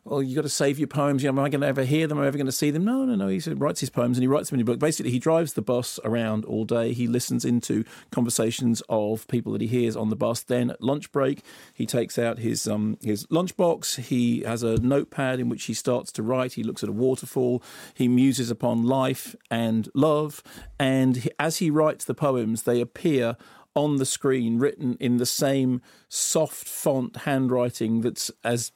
well, 0.07 0.23
you've 0.23 0.35
got 0.35 0.43
to 0.43 0.49
save 0.49 0.79
your 0.79 0.87
poems. 0.87 1.21
You 1.21 1.27
know, 1.31 1.39
am 1.39 1.45
I 1.45 1.49
going 1.49 1.61
to 1.61 1.67
ever 1.67 1.83
hear 1.83 2.07
them? 2.07 2.17
Am 2.17 2.23
I 2.23 2.27
ever 2.27 2.37
going 2.37 2.45
to 2.45 2.51
see 2.51 2.71
them? 2.71 2.85
No, 2.85 3.03
no, 3.03 3.15
no. 3.15 3.27
He 3.27 3.41
writes 3.53 3.81
his 3.81 3.89
poems 3.89 4.17
and 4.17 4.23
he 4.23 4.27
writes 4.27 4.49
them 4.49 4.57
in 4.57 4.61
a 4.61 4.65
book. 4.65 4.79
Basically, 4.79 5.11
he 5.11 5.19
drives 5.19 5.53
the 5.53 5.61
bus 5.61 5.99
around 6.05 6.45
all 6.45 6.63
day. 6.63 6.93
He 6.93 7.07
listens 7.07 7.43
into 7.43 7.83
conversations 8.11 8.81
of 8.87 9.27
people 9.27 9.51
that 9.51 9.61
he 9.61 9.67
hears 9.67 9.97
on 9.97 10.09
the 10.09 10.15
bus. 10.15 10.43
Then 10.43 10.69
at 10.69 10.81
lunch 10.81 11.11
break, 11.11 11.43
he 11.73 11.85
takes 11.85 12.17
out 12.17 12.39
his 12.39 12.67
um, 12.67 12.97
his 13.01 13.25
lunchbox. 13.27 13.99
He 13.99 14.43
has 14.43 14.63
a 14.63 14.77
notepad 14.77 15.39
in 15.39 15.49
which 15.49 15.65
he 15.65 15.73
starts 15.73 16.11
to 16.13 16.23
write. 16.23 16.53
He 16.53 16.63
looks 16.63 16.83
at 16.83 16.89
a 16.89 16.93
waterfall. 16.93 17.61
He 17.93 18.07
muses 18.07 18.49
upon 18.49 18.85
life 18.85 19.35
and 19.51 19.89
love. 19.93 20.41
And 20.79 21.17
he, 21.17 21.31
as 21.37 21.57
he 21.57 21.69
writes 21.69 22.05
the 22.05 22.13
poems, 22.13 22.63
they 22.63 22.79
appear 22.79 23.35
on 23.77 23.97
the 23.97 24.05
screen 24.05 24.57
written 24.57 24.97
in 24.99 25.17
the 25.17 25.25
same 25.25 25.81
soft 26.09 26.67
font 26.67 27.15
handwriting 27.17 28.01
that's 28.01 28.31
as 28.43 28.71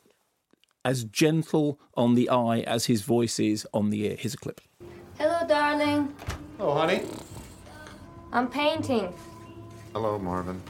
as 0.86 1.04
gentle 1.06 1.80
on 1.96 2.14
the 2.14 2.30
eye 2.30 2.60
as 2.62 2.86
his 2.86 3.02
voice 3.02 3.40
is 3.40 3.68
on 3.74 3.90
the 3.90 4.06
ear. 4.06 4.16
Here's 4.18 4.36
a 4.36 4.38
clip. 4.38 4.62
Hello, 5.18 5.48
darling. 5.48 6.14
Oh, 6.60 6.74
honey. 6.74 7.02
I'm 8.32 8.48
painting. 8.48 9.14
Hello, 9.94 10.18
Marvin. 10.18 10.62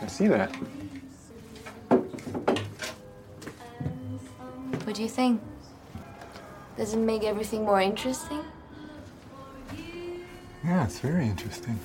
I 0.00 0.06
see 0.06 0.26
that. 0.28 0.54
What 4.84 4.96
do 4.96 5.02
you 5.02 5.08
think? 5.08 5.40
Does 6.76 6.94
it 6.94 6.98
make 6.98 7.22
everything 7.24 7.64
more 7.64 7.80
interesting? 7.80 8.42
Yeah, 10.64 10.84
it's 10.84 11.00
very 11.00 11.26
interesting. 11.26 11.78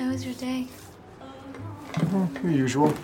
How 0.00 0.08
was 0.08 0.24
your 0.24 0.32
day? 0.32 0.66
Oh, 1.20 2.26
the 2.42 2.50
usual. 2.50 2.94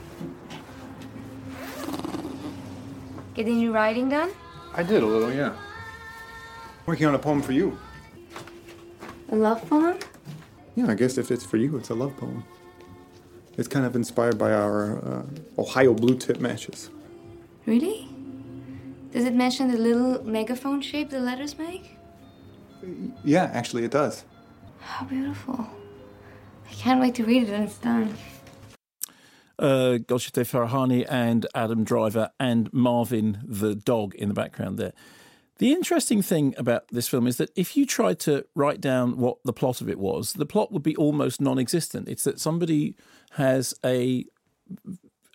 Getting 3.34 3.60
your 3.60 3.72
writing 3.72 4.08
done? 4.08 4.30
I 4.74 4.82
did 4.82 5.02
a 5.02 5.06
little, 5.06 5.30
yeah. 5.30 5.54
Working 6.86 7.04
on 7.04 7.14
a 7.14 7.18
poem 7.18 7.42
for 7.42 7.52
you. 7.52 7.78
A 9.28 9.36
love 9.36 9.68
poem? 9.68 9.98
Yeah, 10.74 10.86
I 10.88 10.94
guess 10.94 11.18
if 11.18 11.30
it's 11.30 11.44
for 11.44 11.58
you, 11.58 11.76
it's 11.76 11.90
a 11.90 11.94
love 11.94 12.16
poem. 12.16 12.44
It's 13.58 13.68
kind 13.68 13.84
of 13.84 13.94
inspired 13.94 14.38
by 14.38 14.54
our 14.54 14.96
uh, 15.06 15.22
Ohio 15.58 15.92
blue 15.92 16.16
tip 16.16 16.40
matches. 16.40 16.88
Really? 17.66 18.08
Does 19.12 19.26
it 19.26 19.34
mention 19.34 19.70
the 19.70 19.76
little 19.76 20.24
megaphone 20.24 20.80
shape 20.80 21.10
the 21.10 21.20
letters 21.20 21.58
make? 21.58 21.98
Yeah, 23.22 23.50
actually, 23.52 23.84
it 23.84 23.90
does. 23.90 24.24
How 24.80 25.04
beautiful. 25.04 25.68
Can't 26.86 27.00
wait 27.00 27.16
to 27.16 27.24
read 27.24 27.42
it 27.42 27.50
when 27.50 27.62
it's 27.64 27.78
done. 27.78 28.14
Uh, 29.58 29.98
Golshifteh 30.06 30.46
Farahani 30.48 31.04
and 31.08 31.44
Adam 31.52 31.82
Driver 31.82 32.30
and 32.38 32.72
Marvin 32.72 33.42
the 33.44 33.74
dog 33.74 34.14
in 34.14 34.28
the 34.28 34.34
background 34.36 34.78
there. 34.78 34.92
The 35.58 35.72
interesting 35.72 36.22
thing 36.22 36.54
about 36.56 36.86
this 36.92 37.08
film 37.08 37.26
is 37.26 37.38
that 37.38 37.50
if 37.56 37.76
you 37.76 37.86
tried 37.86 38.20
to 38.20 38.46
write 38.54 38.80
down 38.80 39.16
what 39.16 39.38
the 39.44 39.52
plot 39.52 39.80
of 39.80 39.88
it 39.88 39.98
was, 39.98 40.34
the 40.34 40.46
plot 40.46 40.70
would 40.70 40.84
be 40.84 40.94
almost 40.94 41.40
non 41.40 41.58
existent. 41.58 42.08
It's 42.08 42.22
that 42.22 42.38
somebody 42.38 42.94
has 43.30 43.74
a 43.84 44.24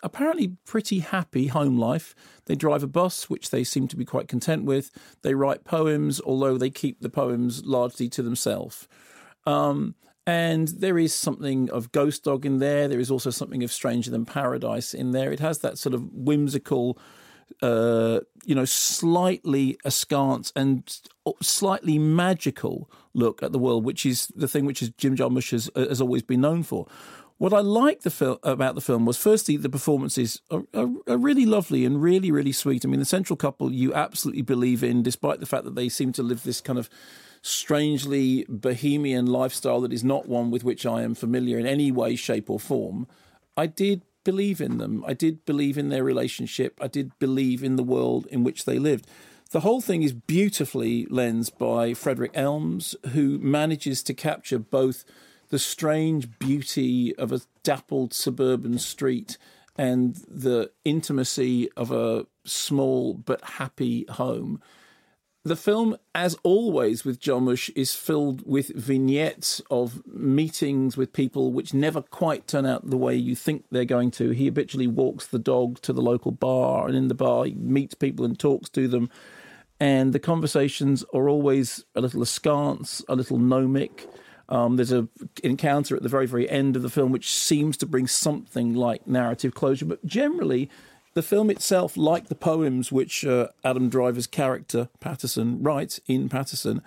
apparently 0.03 0.55
pretty 0.65 0.99
happy 0.99 1.47
home 1.47 1.77
life. 1.77 2.15
They 2.45 2.55
drive 2.55 2.81
a 2.81 2.87
bus, 2.87 3.29
which 3.29 3.49
they 3.49 3.65
seem 3.65 3.89
to 3.89 3.97
be 3.97 4.05
quite 4.05 4.29
content 4.29 4.63
with. 4.63 4.89
They 5.21 5.35
write 5.35 5.65
poems, 5.65 6.21
although 6.21 6.57
they 6.57 6.69
keep 6.69 7.01
the 7.01 7.09
poems 7.09 7.65
largely 7.65 8.07
to 8.07 8.23
themselves. 8.23 8.87
Um, 9.45 9.95
and 10.31 10.69
there 10.69 10.97
is 10.97 11.13
something 11.13 11.69
of 11.71 11.91
Ghost 11.91 12.23
Dog 12.23 12.45
in 12.45 12.59
there. 12.59 12.87
There 12.87 13.01
is 13.01 13.11
also 13.11 13.31
something 13.31 13.63
of 13.63 13.71
Stranger 13.71 14.09
Than 14.09 14.23
Paradise 14.23 14.93
in 14.93 15.11
there. 15.11 15.33
It 15.33 15.41
has 15.41 15.59
that 15.59 15.77
sort 15.77 15.93
of 15.93 16.09
whimsical, 16.13 16.97
uh, 17.61 18.21
you 18.45 18.55
know, 18.55 18.63
slightly 18.63 19.77
askance 19.83 20.53
and 20.55 20.89
slightly 21.41 21.99
magical 21.99 22.89
look 23.13 23.43
at 23.43 23.51
the 23.51 23.59
world, 23.59 23.83
which 23.83 24.05
is 24.05 24.27
the 24.33 24.47
thing 24.47 24.63
which 24.63 24.81
is 24.81 24.91
Jim 24.91 25.17
Jarmusch 25.17 25.51
has, 25.51 25.69
has 25.75 25.99
always 25.99 26.23
been 26.23 26.39
known 26.39 26.63
for. 26.63 26.87
What 27.37 27.51
I 27.51 27.59
liked 27.59 28.03
the 28.03 28.09
fil- 28.09 28.39
about 28.43 28.75
the 28.75 28.81
film 28.81 29.05
was, 29.05 29.17
firstly, 29.17 29.57
the 29.57 29.67
performances 29.67 30.41
are, 30.49 30.63
are, 30.73 30.87
are, 31.09 31.17
really 31.17 31.45
lovely 31.45 31.83
and 31.83 32.01
really, 32.01 32.31
really 32.31 32.53
sweet. 32.53 32.85
I 32.85 32.87
mean, 32.87 33.01
the 33.01 33.05
central 33.05 33.35
couple 33.35 33.73
you 33.73 33.93
absolutely 33.93 34.43
believe 34.43 34.81
in, 34.81 35.03
despite 35.03 35.41
the 35.41 35.45
fact 35.45 35.65
that 35.65 35.75
they 35.75 35.89
seem 35.89 36.13
to 36.13 36.23
live 36.23 36.43
this 36.43 36.61
kind 36.61 36.79
of 36.79 36.89
strangely 37.41 38.45
bohemian 38.47 39.25
lifestyle 39.25 39.81
that 39.81 39.93
is 39.93 40.03
not 40.03 40.27
one 40.27 40.51
with 40.51 40.63
which 40.63 40.85
I 40.85 41.01
am 41.01 41.15
familiar 41.15 41.57
in 41.57 41.65
any 41.65 41.91
way, 41.91 42.15
shape, 42.15 42.49
or 42.49 42.59
form. 42.59 43.07
I 43.57 43.67
did 43.67 44.03
believe 44.23 44.61
in 44.61 44.77
them. 44.77 45.03
I 45.07 45.13
did 45.13 45.45
believe 45.45 45.77
in 45.77 45.89
their 45.89 46.03
relationship. 46.03 46.77
I 46.81 46.87
did 46.87 47.17
believe 47.19 47.63
in 47.63 47.75
the 47.75 47.83
world 47.83 48.27
in 48.27 48.43
which 48.43 48.65
they 48.65 48.77
lived. 48.77 49.07
The 49.51 49.61
whole 49.61 49.81
thing 49.81 50.03
is 50.03 50.13
beautifully 50.13 51.05
lensed 51.09 51.57
by 51.57 51.93
Frederick 51.93 52.31
Elmes, 52.33 52.95
who 53.11 53.37
manages 53.39 54.01
to 54.03 54.13
capture 54.13 54.59
both 54.59 55.03
the 55.49 55.59
strange 55.59 56.39
beauty 56.39 57.13
of 57.17 57.33
a 57.33 57.41
dappled 57.63 58.13
suburban 58.13 58.79
street 58.79 59.37
and 59.77 60.15
the 60.27 60.71
intimacy 60.85 61.69
of 61.75 61.91
a 61.91 62.25
small 62.45 63.13
but 63.13 63.43
happy 63.43 64.05
home. 64.09 64.61
The 65.43 65.55
film, 65.55 65.97
as 66.13 66.35
always 66.43 67.03
with 67.03 67.19
Jarmusch, 67.19 67.71
is 67.75 67.95
filled 67.95 68.45
with 68.45 68.75
vignettes 68.75 69.59
of 69.71 70.05
meetings 70.05 70.95
with 70.95 71.13
people 71.13 71.51
which 71.51 71.73
never 71.73 72.03
quite 72.03 72.47
turn 72.47 72.67
out 72.67 72.87
the 72.87 72.97
way 72.97 73.15
you 73.15 73.35
think 73.35 73.65
they're 73.71 73.83
going 73.83 74.11
to. 74.11 74.29
He 74.29 74.45
habitually 74.45 74.85
walks 74.85 75.25
the 75.25 75.39
dog 75.39 75.81
to 75.81 75.93
the 75.93 76.01
local 76.01 76.31
bar, 76.31 76.87
and 76.87 76.95
in 76.95 77.07
the 77.07 77.15
bar, 77.15 77.45
he 77.45 77.55
meets 77.55 77.95
people 77.95 78.23
and 78.23 78.37
talks 78.37 78.69
to 78.69 78.87
them. 78.87 79.09
And 79.79 80.13
the 80.13 80.19
conversations 80.19 81.03
are 81.11 81.27
always 81.27 81.85
a 81.95 82.01
little 82.01 82.21
askance, 82.21 83.03
a 83.09 83.15
little 83.15 83.39
gnomic. 83.39 84.07
Um, 84.47 84.75
there's 84.75 84.91
an 84.91 85.09
encounter 85.43 85.95
at 85.95 86.03
the 86.03 86.09
very, 86.09 86.27
very 86.27 86.47
end 86.51 86.75
of 86.75 86.83
the 86.83 86.89
film 86.89 87.11
which 87.11 87.33
seems 87.33 87.77
to 87.77 87.87
bring 87.87 88.05
something 88.05 88.75
like 88.75 89.07
narrative 89.07 89.55
closure, 89.55 89.85
but 89.85 90.05
generally, 90.05 90.69
the 91.13 91.21
film 91.21 91.49
itself, 91.49 91.97
like 91.97 92.27
the 92.27 92.35
poems 92.35 92.91
which 92.91 93.25
uh, 93.25 93.47
Adam 93.63 93.89
Driver's 93.89 94.27
character 94.27 94.89
Paterson 94.99 95.61
writes 95.61 95.99
in 96.07 96.29
Paterson, 96.29 96.81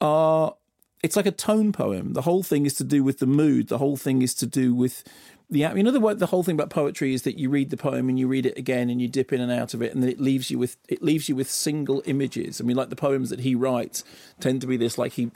are 0.00 0.54
it's 1.02 1.16
like 1.16 1.26
a 1.26 1.32
tone 1.32 1.72
poem. 1.72 2.12
The 2.12 2.22
whole 2.22 2.42
thing 2.42 2.66
is 2.66 2.74
to 2.74 2.84
do 2.84 3.02
with 3.02 3.18
the 3.18 3.26
mood. 3.26 3.68
The 3.68 3.78
whole 3.78 3.96
thing 3.96 4.20
is 4.22 4.34
to 4.34 4.46
do 4.46 4.74
with 4.74 5.02
the 5.48 5.60
you 5.60 5.82
know 5.82 5.90
the 5.90 6.14
the 6.14 6.26
whole 6.26 6.42
thing 6.42 6.54
about 6.54 6.70
poetry 6.70 7.14
is 7.14 7.22
that 7.22 7.38
you 7.38 7.50
read 7.50 7.70
the 7.70 7.76
poem 7.76 8.08
and 8.08 8.18
you 8.18 8.28
read 8.28 8.46
it 8.46 8.56
again 8.56 8.88
and 8.88 9.00
you 9.00 9.08
dip 9.08 9.32
in 9.32 9.40
and 9.40 9.50
out 9.50 9.74
of 9.74 9.82
it 9.82 9.92
and 9.92 10.02
then 10.02 10.10
it 10.10 10.20
leaves 10.20 10.50
you 10.50 10.58
with 10.58 10.76
it 10.88 11.02
leaves 11.02 11.28
you 11.28 11.34
with 11.34 11.50
single 11.50 12.02
images. 12.06 12.60
I 12.60 12.64
mean, 12.64 12.76
like 12.76 12.90
the 12.90 12.96
poems 12.96 13.30
that 13.30 13.40
he 13.40 13.54
writes 13.54 14.04
tend 14.38 14.60
to 14.60 14.66
be 14.66 14.76
this 14.76 14.98
like 14.98 15.14
he 15.14 15.30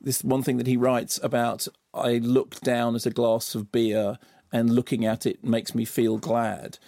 this 0.00 0.22
one 0.22 0.42
thing 0.42 0.56
that 0.58 0.66
he 0.66 0.76
writes 0.76 1.18
about 1.22 1.66
I 1.92 2.18
looked 2.18 2.62
down 2.62 2.94
at 2.94 3.06
a 3.06 3.10
glass 3.10 3.54
of 3.54 3.72
beer 3.72 4.18
and 4.52 4.70
looking 4.70 5.04
at 5.04 5.26
it 5.26 5.44
makes 5.44 5.74
me 5.74 5.84
feel 5.84 6.18
glad 6.18 6.78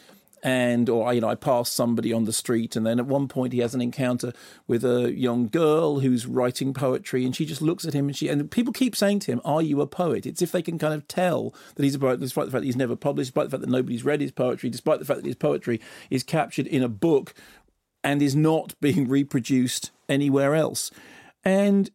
and 0.42 0.88
or 0.88 1.12
you 1.12 1.20
know 1.20 1.28
I 1.28 1.34
pass 1.34 1.70
somebody 1.70 2.12
on 2.12 2.24
the 2.24 2.32
street, 2.32 2.76
and 2.76 2.86
then 2.86 2.98
at 2.98 3.06
one 3.06 3.28
point 3.28 3.52
he 3.52 3.60
has 3.60 3.74
an 3.74 3.80
encounter 3.80 4.32
with 4.66 4.84
a 4.84 5.12
young 5.12 5.48
girl 5.48 6.00
who's 6.00 6.26
writing 6.26 6.72
poetry, 6.72 7.24
and 7.24 7.34
she 7.34 7.44
just 7.44 7.62
looks 7.62 7.84
at 7.84 7.94
him, 7.94 8.08
and 8.08 8.16
she 8.16 8.28
and 8.28 8.50
people 8.50 8.72
keep 8.72 8.96
saying 8.96 9.20
to 9.20 9.32
him, 9.32 9.40
"Are 9.44 9.62
you 9.62 9.80
a 9.80 9.86
poet?" 9.86 10.26
It's 10.26 10.42
if 10.42 10.52
they 10.52 10.62
can 10.62 10.78
kind 10.78 10.94
of 10.94 11.06
tell 11.08 11.54
that 11.74 11.82
he's 11.82 11.94
a 11.94 11.98
poet, 11.98 12.20
despite 12.20 12.46
the 12.46 12.52
fact 12.52 12.62
that 12.62 12.66
he's 12.66 12.76
never 12.76 12.96
published, 12.96 13.28
despite 13.28 13.46
the 13.46 13.50
fact 13.50 13.62
that 13.62 13.70
nobody's 13.70 14.04
read 14.04 14.20
his 14.20 14.32
poetry, 14.32 14.70
despite 14.70 14.98
the 14.98 15.04
fact 15.04 15.20
that 15.20 15.26
his 15.26 15.36
poetry 15.36 15.80
is 16.10 16.22
captured 16.22 16.66
in 16.66 16.82
a 16.82 16.88
book 16.88 17.34
and 18.02 18.22
is 18.22 18.34
not 18.34 18.74
being 18.80 19.08
reproduced 19.08 19.90
anywhere 20.08 20.54
else, 20.54 20.90
and 21.44 21.90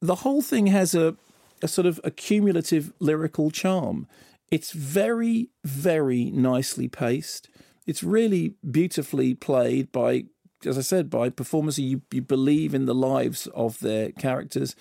the 0.00 0.16
whole 0.16 0.42
thing 0.42 0.68
has 0.68 0.94
a 0.94 1.16
a 1.62 1.68
sort 1.68 1.86
of 1.86 2.00
accumulative 2.04 2.92
lyrical 3.00 3.50
charm. 3.50 4.06
It's 4.50 4.72
very, 4.72 5.50
very 5.64 6.30
nicely 6.30 6.88
paced. 6.88 7.49
It's 7.86 8.02
really 8.02 8.54
beautifully 8.68 9.34
played 9.34 9.90
by, 9.90 10.24
as 10.64 10.78
I 10.78 10.82
said, 10.82 11.10
by 11.10 11.30
performers 11.30 11.76
who 11.76 11.82
you, 11.82 12.02
you 12.12 12.22
believe 12.22 12.74
in 12.74 12.86
the 12.86 12.94
lives 12.94 13.46
of 13.48 13.80
their 13.80 14.12
characters. 14.12 14.76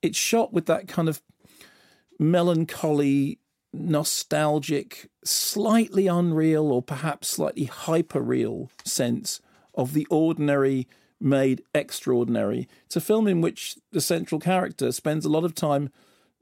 It's 0.00 0.18
shot 0.18 0.52
with 0.52 0.66
that 0.66 0.88
kind 0.88 1.08
of 1.08 1.22
melancholy, 2.18 3.38
nostalgic, 3.72 5.08
slightly 5.24 6.06
unreal, 6.06 6.72
or 6.72 6.82
perhaps 6.82 7.28
slightly 7.28 7.64
hyper 7.64 8.20
real 8.20 8.70
sense 8.84 9.40
of 9.74 9.92
the 9.92 10.06
ordinary 10.10 10.88
made 11.20 11.62
extraordinary. 11.74 12.68
It's 12.86 12.96
a 12.96 13.00
film 13.00 13.28
in 13.28 13.40
which 13.40 13.76
the 13.92 14.00
central 14.00 14.40
character 14.40 14.90
spends 14.92 15.24
a 15.24 15.30
lot 15.30 15.44
of 15.44 15.54
time 15.54 15.90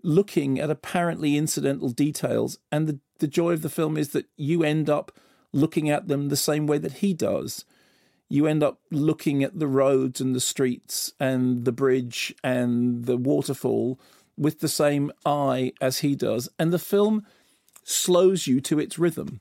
looking 0.03 0.59
at 0.59 0.71
apparently 0.71 1.37
incidental 1.37 1.91
details, 1.91 2.59
and 2.73 2.89
the, 2.89 2.99
the 3.19 3.29
joy 3.29 3.53
of 3.53 3.63
the 3.63 3.69
film 3.69 3.97
is 3.97 4.11
that 4.11 4.27
you 4.37 4.63
end 4.65 4.89
up 4.89 5.13
looking 5.53 5.91
at 5.91 6.09
them 6.09 6.29
the 6.29 6.37
same 6.37 6.67
way 6.67 6.79
that 6.79 6.95
he 6.95 7.15
does. 7.15 7.65
You 8.29 8.47
end 8.47 8.63
up 8.63 8.81
looking 8.91 9.43
at 9.43 9.59
the 9.59 9.67
roads 9.67 10.21
and 10.21 10.35
the 10.35 10.41
streets 10.41 11.13
and 11.19 11.65
the 11.65 11.73
bridge 11.73 12.35
and 12.45 13.05
the 13.05 13.17
waterfall 13.17 13.99
with 14.37 14.61
the 14.61 14.69
same 14.69 15.11
eye 15.27 15.73
as 15.81 15.99
he 15.99 16.15
does. 16.15 16.49
And 16.59 16.73
the 16.73 16.79
film 16.79 17.27
slows 17.83 18.47
you 18.47 18.61
to 18.61 18.79
its 18.79 18.99
rhythm. 18.99 19.41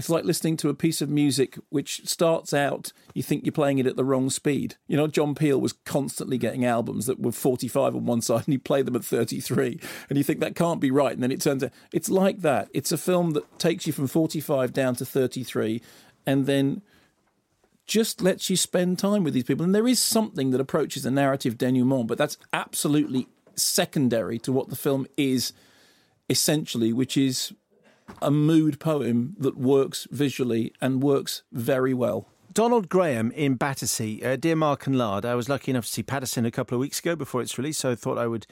It's 0.00 0.08
like 0.08 0.24
listening 0.24 0.56
to 0.56 0.70
a 0.70 0.74
piece 0.74 1.02
of 1.02 1.10
music 1.10 1.58
which 1.68 2.08
starts 2.08 2.54
out, 2.54 2.90
you 3.12 3.22
think 3.22 3.44
you're 3.44 3.52
playing 3.52 3.76
it 3.76 3.86
at 3.86 3.96
the 3.96 4.04
wrong 4.04 4.30
speed. 4.30 4.76
You 4.86 4.96
know, 4.96 5.06
John 5.06 5.34
Peel 5.34 5.60
was 5.60 5.74
constantly 5.74 6.38
getting 6.38 6.64
albums 6.64 7.04
that 7.04 7.20
were 7.20 7.32
45 7.32 7.94
on 7.94 8.06
one 8.06 8.22
side 8.22 8.44
and 8.46 8.54
he 8.54 8.56
played 8.56 8.86
them 8.86 8.96
at 8.96 9.04
33. 9.04 9.78
And 10.08 10.16
you 10.16 10.24
think 10.24 10.40
that 10.40 10.54
can't 10.54 10.80
be 10.80 10.90
right. 10.90 11.12
And 11.12 11.22
then 11.22 11.30
it 11.30 11.42
turns 11.42 11.62
out 11.62 11.72
it's 11.92 12.08
like 12.08 12.40
that. 12.40 12.70
It's 12.72 12.92
a 12.92 12.96
film 12.96 13.32
that 13.32 13.58
takes 13.58 13.86
you 13.86 13.92
from 13.92 14.06
45 14.06 14.72
down 14.72 14.94
to 14.94 15.04
33 15.04 15.82
and 16.26 16.46
then 16.46 16.80
just 17.86 18.22
lets 18.22 18.48
you 18.48 18.56
spend 18.56 18.98
time 18.98 19.22
with 19.22 19.34
these 19.34 19.44
people. 19.44 19.66
And 19.66 19.74
there 19.74 19.86
is 19.86 20.00
something 20.00 20.50
that 20.52 20.62
approaches 20.62 21.04
a 21.04 21.10
narrative 21.10 21.58
denouement, 21.58 22.06
but 22.06 22.16
that's 22.16 22.38
absolutely 22.54 23.28
secondary 23.54 24.38
to 24.38 24.50
what 24.50 24.70
the 24.70 24.76
film 24.76 25.06
is 25.18 25.52
essentially, 26.30 26.90
which 26.90 27.18
is 27.18 27.52
a 28.22 28.30
mood 28.30 28.80
poem 28.80 29.36
that 29.38 29.56
works 29.56 30.06
visually 30.10 30.72
and 30.80 31.02
works 31.02 31.42
very 31.52 31.94
well. 31.94 32.26
Donald 32.52 32.88
Graham 32.88 33.30
in 33.32 33.54
Battersea. 33.54 34.22
Uh, 34.22 34.36
dear 34.36 34.56
Mark 34.56 34.86
and 34.86 34.98
Lard, 34.98 35.24
I 35.24 35.34
was 35.34 35.48
lucky 35.48 35.70
enough 35.70 35.86
to 35.86 35.92
see 35.92 36.02
Paterson 36.02 36.44
a 36.44 36.50
couple 36.50 36.74
of 36.74 36.80
weeks 36.80 36.98
ago 36.98 37.14
before 37.14 37.42
its 37.42 37.56
release, 37.56 37.78
so 37.78 37.92
I 37.92 37.94
thought 37.94 38.18
I 38.18 38.26
would 38.26 38.46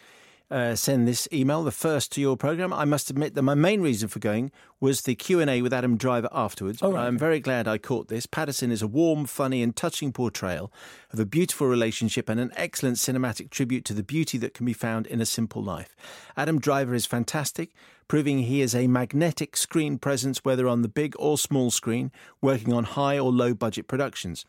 uh, 0.51 0.75
send 0.75 1.07
this 1.07 1.29
email, 1.33 1.63
the 1.63 1.71
first 1.71 2.13
to 2.13 2.21
your 2.21 2.37
program. 2.37 2.73
I 2.73 2.85
must 2.85 3.11
admit 3.11 3.35
that 3.35 3.43
my 3.43 3.55
main 3.55 3.81
reason 3.81 4.09
for 4.09 4.19
going 4.19 4.51
was 4.81 5.03
the 5.03 5.15
Q 5.15 5.41
and 5.41 5.51
A 5.51 5.61
with 5.63 5.73
Adam 5.73 5.97
Driver 5.97 6.29
afterwards. 6.33 6.79
Oh, 6.83 6.93
right. 6.93 7.07
I'm 7.07 7.19
very 7.19 7.41
glad 7.41 7.69
I 7.69 7.79
caught 7.79 8.09
this. 8.09 8.27
Paterson 8.27 8.71
is 8.71 8.81
a 8.81 8.87
warm, 8.87 9.27
funny, 9.27 9.63
and 9.63 9.75
touching 9.77 10.13
portrayal 10.13 10.73
of 11.13 11.21
a 11.21 11.27
beautiful 11.27 11.67
relationship 11.67 12.29
and 12.29 12.41
an 12.41 12.53
excellent 12.57 12.97
cinematic 12.97 13.51
tribute 13.51 13.85
to 13.87 13.95
the 13.95 14.03
beauty 14.03 14.39
that 14.39 14.55
can 14.55 14.65
be 14.65 14.73
found 14.73 15.07
in 15.07 15.21
a 15.21 15.27
simple 15.27 15.63
life. 15.63 15.95
Adam 16.37 16.59
Driver 16.59 16.95
is 16.95 17.07
fantastic, 17.07 17.73
proving 18.07 18.41
he 18.41 18.63
is 18.63 18.75
a 18.75 18.87
magnetic 18.87 19.57
screen 19.57 19.99
presence, 19.99 20.45
whether 20.45 20.67
on 20.67 20.83
the 20.83 20.89
big 20.89 21.15
or 21.19 21.37
small 21.37 21.71
screen, 21.71 22.11
working 22.41 22.73
on 22.73 22.85
high 22.85 23.19
or 23.19 23.31
low 23.31 23.53
budget 23.53 23.87
productions. 23.87 24.47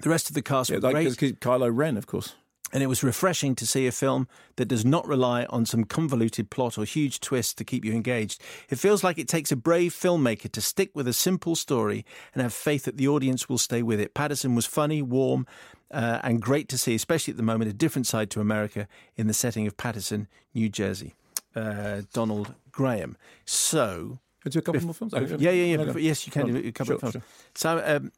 The 0.00 0.10
rest 0.10 0.28
of 0.28 0.34
the 0.34 0.42
cast 0.42 0.70
Yeah, 0.70 0.76
were 0.76 0.92
like 0.92 1.16
great. 1.16 1.40
Kylo 1.40 1.70
Ren, 1.72 1.96
of 1.96 2.08
course. 2.08 2.34
And 2.72 2.82
it 2.82 2.86
was 2.86 3.02
refreshing 3.02 3.54
to 3.56 3.66
see 3.66 3.86
a 3.86 3.92
film 3.92 4.26
that 4.56 4.64
does 4.64 4.84
not 4.84 5.06
rely 5.06 5.44
on 5.50 5.66
some 5.66 5.84
convoluted 5.84 6.48
plot 6.48 6.78
or 6.78 6.84
huge 6.84 7.20
twist 7.20 7.58
to 7.58 7.64
keep 7.64 7.84
you 7.84 7.92
engaged. 7.92 8.40
It 8.70 8.76
feels 8.78 9.04
like 9.04 9.18
it 9.18 9.28
takes 9.28 9.52
a 9.52 9.56
brave 9.56 9.92
filmmaker 9.92 10.50
to 10.52 10.60
stick 10.62 10.90
with 10.94 11.06
a 11.06 11.12
simple 11.12 11.54
story 11.54 12.06
and 12.32 12.42
have 12.42 12.54
faith 12.54 12.84
that 12.84 12.96
the 12.96 13.08
audience 13.08 13.46
will 13.48 13.58
stay 13.58 13.82
with 13.82 14.00
it. 14.00 14.14
Paterson 14.14 14.54
was 14.54 14.64
funny, 14.64 15.02
warm, 15.02 15.46
uh, 15.90 16.20
and 16.22 16.40
great 16.40 16.68
to 16.70 16.78
see, 16.78 16.94
especially 16.94 17.32
at 17.32 17.36
the 17.36 17.42
moment, 17.42 17.70
a 17.70 17.74
different 17.74 18.06
side 18.06 18.30
to 18.30 18.40
America 18.40 18.88
in 19.16 19.26
the 19.26 19.34
setting 19.34 19.66
of 19.66 19.76
Paterson, 19.76 20.26
New 20.54 20.70
Jersey. 20.70 21.14
Uh, 21.54 22.00
Donald 22.14 22.54
Graham. 22.70 23.18
So. 23.44 24.18
Could 24.42 24.52
do 24.52 24.58
a 24.60 24.62
couple 24.62 24.80
bef- 24.80 24.84
more 24.84 24.94
films? 24.94 25.12
bef- 25.12 25.38
Yeah, 25.38 25.50
yeah, 25.50 25.76
yeah. 25.76 25.84
Before- 25.84 26.00
Yes, 26.00 26.26
you 26.26 26.32
can 26.32 26.46
do 26.46 26.56
a 26.56 26.72
couple 26.72 26.94
of 26.94 27.00
sure, 27.00 27.10
films. 27.12 27.24
So, 27.54 27.82
um, 27.84 28.10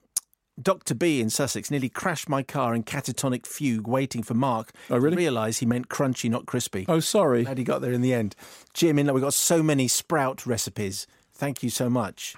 Dr. 0.60 0.94
B 0.94 1.20
in 1.20 1.30
Sussex 1.30 1.70
nearly 1.70 1.88
crashed 1.88 2.28
my 2.28 2.42
car 2.42 2.74
in 2.74 2.84
catatonic 2.84 3.46
fugue 3.46 3.88
waiting 3.88 4.22
for 4.22 4.34
Mark. 4.34 4.70
Oh, 4.88 4.98
really? 4.98 5.16
Realise 5.16 5.58
he 5.58 5.66
meant 5.66 5.88
crunchy, 5.88 6.30
not 6.30 6.46
crispy. 6.46 6.84
Oh, 6.88 7.00
sorry. 7.00 7.44
Glad 7.44 7.58
he 7.58 7.64
got 7.64 7.80
there 7.80 7.92
in 7.92 8.02
the 8.02 8.14
end. 8.14 8.36
Jim, 8.72 8.98
in 8.98 9.06
that 9.06 9.14
we've 9.14 9.22
got 9.22 9.34
so 9.34 9.62
many 9.62 9.88
sprout 9.88 10.46
recipes. 10.46 11.06
Thank 11.32 11.62
you 11.62 11.70
so 11.70 11.90
much. 11.90 12.36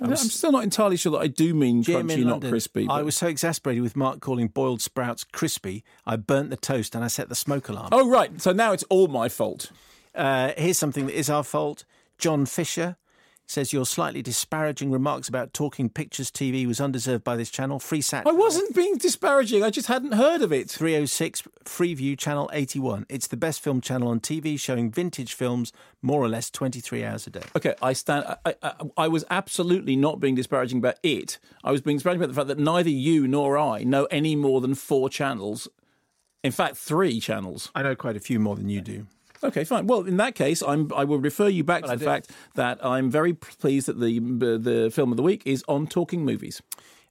I'm 0.00 0.14
still 0.16 0.52
not 0.52 0.62
entirely 0.62 0.96
sure 0.96 1.12
that 1.12 1.20
I 1.20 1.26
do 1.26 1.54
mean 1.54 1.82
Jim 1.82 2.08
crunchy, 2.08 2.18
in 2.18 2.24
not 2.24 2.30
London, 2.32 2.50
crispy. 2.50 2.86
I 2.88 3.02
was 3.02 3.16
so 3.16 3.28
exasperated 3.28 3.82
with 3.82 3.96
Mark 3.96 4.20
calling 4.20 4.48
boiled 4.48 4.82
sprouts 4.82 5.24
crispy, 5.24 5.84
I 6.04 6.16
burnt 6.16 6.50
the 6.50 6.56
toast 6.56 6.94
and 6.94 7.02
I 7.02 7.08
set 7.08 7.30
the 7.30 7.34
smoke 7.34 7.68
alarm. 7.68 7.88
Oh, 7.92 8.08
right. 8.08 8.38
So 8.40 8.52
now 8.52 8.72
it's 8.72 8.84
all 8.90 9.08
my 9.08 9.28
fault. 9.30 9.70
Uh, 10.14 10.52
here's 10.58 10.78
something 10.78 11.06
that 11.06 11.18
is 11.18 11.30
our 11.30 11.44
fault. 11.44 11.84
John 12.18 12.44
Fisher 12.44 12.96
says 13.46 13.72
your 13.72 13.86
slightly 13.86 14.22
disparaging 14.22 14.90
remarks 14.90 15.28
about 15.28 15.52
Talking 15.52 15.88
Pictures 15.88 16.30
TV 16.30 16.66
was 16.66 16.80
undeserved 16.80 17.24
by 17.24 17.36
this 17.36 17.50
channel. 17.50 17.78
Freesat. 17.78 18.26
I 18.26 18.32
wasn't 18.32 18.74
being 18.74 18.98
disparaging. 18.98 19.62
I 19.62 19.70
just 19.70 19.86
hadn't 19.86 20.12
heard 20.12 20.42
of 20.42 20.52
it. 20.52 20.68
306 20.68 21.42
Freeview 21.64 22.18
Channel 22.18 22.50
81. 22.52 23.06
It's 23.08 23.28
the 23.28 23.36
best 23.36 23.60
film 23.60 23.80
channel 23.80 24.08
on 24.08 24.20
TV, 24.20 24.58
showing 24.58 24.90
vintage 24.90 25.34
films 25.34 25.72
more 26.02 26.22
or 26.22 26.28
less 26.28 26.50
23 26.50 27.04
hours 27.04 27.26
a 27.26 27.30
day. 27.30 27.42
Okay, 27.56 27.74
I 27.80 27.92
stand. 27.92 28.24
I, 28.44 28.54
I, 28.62 28.72
I 28.96 29.08
was 29.08 29.24
absolutely 29.30 29.96
not 29.96 30.20
being 30.20 30.34
disparaging 30.34 30.78
about 30.78 30.96
it. 31.02 31.38
I 31.62 31.70
was 31.70 31.80
being 31.80 31.96
disparaging 31.96 32.22
about 32.22 32.34
the 32.34 32.34
fact 32.34 32.48
that 32.48 32.58
neither 32.58 32.90
you 32.90 33.28
nor 33.28 33.56
I 33.56 33.84
know 33.84 34.06
any 34.06 34.34
more 34.34 34.60
than 34.60 34.74
four 34.74 35.08
channels. 35.08 35.68
In 36.42 36.52
fact, 36.52 36.76
three 36.76 37.20
channels. 37.20 37.70
I 37.74 37.82
know 37.82 37.96
quite 37.96 38.16
a 38.16 38.20
few 38.20 38.38
more 38.38 38.56
than 38.56 38.68
you 38.68 38.80
do. 38.80 39.06
Okay, 39.42 39.64
fine. 39.64 39.86
Well, 39.86 40.02
in 40.02 40.16
that 40.18 40.34
case, 40.34 40.62
I'm, 40.62 40.92
I 40.94 41.04
will 41.04 41.18
refer 41.18 41.48
you 41.48 41.64
back 41.64 41.82
Well, 41.82 41.92
to 41.92 41.98
the 41.98 42.04
fact 42.04 42.30
that 42.54 42.84
I'm 42.84 43.10
very 43.10 43.32
pleased 43.32 43.86
that 43.86 44.00
the 44.00 44.18
the 44.18 44.90
film 44.90 45.10
of 45.12 45.16
the 45.16 45.22
week 45.22 45.42
is 45.44 45.64
on 45.68 45.86
Talking 45.86 46.24
Movies. 46.24 46.62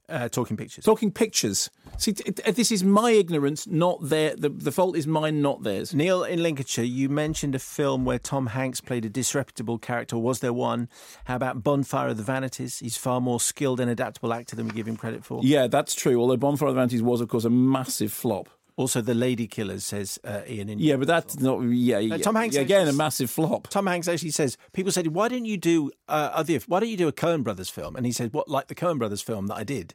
Uh, 0.08 0.30
talking 0.30 0.56
Pictures. 0.56 0.86
Talking 0.86 1.12
Pictures. 1.12 1.72
See, 1.98 2.14
t- 2.14 2.32
t- 2.32 2.52
this 2.52 2.72
is 2.72 2.84
my 2.84 3.12
ignorance, 3.12 3.66
not 3.66 3.98
their. 4.08 4.36
The, 4.36 4.50
the 4.50 4.72
fault 4.72 4.96
is 4.96 5.08
mine, 5.08 5.42
not 5.42 5.64
theirs. 5.64 5.96
Neil 5.96 6.24
in 6.24 6.44
Lincolnshire, 6.44 6.84
you 6.84 7.10
mentioned 7.10 7.56
a 7.56 7.60
film 7.60 8.06
where 8.06 8.20
Tom 8.20 8.48
Hanks 8.48 8.82
played 8.82 9.06
a 9.06 9.10
disreputable 9.10 9.80
character. 9.80 10.18
Was 10.18 10.42
there 10.42 10.54
one? 10.54 10.90
How 11.26 11.36
about 11.36 11.64
Bonfire 11.64 12.10
of 12.10 12.18
the 12.18 12.24
Vanities? 12.24 12.80
He's 12.80 12.98
far 12.98 13.20
more 13.20 13.40
skilled 13.40 13.80
and 13.80 13.90
adaptable 13.90 14.32
actor 14.32 14.56
than 14.56 14.68
we 14.68 14.74
give 14.74 14.88
him 14.88 14.96
credit 14.96 15.26
for. 15.26 15.42
Yeah, 15.44 15.66
that's 15.66 15.96
true. 15.96 16.20
Although 16.22 16.38
Bonfire 16.38 16.70
of 16.70 16.76
the 16.76 16.82
Vanities 16.82 17.02
was, 17.02 17.20
of 17.20 17.30
course, 17.30 17.46
a 17.46 17.50
massive 17.50 18.14
flop. 18.14 18.50
Also, 18.78 19.00
The 19.00 19.14
Ladykillers, 19.14 19.82
says 19.84 20.20
uh, 20.26 20.42
Ian. 20.48 20.68
Yeah, 20.80 20.98
but 20.98 21.08
that's 21.08 21.40
not. 21.40 21.62
Yeah, 21.62 22.00
yeah. 22.00 22.16
Uh, 22.16 22.18
Tom 22.18 22.36
Hanks 22.36 22.58
again 22.58 22.88
a 22.90 22.94
massive 22.94 23.30
flop. 23.32 23.68
Tom 23.70 23.88
Hanks 23.88 24.08
actually 24.10 24.32
says 24.32 24.58
people 24.74 24.92
said, 24.92 25.08
"Why 25.08 25.30
don't 25.30 25.46
you 25.46 25.56
do 25.58 25.92
uh, 26.10 26.32
other? 26.34 26.60
Why 26.68 26.82
don't 26.82 26.90
you 26.90 26.98
do 26.98 27.08
a 27.08 27.14
Coen 27.14 27.42
Brothers 27.44 27.70
film?" 27.70 27.96
And 27.96 28.06
he 28.06 28.12
said, 28.12 28.34
"What 28.34 28.50
like 28.50 28.68
the 28.68 28.76
Coen 28.76 28.98
Brothers 28.98 29.22
film 29.22 29.48
that 29.48 29.56
I 29.56 29.64
did, 29.64 29.94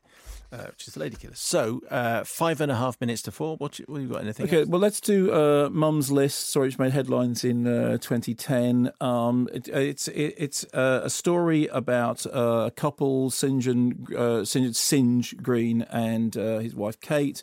uh, 0.50 0.64
which 0.70 0.88
is 0.88 0.94
The 0.94 1.00
Ladykillers." 1.00 1.36
So 1.36 1.82
uh, 1.90 2.24
five 2.24 2.62
and 2.62 2.72
a 2.72 2.74
half 2.76 2.98
minutes 3.02 3.20
to 3.22 3.30
four. 3.32 3.56
What, 3.58 3.78
you- 3.78 3.84
what 3.86 4.00
you 4.00 4.08
got? 4.08 4.22
Anything? 4.22 4.46
Okay, 4.46 4.60
else? 4.60 4.68
well, 4.68 4.80
let's 4.80 5.00
do 5.02 5.30
uh, 5.30 5.68
Mum's 5.70 6.10
List. 6.10 6.48
Sorry, 6.48 6.68
which 6.68 6.78
made 6.78 6.92
headlines 6.92 7.44
in 7.44 7.66
uh, 7.66 7.98
2010. 7.98 8.92
Um, 9.02 9.46
it, 9.52 9.68
it's 9.68 10.08
it, 10.08 10.34
it's 10.38 10.64
uh, 10.72 11.02
a 11.04 11.10
story 11.10 11.66
about 11.66 12.24
uh, 12.26 12.64
a 12.66 12.70
couple, 12.70 13.28
St 13.30 13.60
John 13.60 13.72
and 14.08 14.14
uh, 14.16 14.44
St 14.46 14.64
John, 14.64 14.72
Singe 14.72 15.36
Green 15.42 15.82
and 15.82 16.34
uh, 16.34 16.60
his 16.60 16.74
wife 16.74 16.98
Kate, 17.00 17.42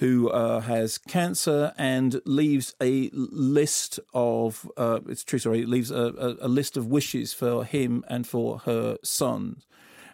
who 0.00 0.30
uh, 0.30 0.60
has 0.60 0.96
cancer 0.96 1.74
and 1.76 2.22
leaves 2.24 2.74
a 2.80 3.10
list 3.12 4.00
of 4.14 4.66
uh, 4.78 5.00
it's 5.06 5.22
true 5.22 5.38
sorry 5.38 5.66
leaves 5.66 5.90
a, 5.90 6.36
a, 6.40 6.48
list 6.48 6.78
of 6.78 6.86
wishes 6.86 7.34
for 7.34 7.64
him 7.64 8.02
and 8.08 8.26
for 8.26 8.60
her 8.60 8.96
son. 9.04 9.60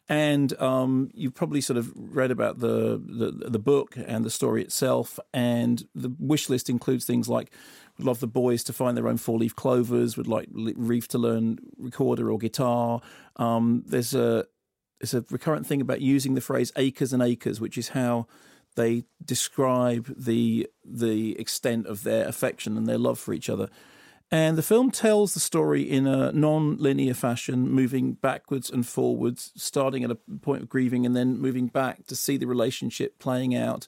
And 0.09 0.61
um, 0.61 1.11
you've 1.15 1.35
probably 1.35 1.61
sort 1.61 1.77
of 1.77 1.93
read 1.95 2.33
about 2.33 2.59
the, 2.59 3.01
the 3.05 3.49
the 3.49 3.61
book 3.61 3.97
and 3.97 4.25
the 4.25 4.31
story 4.31 4.61
itself. 4.63 5.21
And 5.33 5.87
the 5.95 6.13
wish 6.19 6.49
list 6.49 6.69
includes 6.69 7.05
things 7.05 7.29
like 7.29 7.53
would 7.97 8.07
love 8.07 8.19
the 8.19 8.27
boys 8.27 8.65
to 8.65 8.73
find 8.73 8.97
their 8.97 9.07
own 9.07 9.19
four 9.19 9.39
leaf 9.39 9.55
clovers, 9.55 10.17
would 10.17 10.29
like 10.29 10.49
Reef 10.53 11.07
to 11.09 11.19
learn 11.19 11.59
recorder 11.79 12.31
or 12.31 12.39
guitar. 12.39 13.01
Um, 13.37 13.85
there's 13.87 14.15
a 14.15 14.47
there's 15.01 15.15
a 15.15 15.25
recurrent 15.31 15.65
thing 15.67 15.81
about 15.81 16.01
using 16.01 16.35
the 16.35 16.41
phrase 16.41 16.73
acres 16.77 17.13
and 17.13 17.23
acres, 17.23 17.61
which 17.61 17.79
is 17.79 17.91
how 17.91 18.27
they 18.77 19.05
describe 19.25 20.15
the 20.17 20.69
the 20.85 21.39
extent 21.39 21.87
of 21.87 22.05
their 22.05 22.27
affection 22.29 22.77
and 22.77 22.87
their 22.87 22.99
love 22.99 23.19
for 23.19 23.35
each 23.35 23.51
other. 23.51 23.69
And 24.31 24.59
the 24.59 24.63
film 24.63 24.91
tells 24.91 25.35
the 25.35 25.41
story 25.41 25.83
in 25.83 26.07
a 26.07 26.33
non 26.33 26.79
linear 26.79 27.15
fashion, 27.15 27.69
moving 27.69 28.15
backwards 28.15 28.71
and 28.71 28.87
forwards, 28.87 29.53
starting 29.57 30.03
at 30.03 30.11
a 30.11 30.17
point 30.17 30.63
of 30.63 30.69
grieving 30.69 31.07
and 31.07 31.15
then 31.15 31.39
moving 31.39 31.69
back 31.69 32.07
to 32.07 32.17
see 32.17 32.37
the 32.37 32.47
relationship 32.47 33.19
playing 33.19 33.55
out 33.55 33.87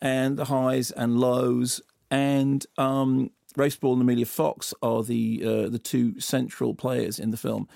and 0.00 0.38
the 0.38 0.46
highs 0.46 0.90
and 0.90 1.18
lows. 1.18 1.82
And 2.10 2.64
um, 2.78 3.30
Rafe 3.56 3.74
Spall 3.74 3.92
and 3.92 4.02
Emilia 4.02 4.26
Fox 4.26 4.72
are 4.82 5.02
the 5.02 5.42
uh, 5.44 5.68
the 5.68 5.78
two 5.78 6.18
central 6.18 6.74
players 6.74 7.18
in 7.18 7.30
the 7.30 7.36
film. 7.36 7.68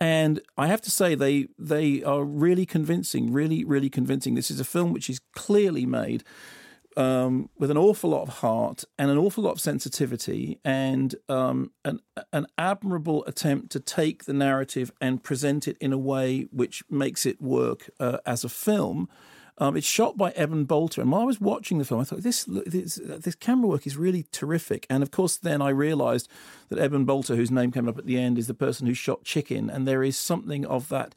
And 0.00 0.40
I 0.56 0.68
have 0.68 0.80
to 0.82 0.90
say, 0.90 1.14
they 1.14 1.48
they 1.58 2.02
are 2.04 2.24
really 2.24 2.66
convincing, 2.66 3.32
really, 3.32 3.64
really 3.64 3.90
convincing. 3.90 4.34
This 4.34 4.50
is 4.50 4.60
a 4.60 4.64
film 4.64 4.92
which 4.92 5.10
is 5.10 5.20
clearly 5.34 5.86
made 5.86 6.22
um, 6.98 7.48
with 7.56 7.70
an 7.70 7.78
awful 7.78 8.10
lot 8.10 8.22
of 8.22 8.28
heart 8.40 8.84
and 8.98 9.10
an 9.10 9.16
awful 9.16 9.44
lot 9.44 9.52
of 9.52 9.60
sensitivity 9.60 10.58
and 10.64 11.14
um, 11.28 11.70
an, 11.84 12.00
an 12.32 12.46
admirable 12.58 13.24
attempt 13.26 13.70
to 13.70 13.80
take 13.80 14.24
the 14.24 14.32
narrative 14.32 14.90
and 15.00 15.22
present 15.22 15.68
it 15.68 15.78
in 15.80 15.92
a 15.92 15.98
way 15.98 16.48
which 16.50 16.82
makes 16.90 17.24
it 17.24 17.40
work 17.40 17.88
uh, 18.00 18.18
as 18.26 18.42
a 18.42 18.48
film. 18.48 19.08
Um, 19.60 19.76
it's 19.76 19.86
shot 19.86 20.16
by 20.16 20.30
Eben 20.30 20.64
Bolter, 20.64 21.00
and 21.00 21.10
while 21.10 21.22
I 21.22 21.24
was 21.24 21.40
watching 21.40 21.78
the 21.78 21.84
film, 21.84 22.00
I 22.00 22.04
thought 22.04 22.22
this, 22.22 22.44
this 22.44 23.00
this 23.04 23.34
camera 23.34 23.68
work 23.68 23.86
is 23.86 23.96
really 23.96 24.24
terrific. 24.30 24.86
And 24.88 25.02
of 25.02 25.10
course, 25.10 25.36
then 25.36 25.60
I 25.60 25.70
realised 25.70 26.28
that 26.68 26.78
Eben 26.78 27.04
Bolter, 27.04 27.34
whose 27.34 27.50
name 27.50 27.72
came 27.72 27.88
up 27.88 27.98
at 27.98 28.06
the 28.06 28.18
end, 28.18 28.38
is 28.38 28.46
the 28.46 28.54
person 28.54 28.86
who 28.86 28.94
shot 28.94 29.24
Chicken, 29.24 29.68
and 29.68 29.86
there 29.86 30.04
is 30.04 30.16
something 30.16 30.64
of 30.64 30.88
that 30.90 31.14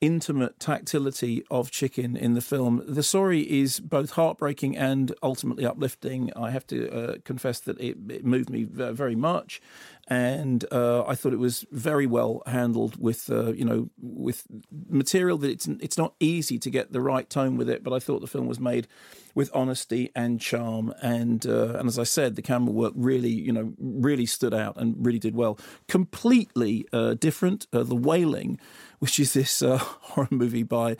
intimate 0.00 0.60
tactility 0.60 1.44
of 1.50 1.70
chicken 1.70 2.16
in 2.16 2.34
the 2.34 2.40
film. 2.40 2.82
The 2.86 3.02
story 3.02 3.40
is 3.40 3.80
both 3.80 4.12
heartbreaking 4.12 4.76
and 4.76 5.12
ultimately 5.22 5.66
uplifting. 5.66 6.32
I 6.36 6.50
have 6.50 6.66
to 6.68 6.90
uh, 6.90 7.16
confess 7.24 7.58
that 7.60 7.80
it, 7.80 7.96
it, 8.08 8.24
moved 8.24 8.48
me 8.48 8.64
very 8.64 9.16
much, 9.16 9.60
and 10.06 10.64
uh, 10.70 11.04
I 11.06 11.14
thought 11.14 11.32
it 11.32 11.38
was 11.38 11.64
very 11.72 12.06
well 12.06 12.42
handled 12.46 13.00
with 13.00 13.28
uh, 13.28 13.52
you 13.52 13.64
know 13.64 13.90
with 14.00 14.46
material 14.88 15.36
that 15.38 15.50
it's 15.50 15.66
it's 15.66 15.98
not 15.98 16.14
easy 16.20 16.58
to 16.58 16.70
get 16.70 16.92
the 16.92 17.00
right 17.00 17.28
tone 17.28 17.56
with 17.56 17.68
it. 17.68 17.82
But 17.82 17.92
I 17.92 17.98
thought 17.98 18.20
the 18.20 18.26
film 18.26 18.46
was 18.46 18.60
made 18.60 18.86
with 19.34 19.50
honesty 19.52 20.10
and 20.14 20.40
charm, 20.40 20.94
and 21.02 21.44
uh, 21.44 21.74
and 21.78 21.88
as 21.88 21.98
I 21.98 22.04
said, 22.04 22.36
the 22.36 22.42
camera 22.42 22.72
work 22.72 22.92
really 22.96 23.30
you 23.30 23.52
know 23.52 23.72
really 23.78 24.26
stood 24.26 24.54
out 24.54 24.76
and 24.76 24.94
really 25.04 25.18
did 25.18 25.34
well. 25.34 25.58
Completely 25.88 26.86
uh, 26.92 27.14
different. 27.14 27.66
Uh, 27.72 27.82
the 27.82 27.96
Wailing 27.96 28.60
which 28.98 29.18
is 29.20 29.32
this 29.32 29.62
uh, 29.62 29.78
horror 30.00 30.28
movie 30.30 30.62
by 30.62 30.96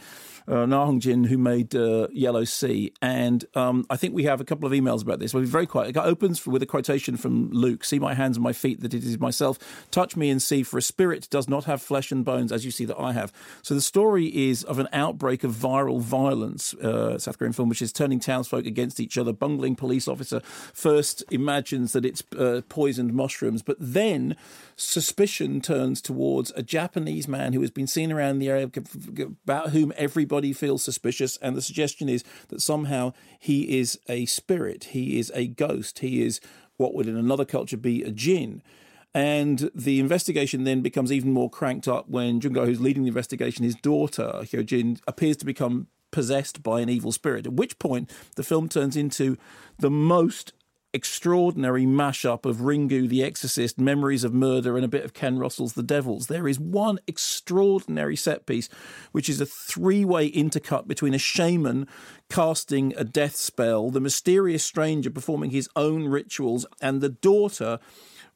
uh, 0.48 0.64
Na 0.66 0.86
Hong 0.86 0.98
Jin, 0.98 1.24
who 1.24 1.36
made 1.36 1.74
uh, 1.74 2.08
Yellow 2.10 2.44
Sea. 2.44 2.92
And 3.02 3.44
um, 3.54 3.86
I 3.90 3.96
think 3.96 4.14
we 4.14 4.24
have 4.24 4.40
a 4.40 4.44
couple 4.44 4.66
of 4.66 4.72
emails 4.72 5.02
about 5.02 5.18
this. 5.18 5.34
We'll 5.34 5.42
be 5.42 5.48
very 5.48 5.66
quiet. 5.66 5.90
It 5.90 5.96
opens 5.96 6.46
with 6.46 6.62
a 6.62 6.66
quotation 6.66 7.16
from 7.16 7.50
Luke 7.50 7.84
See 7.84 7.98
my 7.98 8.14
hands 8.14 8.36
and 8.36 8.44
my 8.44 8.52
feet, 8.52 8.80
that 8.80 8.94
it 8.94 9.04
is 9.04 9.18
myself. 9.18 9.58
Touch 9.90 10.16
me 10.16 10.30
and 10.30 10.40
see, 10.40 10.62
for 10.62 10.78
a 10.78 10.82
spirit 10.82 11.28
does 11.30 11.48
not 11.48 11.64
have 11.64 11.82
flesh 11.82 12.10
and 12.10 12.24
bones, 12.24 12.50
as 12.50 12.64
you 12.64 12.70
see 12.70 12.84
that 12.86 12.98
I 12.98 13.12
have. 13.12 13.32
So 13.62 13.74
the 13.74 13.80
story 13.80 14.26
is 14.26 14.64
of 14.64 14.78
an 14.78 14.88
outbreak 14.92 15.44
of 15.44 15.52
viral 15.52 16.00
violence, 16.00 16.74
uh, 16.74 17.18
South 17.18 17.38
Korean 17.38 17.52
film, 17.52 17.68
which 17.68 17.82
is 17.82 17.92
turning 17.92 18.20
townsfolk 18.20 18.64
against 18.66 19.00
each 19.00 19.18
other. 19.18 19.32
Bungling 19.32 19.76
police 19.76 20.08
officer 20.08 20.40
first 20.40 21.24
imagines 21.30 21.92
that 21.92 22.04
it's 22.04 22.22
uh, 22.38 22.62
poisoned 22.68 23.12
mushrooms, 23.12 23.62
but 23.62 23.76
then 23.78 24.34
suspicion 24.78 25.60
turns 25.60 26.00
towards 26.00 26.52
a 26.54 26.62
Japanese 26.62 27.26
man 27.26 27.52
who 27.52 27.60
has 27.60 27.70
been 27.70 27.88
seen 27.88 28.12
around 28.12 28.38
the 28.38 28.48
area 28.48 28.70
about 29.44 29.70
whom 29.70 29.92
everybody 29.96 30.52
feels 30.52 30.84
suspicious. 30.84 31.36
And 31.38 31.56
the 31.56 31.62
suggestion 31.62 32.08
is 32.08 32.22
that 32.48 32.62
somehow 32.62 33.12
he 33.40 33.78
is 33.78 33.98
a 34.08 34.24
spirit, 34.26 34.84
he 34.84 35.18
is 35.18 35.32
a 35.34 35.48
ghost, 35.48 35.98
he 35.98 36.24
is 36.24 36.40
what 36.76 36.94
would 36.94 37.08
in 37.08 37.16
another 37.16 37.44
culture 37.44 37.76
be 37.76 38.04
a 38.04 38.12
jinn. 38.12 38.62
And 39.12 39.68
the 39.74 39.98
investigation 39.98 40.62
then 40.62 40.80
becomes 40.80 41.10
even 41.10 41.32
more 41.32 41.50
cranked 41.50 41.88
up 41.88 42.08
when 42.08 42.40
Jungo, 42.40 42.64
who's 42.64 42.80
leading 42.80 43.02
the 43.02 43.08
investigation, 43.08 43.64
his 43.64 43.74
daughter, 43.74 44.30
Hyojin, 44.42 45.00
appears 45.08 45.36
to 45.38 45.44
become 45.44 45.88
possessed 46.12 46.62
by 46.62 46.80
an 46.80 46.88
evil 46.88 47.10
spirit. 47.10 47.46
At 47.46 47.54
which 47.54 47.78
point, 47.78 48.10
the 48.36 48.44
film 48.44 48.68
turns 48.68 48.96
into 48.96 49.36
the 49.78 49.90
most 49.90 50.52
extraordinary 50.94 51.84
mashup 51.84 52.46
of 52.46 52.58
Ringu 52.58 53.08
the 53.08 53.22
Exorcist, 53.22 53.78
Memories 53.78 54.24
of 54.24 54.32
Murder, 54.32 54.76
and 54.76 54.84
a 54.84 54.88
bit 54.88 55.04
of 55.04 55.12
Ken 55.12 55.38
Russell's 55.38 55.74
The 55.74 55.82
Devils. 55.82 56.28
There 56.28 56.48
is 56.48 56.58
one 56.58 56.98
extraordinary 57.06 58.16
set 58.16 58.46
piece, 58.46 58.68
which 59.12 59.28
is 59.28 59.40
a 59.40 59.46
three 59.46 60.04
way 60.04 60.30
intercut 60.30 60.88
between 60.88 61.14
a 61.14 61.18
shaman 61.18 61.86
casting 62.30 62.94
a 62.96 63.04
death 63.04 63.36
spell, 63.36 63.90
the 63.90 64.00
mysterious 64.00 64.64
stranger 64.64 65.10
performing 65.10 65.50
his 65.50 65.68
own 65.76 66.04
rituals, 66.04 66.66
and 66.80 67.00
the 67.00 67.08
daughter 67.08 67.78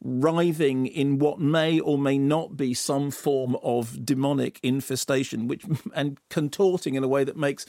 writhing 0.04 0.86
in 0.86 1.18
what 1.18 1.38
may 1.38 1.78
or 1.78 1.96
may 1.96 2.18
not 2.18 2.56
be 2.56 2.74
some 2.74 3.10
form 3.10 3.56
of 3.62 4.04
demonic 4.04 4.58
infestation, 4.62 5.46
which 5.46 5.64
and 5.94 6.18
contorting 6.28 6.94
in 6.94 7.04
a 7.04 7.08
way 7.08 7.24
that 7.24 7.36
makes 7.36 7.64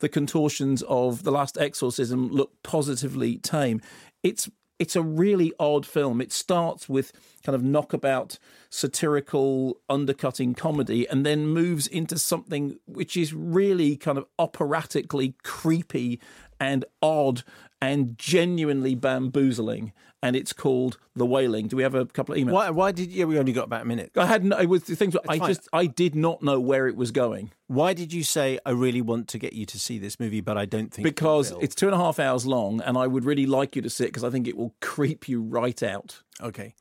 the 0.00 0.08
contortions 0.08 0.82
of 0.82 1.22
the 1.22 1.30
last 1.30 1.56
exorcism 1.58 2.28
look 2.28 2.52
positively 2.62 3.38
tame 3.38 3.80
it's 4.22 4.48
it's 4.78 4.94
a 4.94 5.02
really 5.02 5.52
odd 5.58 5.84
film. 5.84 6.20
It 6.20 6.32
starts 6.32 6.88
with 6.88 7.12
kind 7.42 7.56
of 7.56 7.64
knockabout, 7.64 8.38
satirical, 8.70 9.80
undercutting 9.88 10.54
comedy, 10.54 11.08
and 11.08 11.26
then 11.26 11.48
moves 11.48 11.86
into 11.88 12.16
something 12.16 12.78
which 12.86 13.16
is 13.16 13.34
really 13.34 13.96
kind 13.96 14.18
of 14.18 14.26
operatically 14.38 15.34
creepy 15.42 16.20
and 16.60 16.84
odd 17.02 17.42
and 17.80 18.16
genuinely 18.18 18.94
bamboozling 18.94 19.92
and 20.22 20.34
it's 20.34 20.52
called 20.52 20.98
The 21.14 21.26
Wailing. 21.26 21.68
Do 21.68 21.76
we 21.76 21.82
have 21.82 21.94
a 21.94 22.06
couple 22.06 22.34
of 22.34 22.40
emails? 22.40 22.52
Why, 22.52 22.70
why 22.70 22.92
did 22.92 23.10
you? 23.10 23.20
Yeah, 23.20 23.24
we 23.26 23.38
only 23.38 23.52
got 23.52 23.64
about 23.64 23.82
a 23.82 23.84
minute. 23.84 24.12
I 24.16 24.26
had 24.26 24.44
no, 24.44 24.58
it 24.58 24.66
was 24.66 24.84
the 24.84 24.96
things. 24.96 25.16
I 25.28 25.38
fine. 25.38 25.48
just 25.48 25.68
I 25.72 25.86
did 25.86 26.14
not 26.14 26.42
know 26.42 26.58
where 26.58 26.88
it 26.88 26.96
was 26.96 27.10
going. 27.10 27.52
Why 27.66 27.92
did 27.92 28.12
you 28.12 28.22
say 28.22 28.58
I 28.64 28.70
really 28.70 29.02
want 29.02 29.28
to 29.28 29.38
get 29.38 29.52
you 29.52 29.66
to 29.66 29.78
see 29.78 29.98
this 29.98 30.18
movie, 30.18 30.40
but 30.40 30.56
I 30.56 30.64
don't 30.64 30.92
think 30.92 31.04
because 31.04 31.52
it's 31.60 31.74
two 31.74 31.86
and 31.86 31.94
a 31.94 31.98
half 31.98 32.18
hours 32.18 32.46
long, 32.46 32.80
and 32.80 32.96
I 32.96 33.06
would 33.06 33.24
really 33.24 33.46
like 33.46 33.76
you 33.76 33.82
to 33.82 33.90
see 33.90 34.04
it 34.04 34.08
because 34.08 34.24
I 34.24 34.30
think 34.30 34.48
it 34.48 34.56
will 34.56 34.74
creep 34.80 35.28
you 35.28 35.42
right 35.42 35.82
out. 35.82 36.22
Okay. 36.40 36.74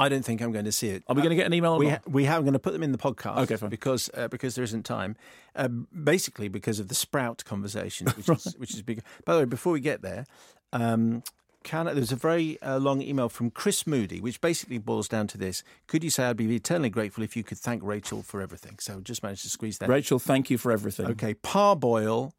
I 0.00 0.08
don't 0.08 0.24
think 0.24 0.40
I'm 0.40 0.52
going 0.52 0.64
to 0.64 0.72
see 0.72 0.90
it. 0.90 1.02
Are 1.08 1.14
we 1.16 1.22
going 1.22 1.30
to 1.30 1.36
get 1.36 1.46
an 1.46 1.54
email? 1.54 1.76
we 1.76 1.88
ha- 1.88 1.98
we 2.06 2.24
have. 2.24 2.36
I'm 2.36 2.44
going 2.44 2.52
to 2.52 2.60
put 2.60 2.72
them 2.72 2.84
in 2.84 2.92
the 2.92 2.98
podcast. 2.98 3.38
Okay, 3.38 3.56
fine. 3.56 3.68
Because 3.68 4.08
uh, 4.14 4.28
because 4.28 4.54
there 4.54 4.62
isn't 4.62 4.84
time. 4.84 5.16
Uh, 5.56 5.66
basically, 5.66 6.46
because 6.46 6.78
of 6.78 6.86
the 6.86 6.94
Sprout 6.94 7.44
conversation, 7.44 8.06
which 8.06 8.28
right. 8.28 8.38
is 8.46 8.56
which 8.58 8.74
is 8.74 8.82
big. 8.82 9.02
By 9.24 9.34
the 9.34 9.40
way, 9.40 9.44
before 9.44 9.72
we 9.72 9.80
get 9.80 10.02
there, 10.02 10.24
um, 10.72 11.24
can 11.64 11.86
there's 11.86 12.12
a 12.12 12.16
very 12.16 12.60
uh, 12.62 12.78
long 12.78 13.02
email 13.02 13.28
from 13.28 13.50
Chris 13.50 13.86
Moody, 13.86 14.20
which 14.20 14.40
basically 14.40 14.78
boils 14.78 15.08
down 15.08 15.26
to 15.28 15.38
this: 15.38 15.62
Could 15.86 16.04
you 16.04 16.10
say 16.10 16.24
I'd 16.24 16.36
be 16.36 16.54
eternally 16.54 16.90
grateful 16.90 17.24
if 17.24 17.36
you 17.36 17.44
could 17.44 17.58
thank 17.58 17.82
Rachel 17.82 18.22
for 18.22 18.40
everything? 18.40 18.76
So 18.78 19.00
just 19.00 19.22
managed 19.22 19.42
to 19.42 19.50
squeeze 19.50 19.78
that. 19.78 19.88
Rachel, 19.88 20.18
thank 20.18 20.50
you 20.50 20.58
for 20.58 20.72
everything. 20.72 21.06
Okay, 21.06 21.34
parboil 21.34 22.32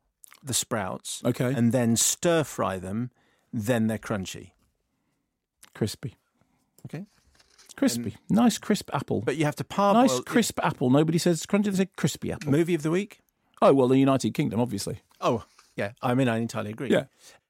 the 0.43 0.53
sprouts. 0.53 1.21
Okay, 1.25 1.53
and 1.53 1.71
then 1.71 1.95
stir 1.95 2.43
fry 2.43 2.77
them. 2.77 3.11
Then 3.51 3.87
they're 3.87 3.97
crunchy, 3.97 4.51
crispy. 5.73 6.15
Okay. 6.85 7.05
Crispy, 7.75 8.17
and, 8.29 8.37
nice 8.37 8.57
crisp 8.57 8.89
apple. 8.93 9.21
But 9.21 9.37
you 9.37 9.45
have 9.45 9.55
to 9.55 9.63
parboil. 9.63 10.01
Nice 10.03 10.19
crisp 10.21 10.59
it. 10.59 10.65
apple. 10.65 10.89
Nobody 10.89 11.17
says 11.17 11.37
it's 11.37 11.45
crunchy; 11.45 11.65
they 11.65 11.85
say 11.85 11.89
crispy 11.95 12.31
apple. 12.31 12.51
Movie 12.51 12.75
of 12.75 12.83
the 12.83 12.91
week? 12.91 13.21
Oh 13.61 13.73
well, 13.73 13.87
the 13.87 13.97
United 13.97 14.33
Kingdom, 14.33 14.59
obviously. 14.59 14.99
Oh 15.21 15.45
yeah, 15.75 15.91
I 16.01 16.13
mean 16.13 16.27
I 16.27 16.37
entirely 16.37 16.71
agree. 16.71 16.89
Yeah. 16.89 17.05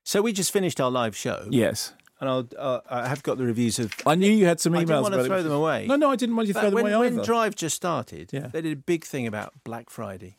So 0.09 0.23
we 0.23 0.33
just 0.33 0.51
finished 0.51 0.81
our 0.81 0.89
live 0.89 1.15
show. 1.15 1.45
Yes. 1.51 1.93
And 2.19 2.27
I'll, 2.27 2.47
uh, 2.57 2.79
I 2.89 3.07
have 3.07 3.21
got 3.21 3.37
the 3.37 3.43
reviews 3.43 3.77
of. 3.77 3.93
I 4.07 4.15
knew 4.15 4.31
you 4.31 4.47
had 4.47 4.59
some 4.59 4.73
emails. 4.73 4.77
I 4.77 4.79
didn't 4.85 5.01
want 5.03 5.13
to 5.13 5.23
throw 5.25 5.43
them 5.43 5.51
away. 5.51 5.85
No, 5.85 5.97
no, 5.97 6.09
I 6.09 6.15
didn't 6.15 6.35
want 6.35 6.47
you 6.47 6.55
to 6.55 6.59
throw 6.59 6.71
when, 6.71 6.85
them 6.85 6.93
away 6.95 6.99
when 6.99 7.13
either. 7.13 7.17
When 7.17 7.25
Drive 7.27 7.53
just 7.53 7.75
started, 7.75 8.31
yeah. 8.33 8.47
they 8.47 8.61
did 8.61 8.73
a 8.73 8.75
big 8.75 9.05
thing 9.05 9.27
about 9.27 9.53
Black 9.63 9.91
Friday. 9.91 10.35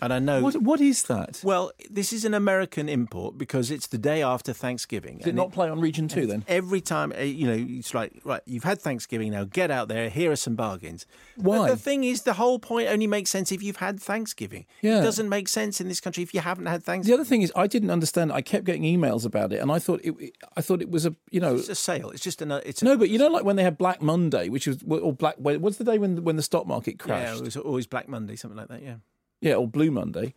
And 0.00 0.12
I 0.12 0.18
know 0.18 0.42
what 0.42 0.56
what 0.62 0.80
is 0.80 1.04
that? 1.04 1.40
Well, 1.44 1.70
this 1.90 2.12
is 2.12 2.24
an 2.24 2.34
American 2.34 2.88
import 2.88 3.36
because 3.36 3.70
it's 3.70 3.86
the 3.86 3.98
day 3.98 4.22
after 4.22 4.52
Thanksgiving. 4.52 5.18
Did 5.18 5.28
it 5.28 5.34
not 5.34 5.52
play 5.52 5.68
on 5.68 5.80
Region 5.80 6.08
Two 6.08 6.26
then? 6.26 6.44
Every 6.48 6.80
time, 6.80 7.12
uh, 7.16 7.22
you 7.22 7.46
know, 7.46 7.66
it's 7.78 7.92
like 7.92 8.20
right, 8.24 8.40
you've 8.46 8.64
had 8.64 8.80
Thanksgiving 8.80 9.32
now. 9.32 9.44
Get 9.44 9.70
out 9.70 9.88
there. 9.88 10.08
Here 10.08 10.30
are 10.32 10.36
some 10.36 10.54
bargains. 10.54 11.06
Why? 11.36 11.58
But 11.58 11.68
the 11.68 11.76
thing 11.76 12.04
is, 12.04 12.22
the 12.22 12.32
whole 12.34 12.58
point 12.58 12.88
only 12.88 13.06
makes 13.06 13.30
sense 13.30 13.52
if 13.52 13.62
you've 13.62 13.76
had 13.76 14.00
Thanksgiving. 14.00 14.66
Yeah. 14.80 15.00
It 15.00 15.02
doesn't 15.02 15.28
make 15.28 15.48
sense 15.48 15.80
in 15.80 15.88
this 15.88 16.00
country 16.00 16.22
if 16.22 16.32
you 16.32 16.40
haven't 16.40 16.66
had 16.66 16.82
Thanksgiving. 16.82 17.16
The 17.16 17.20
other 17.22 17.28
thing 17.28 17.42
is, 17.42 17.52
I 17.54 17.66
didn't 17.66 17.90
understand. 17.90 18.32
I 18.32 18.40
kept 18.40 18.64
getting 18.64 18.82
emails 18.82 19.26
about 19.26 19.52
it, 19.52 19.60
and 19.60 19.70
I 19.70 19.78
thought 19.78 20.00
it. 20.02 20.14
I 20.56 20.62
thought 20.62 20.80
it 20.80 20.90
was 20.90 21.06
a 21.06 21.14
you 21.30 21.40
know, 21.40 21.56
it's 21.56 21.68
a 21.68 21.74
sale. 21.74 22.10
It's 22.10 22.22
just 22.22 22.40
an. 22.42 22.50
It's 22.64 22.82
a, 22.82 22.84
no, 22.86 22.96
but 22.96 23.10
you 23.10 23.18
know, 23.18 23.28
like 23.28 23.44
when 23.44 23.56
they 23.56 23.64
had 23.64 23.78
Black 23.78 24.00
Monday, 24.00 24.48
which 24.48 24.66
was 24.66 24.78
or 24.88 25.12
Black. 25.12 25.36
What's 25.38 25.76
the 25.76 25.84
day 25.84 25.98
when 25.98 26.24
when 26.24 26.36
the 26.36 26.42
stock 26.42 26.66
market 26.66 26.98
crashed? 26.98 27.34
Yeah, 27.34 27.38
it 27.38 27.44
was 27.44 27.56
always 27.56 27.86
Black 27.86 28.08
Monday, 28.08 28.36
something 28.36 28.56
like 28.56 28.68
that. 28.68 28.82
Yeah. 28.82 28.96
Yeah, 29.42 29.54
or 29.54 29.68
Blue 29.68 29.90
Monday. 29.90 30.34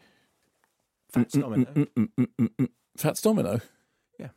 Fats 1.11 1.35
mm, 1.35 1.41
mm, 1.41 1.41
Domino. 1.41 1.87
Mm, 2.59 2.69
Fats 2.97 3.21
Domino. 3.21 3.61
Yeah. 4.19 4.29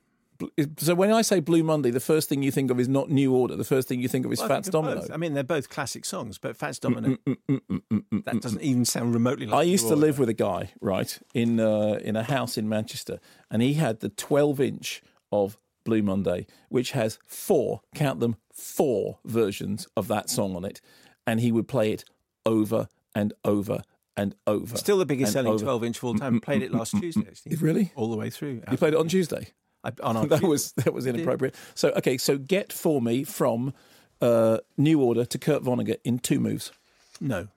So 0.79 0.95
when 0.95 1.11
I 1.11 1.23
say 1.23 1.41
Blue 1.41 1.65
Monday, 1.65 1.91
the 1.91 2.01
first 2.01 2.29
thing 2.29 2.43
you 2.43 2.53
think 2.53 2.71
of 2.71 2.79
is 2.79 2.87
not 2.87 3.11
New 3.11 3.35
Order. 3.35 3.57
The 3.57 3.65
first 3.65 3.89
thing 3.89 4.01
you 4.01 4.09
think 4.09 4.27
of 4.27 4.33
is 4.33 4.39
Well, 4.39 4.47
I 4.47 4.49
Fats 4.57 4.69
think 4.69 4.75
of 4.77 4.85
Domino. 4.85 5.01
both. 5.01 5.11
I 5.11 5.17
mean, 5.17 5.35
they're 5.35 5.43
both 5.43 5.69
classic 5.71 6.05
songs, 6.05 6.39
but 6.39 6.57
Fats 6.57 6.79
Domino. 6.79 7.17
that 7.49 8.39
doesn't 8.41 8.63
even 8.63 8.85
sound 8.85 9.15
remotely 9.15 9.47
like. 9.47 9.59
I 9.59 9.63
used 9.63 9.89
to 9.89 9.97
live 9.97 10.19
with 10.19 10.29
a 10.29 10.35
guy, 10.35 10.71
right, 10.81 11.19
in 11.35 11.59
uh, 11.59 11.99
in 12.03 12.15
a 12.15 12.23
house 12.23 12.59
in 12.59 12.69
Manchester, 12.69 13.19
and 13.51 13.63
he 13.63 13.75
had 13.75 14.01
the 14.01 14.11
12 14.11 14.61
inch 14.61 15.03
of 15.33 15.57
Blue 15.85 16.03
Monday, 16.03 16.47
which 16.69 16.93
has 16.93 17.19
four, 17.27 17.81
count 17.95 18.21
them, 18.21 18.37
four 18.53 19.19
versions 19.25 19.89
of 19.97 20.07
that 20.09 20.29
song 20.29 20.55
on 20.55 20.65
it, 20.65 20.81
and 21.27 21.41
he 21.41 21.51
would 21.51 21.67
play 21.67 21.93
it 21.93 22.05
over 22.45 22.89
and 23.15 23.33
over 23.45 23.83
and 24.19 24.35
over. 24.47 24.77
Still 24.77 24.99
the 24.99 25.07
biggest 25.07 25.33
selling 25.33 25.53
over. 25.53 25.65
12 25.65 25.85
inch 25.85 25.99
of 25.99 26.05
all 26.05 26.15
time. 26.15 26.41
Mm, 26.41 26.43
played 26.43 26.63
mm, 26.63 26.67
it 26.67 26.73
last 26.73 26.95
mm, 26.95 27.01
Tuesday, 27.01 27.25
actually. 27.29 27.57
Really? 27.57 27.93
All 27.95 28.11
the 28.11 28.17
way 28.17 28.31
through. 28.31 28.63
You 28.71 28.77
played 28.77 28.95
it 28.95 28.99
on 28.99 29.09
Tuesday. 29.09 29.49
I, 29.85 29.93
on 30.03 30.29
that 30.29 30.43
was 30.43 30.73
that 30.73 30.93
was 30.93 31.07
inappropriate. 31.07 31.55
So 31.75 31.91
okay, 31.91 32.19
so 32.19 32.37
get 32.37 32.73
for 32.73 33.01
me 33.01 33.25
from 33.25 33.73
uh, 34.21 34.59
New 34.77 35.01
Order 35.01 35.25
to 35.25 35.39
Kurt 35.39 35.63
Vonnegut 35.63 36.01
in 36.05 36.19
two 36.19 36.41
moves. 36.41 36.73
No. 37.21 37.49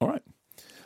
All 0.00 0.08
right. 0.08 0.22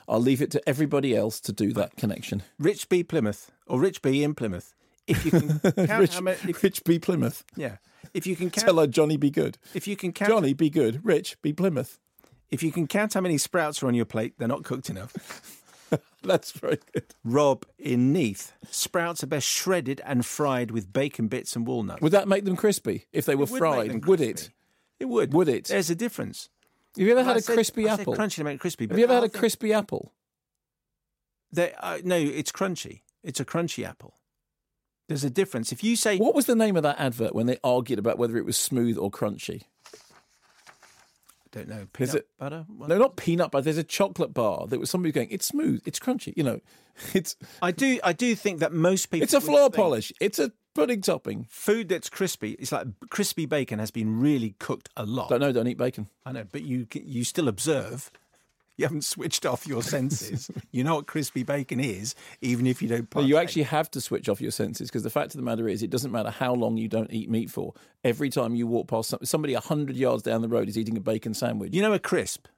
I'll 0.09 0.21
leave 0.21 0.43
it 0.43 0.51
to 0.53 0.69
everybody 0.69 1.17
else 1.17 1.41
to 1.41 1.53
do 1.53 1.73
that 1.75 1.97
connection. 1.97 2.43
Rich 2.59 2.89
B 2.89 3.03
Plymouth 3.03 3.51
or 3.67 3.81
Rich 3.81 4.03
B 4.03 4.23
in 4.23 4.35
Plymouth. 4.35 4.75
If 5.07 5.25
you 5.25 5.31
can 5.31 5.59
count 5.87 6.01
Rich, 6.01 6.15
how 6.15 6.21
many, 6.21 6.39
if, 6.49 6.63
Rich 6.63 6.85
B 6.85 6.99
Plymouth. 6.99 7.45
yeah, 7.57 7.77
if 8.13 8.27
you 8.27 8.37
can 8.37 8.51
count, 8.51 8.67
Tell 8.67 8.79
her 8.79 8.87
Johnny 8.87 9.17
be 9.17 9.31
good. 9.31 9.59
if 9.75 9.87
you 9.87 9.97
can 9.97 10.13
count, 10.13 10.31
Johnny 10.31 10.53
be 10.53 10.71
good. 10.71 11.05
Rich 11.05 11.41
be 11.43 11.53
Plymouth. 11.53 11.99
If 12.55 12.63
you 12.63 12.73
can 12.73 12.87
count 12.87 13.15
how 13.15 13.21
many 13.21 13.37
sprouts 13.37 13.83
are 13.83 13.89
on 13.89 13.95
your 13.95 14.05
plate, 14.05 14.35
they're 14.39 14.49
not 14.49 14.63
cooked 14.65 14.89
enough. 14.89 15.13
That's 16.23 16.53
very 16.53 16.79
good. 16.93 17.05
Rob 17.25 17.67
in 17.79 18.13
Neath, 18.13 18.53
sprouts 18.71 19.23
are 19.23 19.27
best 19.27 19.47
shredded 19.47 20.01
and 20.07 20.25
fried 20.25 20.71
with 20.71 20.93
bacon 20.93 21.29
bits 21.29 21.55
and 21.57 21.67
walnuts. 21.67 22.01
Would 22.01 22.13
that 22.13 22.29
make 22.29 22.45
them 22.45 22.57
crispy 22.57 23.05
if 23.13 23.27
they 23.27 23.35
were 23.35 23.45
would 23.47 23.59
fried? 23.59 24.07
Would 24.07 24.21
it? 24.21 24.51
It 24.99 25.07
would. 25.07 25.35
Would 25.35 25.49
it? 25.49 25.65
There's 25.67 25.91
a 25.91 25.95
difference. 25.95 26.49
Have 26.97 27.05
you 27.07 27.13
ever 27.13 27.19
Well, 27.21 27.25
had 27.27 27.37
I 27.37 27.39
a 27.39 27.43
said- 27.43 27.55
crispy 27.55 27.89
I 27.89 27.95
apple? 27.95 28.15
crunchy 28.15 28.37
to 28.37 28.45
make 28.45 28.55
it 28.55 28.61
crispy. 28.61 28.87
Have 28.89 28.97
you 28.97 29.05
ever 29.05 29.15
had 29.15 29.25
a 29.25 29.29
think 29.29 29.41
crispy 29.41 29.73
apple? 29.73 30.13
they- 31.53 31.73
uh, 31.79 31.99
no, 32.05 32.17
it's 32.17 32.53
crunchy. 32.53 33.03
It's 33.23 33.41
a 33.41 33.45
crunchy 33.45 33.85
apple. 33.87 34.15
There's 35.09 35.25
a 35.25 35.31
difference. 35.31 35.71
If 35.73 35.85
you 35.85 35.97
say 35.97 36.17
What 36.19 36.35
was 36.35 36.47
the 36.47 36.55
name 36.57 36.77
of 36.77 36.83
that 36.85 36.99
advert 36.99 37.35
when 37.35 37.47
they 37.47 37.59
argued 37.63 37.99
about 37.99 38.17
whether 38.19 38.37
it 38.39 38.45
was 38.47 38.57
smooth 38.57 38.97
or 38.97 39.11
crunchy? 39.11 39.65
I 41.57 41.61
don't 41.61 41.69
know, 41.69 41.87
peanut 41.93 42.15
it- 42.17 42.29
butter. 42.39 42.65
What? 42.69 42.89
No, 42.89 42.99
not 42.99 43.17
peanut 43.17 43.51
butter. 43.51 43.65
There's 43.65 43.79
a 43.79 43.85
chocolate 43.85 44.35
bar 44.35 44.67
that 44.67 44.79
was 44.81 44.91
somebody 44.91 45.13
going, 45.13 45.29
it's 45.31 45.47
smooth, 45.47 45.83
it's 45.87 45.99
crunchy. 45.99 46.33
You 46.37 46.45
know, 46.45 46.61
it's 47.15 47.37
I 47.63 47.71
do. 47.71 47.99
I 48.03 48.13
do 48.13 48.35
think 48.35 48.61
that 48.61 48.73
most 48.73 49.07
people. 49.11 49.25
it's 49.25 49.35
a 49.35 49.41
floor 49.41 49.65
think 49.71 49.75
polish. 49.75 50.13
It's 50.21 50.39
a 50.39 50.53
pudding 50.75 51.01
topping. 51.03 51.47
Food 51.49 51.89
that's 51.89 52.09
crispy. 52.11 52.53
It's 52.53 52.73
like 52.73 52.87
crispy 53.11 53.47
bacon 53.47 53.79
has 53.79 53.91
been 53.91 54.21
really 54.21 54.57
cooked 54.59 54.89
a 54.97 55.05
lot. 55.07 55.29
Don't 55.31 55.41
know. 55.41 55.53
Don't 55.53 55.69
eat 55.69 55.79
bacon. 55.79 56.09
I 56.27 56.33
know, 56.33 56.45
but 56.51 56.63
you 56.63 56.87
you 56.93 57.25
still 57.25 57.49
observe. 57.49 58.11
You 58.79 58.87
haven't 58.87 59.05
switched 59.05 59.47
off 59.47 59.69
your 59.69 59.85
senses. 59.85 60.51
you 60.73 60.83
know 60.83 60.97
what 60.97 61.07
crispy 61.07 61.45
bacon 61.45 61.79
is, 61.79 62.17
even 62.41 62.67
if 62.67 62.83
you 62.83 62.89
don't. 62.89 63.03
No, 63.03 63.07
Partake. 63.07 63.29
you 63.29 63.37
actually 63.37 63.63
have 63.63 63.89
to 63.93 64.01
switch 64.01 64.29
off 64.29 64.41
your 64.41 64.51
senses 64.51 64.89
because 64.91 65.05
the 65.05 65.11
fact 65.11 65.27
of 65.33 65.37
the 65.37 65.45
matter 65.45 65.69
is, 65.69 65.81
it 65.85 65.91
doesn't 65.91 66.11
matter 66.11 66.31
how 66.31 66.55
long 66.55 66.77
you 66.77 66.89
don't 66.89 67.13
eat 67.13 67.31
meat 67.31 67.51
for. 67.53 67.73
Every 68.03 68.31
time 68.31 68.57
you 68.57 68.67
walk 68.67 68.89
past 68.89 69.11
some, 69.11 69.21
somebody 69.23 69.55
hundred 69.55 69.95
yards 69.95 70.25
down 70.25 70.43
the 70.43 70.49
road 70.49 70.69
is 70.69 70.77
eating 70.77 70.97
a 70.97 71.01
bacon 71.01 71.35
sandwich. 71.35 71.73
You 71.73 71.83
know 71.83 71.93
a 71.93 72.01
crisp. 72.01 72.49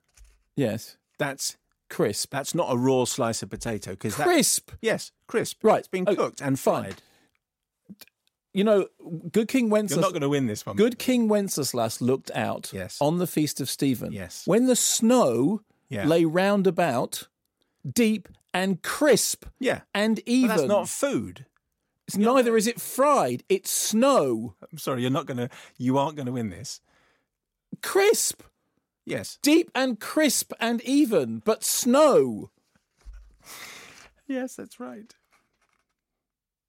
yes, 0.57 0.97
That's 1.19 1.59
crisp. 1.91 2.31
that's 2.31 2.55
not 2.55 2.73
a 2.73 2.79
raw 2.79 3.05
slice 3.05 3.43
of 3.43 3.51
potato 3.51 3.91
because 3.91 4.15
Crisp. 4.15 4.71
yes, 4.81 5.13
crisp. 5.27 5.63
Right. 5.63 5.81
It's 5.81 5.89
been 5.89 6.05
Oh, 6.09 6.17
cooked 6.17 6.41
and 6.41 6.59
fried. 6.59 6.97
You 8.55 8.65
know, 8.65 8.87
Good 9.33 9.49
King 9.49 9.69
Wenceslas. 9.69 9.97
You're 10.01 10.07
not 10.07 10.13
going 10.13 10.23
to 10.23 10.31
win 10.31 10.47
this 10.47 10.65
one. 10.65 10.77
Good 10.77 10.99
King 10.99 11.29
Wenceslas 11.29 12.01
looked 12.01 12.31
out 12.31 12.71
Yes. 12.73 12.97
on 13.03 13.19
the 13.19 13.27
feast 13.27 13.61
of 13.61 13.69
Stephen. 13.69 14.13
Yes. 14.13 14.47
When 14.47 14.65
the 14.67 14.77
snow 14.77 15.61
Yeah. 15.89 16.05
lay 16.07 16.25
round 16.25 16.67
about, 16.67 17.29
deep 17.89 18.29
and 18.53 18.83
crisp 18.83 19.45
Yeah. 19.61 19.83
and 19.95 20.17
But 20.17 20.25
even. 20.29 20.49
that's 20.49 20.63
not 20.69 20.89
food. 20.89 21.47
It's 22.07 22.17
neither 22.17 22.57
is 22.57 22.67
it 22.67 22.81
fried. 22.81 23.43
It's 23.49 23.71
snow. 23.71 24.55
I'm 24.71 24.79
sorry, 24.79 25.03
you're 25.03 25.11
not 25.11 25.27
going 25.27 25.39
to. 25.39 25.49
You 25.77 25.99
aren't 25.99 26.15
going 26.17 26.27
to 26.27 26.33
win 26.33 26.51
this. 26.51 26.81
Crisp. 27.83 28.43
Yes. 29.05 29.39
Deep 29.43 29.71
and 29.75 29.99
crisp 30.01 30.53
and 30.61 30.81
even, 30.83 31.41
but 31.45 31.63
snow. 31.65 32.51
Yes, 34.29 34.55
that's 34.57 34.79
right. 34.81 35.15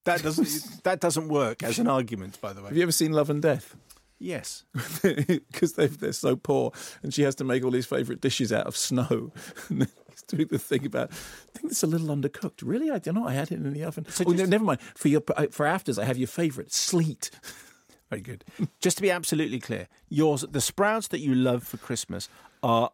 That 0.05 0.23
doesn't. 0.23 0.47
that 0.83 0.99
doesn't 0.99 1.27
work 1.27 1.63
as 1.63 1.79
an 1.79 1.87
argument, 1.87 2.39
by 2.41 2.53
the 2.53 2.61
way. 2.61 2.69
Have 2.69 2.77
you 2.77 2.83
ever 2.83 2.91
seen 2.91 3.11
Love 3.11 3.29
and 3.29 3.41
Death? 3.41 3.75
Yes. 4.19 4.63
Because 5.03 5.73
they're 5.73 6.11
so 6.11 6.35
poor, 6.35 6.71
and 7.03 7.13
she 7.13 7.21
has 7.23 7.35
to 7.35 7.43
make 7.43 7.63
all 7.63 7.71
these 7.71 7.85
favourite 7.85 8.21
dishes 8.21 8.51
out 8.51 8.65
of 8.67 8.75
snow. 8.75 9.31
And 9.69 9.81
then 9.81 9.89
he's 10.09 10.23
doing 10.23 10.47
the 10.49 10.57
thing 10.59 10.85
about, 10.85 11.11
I 11.11 11.57
think 11.59 11.71
it's 11.71 11.83
a 11.83 11.87
little 11.87 12.07
undercooked. 12.07 12.61
Really, 12.63 12.89
I 12.89 12.97
don't 12.99 13.15
know. 13.15 13.27
I 13.27 13.33
had 13.33 13.51
it 13.51 13.55
in 13.55 13.73
the 13.73 13.83
oven. 13.83 14.05
oh, 14.25 14.31
no, 14.31 14.45
never 14.45 14.63
mind. 14.63 14.81
For 14.95 15.07
your 15.09 15.21
for 15.51 15.65
afters, 15.65 15.99
I 15.99 16.05
have 16.05 16.17
your 16.17 16.27
favourite 16.27 16.71
sleet. 16.71 17.29
Very 18.09 18.21
good. 18.21 18.45
Just 18.79 18.97
to 18.97 19.03
be 19.03 19.11
absolutely 19.11 19.59
clear, 19.59 19.87
yours 20.09 20.45
the 20.49 20.61
sprouts 20.61 21.09
that 21.09 21.19
you 21.19 21.35
love 21.35 21.63
for 21.63 21.77
Christmas 21.77 22.29
are 22.63 22.91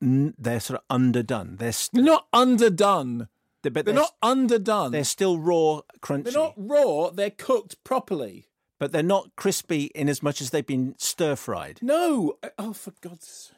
they're 0.00 0.60
sort 0.60 0.78
of 0.80 0.84
underdone. 0.88 1.56
They're 1.56 1.72
st- 1.72 2.04
not 2.04 2.26
underdone. 2.32 3.28
they're, 3.62 3.72
but 3.72 3.84
They're 3.84 3.94
they're, 3.94 4.02
not 4.02 4.14
underdone. 4.22 4.92
they're 4.92 5.02
still 5.04 5.38
raw, 5.38 5.80
crunchy. 6.00 6.24
They're 6.24 6.32
not 6.34 6.54
raw. 6.56 7.10
They're 7.10 7.30
cooked 7.30 7.82
properly. 7.84 8.46
But 8.84 8.92
they're 8.92 9.02
not 9.02 9.34
crispy 9.34 9.84
in 9.94 10.10
as 10.10 10.22
much 10.22 10.42
as 10.42 10.50
they've 10.50 10.66
been 10.66 10.94
stir 10.98 11.36
fried. 11.36 11.78
No. 11.80 12.34
Oh, 12.58 12.74
for 12.74 12.92
God's 13.00 13.26
sake. 13.26 13.56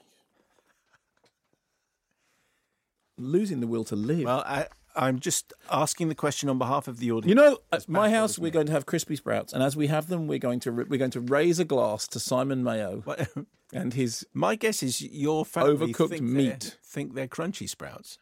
Losing 3.19 3.59
the 3.59 3.66
will 3.66 3.82
to 3.82 3.97
live. 3.97 4.23
Well, 4.23 4.44
I, 4.47 4.69
I'm 4.94 5.19
just 5.19 5.53
asking 5.69 6.11
the 6.11 6.15
question 6.15 6.48
on 6.48 6.59
behalf 6.59 6.86
of 6.86 7.01
the 7.01 7.11
audience. 7.11 7.28
You 7.28 7.35
know, 7.35 7.59
at 7.73 7.89
my 7.89 8.09
house, 8.09 8.39
we're 8.39 8.53
going 8.53 8.66
to 8.66 8.73
have 8.73 8.86
crispy 8.86 9.16
sprouts, 9.16 9.53
and 9.53 9.65
as 9.65 9.74
we 9.74 9.89
have 9.89 10.07
them, 10.07 10.28
we're 10.28 10.39
going 10.39 10.61
to 10.61 10.70
we're 10.70 10.97
going 10.97 11.11
to 11.11 11.20
raise 11.20 11.59
a 11.59 11.65
glass 11.65 12.07
to 12.07 12.20
Simon 12.20 12.62
Mayo 12.62 13.01
What- 13.05 13.28
and 13.73 13.94
his. 13.94 14.24
My 14.32 14.55
guess 14.55 14.81
is 14.81 15.03
your 15.03 15.44
family 15.44 15.93
Overcooked 15.93 16.11
think 16.11 16.23
meat. 16.23 16.61
They're, 16.61 16.73
think 16.85 17.15
they're 17.16 17.27
crunchy 17.27 17.69
sprouts. 17.69 18.19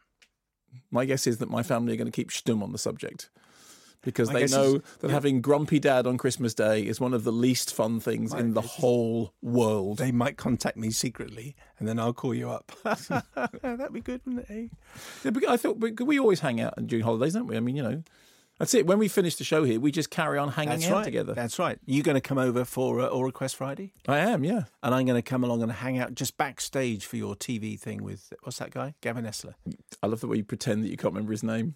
My 0.91 1.05
guess 1.05 1.27
is 1.27 1.37
that 1.37 1.51
my 1.51 1.63
family 1.63 1.93
are 1.93 1.97
going 1.97 2.11
to 2.11 2.17
keep 2.17 2.31
stum 2.31 2.63
on 2.63 2.73
the 2.73 2.79
subject 2.79 3.29
because 4.05 4.33
My 4.33 4.41
they 4.41 4.47
know 4.47 4.81
that 5.01 5.11
having 5.11 5.41
grumpy 5.41 5.79
dad 5.79 6.07
on 6.07 6.19
Christmas 6.19 6.55
Day 6.55 6.83
is 6.83 7.01
one 7.01 7.15
of 7.15 7.25
the 7.25 7.33
least 7.33 7.75
fun 7.75 8.01
things 8.01 8.33
in 8.33 8.55
the 8.55 8.61
whole 8.61 9.33
world. 9.43 9.99
They 9.99 10.13
might 10.13 10.37
contact 10.37 10.77
me 10.77 10.91
secretly, 10.91 11.57
and 11.79 11.89
then 11.89 11.99
I'll 11.99 12.13
call 12.13 12.35
you 12.35 12.51
up. 12.51 12.73
That'd 13.63 13.93
be 13.93 14.01
good, 14.01 14.21
wouldn't 14.25 14.49
it? 14.51 14.71
eh? 15.25 15.31
Yeah, 15.41 15.51
I 15.51 15.57
thought 15.57 15.79
we, 15.79 15.93
we 15.93 16.19
always 16.19 16.41
hang 16.41 16.61
out 16.61 16.75
during 16.87 17.05
holidays, 17.05 17.35
don't 17.35 17.47
we? 17.47 17.57
I 17.57 17.61
mean, 17.61 17.77
you 17.77 17.83
know, 17.83 18.03
that's 18.59 18.73
it. 18.73 18.87
When 18.87 18.99
we 18.99 19.09
finish 19.09 19.35
the 19.35 19.43
show 19.43 19.65
here, 19.65 19.81
we 19.81 19.91
just 19.91 20.11
carry 20.11 20.39
on 20.39 20.51
hanging 20.51 20.71
That's 20.71 20.87
out 20.87 20.93
right. 20.93 21.05
together. 21.05 21.35
That's 21.35 21.59
right. 21.59 21.77
You're 21.87 22.05
going 22.05 22.15
to 22.15 22.21
come 22.21 22.39
over 22.39 22.65
for 22.65 23.01
uh, 23.01 23.07
All 23.09 23.25
Request 23.25 23.57
Friday? 23.57 23.93
I 24.07 24.19
am, 24.19 24.45
yeah. 24.45 24.65
And 24.81 24.95
I'm 24.95 25.07
going 25.07 25.21
to 25.21 25.29
come 25.29 25.43
along 25.43 25.63
and 25.63 25.73
hang 25.73 25.99
out 25.99 26.15
just 26.15 26.37
backstage 26.37 27.05
for 27.05 27.17
your 27.17 27.35
TV 27.35 27.79
thing 27.79 28.05
with, 28.05 28.33
what's 28.45 28.59
that 28.59 28.71
guy? 28.71 28.95
Gavin 29.01 29.25
Esler. 29.25 29.55
I 30.05 30.07
love 30.07 30.21
the 30.21 30.29
way 30.29 30.37
you 30.37 30.45
pretend 30.45 30.85
that 30.85 30.89
you 30.89 30.97
can't 30.97 31.13
remember 31.13 31.33
his 31.33 31.43
name. 31.43 31.75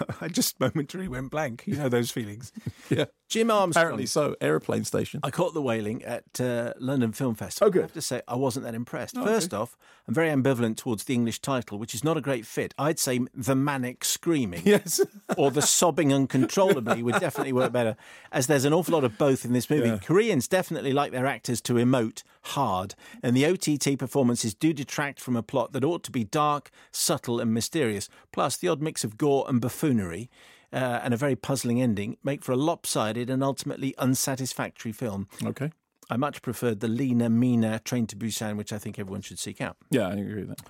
I 0.20 0.28
just 0.28 0.58
momentarily 0.60 1.08
went 1.08 1.30
blank. 1.30 1.64
You 1.66 1.76
know 1.76 1.88
those 1.88 2.10
feelings. 2.10 2.52
Yeah, 2.90 3.06
Jim 3.30 3.50
Armstrong. 3.50 3.82
apparently 3.84 4.04
so. 4.04 4.36
Aeroplane 4.42 4.84
station. 4.84 5.20
I 5.22 5.30
caught 5.30 5.54
the 5.54 5.62
wailing 5.62 6.04
at 6.04 6.38
uh, 6.38 6.74
London 6.78 7.12
Film 7.12 7.34
Festival. 7.34 7.68
Oh, 7.68 7.70
good. 7.70 7.78
I 7.78 7.82
have 7.84 7.92
to 7.94 8.02
say, 8.02 8.20
I 8.28 8.34
wasn't 8.34 8.66
that 8.66 8.74
impressed. 8.74 9.16
Oh, 9.16 9.24
First 9.24 9.54
off, 9.54 9.78
I'm 10.06 10.12
very 10.12 10.28
ambivalent 10.28 10.76
towards 10.76 11.04
the 11.04 11.14
English 11.14 11.40
title, 11.40 11.78
which 11.78 11.94
is 11.94 12.04
not 12.04 12.18
a 12.18 12.20
great 12.20 12.44
fit. 12.44 12.74
I'd 12.76 12.98
say 12.98 13.20
The 13.32 13.54
Manic 13.54 14.04
Screaming. 14.04 14.62
Yes. 14.66 15.00
or 15.38 15.50
The 15.50 15.62
Sobbing 15.62 16.12
Uncontrollably 16.12 17.02
would 17.02 17.18
definitely 17.18 17.54
work 17.54 17.72
better, 17.72 17.96
as 18.30 18.46
there's 18.46 18.66
an 18.66 18.74
awful 18.74 18.92
lot 18.92 19.04
of 19.04 19.16
both 19.16 19.46
in 19.46 19.54
this 19.54 19.70
movie. 19.70 19.88
Yeah. 19.88 19.98
Koreans 19.98 20.46
definitely 20.46 20.92
like 20.92 21.12
their 21.12 21.26
actors 21.26 21.62
to 21.62 21.74
emote 21.74 22.24
hard, 22.42 22.94
and 23.22 23.36
the 23.36 23.46
OTT 23.46 23.98
performances 23.98 24.54
do 24.54 24.72
detract 24.72 25.20
from 25.20 25.36
a 25.36 25.42
plot 25.42 25.72
that 25.72 25.84
ought 25.84 26.02
to 26.04 26.10
be 26.10 26.24
dark, 26.24 26.70
subtle, 26.90 27.40
and 27.40 27.52
mysterious. 27.54 28.08
Plus, 28.32 28.56
the 28.56 28.68
odd 28.68 28.82
mix 28.82 29.04
of 29.04 29.16
gore 29.18 29.44
and 29.48 29.60
buffoonery. 29.60 30.30
Uh, 30.74 31.00
and 31.04 31.12
a 31.12 31.18
very 31.18 31.36
puzzling 31.36 31.82
ending 31.82 32.16
make 32.24 32.42
for 32.42 32.52
a 32.52 32.56
lopsided 32.56 33.28
and 33.28 33.44
ultimately 33.44 33.94
unsatisfactory 33.98 34.90
film. 34.90 35.28
Okay. 35.44 35.70
I 36.08 36.16
much 36.16 36.40
preferred 36.40 36.80
the 36.80 36.88
leaner, 36.88 37.28
meaner 37.28 37.78
Train 37.78 38.06
to 38.06 38.16
Busan, 38.16 38.56
which 38.56 38.72
I 38.72 38.78
think 38.78 38.98
everyone 38.98 39.20
should 39.20 39.38
seek 39.38 39.60
out. 39.60 39.76
Yeah, 39.90 40.08
I 40.08 40.12
agree 40.12 40.44
with 40.44 40.48
that. 40.48 40.62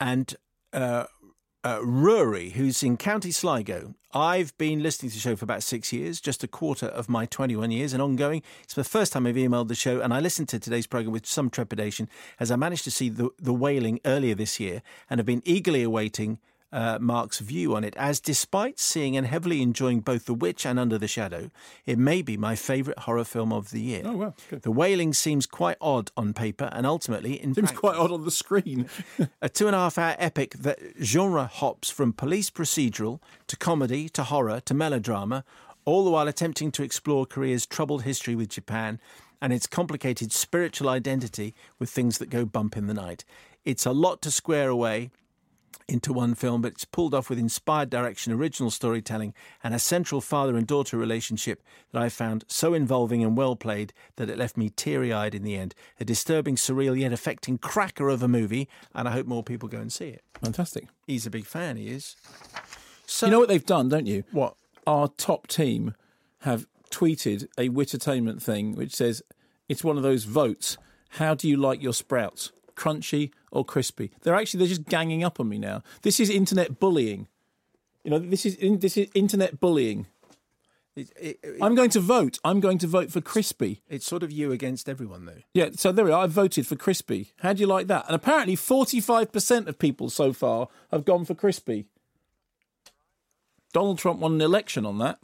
And 0.00 0.34
uh, 0.72 1.04
uh, 1.64 1.80
Rory, 1.82 2.50
who's 2.50 2.82
in 2.82 2.96
County 2.96 3.30
Sligo, 3.30 3.94
I've 4.12 4.56
been 4.58 4.82
listening 4.82 5.10
to 5.10 5.16
the 5.16 5.20
show 5.20 5.36
for 5.36 5.44
about 5.44 5.62
six 5.62 5.92
years, 5.92 6.20
just 6.20 6.42
a 6.42 6.48
quarter 6.48 6.86
of 6.86 7.08
my 7.08 7.24
21 7.24 7.70
years, 7.70 7.92
and 7.92 8.02
ongoing. 8.02 8.42
It's 8.62 8.74
the 8.74 8.84
first 8.84 9.12
time 9.12 9.26
I've 9.26 9.36
emailed 9.36 9.68
the 9.68 9.74
show, 9.74 10.00
and 10.00 10.12
I 10.12 10.20
listened 10.20 10.48
to 10.50 10.58
today's 10.58 10.86
programme 10.86 11.12
with 11.12 11.26
some 11.26 11.50
trepidation 11.50 12.08
as 12.40 12.50
I 12.50 12.56
managed 12.56 12.84
to 12.84 12.90
see 12.90 13.08
the, 13.08 13.30
the 13.38 13.54
Wailing 13.54 14.00
earlier 14.04 14.34
this 14.34 14.58
year 14.58 14.82
and 15.08 15.18
have 15.18 15.26
been 15.26 15.42
eagerly 15.44 15.82
awaiting 15.82 16.40
uh, 16.72 16.98
Mark's 17.00 17.38
view 17.38 17.76
on 17.76 17.84
it, 17.84 17.94
as 17.96 18.18
despite 18.18 18.78
seeing 18.78 19.16
and 19.16 19.26
heavily 19.26 19.60
enjoying 19.60 20.00
both 20.00 20.24
The 20.24 20.34
Witch 20.34 20.64
and 20.64 20.78
Under 20.78 20.98
the 20.98 21.08
Shadow, 21.08 21.50
it 21.84 21.98
may 21.98 22.22
be 22.22 22.36
my 22.36 22.56
favourite 22.56 23.00
horror 23.00 23.24
film 23.24 23.52
of 23.52 23.70
the 23.70 23.80
year. 23.80 24.02
Oh, 24.04 24.16
well, 24.16 24.36
good. 24.48 24.62
The 24.62 24.72
Wailing 24.72 25.12
seems 25.12 25.46
quite 25.46 25.76
odd 25.80 26.10
on 26.16 26.32
paper 26.32 26.70
and 26.72 26.86
ultimately 26.86 27.34
in 27.34 27.54
Seems 27.54 27.70
practice, 27.70 27.78
quite 27.78 27.96
odd 27.96 28.10
on 28.10 28.24
the 28.24 28.30
screen. 28.30 28.88
a 29.42 29.48
two 29.48 29.66
and 29.66 29.76
a 29.76 29.78
half 29.78 29.98
hour 29.98 30.16
epic 30.18 30.54
that 30.54 30.78
genre 31.02 31.46
hops 31.46 31.90
from 31.90 32.12
police 32.12 32.50
procedural 32.50 33.20
to 33.48 33.56
comedy 33.56 34.08
to 34.10 34.24
horror 34.24 34.60
to 34.60 34.74
melodrama, 34.74 35.44
all 35.84 36.04
the 36.04 36.10
while 36.10 36.28
attempting 36.28 36.70
to 36.72 36.82
explore 36.82 37.26
Korea's 37.26 37.66
troubled 37.66 38.04
history 38.04 38.34
with 38.34 38.48
Japan 38.48 38.98
and 39.42 39.52
its 39.52 39.66
complicated 39.66 40.32
spiritual 40.32 40.88
identity 40.88 41.54
with 41.78 41.90
things 41.90 42.18
that 42.18 42.30
go 42.30 42.44
bump 42.44 42.76
in 42.76 42.86
the 42.86 42.94
night. 42.94 43.24
It's 43.64 43.84
a 43.84 43.92
lot 43.92 44.22
to 44.22 44.30
square 44.30 44.68
away 44.68 45.10
into 45.88 46.12
one 46.12 46.34
film, 46.34 46.62
but 46.62 46.72
it's 46.72 46.84
pulled 46.84 47.14
off 47.14 47.28
with 47.28 47.38
inspired 47.38 47.90
direction, 47.90 48.32
original 48.32 48.70
storytelling, 48.70 49.34
and 49.62 49.74
a 49.74 49.78
central 49.78 50.20
father 50.20 50.56
and 50.56 50.66
daughter 50.66 50.96
relationship 50.96 51.62
that 51.92 52.02
I 52.02 52.08
found 52.08 52.44
so 52.48 52.74
involving 52.74 53.22
and 53.22 53.36
well 53.36 53.56
played 53.56 53.92
that 54.16 54.30
it 54.30 54.38
left 54.38 54.56
me 54.56 54.70
teary 54.70 55.12
eyed 55.12 55.34
in 55.34 55.42
the 55.42 55.56
end. 55.56 55.74
A 56.00 56.04
disturbing, 56.04 56.56
surreal, 56.56 56.98
yet 56.98 57.12
affecting 57.12 57.58
cracker 57.58 58.08
of 58.08 58.22
a 58.22 58.28
movie, 58.28 58.68
and 58.94 59.08
I 59.08 59.12
hope 59.12 59.26
more 59.26 59.42
people 59.42 59.68
go 59.68 59.78
and 59.78 59.92
see 59.92 60.08
it. 60.08 60.22
Fantastic. 60.42 60.88
He's 61.06 61.26
a 61.26 61.30
big 61.30 61.46
fan, 61.46 61.76
he 61.76 61.88
is. 61.88 62.16
So, 63.06 63.26
you 63.26 63.32
know 63.32 63.40
what 63.40 63.48
they've 63.48 63.64
done, 63.64 63.88
don't 63.88 64.06
you? 64.06 64.24
What? 64.32 64.54
Our 64.86 65.08
top 65.08 65.46
team 65.46 65.94
have 66.40 66.66
tweeted 66.90 67.46
a 67.56 67.68
Wittertainment 67.68 68.42
thing 68.42 68.74
which 68.74 68.94
says 68.94 69.22
it's 69.68 69.84
one 69.84 69.96
of 69.96 70.02
those 70.02 70.24
votes. 70.24 70.76
How 71.10 71.34
do 71.34 71.48
you 71.48 71.56
like 71.56 71.82
your 71.82 71.92
sprouts? 71.92 72.52
Crunchy 72.76 73.30
or 73.50 73.64
crispy? 73.64 74.10
They're 74.22 74.34
actually 74.34 74.58
they're 74.58 74.68
just 74.68 74.84
ganging 74.84 75.24
up 75.24 75.40
on 75.40 75.48
me 75.48 75.58
now. 75.58 75.82
This 76.02 76.20
is 76.20 76.30
internet 76.30 76.78
bullying. 76.78 77.28
You 78.04 78.10
know, 78.10 78.18
this 78.18 78.44
is 78.44 78.56
in, 78.56 78.80
this 78.80 78.96
is 78.96 79.08
internet 79.14 79.60
bullying. 79.60 80.06
It, 80.94 81.10
it, 81.18 81.38
it, 81.42 81.58
I'm 81.62 81.74
going 81.74 81.90
to 81.90 82.00
vote. 82.00 82.38
I'm 82.44 82.60
going 82.60 82.76
to 82.78 82.86
vote 82.86 83.10
for 83.10 83.22
crispy. 83.22 83.82
it's 83.88 84.06
sort 84.06 84.22
of 84.22 84.30
you 84.30 84.52
against 84.52 84.90
everyone, 84.90 85.24
though. 85.24 85.40
Yeah, 85.54 85.70
so 85.74 85.90
there 85.90 86.04
we 86.04 86.10
are. 86.10 86.24
I 86.24 86.26
voted 86.26 86.66
for 86.66 86.76
crispy. 86.76 87.32
How 87.38 87.54
do 87.54 87.60
you 87.60 87.66
like 87.66 87.86
that? 87.86 88.04
And 88.06 88.14
apparently, 88.14 88.56
45% 88.56 89.68
of 89.68 89.78
people 89.78 90.10
so 90.10 90.34
far 90.34 90.68
have 90.90 91.06
gone 91.06 91.24
for 91.24 91.34
crispy. 91.34 91.86
Donald 93.72 93.98
Trump 93.98 94.20
won 94.20 94.34
an 94.34 94.42
election 94.42 94.84
on 94.84 94.98
that. 94.98 95.18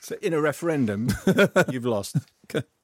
So, 0.00 0.16
in 0.22 0.32
a 0.32 0.40
referendum, 0.40 1.08
you've 1.70 1.86
lost. 1.86 2.16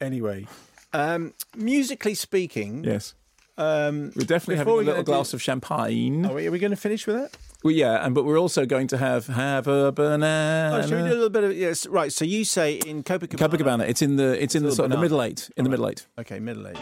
Anyway, 0.01 0.47
um, 0.93 1.35
musically 1.57 2.15
speaking, 2.15 2.85
Yes. 2.85 3.15
um, 3.59 4.13
We're 4.17 4.25
definitely 4.25 4.57
having 4.57 4.65
before 4.73 4.75
a 4.75 4.79
we 4.79 4.85
go 4.85 4.91
little 4.93 5.03
do- 5.05 5.13
glass 5.13 5.33
of 5.35 5.43
champagne. 5.43 6.27
Are 6.27 6.35
we, 6.35 6.47
are 6.47 6.51
we 6.51 6.59
going 6.59 6.71
to 6.73 6.77
finish 6.77 7.07
with 7.07 7.17
that? 7.17 7.37
Well, 7.63 7.75
yeah, 7.75 8.05
and 8.05 8.15
but 8.15 8.25
we're 8.25 8.39
also 8.41 8.65
going 8.65 8.87
to 8.89 8.97
have 8.97 9.27
have 9.27 9.67
a 9.67 9.93
banana. 9.93 10.79
Oh, 10.83 10.89
should 10.89 10.97
we 11.03 11.09
do 11.09 11.13
a 11.13 11.15
little 11.15 11.29
bit 11.29 11.45
of 11.45 11.55
yes? 11.57 11.87
Right. 11.87 12.11
So 12.11 12.25
you 12.25 12.45
say 12.47 12.77
in 12.87 13.03
Copacabana. 13.03 13.37
Copacabana. 13.51 13.87
It's 13.89 14.01
in 14.01 14.17
the 14.17 14.43
it's 14.43 14.55
in 14.55 14.63
the 14.63 14.71
Little 14.71 14.77
sort 14.77 14.87
of 14.93 14.97
the 14.97 15.03
middle 15.03 15.21
eight. 15.23 15.51
In 15.59 15.65
the 15.65 15.71
middle 15.71 15.87
eight. 15.89 16.07
Okay, 16.19 16.41
middle 16.41 16.67
age. 16.69 16.79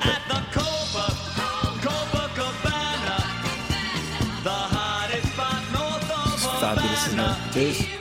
It's 5.20 6.44
fabulous, 6.60 7.06
isn't 7.08 7.20
it? 7.20 7.56
It 7.56 7.56
is. 7.56 7.97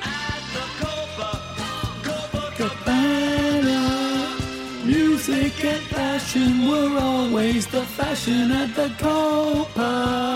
Music 5.28 5.66
and 5.66 5.82
fashion 5.88 6.70
were 6.70 6.98
always 7.02 7.68
the 7.68 7.82
fashion 7.82 8.50
at 8.50 8.74
the 8.76 8.90
Copa. 8.98 10.32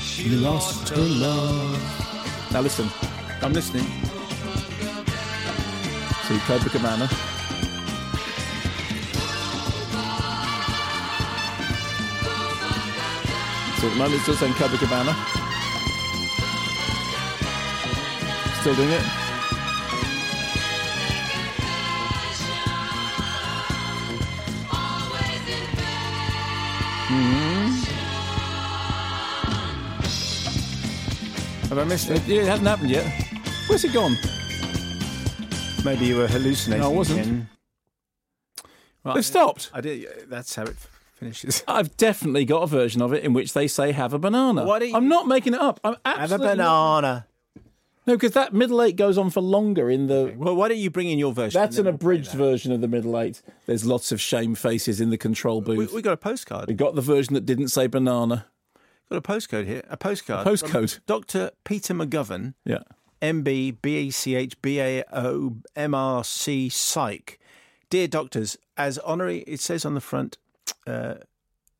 She 0.00 0.30
lost 0.30 0.88
her 0.88 0.96
love. 0.96 2.50
Now 2.50 2.62
listen, 2.62 2.88
I'm 3.42 3.52
listening. 3.52 3.84
See 6.24 6.38
Copacabana. 6.48 7.08
So 13.80 13.86
at 13.86 13.92
the 13.92 13.98
moment 13.98 14.14
it's 14.14 14.22
still 14.22 14.36
saying 14.36 14.54
Copacabana. 14.54 15.14
Still 18.62 18.74
doing 18.76 18.92
it. 18.92 19.23
Mm-hmm. 27.08 27.90
Have 31.68 31.78
I 31.78 31.84
missed 31.84 32.10
It, 32.10 32.28
it 32.28 32.44
hasn't 32.46 32.66
happened 32.68 32.90
yet. 32.90 33.04
Where's 33.68 33.84
it 33.84 33.92
gone? 33.92 34.16
Maybe 35.84 36.06
you 36.06 36.16
were 36.16 36.26
hallucinating. 36.28 36.82
No, 36.82 36.90
I 36.90 36.94
wasn't. 36.94 37.20
again. 37.20 37.48
Well, 39.02 39.14
They've 39.14 39.24
stopped. 39.24 39.70
I 39.74 39.80
did. 39.82 40.06
That's 40.30 40.54
how 40.54 40.62
it 40.62 40.76
finishes. 41.16 41.62
I've 41.68 41.94
definitely 41.98 42.44
got 42.46 42.62
a 42.62 42.66
version 42.66 43.02
of 43.02 43.12
it 43.12 43.22
in 43.22 43.32
which 43.34 43.52
they 43.52 43.66
say 43.68 43.92
"have 43.92 44.14
a 44.14 44.18
banana." 44.18 44.64
Why 44.64 44.78
don't 44.78 44.88
you- 44.88 44.96
I'm 44.96 45.08
not 45.08 45.26
making 45.28 45.52
it 45.54 45.60
up. 45.60 45.80
I'm 45.84 45.96
Have 46.06 46.18
a 46.18 46.22
absolutely 46.34 46.56
not- 46.56 47.00
banana. 47.02 47.26
No, 48.06 48.14
because 48.14 48.32
that 48.32 48.52
middle 48.52 48.82
eight 48.82 48.96
goes 48.96 49.16
on 49.16 49.30
for 49.30 49.40
longer 49.40 49.88
in 49.90 50.08
the. 50.08 50.34
Well, 50.36 50.54
why 50.54 50.68
don't 50.68 50.78
you 50.78 50.90
bring 50.90 51.08
in 51.08 51.18
your 51.18 51.32
version? 51.32 51.58
That's 51.60 51.78
an 51.78 51.86
we'll 51.86 51.94
abridged 51.94 52.32
that. 52.32 52.36
version 52.36 52.70
of 52.72 52.80
the 52.82 52.88
middle 52.88 53.18
eight. 53.18 53.40
There's 53.66 53.86
lots 53.86 54.12
of 54.12 54.20
shame 54.20 54.54
faces 54.54 55.00
in 55.00 55.10
the 55.10 55.16
control 55.18 55.60
booth. 55.62 55.92
we 55.92 56.02
got 56.02 56.12
a 56.12 56.16
postcard. 56.18 56.68
We 56.68 56.74
got 56.74 56.94
the 56.94 57.00
version 57.00 57.34
that 57.34 57.46
didn't 57.46 57.68
say 57.68 57.86
banana. 57.86 58.46
got 59.10 59.16
a 59.16 59.22
postcode 59.22 59.66
here. 59.66 59.82
A 59.88 59.96
postcard. 59.96 60.46
A 60.46 60.50
postcode. 60.50 61.00
Dr. 61.06 61.50
Peter 61.64 61.94
McGovern, 61.94 62.54
Yeah. 62.64 62.80
MB, 63.22 63.78
BACH, 63.80 64.60
BAO, 64.60 65.56
MRC, 65.74 66.70
Psych. 66.70 67.38
Dear 67.88 68.06
doctors, 68.08 68.58
as 68.76 68.98
honorary, 68.98 69.38
it 69.46 69.60
says 69.60 69.86
on 69.86 69.94
the 69.94 70.00
front, 70.02 70.36
uh, 70.86 71.14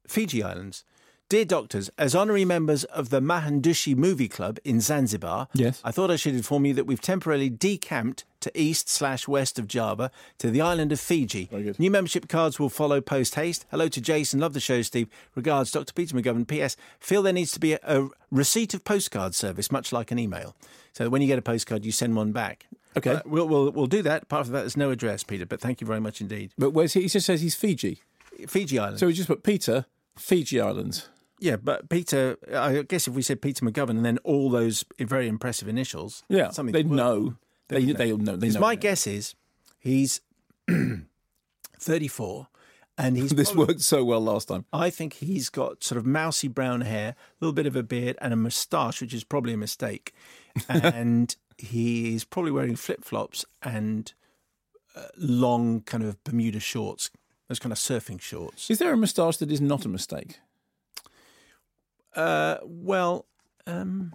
Fiji 0.07 0.43
Islands. 0.43 0.85
Dear 1.31 1.47
doctors, 1.47 1.89
as 1.97 2.15
honorary 2.15 2.45
members 2.45 2.85
of 2.85 3.09
the 3.09 3.21
Mahandushi 3.21 3.97
Movie 3.97 4.29
Club 4.29 4.59
in 4.63 4.81
Zanzibar, 4.81 5.49
Yes. 5.55 5.81
I 5.83 5.91
thought 5.91 6.11
I 6.11 6.17
should 6.17 6.35
inform 6.35 6.67
you 6.67 6.75
that 6.75 6.85
we've 6.85 7.01
temporarily 7.01 7.49
decamped 7.49 8.25
to 8.41 8.53
east 8.55 8.91
slash 8.91 9.27
west 9.27 9.59
of 9.59 9.67
Java 9.67 10.11
to 10.39 10.51
the 10.51 10.61
island 10.61 10.93
of 10.93 11.01
Fiji. 11.01 11.49
New 11.79 11.91
membership 11.91 12.29
cards 12.29 12.61
will 12.61 12.69
follow 12.69 13.01
post 13.01 13.37
haste. 13.37 13.65
Hello 13.71 13.89
to 13.89 14.03
Jason. 14.03 14.41
Love 14.41 14.53
the 14.53 14.61
show, 14.61 14.83
Steve. 14.83 15.09
Regards, 15.35 15.71
Dr. 15.71 15.95
Peter 15.95 16.15
McGovern. 16.15 16.47
P.S. 16.47 16.77
Feel 17.01 17.23
there 17.23 17.33
needs 17.33 17.53
to 17.53 17.61
be 17.61 17.73
a, 17.73 17.79
a 17.85 18.09
receipt 18.31 18.75
of 18.75 18.85
postcard 18.85 19.35
service, 19.35 19.73
much 19.73 19.93
like 19.95 20.11
an 20.11 20.19
email. 20.19 20.55
So 20.93 21.09
when 21.09 21.23
you 21.23 21.27
get 21.27 21.39
a 21.39 21.43
postcard, 21.43 21.87
you 21.87 21.91
send 21.91 22.15
one 22.17 22.33
back. 22.33 22.67
Okay. 22.99 23.13
Uh, 23.13 23.21
we'll, 23.25 23.49
we'll, 23.49 23.71
we'll 23.73 23.87
do 23.87 24.03
that. 24.03 24.29
Part 24.29 24.47
of 24.47 24.53
that 24.53 24.67
is 24.67 24.77
no 24.77 24.91
address, 24.91 25.25
Peter, 25.25 25.47
but 25.47 25.59
thank 25.59 25.81
you 25.81 25.87
very 25.87 26.01
much 26.01 26.21
indeed. 26.21 26.53
But 26.59 26.71
where's 26.73 26.93
he? 26.93 27.01
He 27.01 27.09
just 27.09 27.25
says 27.25 27.41
he's 27.41 27.55
Fiji. 27.55 28.03
Fiji 28.47 28.79
Island. 28.79 28.99
So 29.01 29.07
we 29.07 29.15
just 29.15 29.29
put 29.29 29.43
Peter, 29.43 29.87
Fiji 30.17 30.61
Islands. 30.61 31.09
Yeah, 31.41 31.57
but 31.57 31.89
Peter, 31.89 32.37
I 32.55 32.83
guess 32.83 33.07
if 33.09 33.15
we 33.15 33.23
said 33.23 33.43
Peter 33.43 33.65
McGovern 33.65 33.91
and 33.91 34.05
then 34.05 34.19
all 34.25 34.51
those 34.51 34.85
very 34.99 35.29
impressive 35.29 35.69
initials, 35.69 36.23
Yeah, 36.29 36.51
something 36.51 36.73
they 36.73 36.83
work 36.85 36.93
know. 36.97 37.37
They 37.69 37.85
They'd 37.85 37.97
they'll 37.97 38.19
know. 38.19 38.37
They 38.37 38.51
know. 38.51 38.61
my 38.61 38.75
guess 38.75 39.07
is 39.07 39.35
he's 39.79 40.21
34 41.79 42.47
and 42.97 43.17
he's 43.17 43.31
this 43.35 43.51
probably- 43.53 43.67
worked 43.75 43.81
so 43.83 44.05
well 44.05 44.21
last 44.21 44.49
time. 44.49 44.65
I 44.73 44.91
think 44.91 45.15
he's 45.15 45.49
got 45.51 45.83
sort 45.83 45.99
of 45.99 46.07
mousy 46.07 46.49
brown 46.49 46.83
hair, 46.83 47.11
a 47.11 47.45
little 47.45 47.53
bit 47.55 47.67
of 47.67 47.77
a 47.77 47.83
beard, 47.83 48.17
and 48.21 48.33
a 48.33 48.37
moustache, 48.37 49.01
which 49.01 49.15
is 49.15 49.25
probably 49.25 49.53
a 49.55 49.59
mistake. 49.59 50.13
And 50.69 51.35
he's 51.59 52.23
probably 52.25 52.53
wearing 52.53 52.77
flip 52.77 53.05
flops 53.05 53.45
and 53.63 54.13
uh, 54.95 55.07
long 55.17 55.81
kind 55.81 56.05
of 56.05 56.23
Bermuda 56.23 56.61
shorts, 56.61 57.11
those 57.49 57.59
kind 57.59 57.73
of 57.73 57.79
surfing 57.79 58.21
shorts. 58.21 58.71
Is 58.71 58.79
there 58.79 58.93
a 58.93 58.97
moustache 58.97 59.39
that 59.39 59.51
is 59.51 59.61
not 59.61 59.85
a 59.85 59.89
mistake? 59.89 60.39
Uh, 62.15 62.59
well, 62.63 63.27
um, 63.67 64.15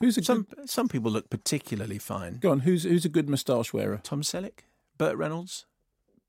Who's 0.00 0.18
a 0.18 0.22
some 0.22 0.46
some 0.66 0.88
people 0.88 1.10
look 1.10 1.30
particularly 1.30 1.98
fine. 1.98 2.38
Go 2.40 2.50
on. 2.50 2.60
Who's 2.60 2.82
who's 2.84 3.04
a 3.04 3.08
good 3.08 3.28
moustache 3.28 3.72
wearer? 3.72 4.00
Tom 4.02 4.22
Selleck, 4.22 4.60
Burt 4.98 5.16
Reynolds, 5.16 5.64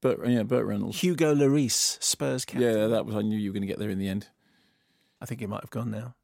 Burt, 0.01 0.25
yeah, 0.27 0.43
Burt 0.43 0.65
Reynolds. 0.65 0.99
Hugo 1.01 1.33
Lloris, 1.35 2.01
Spurs 2.01 2.45
captain. 2.45 2.61
Yeah, 2.69 2.87
that 2.87 3.05
was. 3.05 3.15
I 3.15 3.21
knew 3.21 3.37
you 3.37 3.49
were 3.49 3.53
going 3.53 3.61
to 3.61 3.67
get 3.67 3.79
there 3.79 3.89
in 3.89 3.99
the 3.99 4.07
end. 4.07 4.27
I 5.21 5.25
think 5.25 5.41
he 5.41 5.47
might 5.47 5.61
have 5.61 5.69
gone 5.71 5.91
now. 5.91 6.15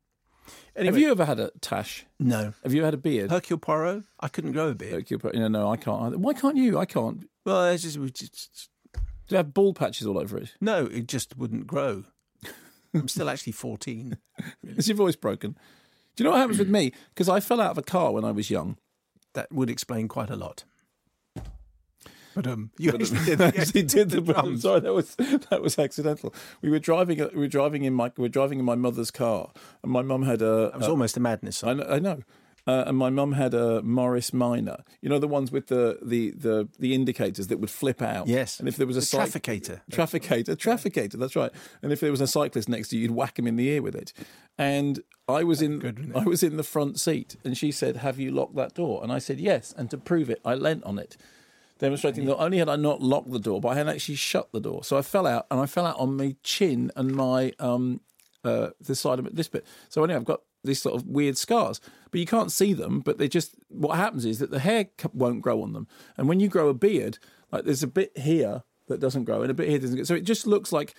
Have 0.76 0.98
you 0.98 1.10
ever 1.12 1.26
had 1.26 1.40
a 1.40 1.52
tash? 1.62 2.06
No. 2.20 2.54
Have 2.64 2.74
you 2.74 2.84
had 2.84 2.94
a 2.94 2.98
beard? 2.98 3.32
Hercule 3.32 3.60
Poirot? 3.60 4.04
I 4.20 4.28
couldn't 4.28 4.52
grow 4.54 4.70
a 4.70 4.76
beard. 4.76 4.94
Hercule 4.94 5.20
Poirot- 5.20 5.36
No, 5.36 5.48
no, 5.48 5.72
I 5.72 5.78
can't. 5.78 6.02
either. 6.02 6.18
Why 6.18 6.34
can't 6.34 6.58
you? 6.58 6.78
I 6.80 6.86
can't. 6.86 7.28
Well, 7.46 7.66
it's 7.66 7.84
just, 7.84 7.98
we 7.98 8.10
just 8.12 8.70
Do 8.94 9.00
you 9.30 9.38
have 9.38 9.54
bald 9.54 9.76
patches 9.78 10.06
all 10.08 10.18
over 10.18 10.38
it? 10.38 10.54
no, 10.62 10.86
it 10.86 11.08
just 11.08 11.38
wouldn't 11.38 11.68
grow. 11.68 12.06
I'm 12.94 13.08
still 13.08 13.30
actually 13.30 13.54
14. 13.54 14.18
Is 14.64 14.88
your 14.88 14.98
voice 14.98 15.16
broken? 15.16 15.58
Do 16.16 16.24
you 16.24 16.26
know 16.26 16.32
what 16.32 16.42
happens 16.42 16.60
with 16.60 16.68
mm. 16.68 16.72
me? 16.72 16.92
Because 17.10 17.30
I 17.30 17.40
fell 17.40 17.60
out 17.60 17.72
of 17.72 17.78
a 17.78 17.84
car 17.84 18.12
when 18.12 18.24
I 18.24 18.32
was 18.32 18.50
young. 18.50 18.78
That 19.34 19.52
would 19.52 19.70
explain 19.70 20.08
quite 20.08 20.30
a 20.30 20.36
lot. 20.36 20.64
But 22.36 22.48
um, 22.48 22.72
you 22.78 22.92
But- 22.92 23.02
um, 23.12 23.18
actually 23.18 23.26
did 23.26 23.38
the, 23.38 23.46
actually 23.46 23.84
did 23.84 24.10
the 24.10 24.22
drums. 24.34 24.62
Sorry, 24.62 24.80
that 24.80 24.94
was 24.94 25.16
that 25.16 25.62
was 25.62 25.78
accidental. 25.78 26.34
We 26.62 26.70
were 26.70 26.80
driving. 26.80 27.22
Uh, 27.22 27.30
we 27.34 27.40
were 27.40 27.48
driving 27.48 27.84
in 27.84 27.94
my. 27.94 28.12
We 28.18 28.24
were 28.24 28.30
driving 28.30 28.60
in 28.60 28.66
my 28.66 28.76
mother's 28.76 29.12
car, 29.12 29.52
and 29.82 29.92
my 29.92 30.02
mum 30.02 30.24
had 30.24 30.42
a. 30.42 30.72
It 30.74 30.78
was 30.78 30.88
almost 30.88 31.18
a 31.18 31.20
madness. 31.20 31.64
I 31.64 31.74
know. 31.74 31.86
I 31.88 32.00
know. 32.00 32.22
Uh, 32.66 32.86
and 32.88 32.98
my 32.98 33.10
mum 33.10 33.34
had 33.34 33.54
a 33.54 33.82
Morris 33.82 34.32
Minor. 34.34 34.86
You 35.02 35.10
know 35.10 35.20
the 35.20 35.28
ones 35.28 35.52
with 35.52 35.68
the, 35.68 36.00
the, 36.02 36.32
the, 36.32 36.70
the 36.80 36.94
indicators 36.94 37.48
that 37.48 37.60
would 37.60 37.70
flip 37.70 38.02
out. 38.02 38.28
Yes. 38.28 38.58
And 38.60 38.70
if 38.70 38.78
there 38.78 38.88
was 38.88 38.96
a 38.96 39.02
The 39.02 39.06
cyc- 39.06 39.42
trafficator. 39.42 39.82
trafficator, 39.92 40.56
trafficator. 40.56 41.20
That's 41.20 41.36
right. 41.36 41.52
And 41.82 41.92
if 41.92 42.00
there 42.00 42.10
was 42.12 42.22
a 42.22 42.28
cyclist 42.28 42.70
next 42.70 42.88
to 42.90 42.96
you, 42.96 43.02
you'd 43.04 43.12
whack 43.12 43.38
him 43.38 43.48
in 43.48 43.58
the 43.58 43.68
ear 43.68 43.82
with 43.82 43.96
it. 43.96 44.14
And 44.58 45.02
I 45.28 45.44
was 45.44 45.62
in 45.62 46.12
I 46.16 46.24
was 46.24 46.42
in 46.44 46.58
the 46.58 46.64
front 46.64 47.00
seat, 47.00 47.36
and 47.44 47.58
she 47.58 47.72
said, 47.72 47.98
"Have 47.98 48.20
you 48.20 48.30
locked 48.32 48.56
that 48.56 48.74
door?" 48.76 49.02
And 49.04 49.12
I 49.12 49.18
said, 49.20 49.40
"Yes." 49.40 49.74
And 49.78 49.90
to 49.92 49.98
prove 49.98 50.30
it, 50.30 50.40
I 50.46 50.54
leant 50.54 50.84
on 50.84 51.00
it, 51.00 51.16
demonstrating 51.80 52.26
that 52.26 52.38
only 52.38 52.58
had 52.60 52.70
I 52.70 52.76
not 52.76 53.02
locked 53.02 53.32
the 53.32 53.40
door, 53.40 53.60
but 53.62 53.70
I 53.70 53.76
had 53.76 53.88
actually 53.90 54.16
shut 54.16 54.52
the 54.52 54.60
door. 54.60 54.84
So 54.84 54.98
I 54.98 55.02
fell 55.02 55.26
out, 55.26 55.48
and 55.50 55.60
I 55.60 55.66
fell 55.66 55.86
out 55.86 55.98
on 56.00 56.16
my 56.18 56.36
chin 56.44 56.92
and 56.96 57.16
my 57.16 57.54
um 57.60 58.02
uh 58.44 58.70
the 58.82 58.96
side 58.96 59.20
of 59.20 59.26
it, 59.26 59.36
this 59.36 59.48
bit. 59.48 59.66
So 59.90 60.04
anyway, 60.04 60.18
I've 60.18 60.26
got 60.26 60.42
these 60.64 60.82
sort 60.82 60.96
of 60.96 61.06
weird 61.08 61.38
scars, 61.38 61.82
but 62.12 62.20
you 62.20 62.26
can't 62.26 62.52
see 62.52 62.74
them. 62.74 63.00
But 63.00 63.18
they 63.18 63.28
just 63.28 63.56
what 63.70 63.98
happens 63.98 64.26
is 64.26 64.40
that 64.40 64.52
the 64.52 64.60
hair 64.60 64.88
won't 65.14 65.42
grow 65.42 65.62
on 65.62 65.74
them, 65.74 65.88
and 66.18 66.28
when 66.28 66.40
you 66.40 66.48
grow 66.48 66.70
a 66.70 66.74
beard, 66.74 67.20
like 67.52 67.66
there's 67.66 67.84
a 67.84 67.88
bit 67.88 68.18
here 68.18 68.64
that 68.88 69.00
doesn't 69.00 69.24
grow, 69.24 69.42
and 69.42 69.52
a 69.52 69.54
bit 69.54 69.70
here 69.70 69.80
doesn't. 69.80 69.96
Grow. 69.96 70.04
So 70.04 70.16
it 70.16 70.24
just 70.24 70.48
looks 70.48 70.72
like 70.72 70.96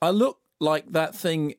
I 0.00 0.10
look 0.10 0.38
like 0.60 0.92
that 0.92 1.14
thing. 1.14 1.54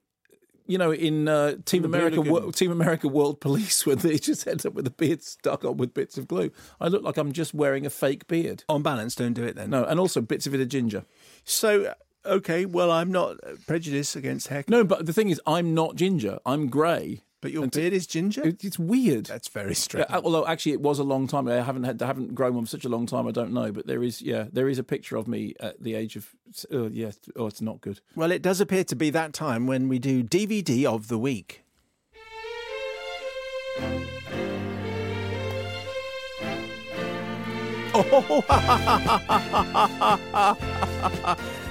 You 0.67 0.77
know, 0.77 0.91
in 0.93 1.27
uh, 1.27 1.55
Team 1.65 1.83
America, 1.83 2.21
Wo- 2.21 2.51
Team 2.51 2.71
America 2.71 3.07
World 3.07 3.41
Police, 3.41 3.85
when 3.87 3.97
they 3.97 4.19
just 4.19 4.47
end 4.47 4.67
up 4.67 4.75
with 4.75 4.85
a 4.85 4.91
beard 4.91 5.23
stuck 5.23 5.65
on 5.65 5.77
with 5.77 5.95
bits 5.95 6.15
of 6.15 6.27
glue, 6.27 6.51
I 6.79 6.89
look 6.89 7.01
like 7.01 7.17
I'm 7.17 7.31
just 7.31 7.55
wearing 7.55 7.87
a 7.87 7.89
fake 7.89 8.27
beard. 8.27 8.63
On 8.69 8.83
balance, 8.83 9.15
don't 9.15 9.33
do 9.33 9.43
it 9.43 9.55
then. 9.55 9.71
No, 9.71 9.83
and 9.83 9.99
also 9.99 10.21
bits 10.21 10.45
of 10.45 10.53
it 10.53 10.61
are 10.61 10.65
ginger. 10.65 11.05
So, 11.43 11.95
okay, 12.23 12.65
well, 12.65 12.91
I'm 12.91 13.11
not 13.11 13.37
uh, 13.43 13.55
prejudiced 13.65 14.15
against 14.15 14.49
hair. 14.49 14.63
No, 14.67 14.83
but 14.83 15.07
the 15.07 15.13
thing 15.13 15.29
is, 15.29 15.41
I'm 15.47 15.73
not 15.73 15.95
ginger. 15.95 16.37
I'm 16.45 16.67
grey. 16.67 17.23
But 17.41 17.51
your 17.51 17.67
beard 17.67 17.93
is 17.93 18.05
ginger. 18.05 18.45
It- 18.45 18.63
It's 18.65 18.77
weird. 18.77 19.25
That's 19.27 19.47
very 19.47 19.73
strange. 19.73 20.05
Yeah, 20.09 20.19
although 20.23 20.45
actually, 20.45 20.73
it 20.73 20.81
was 20.81 20.99
a 20.99 21.03
long 21.03 21.25
time. 21.27 21.47
I 21.47 21.61
haven't 21.61 21.83
had, 21.85 22.01
I 22.01 22.07
haven't 22.07 22.35
grown 22.35 22.55
one 22.55 22.65
for 22.65 22.69
such 22.69 22.83
a 22.85 22.89
long 22.89 23.05
time. 23.05 23.27
I 23.27 23.31
don't 23.31 23.53
know, 23.53 23.71
but 23.71 23.87
there 23.87 24.03
is, 24.03 24.21
yeah, 24.21 24.45
there 24.51 24.67
is 24.67 24.77
a 24.77 24.83
picture 24.83 25.15
of 25.15 25.27
me 25.27 25.53
at 25.61 25.81
the 25.81 25.95
age 25.95 26.15
of, 26.17 26.35
oh 26.71 26.87
yeah, 26.87 27.11
oh, 27.37 27.47
it's 27.47 27.61
not 27.61 27.79
good. 27.81 28.01
Well, 28.15 28.31
it 28.31 28.41
does 28.41 28.59
appear 28.59 28.83
to 28.85 28.95
be 28.95 29.09
that 29.11 29.31
time 29.33 29.67
when 29.67 29.87
we 29.87 29.99
do 29.99 30.21
DVD 30.23 30.85
of 30.85 31.07
the 31.07 31.17
week. 31.17 31.63
Do 37.93 38.43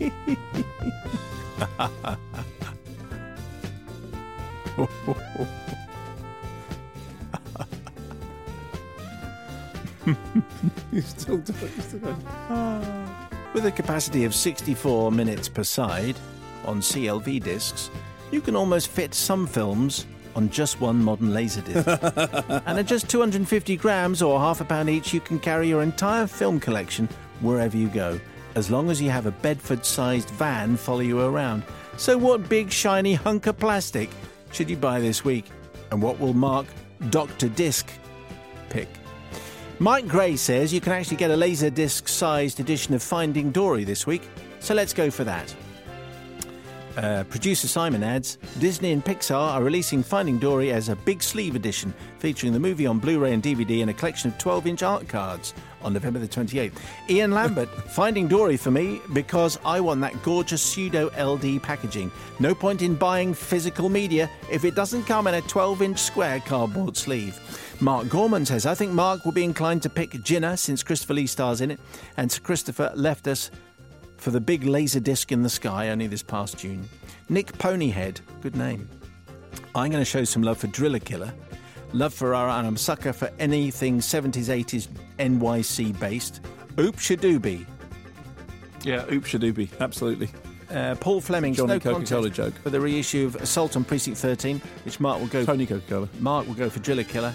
it. 0.00 0.12
You 10.92 11.02
still. 11.02 11.36
With 13.52 13.66
a 13.66 13.72
capacity 13.72 14.24
of 14.24 14.34
64 14.34 15.12
minutes 15.12 15.48
per 15.48 15.62
side 15.62 16.16
on 16.66 16.80
CLV 16.80 17.42
discs, 17.42 17.90
you 18.30 18.40
can 18.40 18.56
almost 18.56 18.88
fit 18.88 19.14
some 19.14 19.46
films 19.46 20.06
on 20.36 20.48
just 20.50 20.80
one 20.80 21.02
modern 21.02 21.30
Laserdisc. 21.30 22.62
and 22.66 22.78
at 22.78 22.86
just 22.86 23.08
250 23.08 23.76
grams 23.76 24.22
or 24.22 24.38
half 24.38 24.60
a 24.60 24.64
pound 24.64 24.88
each, 24.88 25.12
you 25.12 25.20
can 25.20 25.38
carry 25.38 25.68
your 25.68 25.82
entire 25.82 26.26
film 26.26 26.60
collection 26.60 27.08
wherever 27.40 27.76
you 27.76 27.88
go, 27.88 28.20
as 28.54 28.70
long 28.70 28.90
as 28.90 29.00
you 29.00 29.10
have 29.10 29.26
a 29.26 29.30
Bedford 29.30 29.84
sized 29.84 30.30
van 30.30 30.76
follow 30.76 31.00
you 31.00 31.20
around. 31.20 31.62
So, 31.96 32.16
what 32.16 32.48
big 32.48 32.70
shiny 32.70 33.14
hunk 33.14 33.46
of 33.46 33.58
plastic 33.58 34.10
should 34.52 34.70
you 34.70 34.76
buy 34.76 35.00
this 35.00 35.24
week? 35.24 35.46
And 35.90 36.02
what 36.02 36.18
will 36.18 36.34
Mark 36.34 36.66
Dr. 37.10 37.48
Disc 37.48 37.90
pick? 38.68 38.88
Mike 39.78 40.06
Gray 40.06 40.36
says 40.36 40.72
you 40.72 40.80
can 40.80 40.92
actually 40.92 41.16
get 41.16 41.30
a 41.30 41.34
Laserdisc 41.34 42.08
sized 42.08 42.60
edition 42.60 42.94
of 42.94 43.02
Finding 43.02 43.50
Dory 43.50 43.84
this 43.84 44.06
week, 44.06 44.28
so 44.60 44.74
let's 44.74 44.92
go 44.92 45.10
for 45.10 45.24
that. 45.24 45.54
Uh, 46.96 47.24
producer 47.24 47.68
Simon 47.68 48.02
adds 48.02 48.36
Disney 48.58 48.92
and 48.92 49.04
Pixar 49.04 49.34
are 49.34 49.62
releasing 49.62 50.02
Finding 50.02 50.38
Dory 50.38 50.72
as 50.72 50.88
a 50.88 50.96
big 50.96 51.22
sleeve 51.22 51.54
edition, 51.54 51.94
featuring 52.18 52.52
the 52.52 52.58
movie 52.58 52.86
on 52.86 52.98
Blu 52.98 53.18
ray 53.18 53.32
and 53.32 53.42
DVD 53.42 53.80
and 53.80 53.90
a 53.90 53.94
collection 53.94 54.30
of 54.30 54.38
12 54.38 54.66
inch 54.66 54.82
art 54.82 55.08
cards 55.08 55.54
on 55.82 55.92
November 55.92 56.18
the 56.18 56.28
28th. 56.28 56.72
Ian 57.08 57.30
Lambert, 57.30 57.68
Finding 57.90 58.28
Dory 58.28 58.56
for 58.56 58.70
me 58.70 59.00
because 59.12 59.58
I 59.64 59.80
want 59.80 60.00
that 60.00 60.20
gorgeous 60.22 60.62
pseudo 60.62 61.06
LD 61.18 61.62
packaging. 61.62 62.10
No 62.38 62.54
point 62.54 62.82
in 62.82 62.94
buying 62.94 63.34
physical 63.34 63.88
media 63.88 64.28
if 64.50 64.64
it 64.64 64.74
doesn't 64.74 65.04
come 65.04 65.26
in 65.26 65.34
a 65.34 65.42
12 65.42 65.82
inch 65.82 65.98
square 65.98 66.40
cardboard 66.40 66.96
sleeve. 66.96 67.38
Mark 67.80 68.08
Gorman 68.10 68.44
says, 68.44 68.66
I 68.66 68.74
think 68.74 68.92
Mark 68.92 69.24
will 69.24 69.32
be 69.32 69.44
inclined 69.44 69.82
to 69.82 69.88
pick 69.88 70.10
Jinnah 70.10 70.58
since 70.58 70.82
Christopher 70.82 71.14
Lee 71.14 71.26
stars 71.26 71.62
in 71.62 71.70
it, 71.70 71.80
and 72.18 72.30
Sir 72.30 72.42
Christopher 72.42 72.92
left 72.94 73.26
us 73.26 73.50
for 74.20 74.30
the 74.30 74.40
big 74.40 74.64
laser 74.64 75.00
disc 75.00 75.32
in 75.32 75.42
the 75.42 75.48
sky 75.48 75.88
only 75.88 76.06
this 76.06 76.22
past 76.22 76.58
June. 76.58 76.86
Nick 77.28 77.46
Ponyhead, 77.52 78.20
good 78.42 78.54
name. 78.54 78.88
I'm 79.74 79.90
going 79.90 80.02
to 80.02 80.04
show 80.04 80.24
some 80.24 80.42
love 80.42 80.58
for 80.58 80.66
Driller 80.66 80.98
Killer, 80.98 81.32
love 81.92 82.12
for 82.12 82.26
Ferrara, 82.26 82.54
and 82.54 82.66
I'm 82.66 82.76
sucker 82.76 83.12
for 83.12 83.30
anything 83.38 83.98
70s, 83.98 84.46
80s 84.46 84.88
NYC 85.18 85.98
based. 85.98 86.40
Oop 86.78 86.96
Shadooby. 86.96 87.64
Yeah, 88.82 89.04
Oop 89.10 89.24
Shadooby, 89.24 89.68
absolutely. 89.80 90.28
Uh, 90.70 90.94
Paul 90.96 91.20
Fleming's 91.20 91.56
Johnny 91.56 91.74
no 91.74 91.80
Coca-Cola 91.80 92.30
joke. 92.30 92.54
for 92.62 92.70
the 92.70 92.80
reissue 92.80 93.26
of 93.26 93.36
Assault 93.36 93.74
on 93.76 93.84
Precinct 93.84 94.18
13, 94.18 94.60
which 94.84 95.00
Mark 95.00 95.18
will 95.18 95.28
go. 95.28 95.44
Tony 95.44 95.66
Coca-Cola. 95.66 96.08
Mark 96.20 96.46
will 96.46 96.54
go 96.54 96.68
for 96.70 96.78
Driller 96.80 97.04
Killer. 97.04 97.34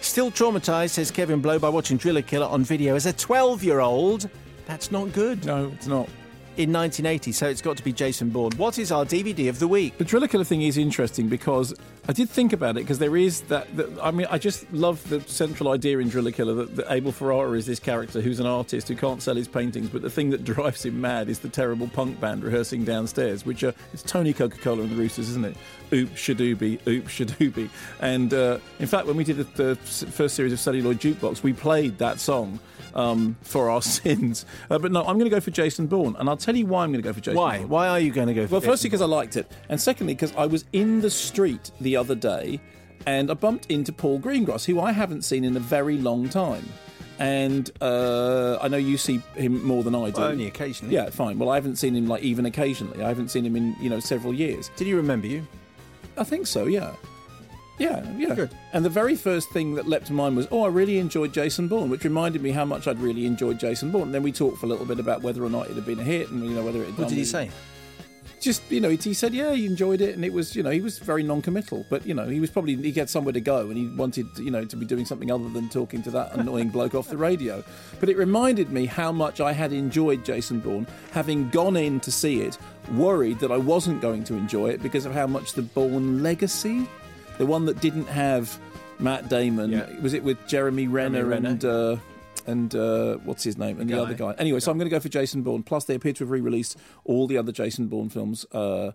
Still 0.00 0.30
traumatised, 0.30 0.90
says 0.90 1.10
Kevin 1.10 1.40
Blow, 1.40 1.58
by 1.58 1.68
watching 1.68 1.96
Driller 1.96 2.20
Killer 2.22 2.46
on 2.46 2.62
video 2.62 2.94
as 2.94 3.06
a 3.06 3.12
12-year-old. 3.12 4.28
That's 4.66 4.90
not 4.90 5.12
good. 5.12 5.46
No, 5.46 5.72
it's 5.74 5.86
not. 5.86 6.08
In 6.56 6.72
1980, 6.72 7.32
so 7.32 7.48
it's 7.48 7.60
got 7.60 7.76
to 7.78 7.82
be 7.82 7.92
Jason 7.92 8.30
Bourne. 8.30 8.52
What 8.56 8.78
is 8.78 8.92
our 8.92 9.04
DVD 9.04 9.48
of 9.48 9.58
the 9.58 9.66
week? 9.66 9.98
The 9.98 10.04
Driller 10.04 10.28
Killer 10.28 10.44
thing 10.44 10.62
is 10.62 10.78
interesting 10.78 11.28
because 11.28 11.74
I 12.08 12.12
did 12.12 12.30
think 12.30 12.52
about 12.52 12.76
it 12.76 12.82
because 12.82 13.00
there 13.00 13.16
is 13.16 13.40
that, 13.42 13.76
that. 13.76 13.88
I 14.00 14.12
mean, 14.12 14.28
I 14.30 14.38
just 14.38 14.72
love 14.72 15.08
the 15.08 15.20
central 15.22 15.70
idea 15.70 15.98
in 15.98 16.08
Driller 16.08 16.30
Killer 16.30 16.54
that, 16.54 16.76
that 16.76 16.92
Abel 16.92 17.10
Ferrara 17.10 17.58
is 17.58 17.66
this 17.66 17.80
character 17.80 18.20
who's 18.20 18.38
an 18.38 18.46
artist 18.46 18.86
who 18.86 18.94
can't 18.94 19.20
sell 19.20 19.34
his 19.34 19.48
paintings, 19.48 19.88
but 19.88 20.02
the 20.02 20.10
thing 20.10 20.30
that 20.30 20.44
drives 20.54 20.84
him 20.84 21.00
mad 21.00 21.28
is 21.28 21.40
the 21.40 21.48
terrible 21.48 21.88
punk 21.88 22.20
band 22.20 22.44
rehearsing 22.44 22.84
downstairs, 22.84 23.44
which 23.44 23.64
are 23.64 23.74
it's 23.92 24.04
Tony 24.04 24.32
Coca 24.32 24.58
Cola 24.58 24.82
and 24.82 24.92
the 24.92 24.96
Roosters, 24.96 25.30
isn't 25.30 25.44
it? 25.44 25.56
Oop 25.92 26.10
Shadooby, 26.10 26.86
Oop 26.86 27.06
Shadooby. 27.06 27.68
And 27.98 28.32
uh, 28.32 28.58
in 28.78 28.86
fact, 28.86 29.08
when 29.08 29.16
we 29.16 29.24
did 29.24 29.38
the, 29.38 29.44
the 29.44 29.74
first 29.74 30.36
series 30.36 30.52
of 30.52 30.60
Celluloid 30.60 31.00
Jukebox, 31.00 31.42
we 31.42 31.52
played 31.52 31.98
that 31.98 32.20
song. 32.20 32.60
Um, 32.94 33.36
for 33.42 33.70
our 33.70 33.82
sins, 33.98 34.46
uh, 34.70 34.78
but 34.78 34.92
no, 34.92 35.00
I'm 35.00 35.18
going 35.18 35.28
to 35.28 35.30
go 35.30 35.40
for 35.40 35.50
Jason 35.50 35.88
Bourne, 35.88 36.14
and 36.16 36.28
I'll 36.28 36.36
tell 36.36 36.54
you 36.54 36.64
why 36.64 36.84
I'm 36.84 36.92
going 36.92 37.02
to 37.02 37.08
go 37.08 37.12
for 37.12 37.20
Jason. 37.20 37.36
Why? 37.38 37.58
Bourne. 37.58 37.68
Why 37.68 37.88
are 37.88 37.98
you 37.98 38.12
going 38.12 38.28
to 38.28 38.34
go 38.34 38.46
for 38.46 38.52
Well, 38.52 38.60
Jason 38.60 38.72
firstly, 38.72 38.90
because 38.90 39.02
I 39.02 39.06
liked 39.06 39.36
it, 39.36 39.50
and 39.68 39.80
secondly, 39.80 40.14
because 40.14 40.32
I 40.36 40.46
was 40.46 40.64
in 40.72 41.00
the 41.00 41.10
street 41.10 41.72
the 41.80 41.96
other 41.96 42.14
day 42.14 42.60
and 43.06 43.30
I 43.30 43.34
bumped 43.34 43.70
into 43.70 43.92
Paul 43.92 44.20
Greengrass, 44.20 44.64
who 44.64 44.80
I 44.80 44.92
haven't 44.92 45.22
seen 45.22 45.44
in 45.44 45.56
a 45.56 45.60
very 45.60 45.98
long 45.98 46.28
time. 46.28 46.64
And 47.18 47.70
uh, 47.80 48.58
I 48.60 48.68
know 48.68 48.76
you 48.76 48.96
see 48.96 49.18
him 49.36 49.64
more 49.64 49.84
than 49.84 49.94
I 49.94 50.10
do. 50.10 50.20
Well, 50.20 50.30
only 50.30 50.46
occasionally. 50.46 50.94
Yeah, 50.94 51.10
fine. 51.10 51.38
Well, 51.38 51.48
I 51.48 51.54
haven't 51.54 51.76
seen 51.76 51.94
him 51.94 52.08
like 52.08 52.22
even 52.22 52.44
occasionally. 52.44 53.04
I 53.04 53.08
haven't 53.08 53.28
seen 53.28 53.46
him 53.46 53.54
in 53.54 53.76
you 53.80 53.88
know 53.88 54.00
several 54.00 54.34
years. 54.34 54.70
Did 54.76 54.86
he 54.86 54.94
remember 54.94 55.28
you? 55.28 55.46
I 56.16 56.24
think 56.24 56.46
so. 56.46 56.66
Yeah. 56.66 56.92
Yeah, 57.78 58.08
yeah. 58.16 58.34
Good. 58.34 58.50
And 58.72 58.84
the 58.84 58.90
very 58.90 59.16
first 59.16 59.50
thing 59.50 59.74
that 59.74 59.88
leapt 59.88 60.06
to 60.06 60.12
mind 60.12 60.36
was, 60.36 60.46
oh, 60.50 60.62
I 60.62 60.68
really 60.68 60.98
enjoyed 60.98 61.32
Jason 61.32 61.66
Bourne, 61.66 61.90
which 61.90 62.04
reminded 62.04 62.40
me 62.42 62.52
how 62.52 62.64
much 62.64 62.86
I'd 62.86 63.00
really 63.00 63.26
enjoyed 63.26 63.58
Jason 63.58 63.90
Bourne. 63.90 64.04
And 64.04 64.14
then 64.14 64.22
we 64.22 64.32
talked 64.32 64.58
for 64.58 64.66
a 64.66 64.68
little 64.68 64.86
bit 64.86 65.00
about 65.00 65.22
whether 65.22 65.44
or 65.44 65.50
not 65.50 65.68
it 65.68 65.74
had 65.74 65.86
been 65.86 65.98
a 65.98 66.04
hit, 66.04 66.30
and 66.30 66.44
you 66.44 66.50
know 66.50 66.64
whether 66.64 66.82
it. 66.82 66.90
Had 66.90 66.98
What 66.98 67.08
did 67.08 67.18
he 67.18 67.24
say? 67.24 67.50
just 68.44 68.70
you 68.70 68.78
know 68.80 68.90
he 68.90 69.14
said 69.14 69.32
yeah 69.32 69.54
he 69.54 69.64
enjoyed 69.64 70.02
it 70.02 70.14
and 70.14 70.22
it 70.22 70.32
was 70.32 70.54
you 70.54 70.62
know 70.62 70.68
he 70.68 70.82
was 70.82 70.98
very 70.98 71.22
non-committal 71.22 71.86
but 71.88 72.06
you 72.06 72.12
know 72.12 72.28
he 72.28 72.40
was 72.40 72.50
probably 72.50 72.76
he 72.76 72.92
had 72.92 73.08
somewhere 73.08 73.32
to 73.32 73.40
go 73.40 73.60
and 73.70 73.76
he 73.78 73.86
wanted 73.96 74.26
you 74.36 74.50
know 74.50 74.66
to 74.66 74.76
be 74.76 74.84
doing 74.84 75.06
something 75.06 75.30
other 75.30 75.48
than 75.48 75.66
talking 75.70 76.02
to 76.02 76.10
that 76.10 76.30
annoying 76.34 76.68
bloke 76.68 76.94
off 76.94 77.08
the 77.08 77.16
radio 77.16 77.64
but 78.00 78.08
it 78.10 78.18
reminded 78.18 78.70
me 78.70 78.84
how 78.84 79.10
much 79.10 79.40
I 79.40 79.52
had 79.52 79.72
enjoyed 79.72 80.26
Jason 80.26 80.60
Bourne 80.60 80.86
having 81.12 81.48
gone 81.48 81.76
in 81.76 82.00
to 82.00 82.12
see 82.12 82.42
it 82.42 82.58
worried 82.92 83.38
that 83.40 83.50
I 83.50 83.56
wasn't 83.56 84.02
going 84.02 84.24
to 84.24 84.34
enjoy 84.34 84.68
it 84.68 84.82
because 84.82 85.06
of 85.06 85.14
how 85.14 85.26
much 85.26 85.54
the 85.54 85.62
Bourne 85.62 86.22
legacy 86.22 86.86
the 87.38 87.46
one 87.46 87.66
that 87.66 87.80
didn't 87.80 88.06
have 88.06 88.58
Matt 88.98 89.28
Damon 89.28 90.02
was 90.02 90.14
it 90.14 90.22
with 90.22 90.38
Jeremy 90.46 90.88
Renner, 90.88 91.24
Renner. 91.24 91.50
and 91.50 91.64
uh, 91.64 91.96
and 92.46 92.74
uh, 92.74 93.16
what's 93.24 93.42
his 93.42 93.56
name 93.56 93.80
and 93.80 93.88
the 93.88 93.94
guy. 93.94 94.00
other 94.00 94.14
guy 94.14 94.34
anyway 94.38 94.60
so 94.60 94.70
I'm 94.70 94.76
going 94.78 94.88
to 94.88 94.94
go 94.94 95.00
for 95.00 95.08
Jason 95.08 95.42
Bourne 95.42 95.62
plus 95.62 95.84
they 95.84 95.94
appear 95.94 96.12
to 96.12 96.24
have 96.24 96.30
re-released 96.30 96.76
all 97.04 97.26
the 97.26 97.38
other 97.38 97.52
Jason 97.52 97.86
Bourne 97.88 98.10
films 98.10 98.44
uh, 98.52 98.92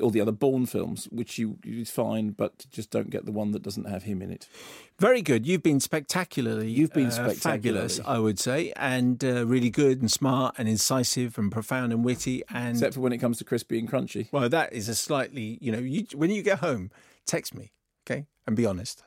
all 0.00 0.10
the 0.10 0.20
other 0.20 0.32
Bourne 0.32 0.66
films, 0.66 1.08
which 1.10 1.38
you 1.38 1.58
is 1.64 1.90
fine, 1.90 2.30
but 2.30 2.66
just 2.70 2.90
don't 2.90 3.10
get 3.10 3.24
the 3.24 3.32
one 3.32 3.52
that 3.52 3.62
doesn't 3.62 3.88
have 3.88 4.02
him 4.02 4.20
in 4.20 4.30
it. 4.30 4.46
Very 4.98 5.22
good. 5.22 5.46
You've 5.46 5.62
been 5.62 5.80
spectacularly. 5.80 6.70
You've 6.70 6.92
been 6.92 7.06
uh, 7.06 7.10
spectacularly. 7.10 7.88
fabulous, 7.88 8.00
I 8.04 8.18
would 8.18 8.38
say, 8.38 8.72
and 8.76 9.24
uh, 9.24 9.46
really 9.46 9.70
good 9.70 10.00
and 10.00 10.10
smart 10.10 10.56
and 10.58 10.68
incisive 10.68 11.38
and 11.38 11.50
profound 11.50 11.92
and 11.92 12.04
witty. 12.04 12.42
And 12.50 12.76
Except 12.76 12.94
for 12.94 13.00
when 13.00 13.12
it 13.12 13.18
comes 13.18 13.38
to 13.38 13.44
crispy 13.44 13.78
and 13.78 13.90
crunchy. 13.90 14.28
well, 14.32 14.48
that 14.48 14.72
is 14.72 14.88
a 14.88 14.94
slightly, 14.94 15.56
you 15.60 15.72
know, 15.72 15.78
you, 15.78 16.06
when 16.14 16.30
you 16.30 16.42
get 16.42 16.58
home, 16.58 16.90
text 17.30 17.54
me, 17.54 17.72
okay, 18.04 18.26
and 18.46 18.56
be 18.56 18.66
honest. 18.66 19.04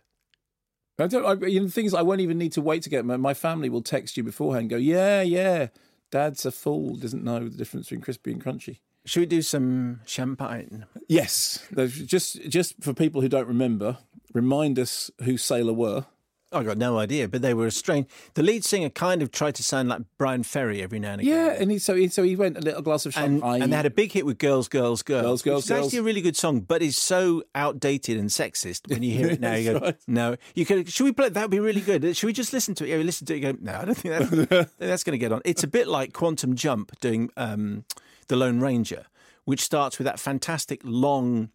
I 0.99 1.07
don't. 1.07 1.25
I, 1.25 1.47
you 1.47 1.59
know, 1.59 1.65
the 1.65 1.71
thing 1.71 1.85
is, 1.85 1.93
I 1.93 2.03
won't 2.03 2.21
even 2.21 2.37
need 2.37 2.51
to 2.53 2.61
wait 2.61 2.83
to 2.83 2.89
get 2.89 3.03
my, 3.05 3.17
my 3.17 3.33
family 3.33 3.69
will 3.69 3.81
text 3.81 4.15
you 4.15 4.23
beforehand. 4.23 4.63
and 4.63 4.69
Go, 4.69 4.77
yeah, 4.77 5.21
yeah. 5.21 5.67
Dad's 6.11 6.45
a 6.45 6.51
fool. 6.51 6.95
Doesn't 6.95 7.23
know 7.23 7.39
the 7.39 7.57
difference 7.57 7.87
between 7.87 8.01
crispy 8.01 8.31
and 8.31 8.43
crunchy. 8.43 8.79
Should 9.05 9.21
we 9.21 9.25
do 9.25 9.41
some 9.41 10.01
champagne? 10.05 10.85
Yes. 11.09 11.65
Just 12.05 12.41
just 12.47 12.81
for 12.81 12.93
people 12.93 13.21
who 13.21 13.27
don't 13.27 13.47
remember, 13.47 13.97
remind 14.33 14.79
us 14.79 15.11
who 15.23 15.37
Sailor 15.37 15.73
were. 15.73 16.05
I 16.53 16.63
got 16.63 16.77
no 16.77 16.97
idea, 16.99 17.27
but 17.27 17.41
they 17.41 17.53
were 17.53 17.65
a 17.67 17.71
strange. 17.71 18.07
The 18.35 18.43
lead 18.43 18.63
singer 18.63 18.89
kind 18.89 19.21
of 19.21 19.31
tried 19.31 19.55
to 19.55 19.63
sound 19.63 19.89
like 19.89 20.01
Bryan 20.17 20.43
Ferry 20.43 20.81
every 20.81 20.99
now 20.99 21.13
and 21.13 21.21
again. 21.21 21.33
Yeah, 21.33 21.51
and 21.59 21.71
he, 21.71 21.79
so 21.79 21.95
he 21.95 22.07
so 22.07 22.23
he 22.23 22.35
went 22.35 22.57
a 22.57 22.61
little 22.61 22.81
glass 22.81 23.05
of 23.05 23.15
And, 23.17 23.39
champagne. 23.41 23.61
and 23.63 23.71
they 23.73 23.77
had 23.77 23.85
a 23.85 23.89
big 23.89 24.11
hit 24.11 24.25
with 24.25 24.37
"Girls, 24.37 24.67
Girls, 24.67 25.01
Girls," 25.03 25.23
Girls, 25.23 25.41
Girls, 25.43 25.65
is 25.65 25.71
actually 25.71 25.99
a 25.99 26.03
really 26.03 26.21
good 26.21 26.37
song, 26.37 26.59
but 26.61 26.81
it's 26.81 27.01
so 27.01 27.43
outdated 27.55 28.17
and 28.17 28.29
sexist 28.29 28.89
when 28.89 29.03
you 29.03 29.11
hear 29.11 29.27
it 29.29 29.39
now. 29.41 29.53
You 29.55 29.73
go, 29.73 29.79
right. 29.79 29.97
"No, 30.07 30.35
you 30.55 30.65
could." 30.65 30.89
Should 30.89 31.03
we 31.05 31.11
play? 31.11 31.29
That 31.29 31.41
would 31.43 31.51
be 31.51 31.59
really 31.59 31.81
good. 31.81 32.15
Should 32.15 32.27
we 32.27 32.33
just 32.33 32.53
listen 32.53 32.75
to 32.75 32.85
it? 32.85 32.89
Yeah, 32.89 32.97
we 32.97 33.03
listen 33.03 33.25
to 33.27 33.33
it. 33.33 33.37
You 33.43 33.53
go, 33.53 33.57
"No, 33.61 33.73
I 33.79 33.85
don't 33.85 33.95
think 33.95 34.47
that's, 34.49 34.71
that's 34.77 35.03
going 35.03 35.13
to 35.13 35.17
get 35.17 35.31
on." 35.31 35.41
It's 35.45 35.63
a 35.63 35.67
bit 35.67 35.87
like 35.87 36.13
Quantum 36.13 36.55
Jump 36.55 36.91
doing 36.99 37.29
um, 37.37 37.85
the 38.27 38.35
Lone 38.35 38.59
Ranger, 38.59 39.05
which 39.45 39.61
starts 39.61 39.97
with 39.97 40.05
that 40.05 40.19
fantastic 40.19 40.81
long. 40.83 41.49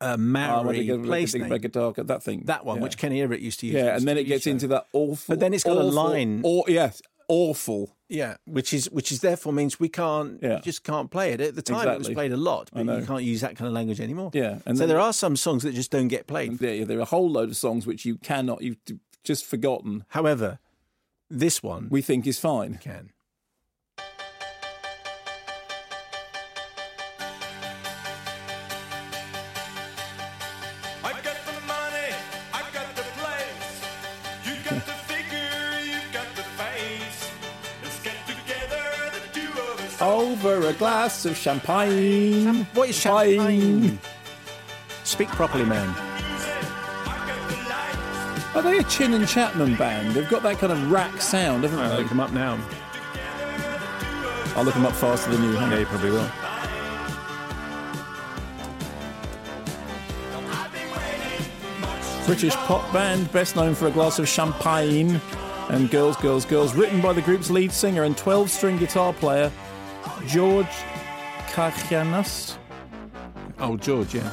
Uh, 0.00 0.16
Maori 0.16 0.86
go- 0.86 1.02
place 1.02 1.34
name. 1.34 1.48
darker, 1.70 2.02
that 2.04 2.22
thing. 2.22 2.42
that 2.46 2.64
one, 2.64 2.76
Yeah. 2.78 2.82
which 2.84 2.96
Kenny 2.96 3.20
Everett 3.20 3.40
used 3.42 3.60
to 3.60 3.66
use. 3.66 3.74
Yeah, 3.74 3.96
and 3.96 4.08
then 4.08 4.16
it 4.16 4.24
gets 4.24 4.44
TV 4.46 4.50
into 4.52 4.68
that 4.68 4.86
awful. 4.92 5.32
But 5.34 5.40
then 5.40 5.52
it's 5.52 5.64
got 5.64 5.76
a 5.76 5.82
line. 5.82 6.40
Or 6.42 6.64
yes, 6.68 7.02
awful. 7.28 7.96
Yeah, 8.08 8.36
which 8.44 8.72
is 8.72 8.90
which 8.90 9.12
is 9.12 9.20
therefore 9.20 9.52
means 9.52 9.78
we 9.78 9.88
can't, 9.88 10.40
Yeah. 10.42 10.60
just 10.60 10.82
can't 10.84 11.10
play 11.10 11.32
it. 11.32 11.40
At 11.40 11.54
the 11.54 11.62
time, 11.62 11.86
it 11.88 11.98
was 11.98 12.08
played 12.08 12.32
a 12.32 12.36
lot, 12.36 12.70
but 12.72 12.86
you 12.86 13.06
can't 13.06 13.22
use 13.22 13.40
that 13.42 13.56
kind 13.56 13.68
of 13.68 13.74
language 13.74 14.00
anymore. 14.00 14.30
Yeah, 14.34 14.58
and 14.66 14.76
so 14.76 14.80
then- 14.80 14.88
there 14.88 15.00
are 15.00 15.12
some 15.12 15.36
songs 15.36 15.62
that 15.64 15.74
just 15.74 15.90
don't 15.90 16.08
get 16.08 16.26
played. 16.26 16.58
There, 16.58 16.84
there 16.84 16.98
are 16.98 17.02
a 17.02 17.04
whole 17.04 17.30
load 17.30 17.50
of 17.50 17.56
songs 17.56 17.86
which 17.86 18.04
you 18.04 18.16
cannot. 18.16 18.62
You've 18.62 18.78
just 19.22 19.44
forgotten. 19.44 20.04
However, 20.08 20.58
this 21.28 21.62
one 21.62 21.88
we 21.90 22.02
think 22.02 22.26
is 22.26 22.38
fine. 22.38 22.78
Can. 22.82 23.10
Over 40.42 40.68
a 40.68 40.72
glass 40.72 41.26
of 41.26 41.36
champagne. 41.36 42.64
What 42.72 42.88
is 42.88 42.96
champagne? 42.98 43.98
Speak 45.04 45.28
properly, 45.28 45.66
man. 45.66 45.88
Are 48.54 48.62
they 48.62 48.78
a 48.78 48.82
Chinn 48.84 49.12
and 49.12 49.28
Chapman 49.28 49.76
band? 49.76 50.14
They've 50.14 50.28
got 50.30 50.42
that 50.44 50.58
kind 50.58 50.72
of 50.72 50.90
rack 50.90 51.20
sound, 51.20 51.64
haven't 51.64 51.78
I'll 51.78 51.90
they? 51.90 51.98
look 51.98 52.08
them 52.08 52.20
up 52.20 52.32
now. 52.32 52.58
I'll 54.56 54.64
look 54.64 54.74
them 54.74 54.86
up 54.86 54.94
faster 54.94 55.30
than 55.30 55.42
you. 55.42 55.52
hang 55.52 55.72
Yeah, 55.72 55.80
you 55.80 55.86
probably 55.86 56.10
will. 56.10 56.30
British 62.24 62.54
pop 62.54 62.90
band, 62.94 63.30
best 63.32 63.56
known 63.56 63.74
for 63.74 63.88
a 63.88 63.90
glass 63.90 64.18
of 64.18 64.26
champagne 64.26 65.20
and 65.68 65.90
Girls, 65.90 66.16
Girls, 66.16 66.44
Girls, 66.44 66.74
written 66.74 67.00
by 67.00 67.12
the 67.12 67.22
group's 67.22 67.50
lead 67.50 67.72
singer 67.72 68.04
and 68.04 68.16
12 68.16 68.48
string 68.50 68.78
guitar 68.78 69.12
player, 69.12 69.52
George 70.26 70.66
Kajanus. 71.52 72.56
Oh, 73.58 73.76
George, 73.76 74.14
yeah. 74.14 74.30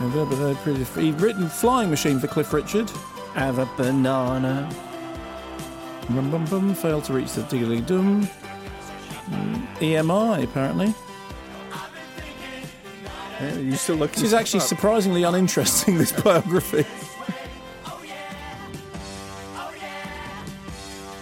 He'd 0.00 1.20
written 1.20 1.48
Flying 1.48 1.90
Machine 1.90 2.18
for 2.18 2.26
Cliff 2.26 2.52
Richard. 2.52 2.88
Have 3.34 3.58
a 3.58 3.66
banana. 3.76 4.68
Bum, 6.08 6.30
bum, 6.30 6.44
bum, 6.46 6.74
failed 6.74 7.04
to 7.04 7.12
reach 7.12 7.32
the 7.34 7.42
diggly 7.42 7.84
dum. 7.86 8.26
Mm, 9.28 9.66
EMI, 9.76 10.44
apparently. 10.44 10.94
Yeah, 13.40 13.56
you 13.56 13.76
still 13.76 13.96
looking? 13.96 14.14
This 14.14 14.32
is 14.32 14.34
actually 14.34 14.60
surprisingly 14.60 15.22
uninteresting, 15.22 15.98
this 15.98 16.12
biography. 16.12 16.84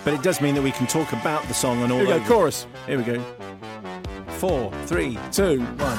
But 0.08 0.14
it 0.14 0.22
does 0.22 0.40
mean 0.40 0.54
that 0.54 0.62
we 0.62 0.72
can 0.72 0.86
talk 0.86 1.12
about 1.12 1.46
the 1.48 1.52
song 1.52 1.82
and 1.82 1.92
all 1.92 1.98
Here 1.98 2.06
we 2.06 2.12
go, 2.14 2.20
over. 2.20 2.28
chorus. 2.28 2.66
Here 2.86 2.96
we 2.96 3.04
go. 3.04 3.20
Four, 4.38 4.72
three, 4.86 5.18
two, 5.30 5.60
one. 5.60 5.98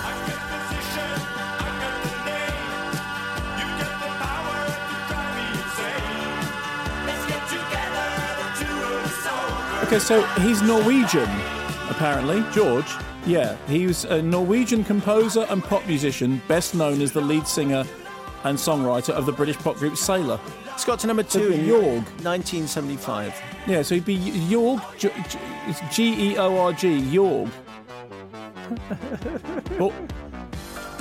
Okay, 9.84 10.00
so 10.00 10.24
he's 10.42 10.64
Norwegian, 10.64 11.30
apparently. 11.92 12.44
George? 12.52 12.92
Yeah, 13.28 13.58
he 13.68 13.86
was 13.86 14.06
a 14.06 14.24
Norwegian 14.24 14.84
composer 14.84 15.46
and 15.52 15.64
pop 15.64 15.86
musician, 15.86 16.42
best 16.48 16.74
known 16.74 17.04
as 17.04 17.12
the 17.12 17.22
lead 17.22 17.46
singer 17.46 17.86
and 18.44 18.58
songwriter 18.58 19.12
of 19.12 19.28
the 19.28 19.32
British 19.32 19.58
pop 19.58 19.76
group 19.76 19.98
Sailor. 19.98 20.40
It's 20.80 20.86
got 20.86 21.00
to 21.00 21.08
number 21.08 21.24
two 21.24 21.52
in 21.52 21.66
Jorg. 21.66 22.06
1975. 22.24 23.36
Yeah, 23.68 23.82
so 23.82 23.96
he'd 23.96 24.06
be 24.06 24.16
J- 24.16 25.12
It's 25.68 25.82
G 25.94 26.32
E 26.32 26.38
O 26.38 26.58
R 26.58 26.72
G, 26.72 27.02
Jorg. 27.02 27.52
oh. 29.82 29.94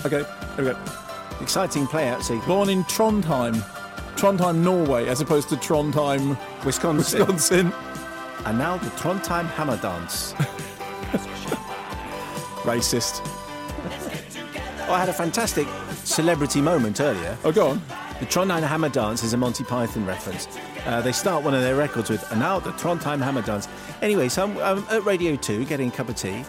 Okay, 0.05 0.25
there 0.57 0.65
we 0.65 0.65
go. 0.73 0.77
Exciting 1.41 1.87
play 1.87 2.09
out 2.09 2.25
sequence. 2.25 2.45
Born 2.47 2.69
in 2.71 2.83
Trondheim. 2.87 3.55
Trondheim, 4.17 4.65
Norway, 4.65 5.07
as 5.07 5.21
opposed 5.21 5.49
to 5.51 5.55
Trondheim, 5.55 6.37
Wisconsin. 6.65 7.21
Wisconsin. 7.21 7.73
And 8.47 8.59
now 8.59 8.79
the 8.79 8.91
Trondheim 8.91 9.47
Hammer 9.47 9.77
Dance. 9.77 10.33
Racist. 12.65 13.21
Oh, 14.89 14.93
I 14.95 14.99
had 14.99 15.09
a 15.09 15.13
fantastic 15.13 15.69
celebrity 16.03 16.61
moment 16.61 17.01
earlier. 17.01 17.39
Oh, 17.45 17.53
go 17.53 17.69
on. 17.69 17.83
The 18.21 18.27
Trondheim 18.27 18.67
Hammer 18.67 18.89
Dance 18.89 19.23
is 19.23 19.33
a 19.33 19.37
Monty 19.37 19.63
Python 19.63 20.05
reference. 20.05 20.49
Uh, 20.87 21.01
they 21.01 21.13
start 21.13 21.45
one 21.45 21.55
of 21.55 21.63
their 21.63 21.77
records 21.77 22.11
with, 22.11 22.29
and 22.33 22.41
now 22.41 22.59
the 22.59 22.73
Trondheim 22.73 23.23
Hammer 23.23 23.43
Dance. 23.43 23.69
Anyway, 24.03 24.29
so 24.29 24.43
I'm, 24.43 24.59
I'm 24.59 24.85
at 24.91 25.05
Radio 25.05 25.37
2 25.37 25.65
getting 25.67 25.89
a 25.89 25.93
cup 25.93 26.09
of 26.09 26.17
tea, 26.17 26.45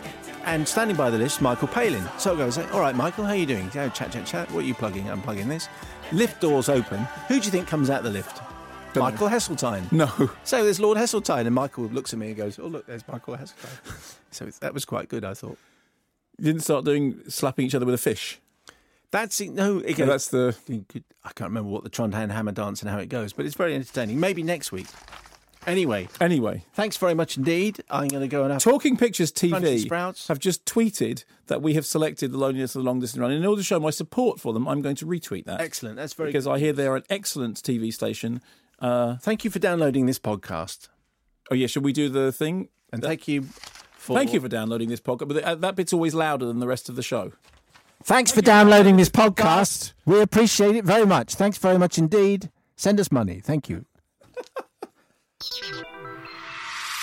and 0.45 0.67
standing 0.67 0.97
by 0.97 1.11
the 1.11 1.19
lift, 1.19 1.41
Michael 1.41 1.67
Palin. 1.67 2.03
So 2.17 2.33
I 2.33 2.37
go, 2.37 2.49
say, 2.49 2.67
all 2.69 2.79
right, 2.79 2.95
Michael, 2.95 3.23
how 3.23 3.31
are 3.31 3.35
you 3.35 3.45
doing? 3.45 3.69
Go, 3.69 3.87
chat, 3.89 4.11
chat, 4.11 4.25
chat. 4.25 4.49
What 4.49 4.63
are 4.63 4.67
you 4.67 4.73
plugging? 4.73 5.07
I'm 5.11 5.21
plugging 5.21 5.47
this. 5.47 5.69
Lift 6.11 6.41
doors 6.41 6.69
open. 6.69 7.01
Who 7.27 7.39
do 7.39 7.45
you 7.45 7.51
think 7.51 7.67
comes 7.67 7.91
out 7.91 8.01
the 8.01 8.09
lift? 8.09 8.41
Michael 8.95 9.29
Heseltine. 9.29 9.91
No. 9.91 10.31
So 10.43 10.63
there's 10.63 10.79
Lord 10.79 10.97
Heseltine, 10.97 11.45
and 11.45 11.53
Michael 11.53 11.83
looks 11.83 12.13
at 12.13 12.17
me 12.19 12.29
and 12.29 12.35
goes, 12.35 12.57
oh, 12.57 12.65
look, 12.65 12.87
there's 12.87 13.07
Michael 13.07 13.37
Heseltine. 13.37 14.17
so 14.31 14.45
that 14.45 14.73
was 14.73 14.85
quite 14.85 15.07
good, 15.07 15.23
I 15.23 15.35
thought. 15.35 15.59
You 16.39 16.45
didn't 16.45 16.61
start 16.61 16.83
doing 16.83 17.21
slapping 17.27 17.67
each 17.67 17.75
other 17.75 17.85
with 17.85 17.93
a 17.93 17.99
fish. 17.99 18.39
That's 19.11 19.41
it. 19.41 19.51
No, 19.51 19.79
that's 19.79 20.27
the. 20.27 20.55
I 21.23 21.31
can't 21.33 21.49
remember 21.49 21.69
what 21.69 21.83
the 21.83 21.89
Trondheim 21.89 22.29
Hammer 22.31 22.51
Dance 22.51 22.81
and 22.81 22.89
how 22.91 22.97
it 22.99 23.07
goes, 23.09 23.33
but 23.33 23.45
it's 23.45 23.55
very 23.55 23.73
entertaining. 23.75 24.19
Maybe 24.19 24.43
next 24.43 24.71
week. 24.71 24.87
Anyway, 25.67 26.07
Anyway, 26.21 26.63
thanks 26.73 26.95
very 26.95 27.13
much 27.13 27.35
indeed. 27.35 27.83
I'm 27.89 28.07
going 28.07 28.21
to 28.21 28.29
go 28.29 28.43
and 28.43 28.53
have 28.53 28.61
Talking 28.63 28.95
Pictures 28.95 29.31
TV 29.31 29.79
Sprouts. 29.79 30.29
have 30.29 30.39
just 30.39 30.65
tweeted 30.65 31.25
that 31.47 31.61
we 31.61 31.73
have 31.73 31.85
selected 31.85 32.31
the 32.31 32.37
loneliness 32.37 32.75
of 32.75 32.81
the 32.83 32.87
long 32.87 33.01
distance 33.01 33.19
run. 33.19 33.31
And 33.31 33.41
in 33.41 33.45
order 33.45 33.59
to 33.61 33.65
show 33.65 33.77
my 33.79 33.89
support 33.89 34.39
for 34.39 34.53
them, 34.53 34.67
I'm 34.69 34.81
going 34.81 34.95
to 34.95 35.05
retweet 35.05 35.45
that. 35.45 35.59
excellent. 35.59 35.97
That's 35.97 36.13
very 36.13 36.29
because 36.29 36.47
I 36.47 36.59
hear 36.59 36.71
they're 36.71 36.95
an 36.95 37.03
excellent 37.09 37.57
TV 37.61 37.93
station. 37.93 38.41
Uh, 38.79 39.17
Thank 39.17 39.43
you 39.43 39.51
for 39.51 39.59
downloading 39.59 40.05
this 40.05 40.17
podcast, 40.17 40.87
oh 41.51 41.55
yeah, 41.55 41.67
should 41.67 41.83
we 41.83 41.91
do 41.91 42.07
the 42.07 42.31
thing? 42.31 42.69
and 42.93 43.03
thank 43.03 43.27
you 43.27 43.43
for 43.97 44.15
Thank 44.15 44.33
you 44.33 44.39
for 44.39 44.47
downloading 44.47 44.87
this 44.87 45.01
podcast. 45.01 45.27
But 45.27 45.61
that 45.61 45.75
bit's 45.75 45.91
always 45.91 46.15
louder 46.15 46.45
than 46.45 46.59
the 46.59 46.67
rest 46.67 46.87
of 46.87 46.95
the 46.95 47.03
show. 47.03 47.33
Thanks 48.03 48.31
for 48.31 48.41
downloading 48.41 48.97
this 48.97 49.09
podcast. 49.09 49.93
We 50.05 50.21
appreciate 50.21 50.75
it 50.75 50.85
very 50.85 51.05
much. 51.05 51.35
Thanks 51.35 51.57
very 51.57 51.77
much 51.77 51.97
indeed. 51.97 52.49
Send 52.75 52.99
us 52.99 53.11
money. 53.11 53.39
Thank 53.41 53.69
you. 53.69 53.85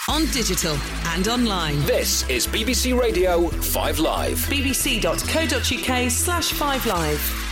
On 0.09 0.25
digital 0.27 0.77
and 1.09 1.29
online. 1.29 1.81
This 1.85 2.29
is 2.31 2.47
BBC 2.47 2.99
Radio 2.99 3.49
5 3.49 3.99
Live. 3.99 4.39
bbc.co.uk 4.49 6.11
slash 6.11 6.53
5live. 6.53 7.46